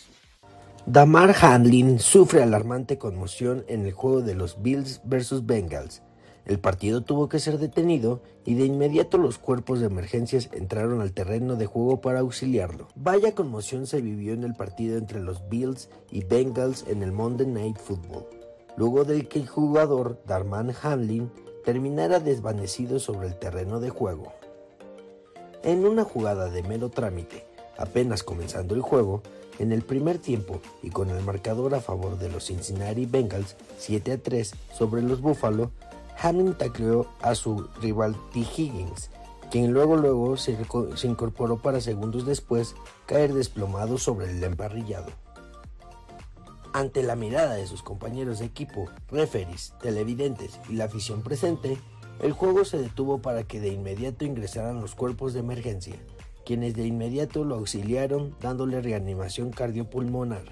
Damar 0.85 1.33
Hamlin 1.41 1.97
sufre 1.99 2.43
alarmante 2.43 2.97
conmoción 2.97 3.63
en 3.69 3.85
el 3.85 3.93
juego 3.93 4.21
de 4.21 4.35
los 4.35 4.61
Bills 4.61 4.99
vs 5.05 5.45
Bengals. 5.45 6.01
El 6.45 6.59
partido 6.59 6.99
tuvo 6.99 7.29
que 7.29 7.39
ser 7.39 7.57
detenido 7.57 8.21
y 8.43 8.55
de 8.55 8.65
inmediato 8.65 9.17
los 9.17 9.37
cuerpos 9.37 9.79
de 9.79 9.85
emergencias 9.85 10.49
entraron 10.51 10.99
al 10.99 11.13
terreno 11.13 11.55
de 11.55 11.67
juego 11.67 12.01
para 12.01 12.19
auxiliarlo. 12.19 12.89
Vaya 12.95 13.33
conmoción 13.33 13.87
se 13.87 14.01
vivió 14.01 14.33
en 14.33 14.43
el 14.43 14.55
partido 14.55 14.97
entre 14.97 15.21
los 15.21 15.47
Bills 15.47 15.89
y 16.11 16.25
Bengals 16.25 16.83
en 16.89 17.01
el 17.01 17.13
Monday 17.13 17.47
Night 17.47 17.77
Football, 17.77 18.25
luego 18.75 19.05
de 19.05 19.25
que 19.29 19.39
el 19.39 19.47
jugador 19.47 20.21
Darman 20.27 20.73
Hamlin 20.81 21.31
terminara 21.63 22.19
desvanecido 22.19 22.99
sobre 22.99 23.29
el 23.29 23.39
terreno 23.39 23.79
de 23.79 23.89
juego. 23.89 24.33
En 25.63 25.85
una 25.85 26.03
jugada 26.03 26.49
de 26.49 26.61
mero 26.61 26.89
trámite, 26.89 27.45
apenas 27.77 28.21
comenzando 28.21 28.75
el 28.75 28.81
juego, 28.81 29.23
en 29.59 29.71
el 29.71 29.81
primer 29.83 30.17
tiempo 30.17 30.61
y 30.81 30.89
con 30.89 31.09
el 31.09 31.23
marcador 31.23 31.75
a 31.75 31.81
favor 31.81 32.17
de 32.17 32.29
los 32.29 32.45
Cincinnati 32.45 33.05
Bengals 33.05 33.55
7 33.77 34.11
a 34.13 34.17
3 34.17 34.53
sobre 34.73 35.01
los 35.01 35.21
Buffalo, 35.21 35.71
Hamlin 36.21 36.53
tacleó 36.53 37.07
a 37.21 37.35
su 37.35 37.67
rival 37.81 38.15
T. 38.33 38.39
Higgins, 38.39 39.09
quien 39.51 39.71
luego 39.71 39.97
luego 39.97 40.37
se, 40.37 40.57
se, 40.95 41.07
incorporó 41.07 41.61
para 41.61 41.81
segundos 41.81 42.25
después 42.25 42.75
caer 43.05 43.33
desplomado 43.33 43.97
sobre 43.97 44.31
el 44.31 44.43
emparrillado. 44.43 45.11
Ante 46.73 47.03
la 47.03 47.15
mirada 47.15 47.53
de 47.53 47.67
sus 47.67 47.83
compañeros 47.83 48.39
de 48.39 48.45
equipo, 48.45 48.89
referees, 49.11 49.73
televidentes 49.81 50.59
y 50.69 50.73
la 50.73 50.85
afición 50.85 51.21
presente, 51.21 51.77
el 52.19 52.31
juego 52.31 52.65
se 52.65 52.77
detuvo 52.77 53.21
para 53.21 53.43
que 53.43 53.59
de 53.59 53.69
inmediato 53.69 54.25
ingresaran 54.25 54.81
los 54.81 54.95
cuerpos 54.95 55.33
de 55.33 55.41
emergencia 55.41 55.95
quienes 56.45 56.75
de 56.75 56.85
inmediato 56.85 57.43
lo 57.43 57.55
auxiliaron 57.55 58.35
dándole 58.41 58.81
reanimación 58.81 59.51
cardiopulmonar. 59.51 60.43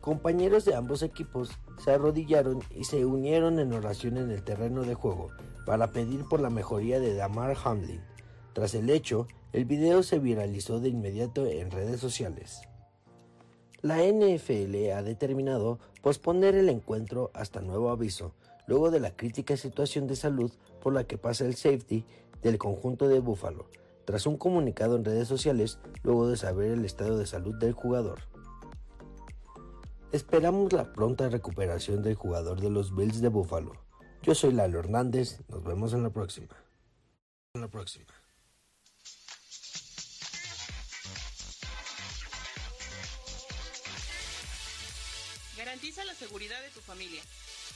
Compañeros 0.00 0.64
de 0.64 0.74
ambos 0.74 1.02
equipos 1.02 1.50
se 1.82 1.90
arrodillaron 1.90 2.62
y 2.70 2.84
se 2.84 3.04
unieron 3.04 3.58
en 3.58 3.72
oración 3.72 4.16
en 4.18 4.30
el 4.30 4.44
terreno 4.44 4.82
de 4.82 4.94
juego 4.94 5.30
para 5.66 5.88
pedir 5.88 6.24
por 6.28 6.40
la 6.40 6.50
mejoría 6.50 7.00
de 7.00 7.14
Damar 7.14 7.56
Hamlin. 7.64 8.00
Tras 8.52 8.74
el 8.74 8.88
hecho, 8.88 9.26
el 9.52 9.64
video 9.64 10.02
se 10.02 10.18
viralizó 10.18 10.80
de 10.80 10.90
inmediato 10.90 11.46
en 11.46 11.70
redes 11.70 12.00
sociales. 12.00 12.60
La 13.82 13.98
NFL 13.98 14.90
ha 14.92 15.02
determinado 15.02 15.78
posponer 16.02 16.54
el 16.54 16.68
encuentro 16.68 17.30
hasta 17.34 17.60
nuevo 17.60 17.90
aviso, 17.90 18.32
luego 18.66 18.90
de 18.90 19.00
la 19.00 19.16
crítica 19.16 19.56
situación 19.56 20.06
de 20.06 20.16
salud 20.16 20.52
por 20.82 20.92
la 20.92 21.04
que 21.04 21.18
pasa 21.18 21.44
el 21.44 21.56
safety 21.56 22.04
del 22.42 22.58
conjunto 22.58 23.08
de 23.08 23.20
Buffalo, 23.20 23.68
tras 24.06 24.24
un 24.24 24.38
comunicado 24.38 24.96
en 24.96 25.04
redes 25.04 25.28
sociales 25.28 25.78
luego 26.02 26.28
de 26.28 26.36
saber 26.36 26.70
el 26.70 26.84
estado 26.84 27.18
de 27.18 27.26
salud 27.26 27.54
del 27.56 27.72
jugador. 27.72 28.20
Esperamos 30.12 30.72
la 30.72 30.92
pronta 30.92 31.28
recuperación 31.28 32.02
del 32.02 32.14
jugador 32.14 32.60
de 32.60 32.70
los 32.70 32.94
Bills 32.94 33.20
de 33.20 33.28
Buffalo. 33.28 33.72
Yo 34.22 34.34
soy 34.34 34.52
Lalo 34.52 34.78
Hernández, 34.78 35.40
nos 35.48 35.62
vemos 35.64 35.92
en 35.92 36.04
la 36.04 36.10
próxima. 36.10 36.56
En 37.54 37.60
la 37.60 37.68
próxima. 37.68 38.06
Garantiza 45.58 46.04
la 46.04 46.14
seguridad 46.14 46.62
de 46.62 46.70
tu 46.70 46.80
familia. 46.80 47.22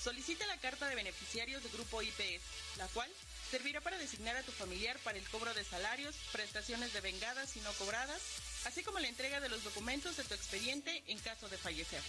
Solicita 0.01 0.47
la 0.47 0.57
carta 0.59 0.89
de 0.89 0.95
beneficiarios 0.95 1.63
de 1.63 1.69
Grupo 1.71 2.01
IPS, 2.01 2.79
la 2.79 2.87
cual 2.89 3.11
servirá 3.51 3.81
para 3.81 3.99
designar 3.99 4.37
a 4.37 4.43
tu 4.43 4.53
familiar 4.53 4.97
para 5.01 5.19
el 5.19 5.29
cobro 5.29 5.53
de 5.55 5.65
salarios, 5.65 6.15
prestaciones 6.31 6.93
de 6.93 7.01
vengadas 7.01 7.57
y 7.57 7.61
no 7.61 7.73
cobradas, 7.73 8.21
así 8.65 8.85
como 8.85 9.01
la 9.01 9.09
entrega 9.09 9.41
de 9.41 9.49
los 9.49 9.65
documentos 9.65 10.17
de 10.17 10.25
tu 10.25 10.35
expediente 10.35 11.03
en 11.09 11.19
caso 11.19 11.49
de 11.49 11.59
fallecer. 11.59 12.03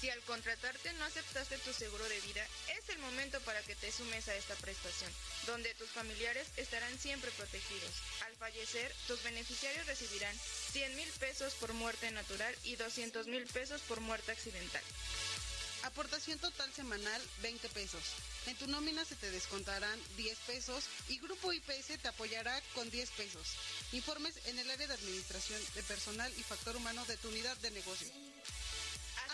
Si 0.00 0.10
al 0.10 0.20
contratarte 0.22 0.92
no 0.94 1.04
aceptaste 1.04 1.56
tu 1.58 1.72
seguro 1.72 2.04
de 2.08 2.20
vida, 2.22 2.44
es 2.76 2.88
el 2.88 2.98
momento 2.98 3.40
para 3.42 3.62
que 3.62 3.76
te 3.76 3.92
sumes 3.92 4.26
a 4.26 4.34
esta 4.34 4.56
prestación, 4.56 5.12
donde 5.46 5.74
tus 5.74 5.88
familiares 5.90 6.48
estarán 6.56 6.98
siempre 6.98 7.30
protegidos. 7.30 8.02
Al 8.26 8.34
fallecer, 8.34 8.92
tus 9.06 9.22
beneficiarios 9.22 9.86
recibirán 9.86 10.36
100 10.72 10.96
mil 10.96 11.08
pesos 11.20 11.54
por 11.54 11.72
muerte 11.74 12.10
natural 12.10 12.52
y 12.64 12.74
200 12.74 13.28
mil 13.28 13.46
pesos 13.46 13.80
por 13.82 14.00
muerte 14.00 14.32
accidental. 14.32 14.82
Aportación 15.84 16.38
total 16.38 16.72
semanal 16.72 17.20
20 17.42 17.68
pesos. 17.70 18.02
En 18.46 18.56
tu 18.56 18.66
nómina 18.68 19.04
se 19.04 19.16
te 19.16 19.30
descontarán 19.30 19.98
10 20.16 20.38
pesos 20.46 20.84
y 21.08 21.18
Grupo 21.18 21.52
IPS 21.52 21.98
te 22.00 22.08
apoyará 22.08 22.60
con 22.74 22.88
10 22.88 23.10
pesos. 23.10 23.56
Informes 23.92 24.38
en 24.46 24.58
el 24.58 24.70
área 24.70 24.86
de 24.86 24.94
administración 24.94 25.60
de 25.74 25.82
personal 25.82 26.32
y 26.38 26.42
factor 26.42 26.76
humano 26.76 27.04
de 27.06 27.16
tu 27.16 27.28
unidad 27.28 27.56
de 27.58 27.72
negocio. 27.72 28.08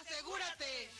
¡Asegúrate! 0.00 0.90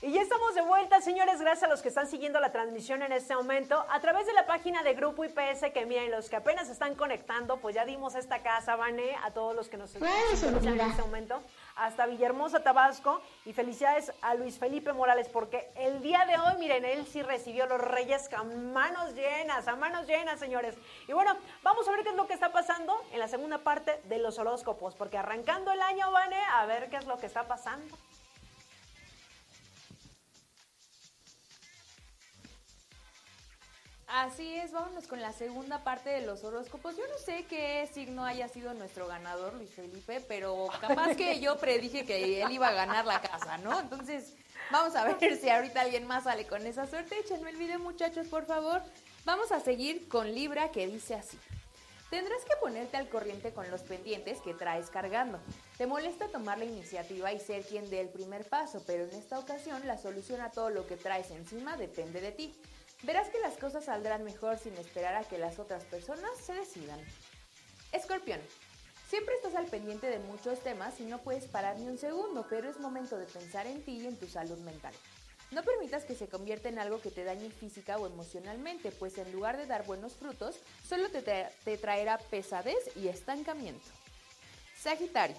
Y 0.00 0.12
ya 0.12 0.22
estamos 0.22 0.54
de 0.54 0.60
vuelta, 0.60 1.00
señores, 1.00 1.40
gracias 1.40 1.64
a 1.64 1.66
los 1.66 1.82
que 1.82 1.88
están 1.88 2.06
siguiendo 2.06 2.38
la 2.38 2.52
transmisión 2.52 3.02
en 3.02 3.10
este 3.10 3.34
momento. 3.34 3.84
A 3.90 3.98
través 3.98 4.28
de 4.28 4.32
la 4.32 4.46
página 4.46 4.84
de 4.84 4.94
Grupo 4.94 5.24
IPS, 5.24 5.72
que 5.74 5.86
miren, 5.86 6.12
los 6.12 6.30
que 6.30 6.36
apenas 6.36 6.68
están 6.68 6.94
conectando, 6.94 7.56
pues 7.56 7.74
ya 7.74 7.84
dimos 7.84 8.14
esta 8.14 8.40
casa, 8.40 8.76
Vane, 8.76 9.16
a 9.24 9.32
todos 9.32 9.56
los 9.56 9.68
que 9.68 9.76
nos 9.76 9.92
escuchan 9.92 10.68
en 10.68 10.80
este 10.80 11.02
momento, 11.02 11.42
hasta 11.74 12.06
Villahermosa, 12.06 12.62
Tabasco. 12.62 13.20
Y 13.44 13.52
felicidades 13.52 14.12
a 14.22 14.34
Luis 14.34 14.56
Felipe 14.56 14.92
Morales, 14.92 15.28
porque 15.28 15.68
el 15.74 16.00
día 16.00 16.24
de 16.26 16.38
hoy, 16.38 16.60
miren, 16.60 16.84
él 16.84 17.04
sí 17.04 17.22
recibió 17.22 17.66
los 17.66 17.80
reyes 17.80 18.32
a 18.32 18.44
manos 18.44 19.16
llenas, 19.16 19.66
a 19.66 19.74
manos 19.74 20.06
llenas, 20.06 20.38
señores. 20.38 20.76
Y 21.08 21.12
bueno, 21.12 21.36
vamos 21.64 21.88
a 21.88 21.90
ver 21.90 22.04
qué 22.04 22.10
es 22.10 22.16
lo 22.16 22.28
que 22.28 22.34
está 22.34 22.52
pasando 22.52 22.94
en 23.10 23.18
la 23.18 23.26
segunda 23.26 23.58
parte 23.58 24.00
de 24.04 24.18
los 24.18 24.38
horóscopos, 24.38 24.94
porque 24.94 25.18
arrancando 25.18 25.72
el 25.72 25.82
año, 25.82 26.12
Vane, 26.12 26.40
a 26.52 26.66
ver 26.66 26.88
qué 26.88 26.98
es 26.98 27.06
lo 27.06 27.18
que 27.18 27.26
está 27.26 27.48
pasando. 27.48 27.98
Así 34.08 34.54
es, 34.54 34.72
vámonos 34.72 35.06
con 35.06 35.20
la 35.20 35.34
segunda 35.34 35.84
parte 35.84 36.08
de 36.08 36.22
los 36.22 36.42
horóscopos. 36.42 36.96
Yo 36.96 37.06
no 37.08 37.18
sé 37.18 37.44
qué 37.44 37.86
signo 37.92 38.24
haya 38.24 38.48
sido 38.48 38.72
nuestro 38.72 39.06
ganador, 39.06 39.52
Luis 39.52 39.70
Felipe, 39.70 40.22
pero 40.26 40.68
capaz 40.80 41.14
que 41.14 41.40
yo 41.40 41.58
predije 41.58 42.06
que 42.06 42.40
él 42.42 42.50
iba 42.50 42.68
a 42.68 42.72
ganar 42.72 43.04
la 43.04 43.20
casa, 43.20 43.58
¿no? 43.58 43.78
Entonces, 43.78 44.32
vamos 44.70 44.96
a 44.96 45.04
ver 45.04 45.36
si 45.36 45.50
ahorita 45.50 45.82
alguien 45.82 46.06
más 46.06 46.24
sale 46.24 46.46
con 46.46 46.66
esa 46.66 46.86
suerte. 46.86 47.18
Échenme 47.18 47.50
el 47.50 47.56
video, 47.58 47.80
muchachos, 47.80 48.26
por 48.28 48.46
favor. 48.46 48.82
Vamos 49.26 49.52
a 49.52 49.60
seguir 49.60 50.08
con 50.08 50.34
Libra, 50.34 50.70
que 50.70 50.86
dice 50.86 51.14
así. 51.14 51.38
Tendrás 52.08 52.42
que 52.46 52.56
ponerte 52.56 52.96
al 52.96 53.10
corriente 53.10 53.52
con 53.52 53.70
los 53.70 53.82
pendientes 53.82 54.40
que 54.40 54.54
traes 54.54 54.88
cargando. 54.88 55.38
Te 55.76 55.86
molesta 55.86 56.28
tomar 56.28 56.56
la 56.56 56.64
iniciativa 56.64 57.30
y 57.34 57.40
ser 57.40 57.62
quien 57.62 57.90
dé 57.90 58.00
el 58.00 58.08
primer 58.08 58.46
paso, 58.46 58.82
pero 58.86 59.04
en 59.04 59.10
esta 59.10 59.38
ocasión 59.38 59.86
la 59.86 59.98
solución 59.98 60.40
a 60.40 60.50
todo 60.50 60.70
lo 60.70 60.86
que 60.86 60.96
traes 60.96 61.30
encima 61.30 61.76
depende 61.76 62.22
de 62.22 62.32
ti. 62.32 62.54
Verás 63.02 63.28
que 63.28 63.40
las 63.40 63.56
cosas 63.56 63.84
saldrán 63.84 64.24
mejor 64.24 64.58
sin 64.58 64.74
esperar 64.74 65.14
a 65.14 65.24
que 65.24 65.38
las 65.38 65.58
otras 65.58 65.84
personas 65.84 66.30
se 66.42 66.54
decidan. 66.54 67.00
Escorpión. 67.92 68.40
Siempre 69.08 69.34
estás 69.36 69.54
al 69.54 69.66
pendiente 69.66 70.08
de 70.08 70.18
muchos 70.18 70.60
temas 70.60 71.00
y 71.00 71.04
no 71.04 71.18
puedes 71.18 71.46
parar 71.46 71.78
ni 71.78 71.86
un 71.86 71.96
segundo, 71.96 72.46
pero 72.50 72.68
es 72.68 72.78
momento 72.78 73.16
de 73.16 73.26
pensar 73.26 73.66
en 73.66 73.82
ti 73.82 74.02
y 74.02 74.06
en 74.06 74.18
tu 74.18 74.26
salud 74.26 74.58
mental. 74.58 74.92
No 75.50 75.62
permitas 75.62 76.04
que 76.04 76.14
se 76.14 76.28
convierta 76.28 76.68
en 76.68 76.78
algo 76.78 77.00
que 77.00 77.10
te 77.10 77.24
dañe 77.24 77.48
física 77.50 77.96
o 77.96 78.06
emocionalmente, 78.06 78.92
pues 78.92 79.16
en 79.16 79.32
lugar 79.32 79.56
de 79.56 79.64
dar 79.64 79.86
buenos 79.86 80.12
frutos, 80.14 80.56
solo 80.86 81.08
te, 81.08 81.22
te 81.22 81.78
traerá 81.78 82.18
pesadez 82.18 82.94
y 82.96 83.08
estancamiento. 83.08 83.86
Sagitario. 84.76 85.36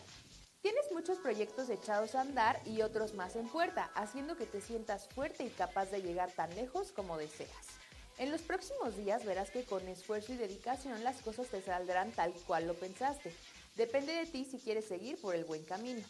Tienes 0.61 0.91
muchos 0.91 1.19
proyectos 1.19 1.69
echados 1.69 2.15
a 2.15 2.21
andar 2.21 2.61
y 2.65 2.81
otros 2.81 3.13
más 3.13 3.37
en 3.37 3.47
puerta, 3.47 3.89
haciendo 3.95 4.35
que 4.35 4.45
te 4.45 4.59
sientas 4.59 5.07
fuerte 5.07 5.45
y 5.45 5.49
capaz 5.49 5.85
de 5.85 6.01
llegar 6.01 6.31
tan 6.31 6.53
lejos 6.53 6.91
como 6.91 7.17
deseas. 7.17 7.79
En 8.17 8.29
los 8.29 8.41
próximos 8.41 8.97
días 8.97 9.23
verás 9.23 9.51
que 9.51 9.63
con 9.63 9.87
esfuerzo 9.87 10.33
y 10.33 10.37
dedicación 10.37 11.01
las 11.05 11.21
cosas 11.21 11.47
te 11.47 11.61
saldrán 11.61 12.11
tal 12.11 12.33
cual 12.45 12.67
lo 12.67 12.73
pensaste. 12.73 13.33
Depende 13.77 14.11
de 14.11 14.25
ti 14.25 14.43
si 14.43 14.59
quieres 14.59 14.83
seguir 14.83 15.17
por 15.21 15.33
el 15.33 15.45
buen 15.45 15.63
camino. 15.63 16.05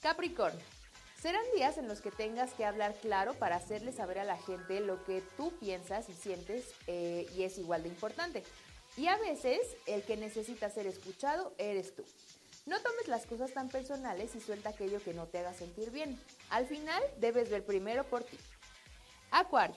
Capricornio. 0.00 0.64
Serán 1.20 1.44
días 1.54 1.76
en 1.76 1.88
los 1.88 2.00
que 2.00 2.10
tengas 2.10 2.54
que 2.54 2.64
hablar 2.64 2.94
claro 2.94 3.34
para 3.34 3.56
hacerle 3.56 3.92
saber 3.92 4.20
a 4.20 4.24
la 4.24 4.38
gente 4.38 4.80
lo 4.80 5.04
que 5.04 5.20
tú 5.36 5.52
piensas 5.58 6.08
y 6.08 6.14
sientes 6.14 6.64
eh, 6.86 7.26
y 7.36 7.42
es 7.42 7.58
igual 7.58 7.82
de 7.82 7.90
importante. 7.90 8.44
Y 8.96 9.08
a 9.08 9.18
veces 9.18 9.60
el 9.84 10.02
que 10.04 10.16
necesita 10.16 10.70
ser 10.70 10.86
escuchado 10.86 11.52
eres 11.58 11.94
tú. 11.94 12.04
No 12.68 12.78
tomes 12.80 13.08
las 13.08 13.24
cosas 13.24 13.50
tan 13.54 13.70
personales 13.70 14.34
y 14.34 14.40
suelta 14.40 14.68
aquello 14.68 15.02
que 15.02 15.14
no 15.14 15.26
te 15.26 15.38
haga 15.38 15.54
sentir 15.54 15.90
bien. 15.90 16.20
Al 16.50 16.66
final 16.66 17.02
debes 17.18 17.48
ver 17.48 17.64
primero 17.64 18.04
por 18.04 18.24
ti. 18.24 18.36
Acuario. 19.30 19.74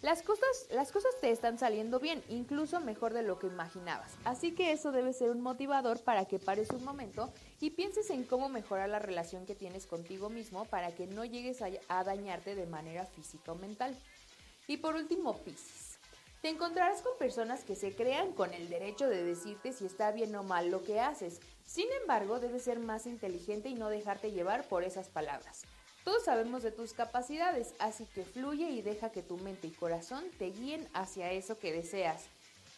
Las 0.00 0.22
cosas, 0.22 0.66
las 0.70 0.90
cosas 0.90 1.12
te 1.20 1.30
están 1.30 1.58
saliendo 1.58 2.00
bien, 2.00 2.24
incluso 2.30 2.80
mejor 2.80 3.12
de 3.12 3.22
lo 3.22 3.38
que 3.38 3.48
imaginabas. 3.48 4.12
Así 4.24 4.52
que 4.52 4.72
eso 4.72 4.90
debe 4.90 5.12
ser 5.12 5.28
un 5.28 5.42
motivador 5.42 6.00
para 6.00 6.24
que 6.24 6.38
pares 6.38 6.70
un 6.70 6.82
momento 6.82 7.30
y 7.60 7.68
pienses 7.68 8.08
en 8.08 8.24
cómo 8.24 8.48
mejorar 8.48 8.88
la 8.88 8.98
relación 8.98 9.44
que 9.44 9.54
tienes 9.54 9.86
contigo 9.86 10.30
mismo 10.30 10.64
para 10.64 10.94
que 10.94 11.06
no 11.06 11.26
llegues 11.26 11.60
a, 11.60 11.68
a 11.88 12.04
dañarte 12.04 12.54
de 12.54 12.64
manera 12.64 13.04
física 13.04 13.52
o 13.52 13.56
mental. 13.56 13.94
Y 14.66 14.78
por 14.78 14.94
último, 14.94 15.36
Piscis. 15.36 15.98
Te 16.40 16.48
encontrarás 16.48 17.02
con 17.02 17.18
personas 17.18 17.64
que 17.64 17.76
se 17.76 17.94
crean 17.94 18.32
con 18.32 18.54
el 18.54 18.70
derecho 18.70 19.10
de 19.10 19.22
decirte 19.22 19.74
si 19.74 19.84
está 19.84 20.10
bien 20.10 20.34
o 20.34 20.42
mal 20.42 20.70
lo 20.70 20.82
que 20.82 20.98
haces. 20.98 21.38
Sin 21.70 21.86
embargo, 22.00 22.40
debes 22.40 22.64
ser 22.64 22.80
más 22.80 23.06
inteligente 23.06 23.68
y 23.68 23.74
no 23.74 23.90
dejarte 23.90 24.32
llevar 24.32 24.64
por 24.64 24.82
esas 24.82 25.08
palabras. 25.08 25.62
Todos 26.02 26.24
sabemos 26.24 26.64
de 26.64 26.72
tus 26.72 26.94
capacidades, 26.94 27.74
así 27.78 28.06
que 28.06 28.24
fluye 28.24 28.70
y 28.70 28.82
deja 28.82 29.12
que 29.12 29.22
tu 29.22 29.36
mente 29.38 29.68
y 29.68 29.70
corazón 29.70 30.24
te 30.36 30.46
guíen 30.46 30.88
hacia 30.94 31.30
eso 31.30 31.60
que 31.60 31.72
deseas. 31.72 32.24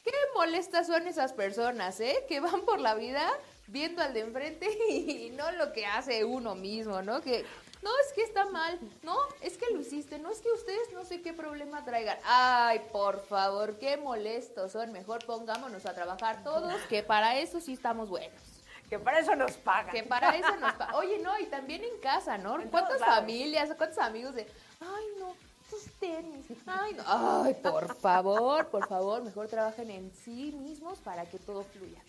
Qué 0.05 0.12
molestas 0.35 0.89
son 0.89 1.06
esas 1.06 1.32
personas, 1.32 2.01
¿eh? 2.01 2.27
Que 2.28 2.40
van 2.40 2.66
por 2.66 2.81
la 2.81 2.94
vida 2.94 3.32
viendo 3.66 4.02
al 4.02 4.12
de 4.12 4.20
enfrente 4.20 4.69
y 4.90 5.31
no 5.31 5.51
lo 5.52 5.73
que 5.73 5.86
hace 5.86 6.27
uno 6.27 6.55
mismo, 6.55 7.01
¿no? 7.01 7.23
Que 7.23 7.47
no, 7.81 7.90
es 8.06 8.12
que 8.12 8.23
está 8.23 8.44
mal, 8.51 8.78
no, 9.02 9.16
es 9.40 9.56
que 9.56 9.70
lo 9.73 9.81
hiciste, 9.81 10.19
no 10.19 10.31
es 10.31 10.43
que 10.43 10.52
ustedes 10.52 10.93
no 10.93 11.06
sé 11.06 11.23
qué 11.23 11.32
problema 11.32 11.82
traigan. 11.82 12.19
Ay, 12.24 12.82
por 12.93 13.24
favor, 13.24 13.78
qué 13.78 13.97
molestos 13.97 14.73
son. 14.73 14.93
Mejor 14.93 15.24
pongámonos 15.24 15.86
a 15.86 15.94
trabajar 15.94 16.44
todos, 16.44 16.78
que 16.90 17.02
para 17.02 17.39
eso 17.39 17.59
sí 17.59 17.73
estamos 17.73 18.10
buenos. 18.10 18.52
Que 18.93 18.98
para 18.98 19.20
eso 19.20 19.35
nos 19.35 19.52
pagan. 19.52 19.90
Que 19.90 20.02
para 20.02 20.36
eso 20.36 20.55
nos 20.56 20.74
pagan. 20.74 20.94
Oye, 20.97 21.19
no, 21.20 21.39
y 21.39 21.47
también 21.47 21.82
en 21.82 21.98
casa, 21.98 22.36
¿no? 22.36 22.60
En 22.60 22.69
¿Cuántas 22.69 22.98
familias, 22.98 23.70
cuántos 23.78 23.97
amigos 23.97 24.35
de, 24.35 24.47
ay, 24.81 25.05
no, 25.19 25.35
tus 25.70 25.85
tenis, 25.98 26.44
ay, 26.66 26.93
no, 26.93 27.02
ay, 27.06 27.55
por 27.55 27.94
favor, 27.94 28.66
por 28.66 28.86
favor, 28.86 29.23
mejor 29.23 29.48
trabajen 29.48 29.90
en 29.90 30.12
sí 30.14 30.52
mismos 30.52 30.98
para 30.98 31.24
que 31.24 31.39
todo 31.39 31.64
fluya. 31.64 32.02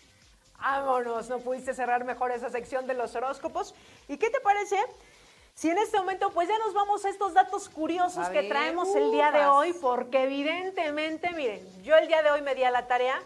Vámonos, 0.59 1.29
no 1.29 1.39
pudiste 1.39 1.73
cerrar 1.73 2.03
mejor 2.03 2.31
esa 2.31 2.49
sección 2.49 2.85
de 2.85 2.95
los 2.95 3.15
horóscopos. 3.15 3.73
¿Y 4.09 4.17
qué 4.17 4.29
te 4.29 4.41
parece? 4.41 4.75
Si 5.53 5.69
en 5.69 5.77
este 5.77 5.97
momento 5.97 6.31
pues 6.31 6.49
ya 6.49 6.57
nos 6.57 6.73
vamos 6.73 7.05
a 7.05 7.09
estos 7.09 7.33
datos 7.33 7.69
curiosos 7.69 8.27
que 8.27 8.43
traemos 8.43 8.93
el 8.93 9.09
día 9.09 9.31
de 9.31 9.45
hoy, 9.45 9.71
porque 9.71 10.23
evidentemente, 10.23 11.29
miren, 11.29 11.65
yo 11.81 11.95
el 11.95 12.09
día 12.09 12.21
de 12.23 12.31
hoy 12.31 12.41
me 12.41 12.55
di 12.55 12.65
a 12.65 12.71
la 12.71 12.87
tarea, 12.87 13.21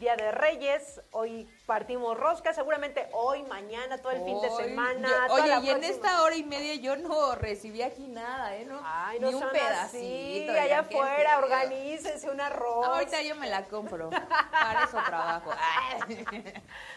Día 0.00 0.16
de 0.16 0.32
Reyes, 0.32 1.02
hoy 1.10 1.46
partimos 1.70 2.18
rosca, 2.18 2.52
seguramente 2.52 3.08
hoy, 3.12 3.44
mañana, 3.44 3.96
todo 3.98 4.10
el 4.10 4.24
fin 4.24 4.40
de 4.40 4.50
semana. 4.50 5.08
yo- 5.28 5.34
oye, 5.34 5.56
y 5.62 5.70
en 5.70 5.84
esta 5.84 6.20
hora 6.22 6.34
y 6.34 6.42
media 6.42 6.74
yo 6.74 6.96
no 6.96 7.36
recibí 7.36 7.80
aquí 7.80 8.08
nada, 8.08 8.56
¿eh? 8.56 8.64
No, 8.64 8.80
Ay, 8.84 9.20
ni 9.20 9.32
un 9.32 9.48
pedacito. 9.50 10.50
oigan, 10.50 10.64
allá 10.64 10.80
afuera, 10.80 11.38
organícense 11.38 12.28
un 12.28 12.40
arroz. 12.40 12.86
Ahorita 12.88 13.22
yo 13.22 13.36
me 13.36 13.48
la 13.48 13.62
compro. 13.66 14.10
Para 14.10 14.82
eso 14.84 14.98
trabajo. 15.06 15.50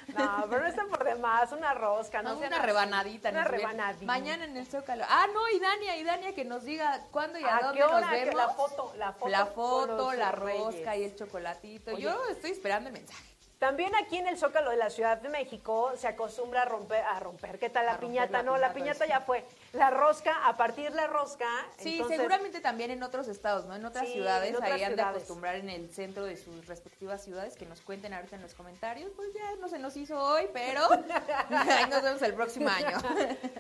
No, 0.08 0.45
pero 0.50 0.62
no 0.64 0.68
están 0.68 0.90
por 0.90 1.04
demás, 1.04 1.52
una 1.52 1.74
rosca, 1.74 2.22
no, 2.22 2.34
No, 2.34 2.40
una 2.40 2.60
rebanadita. 2.60 3.30
Una 3.30 3.44
rebanadita. 3.44 4.06
Mañana 4.06 4.44
en 4.45 4.58
el 4.58 4.66
Zócalo. 4.68 5.06
Ah, 5.08 5.28
no, 5.34 5.50
y 5.50 5.60
Dania, 5.60 5.98
y 5.98 6.04
Dania 6.04 6.34
que 6.36 6.45
nos 6.45 6.64
diga 6.64 7.00
cuándo 7.12 7.38
y 7.40 7.44
a, 7.44 7.58
¿A 7.58 7.62
dónde 7.62 7.78
qué 7.78 7.84
hora? 7.84 8.00
nos 8.02 8.10
Que 8.10 8.26
vemos. 8.26 8.36
la 8.36 8.50
foto, 8.50 8.94
la 8.98 9.14
foto 9.14 9.30
La 9.30 9.45
foto, 9.45 10.12
reyes. 10.12 10.58
rosca 10.64 10.95
y 10.98 11.04
el 11.04 11.16
chocolatito. 11.16 11.91
Oye. 11.94 12.02
Yo 12.04 12.28
estoy 12.30 12.52
esperando 12.52 12.90
el 12.90 12.94
mensaje. 12.94 13.32
También 13.64 13.95
aquí 13.95 14.18
en 14.18 14.27
el 14.27 14.38
Zócalo 14.38 14.72
de 14.72 14.76
la 14.76 14.90
Ciudad 14.90 15.19
de 15.22 15.30
México 15.30 15.94
se 15.95 16.10
acostumbra 16.10 16.64
a 16.64 16.65
romper, 16.65 17.02
a 17.06 17.18
romper, 17.22 17.57
¿qué 17.60 17.69
tal 17.69 17.85
la 17.85 17.98
piñata? 17.98 18.40
la 18.40 18.44
no, 18.44 18.57
la 18.57 18.73
piñata, 18.73 19.06
ya 19.06 19.22
fue. 19.22 19.45
La 19.72 19.90
rosca, 19.90 20.45
a 20.49 20.57
partir 20.57 20.91
la 20.94 21.07
rosca. 21.07 21.48
Sí, 21.77 21.94
entonces- 21.94 22.18
seguramente 22.18 22.60
también 22.60 22.91
en 22.91 23.02
otros 23.03 23.30
estados, 23.30 23.64
¿no? 23.65 23.73
En 23.73 23.85
otras 23.85 24.06
Sí, 24.06 24.11
ciudades, 24.15 24.49
en 24.49 24.57
otras 24.57 24.69
ahí 24.73 24.84
han 24.84 24.98
de 24.98 25.02
acostumbrar 25.02 25.56
en 25.56 25.69
el 25.69 25.90
centro 25.94 26.26
de 26.26 26.35
sus 26.35 26.68
respectivas 26.68 27.23
ciudades, 27.23 27.56
que 27.56 27.65
nos 27.65 27.80
cuenten 27.80 28.14
ahorita 28.14 28.35
en 28.35 28.41
los 28.41 28.53
comentarios. 28.53 29.10
Pues 29.15 29.34
ya 29.34 29.56
no 29.61 29.69
se 29.69 29.80
nos 29.80 29.95
hizo 29.95 30.22
hoy, 30.22 30.49
pero 30.52 30.81
ahí 31.49 31.90
nos 31.90 32.03
vemos 32.03 32.22
el 32.22 32.34
próximo 32.34 32.68
año. 32.68 32.98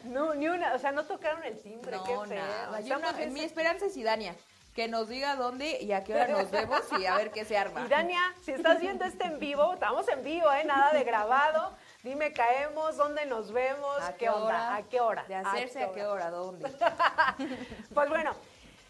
No, 0.03 0.33
ni 0.33 0.49
una, 0.49 0.73
o 0.73 0.79
sea, 0.79 0.91
no 0.91 1.05
tocaron 1.05 1.45
el 1.45 1.57
timbre, 1.61 1.95
qué 2.05 2.11
feo. 2.11 2.25
nada. 2.25 2.71
Yo 2.81 2.95
Estamos 2.95 3.13
no- 3.13 3.19
en- 3.19 3.31
mi 3.31 3.39
esperanza 3.39 3.85
es 3.85 3.95
Idania, 3.95 4.35
que 4.73 4.87
nos 4.87 5.07
diga 5.07 5.35
dónde 5.35 5.79
y 5.81 5.91
a 5.91 6.03
qué 6.03 6.13
hora 6.15 6.27
nos 6.27 6.49
vemos 6.49 6.81
y 6.99 7.05
a 7.05 7.15
ver 7.15 7.31
qué 7.31 7.45
se 7.45 7.55
arma. 7.57 7.81
Y 7.85 7.89
Dania, 7.89 8.21
si 8.41 8.51
estás 8.53 8.79
viendo 8.79 9.05
este 9.05 9.25
en 9.25 9.39
vivo, 9.39 9.73
estamos 9.73 10.07
en 10.09 10.23
vivo, 10.23 10.51
¿eh? 10.51 10.63
Nada 10.63 10.91
de 10.93 11.03
grabado. 11.03 11.73
Dime, 12.01 12.33
caemos, 12.33 12.97
dónde 12.97 13.25
nos 13.27 13.51
vemos, 13.51 14.01
¿A 14.01 14.13
qué, 14.15 14.29
onda, 14.29 14.45
hora? 14.45 14.75
a 14.75 14.83
qué 14.83 14.99
hora. 14.99 15.23
De 15.25 15.35
hacerse 15.35 15.83
a 15.83 15.91
qué 15.91 16.05
hora, 16.05 16.29
dónde. 16.31 16.69
Pues 17.93 18.09
bueno, 18.09 18.31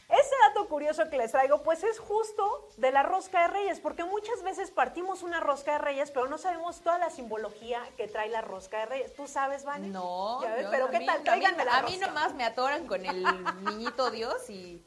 ese 0.10 0.35
dato 0.47 0.68
curioso 0.68 1.10
que 1.10 1.18
les 1.18 1.31
traigo, 1.31 1.61
pues 1.64 1.84
es 1.84 1.99
justo 1.99 2.69
de 2.77 2.91
la 2.91 3.03
rosca 3.03 3.41
de 3.43 3.47
reyes, 3.49 3.80
porque 3.80 4.03
muchas 4.03 4.41
veces 4.43 4.72
partimos 4.72 5.22
una 5.22 5.39
rosca 5.41 5.73
de 5.73 5.77
reyes, 5.80 6.11
pero 6.11 6.27
no 6.27 6.38
sabemos 6.38 6.81
toda 6.81 6.97
la 6.97 7.10
simbología 7.10 7.81
que 7.97 8.07
trae 8.07 8.30
la 8.30 8.41
rosca 8.41 8.80
de 8.80 8.85
reyes. 8.85 9.14
¿Tú 9.15 9.27
sabes, 9.27 9.65
Vane? 9.65 9.88
No, 9.89 10.41
Ya 10.43 10.53
ves, 10.55 10.64
yo- 10.64 10.72
pero 10.72 10.85
a 10.85 10.89
¿qué 10.91 10.99
mí- 10.99 11.05
tal? 11.05 11.23
Tráiganme 11.23 11.65
la 11.65 11.77
A 11.77 11.81
mí 11.84 11.97
nomás 11.97 12.34
me 12.35 12.45
atoran 12.45 12.88
con 12.88 13.05
el 13.05 13.23
niñito 13.65 14.10
Dios 14.11 14.49
y 14.49 14.81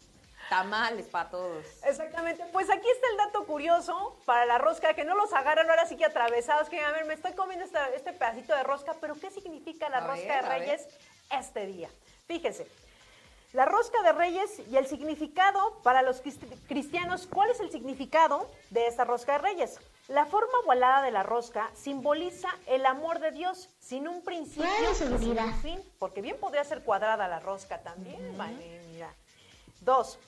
tamales 0.48 1.06
para 1.06 1.30
todos. 1.30 1.64
Exactamente. 1.84 2.44
Pues 2.52 2.68
aquí 2.70 2.88
está 2.88 3.06
el 3.10 3.16
dato 3.16 3.44
curioso 3.46 4.16
para 4.24 4.46
la 4.46 4.58
rosca, 4.58 4.94
que 4.94 5.04
no 5.04 5.14
los 5.14 5.32
agarran 5.32 5.68
ahora 5.68 5.86
sí 5.86 5.96
que 5.96 6.04
atravesados, 6.04 6.68
que 6.68 6.80
a 6.80 6.90
ver, 6.92 7.04
me 7.04 7.14
estoy 7.14 7.32
comiendo 7.32 7.64
este 7.64 8.12
pedacito 8.12 8.54
de 8.54 8.62
rosca, 8.62 8.94
pero 9.00 9.14
¿qué 9.14 9.30
significa 9.30 9.88
la 9.88 9.98
A 9.98 10.06
rosca 10.06 10.26
ver, 10.40 10.42
de. 10.44 10.48
Reyes 10.50 10.88
este 11.30 11.66
día? 11.66 11.88
Fíjese. 12.26 12.66
La 13.52 13.64
rosca 13.64 14.02
de 14.02 14.12
Reyes 14.12 14.60
y 14.70 14.76
el 14.76 14.86
significado 14.86 15.78
para 15.82 16.02
los 16.02 16.22
crist- 16.22 16.44
cristianos, 16.68 17.26
¿cuál 17.26 17.48
es 17.50 17.60
el 17.60 17.70
significado 17.70 18.50
de 18.70 18.86
esta 18.86 19.04
rosca 19.04 19.32
de 19.32 19.38
Reyes? 19.38 19.78
La 20.08 20.26
forma 20.26 20.52
ovalada 20.64 21.00
de 21.00 21.10
la 21.10 21.22
rosca 21.22 21.70
simboliza 21.74 22.48
el 22.66 22.84
amor 22.84 23.18
de 23.18 23.30
Dios 23.30 23.70
sin 23.80 24.08
un 24.08 24.22
principio 24.22 24.68
y 24.92 24.94
sin 24.94 25.12
un 25.12 25.54
fin, 25.62 25.82
porque 25.98 26.20
bien 26.20 26.36
podría 26.38 26.64
ser 26.64 26.82
cuadrada 26.82 27.28
la 27.28 27.40
rosca 27.40 27.78
también, 27.82 28.36
vale, 28.36 28.82
mira. 28.92 29.14
Dos, 29.80 30.18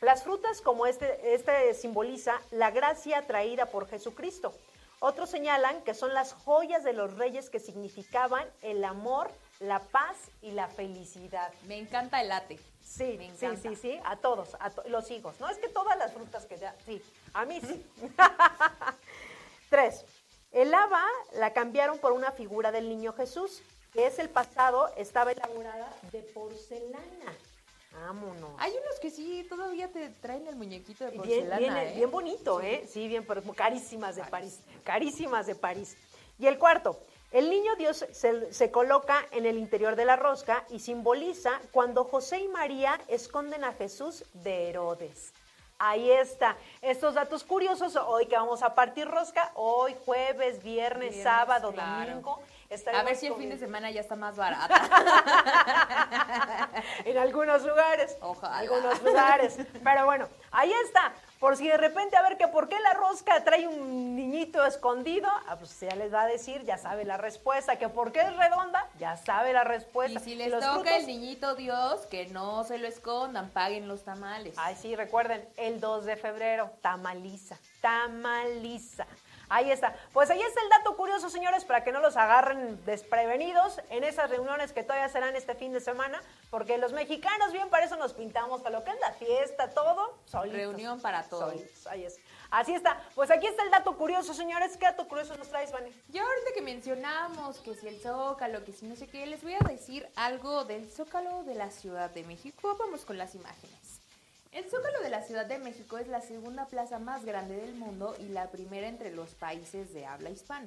las 0.00 0.22
frutas 0.24 0.60
como 0.60 0.86
este, 0.86 1.34
este 1.34 1.74
simboliza 1.74 2.40
la 2.50 2.70
gracia 2.70 3.26
traída 3.26 3.66
por 3.66 3.88
Jesucristo. 3.88 4.54
Otros 5.00 5.30
señalan 5.30 5.82
que 5.82 5.94
son 5.94 6.12
las 6.14 6.32
joyas 6.34 6.84
de 6.84 6.92
los 6.92 7.14
reyes 7.16 7.48
que 7.50 7.58
significaban 7.60 8.46
el 8.62 8.84
amor, 8.84 9.30
la 9.58 9.80
paz 9.80 10.16
y 10.42 10.50
la 10.50 10.68
felicidad. 10.68 11.50
Me 11.66 11.78
encanta 11.78 12.20
el 12.20 12.28
late. 12.28 12.58
Sí, 12.84 13.16
Me 13.18 13.34
sí, 13.36 13.56
sí, 13.62 13.76
sí, 13.76 14.00
a 14.04 14.16
todos, 14.16 14.56
a 14.58 14.70
to- 14.70 14.82
los 14.88 15.10
hijos. 15.10 15.38
No 15.38 15.48
es 15.48 15.58
que 15.58 15.68
todas 15.68 15.96
las 15.96 16.12
frutas 16.12 16.44
que 16.46 16.56
da, 16.56 16.74
sí, 16.84 17.02
a 17.34 17.44
mí 17.44 17.60
sí. 17.60 17.86
Tres, 19.70 20.04
el 20.52 20.72
haba 20.74 21.04
la 21.34 21.52
cambiaron 21.52 21.98
por 21.98 22.12
una 22.12 22.32
figura 22.32 22.72
del 22.72 22.88
niño 22.88 23.12
Jesús, 23.12 23.62
que 23.92 24.06
es 24.06 24.18
el 24.18 24.28
pasado, 24.28 24.90
estaba 24.96 25.32
elaborada 25.32 25.92
de 26.12 26.22
porcelana. 26.22 27.32
Vámonos. 27.92 28.52
Hay 28.58 28.72
unos 28.72 29.00
que 29.00 29.10
sí, 29.10 29.44
todavía 29.48 29.88
te 29.88 30.10
traen 30.10 30.46
el 30.46 30.56
muñequito 30.56 31.04
de 31.04 31.12
porcelana, 31.12 31.58
bien, 31.58 31.76
¿eh? 31.76 31.92
bien 31.96 32.10
bonito, 32.10 32.60
¿eh? 32.60 32.86
Sí, 32.88 33.08
bien, 33.08 33.24
pero 33.26 33.42
carísimas 33.52 34.16
de 34.16 34.24
París. 34.24 34.60
Carísimas 34.84 35.46
de 35.46 35.54
París. 35.54 35.96
Y 36.38 36.46
el 36.46 36.58
cuarto, 36.58 37.00
el 37.32 37.50
niño 37.50 37.74
Dios 37.76 38.06
se, 38.12 38.52
se 38.52 38.70
coloca 38.70 39.26
en 39.32 39.44
el 39.44 39.58
interior 39.58 39.96
de 39.96 40.04
la 40.04 40.16
rosca 40.16 40.64
y 40.70 40.78
simboliza 40.78 41.60
cuando 41.72 42.04
José 42.04 42.40
y 42.40 42.48
María 42.48 42.98
esconden 43.08 43.64
a 43.64 43.72
Jesús 43.72 44.24
de 44.34 44.70
Herodes. 44.70 45.32
Ahí 45.82 46.10
está. 46.10 46.58
Estos 46.82 47.14
datos 47.14 47.42
curiosos, 47.42 47.96
hoy 47.96 48.26
que 48.26 48.36
vamos 48.36 48.62
a 48.62 48.74
partir 48.74 49.08
rosca, 49.08 49.50
hoy 49.54 49.96
jueves, 50.04 50.62
viernes, 50.62 51.14
Viernes, 51.14 51.22
sábado, 51.22 51.72
claro. 51.72 52.10
domingo. 52.10 52.40
A 52.94 53.02
ver 53.02 53.16
si 53.16 53.26
el 53.26 53.34
fin 53.34 53.48
de 53.50 53.58
semana 53.58 53.90
ya 53.90 54.00
está 54.00 54.14
más 54.14 54.36
barata. 54.36 54.74
en 57.04 57.18
algunos 57.18 57.64
lugares. 57.64 58.16
Ojalá. 58.20 58.58
Algunos 58.58 59.02
lugares. 59.02 59.58
Pero 59.82 60.04
bueno, 60.04 60.28
ahí 60.52 60.72
está. 60.84 61.12
Por 61.40 61.56
si 61.56 61.66
de 61.66 61.78
repente, 61.78 62.16
a 62.16 62.22
ver, 62.22 62.36
que 62.36 62.46
por 62.48 62.68
qué 62.68 62.78
la 62.80 62.92
rosca 62.92 63.42
trae 63.42 63.66
un 63.66 64.14
niñito 64.14 64.64
escondido, 64.66 65.28
ah, 65.48 65.56
pues 65.56 65.80
ya 65.80 65.94
les 65.96 66.12
va 66.12 66.22
a 66.22 66.26
decir, 66.26 66.62
ya 66.64 66.76
sabe 66.76 67.04
la 67.04 67.16
respuesta. 67.16 67.76
Que 67.76 67.88
por 67.88 68.12
qué 68.12 68.20
es 68.20 68.36
redonda, 68.36 68.86
ya 68.98 69.16
sabe 69.16 69.52
la 69.52 69.62
Y 69.62 69.64
respuesta. 69.64 70.20
si 70.20 70.34
les 70.36 70.50
los 70.52 70.60
toca 70.60 70.74
frutos- 70.74 70.92
el 70.92 71.06
niñito 71.06 71.54
Dios, 71.56 72.02
que 72.06 72.26
no 72.26 72.62
se 72.64 72.78
lo 72.78 72.86
escondan, 72.86 73.50
paguen 73.50 73.88
los 73.88 74.04
tamales. 74.04 74.54
Ay, 74.58 74.76
sí, 74.76 74.94
recuerden, 74.94 75.48
el 75.56 75.80
2 75.80 76.04
de 76.04 76.16
febrero, 76.16 76.70
tamaliza, 76.82 77.56
tamaliza. 77.80 79.06
Ahí 79.50 79.70
está. 79.72 79.94
Pues 80.12 80.30
ahí 80.30 80.40
está 80.40 80.62
el 80.62 80.68
dato 80.68 80.96
curioso, 80.96 81.28
señores, 81.28 81.64
para 81.64 81.82
que 81.82 81.90
no 81.90 82.00
los 82.00 82.16
agarren 82.16 82.82
desprevenidos 82.84 83.80
en 83.90 84.04
esas 84.04 84.30
reuniones 84.30 84.72
que 84.72 84.84
todavía 84.84 85.08
serán 85.08 85.34
este 85.34 85.56
fin 85.56 85.72
de 85.72 85.80
semana, 85.80 86.22
porque 86.50 86.78
los 86.78 86.92
mexicanos 86.92 87.52
bien 87.52 87.68
para 87.68 87.84
eso 87.84 87.96
nos 87.96 88.14
pintamos, 88.14 88.62
para 88.62 88.78
lo 88.78 88.84
que 88.84 88.92
es 88.92 89.00
la 89.00 89.12
fiesta, 89.12 89.70
todo, 89.70 90.16
solitos. 90.24 90.56
Reunión 90.56 91.00
para 91.00 91.24
todos. 91.24 91.52
Solitos, 91.52 91.86
ahí 91.88 92.04
es. 92.04 92.18
Así 92.50 92.74
está. 92.74 93.00
Pues 93.16 93.30
aquí 93.30 93.48
está 93.48 93.64
el 93.64 93.70
dato 93.70 93.96
curioso, 93.96 94.34
señores. 94.34 94.76
¿Qué 94.76 94.86
dato 94.86 95.08
curioso 95.08 95.36
nos 95.36 95.48
traes, 95.48 95.72
Vane? 95.72 95.92
Yo 96.08 96.22
ahorita 96.22 96.52
que 96.54 96.62
mencionamos 96.62 97.58
que 97.58 97.74
si 97.74 97.88
el 97.88 98.00
Zócalo, 98.00 98.64
que 98.64 98.72
si 98.72 98.86
no 98.86 98.94
sé 98.94 99.08
qué, 99.08 99.26
les 99.26 99.42
voy 99.42 99.54
a 99.54 99.68
decir 99.68 100.08
algo 100.14 100.64
del 100.64 100.88
Zócalo 100.90 101.42
de 101.42 101.56
la 101.56 101.70
Ciudad 101.70 102.10
de 102.10 102.22
México. 102.22 102.76
Vamos 102.78 103.04
con 103.04 103.18
las 103.18 103.34
imágenes. 103.34 103.89
El 104.52 104.68
Zócalo 104.68 105.00
de 105.00 105.10
la 105.10 105.22
Ciudad 105.22 105.46
de 105.46 105.60
México 105.60 105.96
es 105.98 106.08
la 106.08 106.20
segunda 106.20 106.66
plaza 106.66 106.98
más 106.98 107.24
grande 107.24 107.54
del 107.54 107.76
mundo 107.76 108.16
y 108.18 108.30
la 108.30 108.50
primera 108.50 108.88
entre 108.88 109.14
los 109.14 109.30
países 109.34 109.94
de 109.94 110.06
habla 110.06 110.30
hispana. 110.30 110.66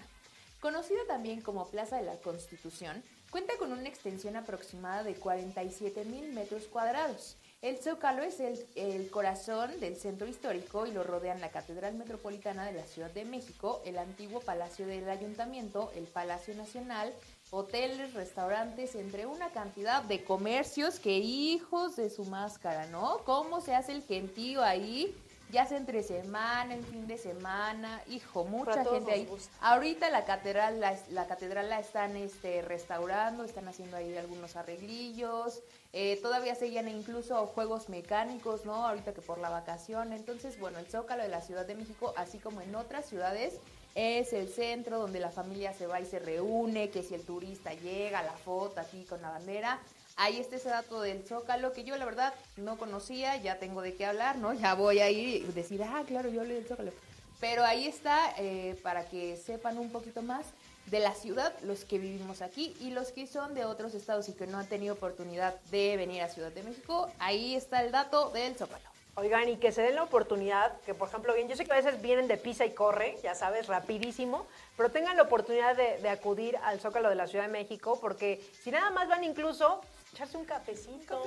Conocida 0.62 1.02
también 1.06 1.42
como 1.42 1.68
Plaza 1.68 1.98
de 1.98 2.04
la 2.04 2.16
Constitución, 2.16 3.04
cuenta 3.30 3.58
con 3.60 3.74
una 3.74 3.90
extensión 3.90 4.38
aproximada 4.38 5.04
de 5.04 5.16
47 5.16 6.06
mil 6.06 6.32
metros 6.32 6.64
cuadrados. 6.68 7.36
El 7.62 7.78
Zócalo 7.78 8.24
es 8.24 8.40
el, 8.40 8.66
el 8.76 9.12
corazón 9.12 9.78
del 9.82 9.98
centro 9.98 10.28
histórico 10.28 10.86
y 10.86 10.92
lo 10.92 11.04
rodean 11.04 11.42
la 11.42 11.52
Catedral 11.52 11.96
Metropolitana 11.96 12.66
de 12.66 12.72
la 12.72 12.88
Ciudad 12.88 13.12
de 13.12 13.26
México, 13.26 13.82
el 13.86 13.98
antiguo 13.98 14.40
Palacio 14.40 14.88
del 14.88 15.10
Ayuntamiento, 15.10 15.92
el 15.96 16.06
Palacio 16.06 16.56
Nacional, 16.56 17.14
hoteles, 17.54 18.16
restaurantes, 18.16 18.96
entre 18.96 19.28
una 19.28 19.50
cantidad 19.50 20.02
de 20.02 20.24
comercios 20.24 21.00
que 21.00 21.20
hijos 21.20 21.96
de 21.96 22.10
su 22.10 22.26
máscara, 22.26 22.88
¿no? 22.88 23.20
¿Cómo 23.26 23.62
se 23.62 23.76
hace 23.76 23.92
el 23.92 24.02
gentío 24.02 24.64
ahí? 24.64 25.16
Ya 25.52 25.68
sea 25.68 25.78
entre 25.78 26.02
semana, 26.02 26.74
en 26.74 26.84
fin 26.84 27.06
de 27.06 27.16
semana, 27.20 28.02
hijo, 28.10 28.44
mucha 28.44 28.84
gente 28.84 29.12
ahí. 29.12 29.30
Ahorita 29.62 30.10
la 30.10 30.26
catedral 30.26 30.80
la, 30.80 30.98
la 31.12 31.28
catedral 31.28 31.70
la 31.70 31.80
están 31.80 32.18
este, 32.18 32.64
restaurando, 32.64 33.44
están 33.44 33.68
haciendo 33.68 33.98
ahí 33.98 34.18
algunos 34.18 34.56
arreglillos, 34.56 35.62
eh, 35.92 36.20
todavía 36.24 36.56
seguían 36.56 36.88
incluso 36.88 37.46
juegos 37.46 37.88
mecánicos, 37.88 38.66
¿no? 38.66 38.88
Ahorita 38.88 39.14
que 39.14 39.22
por 39.22 39.38
la 39.38 39.52
vacación. 39.52 40.12
Entonces, 40.12 40.60
bueno, 40.60 40.80
el 40.80 40.88
Zócalo 40.88 41.22
de 41.22 41.30
la 41.30 41.42
Ciudad 41.42 41.68
de 41.68 41.76
México, 41.76 42.16
así 42.18 42.40
como 42.40 42.62
en 42.62 42.74
otras 42.74 43.06
ciudades, 43.06 43.60
es 43.96 44.34
el 44.34 44.50
centro 44.50 45.00
donde 45.00 45.20
la 45.20 45.32
familia 45.32 45.74
se 45.74 45.88
va 45.88 46.02
y 46.02 46.06
se 46.06 46.20
reúne, 46.20 46.90
que 46.90 47.04
si 47.04 47.14
el 47.14 47.22
turista 47.22 47.74
llega, 47.74 48.24
la 48.24 48.34
foto 48.34 48.80
aquí 48.80 49.04
con 49.04 49.22
la 49.22 49.30
bandera. 49.30 49.80
Ahí 50.16 50.38
está 50.38 50.58
ese 50.58 50.70
dato 50.70 51.02
del 51.02 51.24
Zócalo 51.24 51.74
que 51.74 51.84
yo 51.84 51.98
la 51.98 52.06
verdad 52.06 52.34
no 52.58 52.78
conocía, 52.78 53.36
ya 53.38 53.58
tengo 53.58 53.82
de 53.82 53.96
qué 53.96 54.06
hablar, 54.06 54.38
¿no? 54.38 54.54
Ya 54.54 54.76
voy 54.76 55.00
a 55.00 55.10
ir 55.10 55.44
y 55.44 55.52
decir, 55.54 55.84
ah, 55.84 56.04
claro, 56.08 56.30
yo 56.30 56.44
leí 56.44 56.58
el 56.58 56.68
Zócalo. 56.68 56.92
Pero 57.40 57.64
ahí 57.64 57.88
está 57.88 58.34
eh, 58.38 58.80
para 58.84 59.06
que 59.06 59.38
sepan 59.38 59.78
un 59.78 59.92
poquito 59.92 60.22
más 60.22 60.46
de 60.86 61.00
la 61.00 61.14
ciudad, 61.14 61.54
los 61.64 61.86
que 61.86 61.98
vivimos 61.98 62.42
aquí 62.42 62.76
y 62.80 62.92
los 62.92 63.12
que 63.12 63.26
son 63.26 63.54
de 63.54 63.66
otros 63.66 63.96
estados 63.96 64.30
y 64.30 64.34
que 64.34 64.48
no 64.48 64.60
han 64.60 64.68
tenido 64.68 64.94
oportunidad 64.94 65.60
de 65.72 65.98
venir 65.98 66.22
a 66.22 66.30
Ciudad 66.30 66.52
de 66.52 66.64
México. 66.64 67.10
Ahí 67.20 67.56
está 67.56 67.84
el 67.84 67.92
dato 67.92 68.30
del 68.30 68.56
Zócalo. 68.56 68.93
Oigan, 69.16 69.48
y 69.48 69.58
que 69.58 69.72
se 69.72 69.84
den 69.84 69.96
la 69.96 70.04
oportunidad, 70.04 70.80
que 70.82 70.96
por 70.96 71.08
ejemplo, 71.08 71.36
bien, 71.36 71.48
yo 71.48 71.56
sé 71.56 71.66
que 71.66 71.72
a 71.72 71.76
veces 71.76 72.02
vienen 72.02 72.28
de 72.28 72.38
pisa 72.38 72.66
y 72.66 72.72
corre, 72.72 73.18
ya 73.22 73.36
sabes, 73.36 73.68
rapidísimo, 73.68 74.48
pero 74.76 74.90
tengan 74.90 75.16
la 75.18 75.24
oportunidad 75.24 75.76
de, 75.76 76.00
de 76.00 76.10
acudir 76.10 76.58
al 76.64 76.80
Zócalo 76.80 77.10
de 77.10 77.16
la 77.16 77.28
Ciudad 77.28 77.46
de 77.46 77.52
México, 77.52 78.00
porque 78.02 78.42
si 78.64 78.72
nada 78.72 78.90
más 78.90 79.08
van 79.08 79.24
incluso 79.24 79.82
echarse 80.14 80.38
un 80.38 80.46
cafecito, 80.46 81.22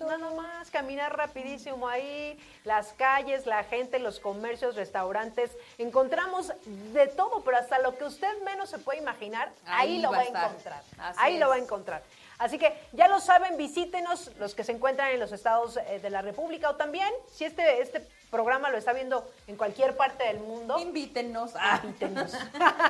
nada 0.00 0.30
más, 0.30 0.70
caminar 0.70 1.16
rapidísimo 1.16 1.88
ahí, 1.88 2.38
las 2.64 2.92
calles, 2.92 3.46
la 3.46 3.64
gente, 3.64 3.98
los 3.98 4.20
comercios, 4.20 4.76
restaurantes, 4.76 5.50
encontramos 5.78 6.52
de 6.92 7.06
todo, 7.08 7.42
pero 7.44 7.56
hasta 7.56 7.78
lo 7.80 7.96
que 7.96 8.04
usted 8.04 8.42
menos 8.44 8.68
se 8.70 8.78
puede 8.78 8.98
imaginar, 8.98 9.52
ahí, 9.64 9.94
Ahí 9.96 10.02
lo 10.02 10.10
va 10.10 10.18
a 10.18 10.22
estar. 10.22 10.50
encontrar, 10.50 10.82
Así 10.98 11.18
ahí 11.22 11.38
lo 11.38 11.48
va 11.48 11.54
a 11.56 11.58
encontrar. 11.58 12.02
Así 12.38 12.58
que 12.58 12.72
ya 12.92 13.08
lo 13.08 13.20
saben, 13.20 13.56
visítenos 13.56 14.30
los 14.38 14.54
que 14.54 14.64
se 14.64 14.72
encuentran 14.72 15.10
en 15.10 15.20
los 15.20 15.32
estados 15.32 15.76
eh, 15.76 16.00
de 16.00 16.10
la 16.10 16.22
República 16.22 16.70
o 16.70 16.76
también, 16.76 17.08
si 17.32 17.44
este, 17.44 17.80
este 17.80 18.06
programa 18.30 18.70
lo 18.70 18.76
está 18.76 18.92
viendo 18.92 19.28
en 19.46 19.56
cualquier 19.56 19.96
parte 19.96 20.24
del 20.24 20.40
mundo. 20.40 20.78
Invítennos. 20.78 21.52
Invítennos. 21.82 22.32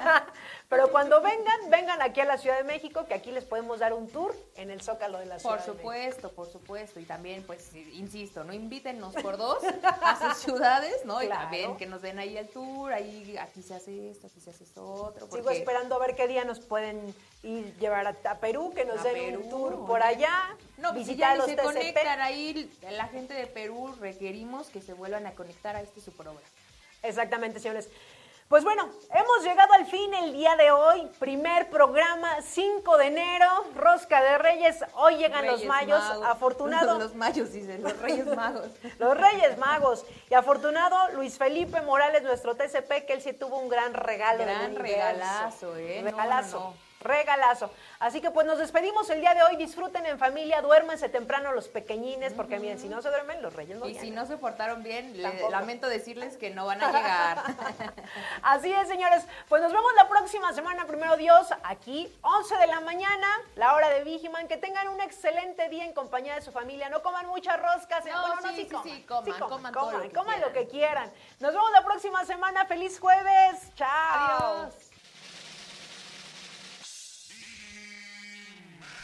Pero 0.68 0.90
cuando 0.90 1.20
vengan, 1.22 1.70
vengan 1.70 2.02
aquí 2.02 2.20
a 2.20 2.24
la 2.24 2.38
Ciudad 2.38 2.56
de 2.58 2.64
México, 2.64 3.06
que 3.06 3.14
aquí 3.14 3.30
les 3.30 3.44
podemos 3.44 3.78
dar 3.78 3.92
un 3.92 4.08
tour 4.08 4.34
en 4.56 4.70
el 4.72 4.82
Zócalo 4.82 5.18
de 5.20 5.26
la 5.26 5.38
Ciudad 5.38 5.54
Por 5.58 5.64
de 5.64 5.70
México. 5.70 5.78
supuesto, 5.78 6.32
por 6.32 6.50
supuesto. 6.50 6.98
Y 6.98 7.04
también, 7.04 7.44
pues, 7.44 7.72
insisto, 7.74 8.42
no 8.42 8.52
invítennos 8.52 9.14
por 9.14 9.36
dos 9.36 9.58
a 10.02 10.34
sus 10.34 10.42
ciudades, 10.42 11.04
¿no? 11.04 11.22
Y 11.22 11.28
también 11.28 11.76
que 11.76 11.86
nos 11.86 12.02
den 12.02 12.18
ahí 12.18 12.36
el 12.36 12.48
tour, 12.48 12.92
ahí 12.92 13.36
aquí 13.38 13.62
se 13.62 13.74
hace 13.74 14.10
esto, 14.10 14.26
aquí 14.26 14.40
se 14.40 14.50
hace 14.50 14.64
esto 14.64 14.84
otro. 14.84 15.28
Sigo 15.30 15.50
esperando 15.50 15.94
a 15.94 15.98
ver 16.00 16.16
qué 16.16 16.26
día 16.26 16.44
nos 16.44 16.58
pueden 16.58 17.14
ir 17.44 17.72
llevar 17.78 18.04
a, 18.08 18.30
a 18.30 18.38
Perú, 18.40 18.72
que 18.74 18.84
nos 18.84 19.00
A 19.00 19.04
den 19.04 19.14
Perú, 19.14 19.42
un 19.44 19.50
tour 19.50 19.86
por 19.86 20.02
allá, 20.02 20.56
No, 20.78 20.92
pues 20.92 21.06
si 21.06 21.12
visitar 21.12 21.16
ya 21.16 21.32
ni 21.34 21.38
los 21.38 21.46
se 21.46 21.54
TCP. 21.54 21.64
conectan 21.64 22.20
ahí, 22.20 22.76
la 22.90 23.06
gente 23.06 23.34
de 23.34 23.46
Perú 23.46 23.94
requerimos 24.00 24.68
que 24.70 24.82
se 24.82 24.94
vuelvan 24.94 25.26
a 25.28 25.32
conectar 25.36 25.76
a 25.76 25.80
este 25.80 26.00
su 26.00 26.10
programa. 26.10 26.40
Exactamente, 27.02 27.60
señores. 27.60 27.88
Pues 28.48 28.62
bueno, 28.62 28.88
hemos 29.12 29.42
llegado 29.42 29.72
al 29.72 29.86
fin 29.86 30.14
el 30.14 30.32
día 30.32 30.54
de 30.54 30.70
hoy, 30.70 31.10
primer 31.18 31.68
programa, 31.68 32.40
5 32.42 32.96
de 32.96 33.06
enero, 33.06 33.48
Rosca 33.74 34.22
de 34.22 34.38
Reyes, 34.38 34.84
hoy 34.94 35.16
llegan 35.16 35.44
los 35.46 35.64
mayos, 35.64 35.98
Magos. 35.98 36.26
afortunado. 36.30 36.96
Los, 36.96 37.16
mayos, 37.16 37.52
dicen, 37.52 37.82
los 37.82 37.98
Reyes 37.98 38.24
Magos. 38.26 38.68
Los 39.00 39.16
Reyes 39.18 39.58
Magos. 39.58 40.04
Y 40.30 40.34
afortunado 40.34 40.96
Luis 41.14 41.36
Felipe 41.38 41.80
Morales, 41.80 42.22
nuestro 42.22 42.54
TCP, 42.54 43.04
que 43.04 43.14
él 43.14 43.20
sí 43.20 43.32
tuvo 43.32 43.58
un 43.58 43.68
gran 43.68 43.94
regalo. 43.94 44.44
Gran 44.44 44.76
regalazo, 44.76 45.76
¿eh? 45.76 46.02
No, 46.02 46.10
Regalazo. 46.10 46.58
no, 46.60 46.64
no. 46.70 46.74
Regalazo. 47.00 47.70
Así 47.98 48.20
que 48.20 48.30
pues 48.30 48.46
nos 48.46 48.58
despedimos 48.58 49.08
el 49.10 49.20
día 49.20 49.34
de 49.34 49.42
hoy. 49.42 49.56
Disfruten 49.56 50.04
en 50.06 50.18
familia, 50.18 50.60
duérmense 50.62 51.08
temprano 51.08 51.52
los 51.52 51.68
pequeñines, 51.68 52.32
porque 52.34 52.58
miren, 52.58 52.78
si 52.78 52.88
no 52.88 53.00
se 53.02 53.08
duermen, 53.08 53.40
los 53.42 53.54
reyes 53.54 53.78
no 53.78 53.86
Y 53.86 53.94
si 53.94 54.10
no 54.10 54.26
se 54.26 54.36
portaron 54.36 54.82
bien, 54.82 55.16
le- 55.20 55.50
lamento 55.50 55.88
decirles 55.88 56.36
que 56.36 56.50
no 56.50 56.66
van 56.66 56.82
a 56.82 56.86
llegar. 56.92 57.38
Así 58.42 58.72
es, 58.72 58.88
señores. 58.88 59.24
Pues 59.48 59.62
nos 59.62 59.72
vemos 59.72 59.90
la 59.96 60.08
próxima 60.08 60.52
semana, 60.52 60.86
primero 60.86 61.16
Dios, 61.16 61.48
aquí, 61.64 62.12
11 62.22 62.56
de 62.58 62.66
la 62.66 62.80
mañana, 62.80 63.26
la 63.54 63.74
hora 63.74 63.88
de 63.90 64.04
Vigiman. 64.04 64.46
Que 64.48 64.56
tengan 64.56 64.88
un 64.88 65.00
excelente 65.00 65.68
día 65.68 65.84
en 65.84 65.92
compañía 65.94 66.34
de 66.34 66.42
su 66.42 66.52
familia. 66.52 66.88
No 66.90 67.02
coman 67.02 67.26
muchas 67.26 67.60
roscas. 67.60 68.04
¿eh? 68.06 68.10
No, 68.12 68.20
Bueno, 68.20 68.36
no, 68.42 68.48
sí, 68.50 68.56
sí, 68.56 68.66
coman. 68.68 68.84
sí, 68.84 69.02
coman, 69.04 69.38
coman 69.48 69.72
todo 69.72 69.92
lo 69.92 70.02
que 70.02 70.10
coman 70.12 70.40
lo 70.40 70.52
que 70.52 70.66
quieran. 70.68 71.10
Nos 71.40 71.52
vemos 71.52 71.70
la 71.72 71.84
próxima 71.84 72.24
semana. 72.24 72.66
Feliz 72.66 73.00
jueves. 73.00 73.72
Chao. 73.74 73.88
Adiós. 74.64 74.85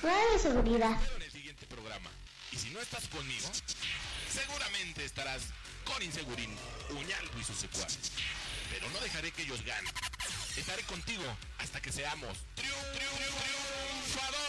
Prueba 0.02 0.32
de 0.32 0.38
seguridad. 0.40 0.98
en 1.16 1.22
el 1.22 1.30
siguiente 1.30 1.64
programa. 1.68 2.10
Y 2.50 2.56
si 2.56 2.70
no 2.70 2.80
estás 2.80 3.06
conmigo, 3.06 3.48
seguramente 4.28 5.04
estarás 5.04 5.42
con 5.84 6.02
Insegurín, 6.02 6.50
Uñaldo 6.90 7.38
y 7.40 7.44
sus 7.44 7.56
secuaces. 7.56 8.10
Pero 8.68 8.90
no 8.90 8.98
dejaré 8.98 9.30
que 9.30 9.42
ellos 9.42 9.64
ganen. 9.64 9.94
Estaré 10.56 10.82
contigo 10.82 11.22
hasta 11.58 11.80
que 11.80 11.92
seamos 11.92 12.36
triunfadores. 12.56 14.41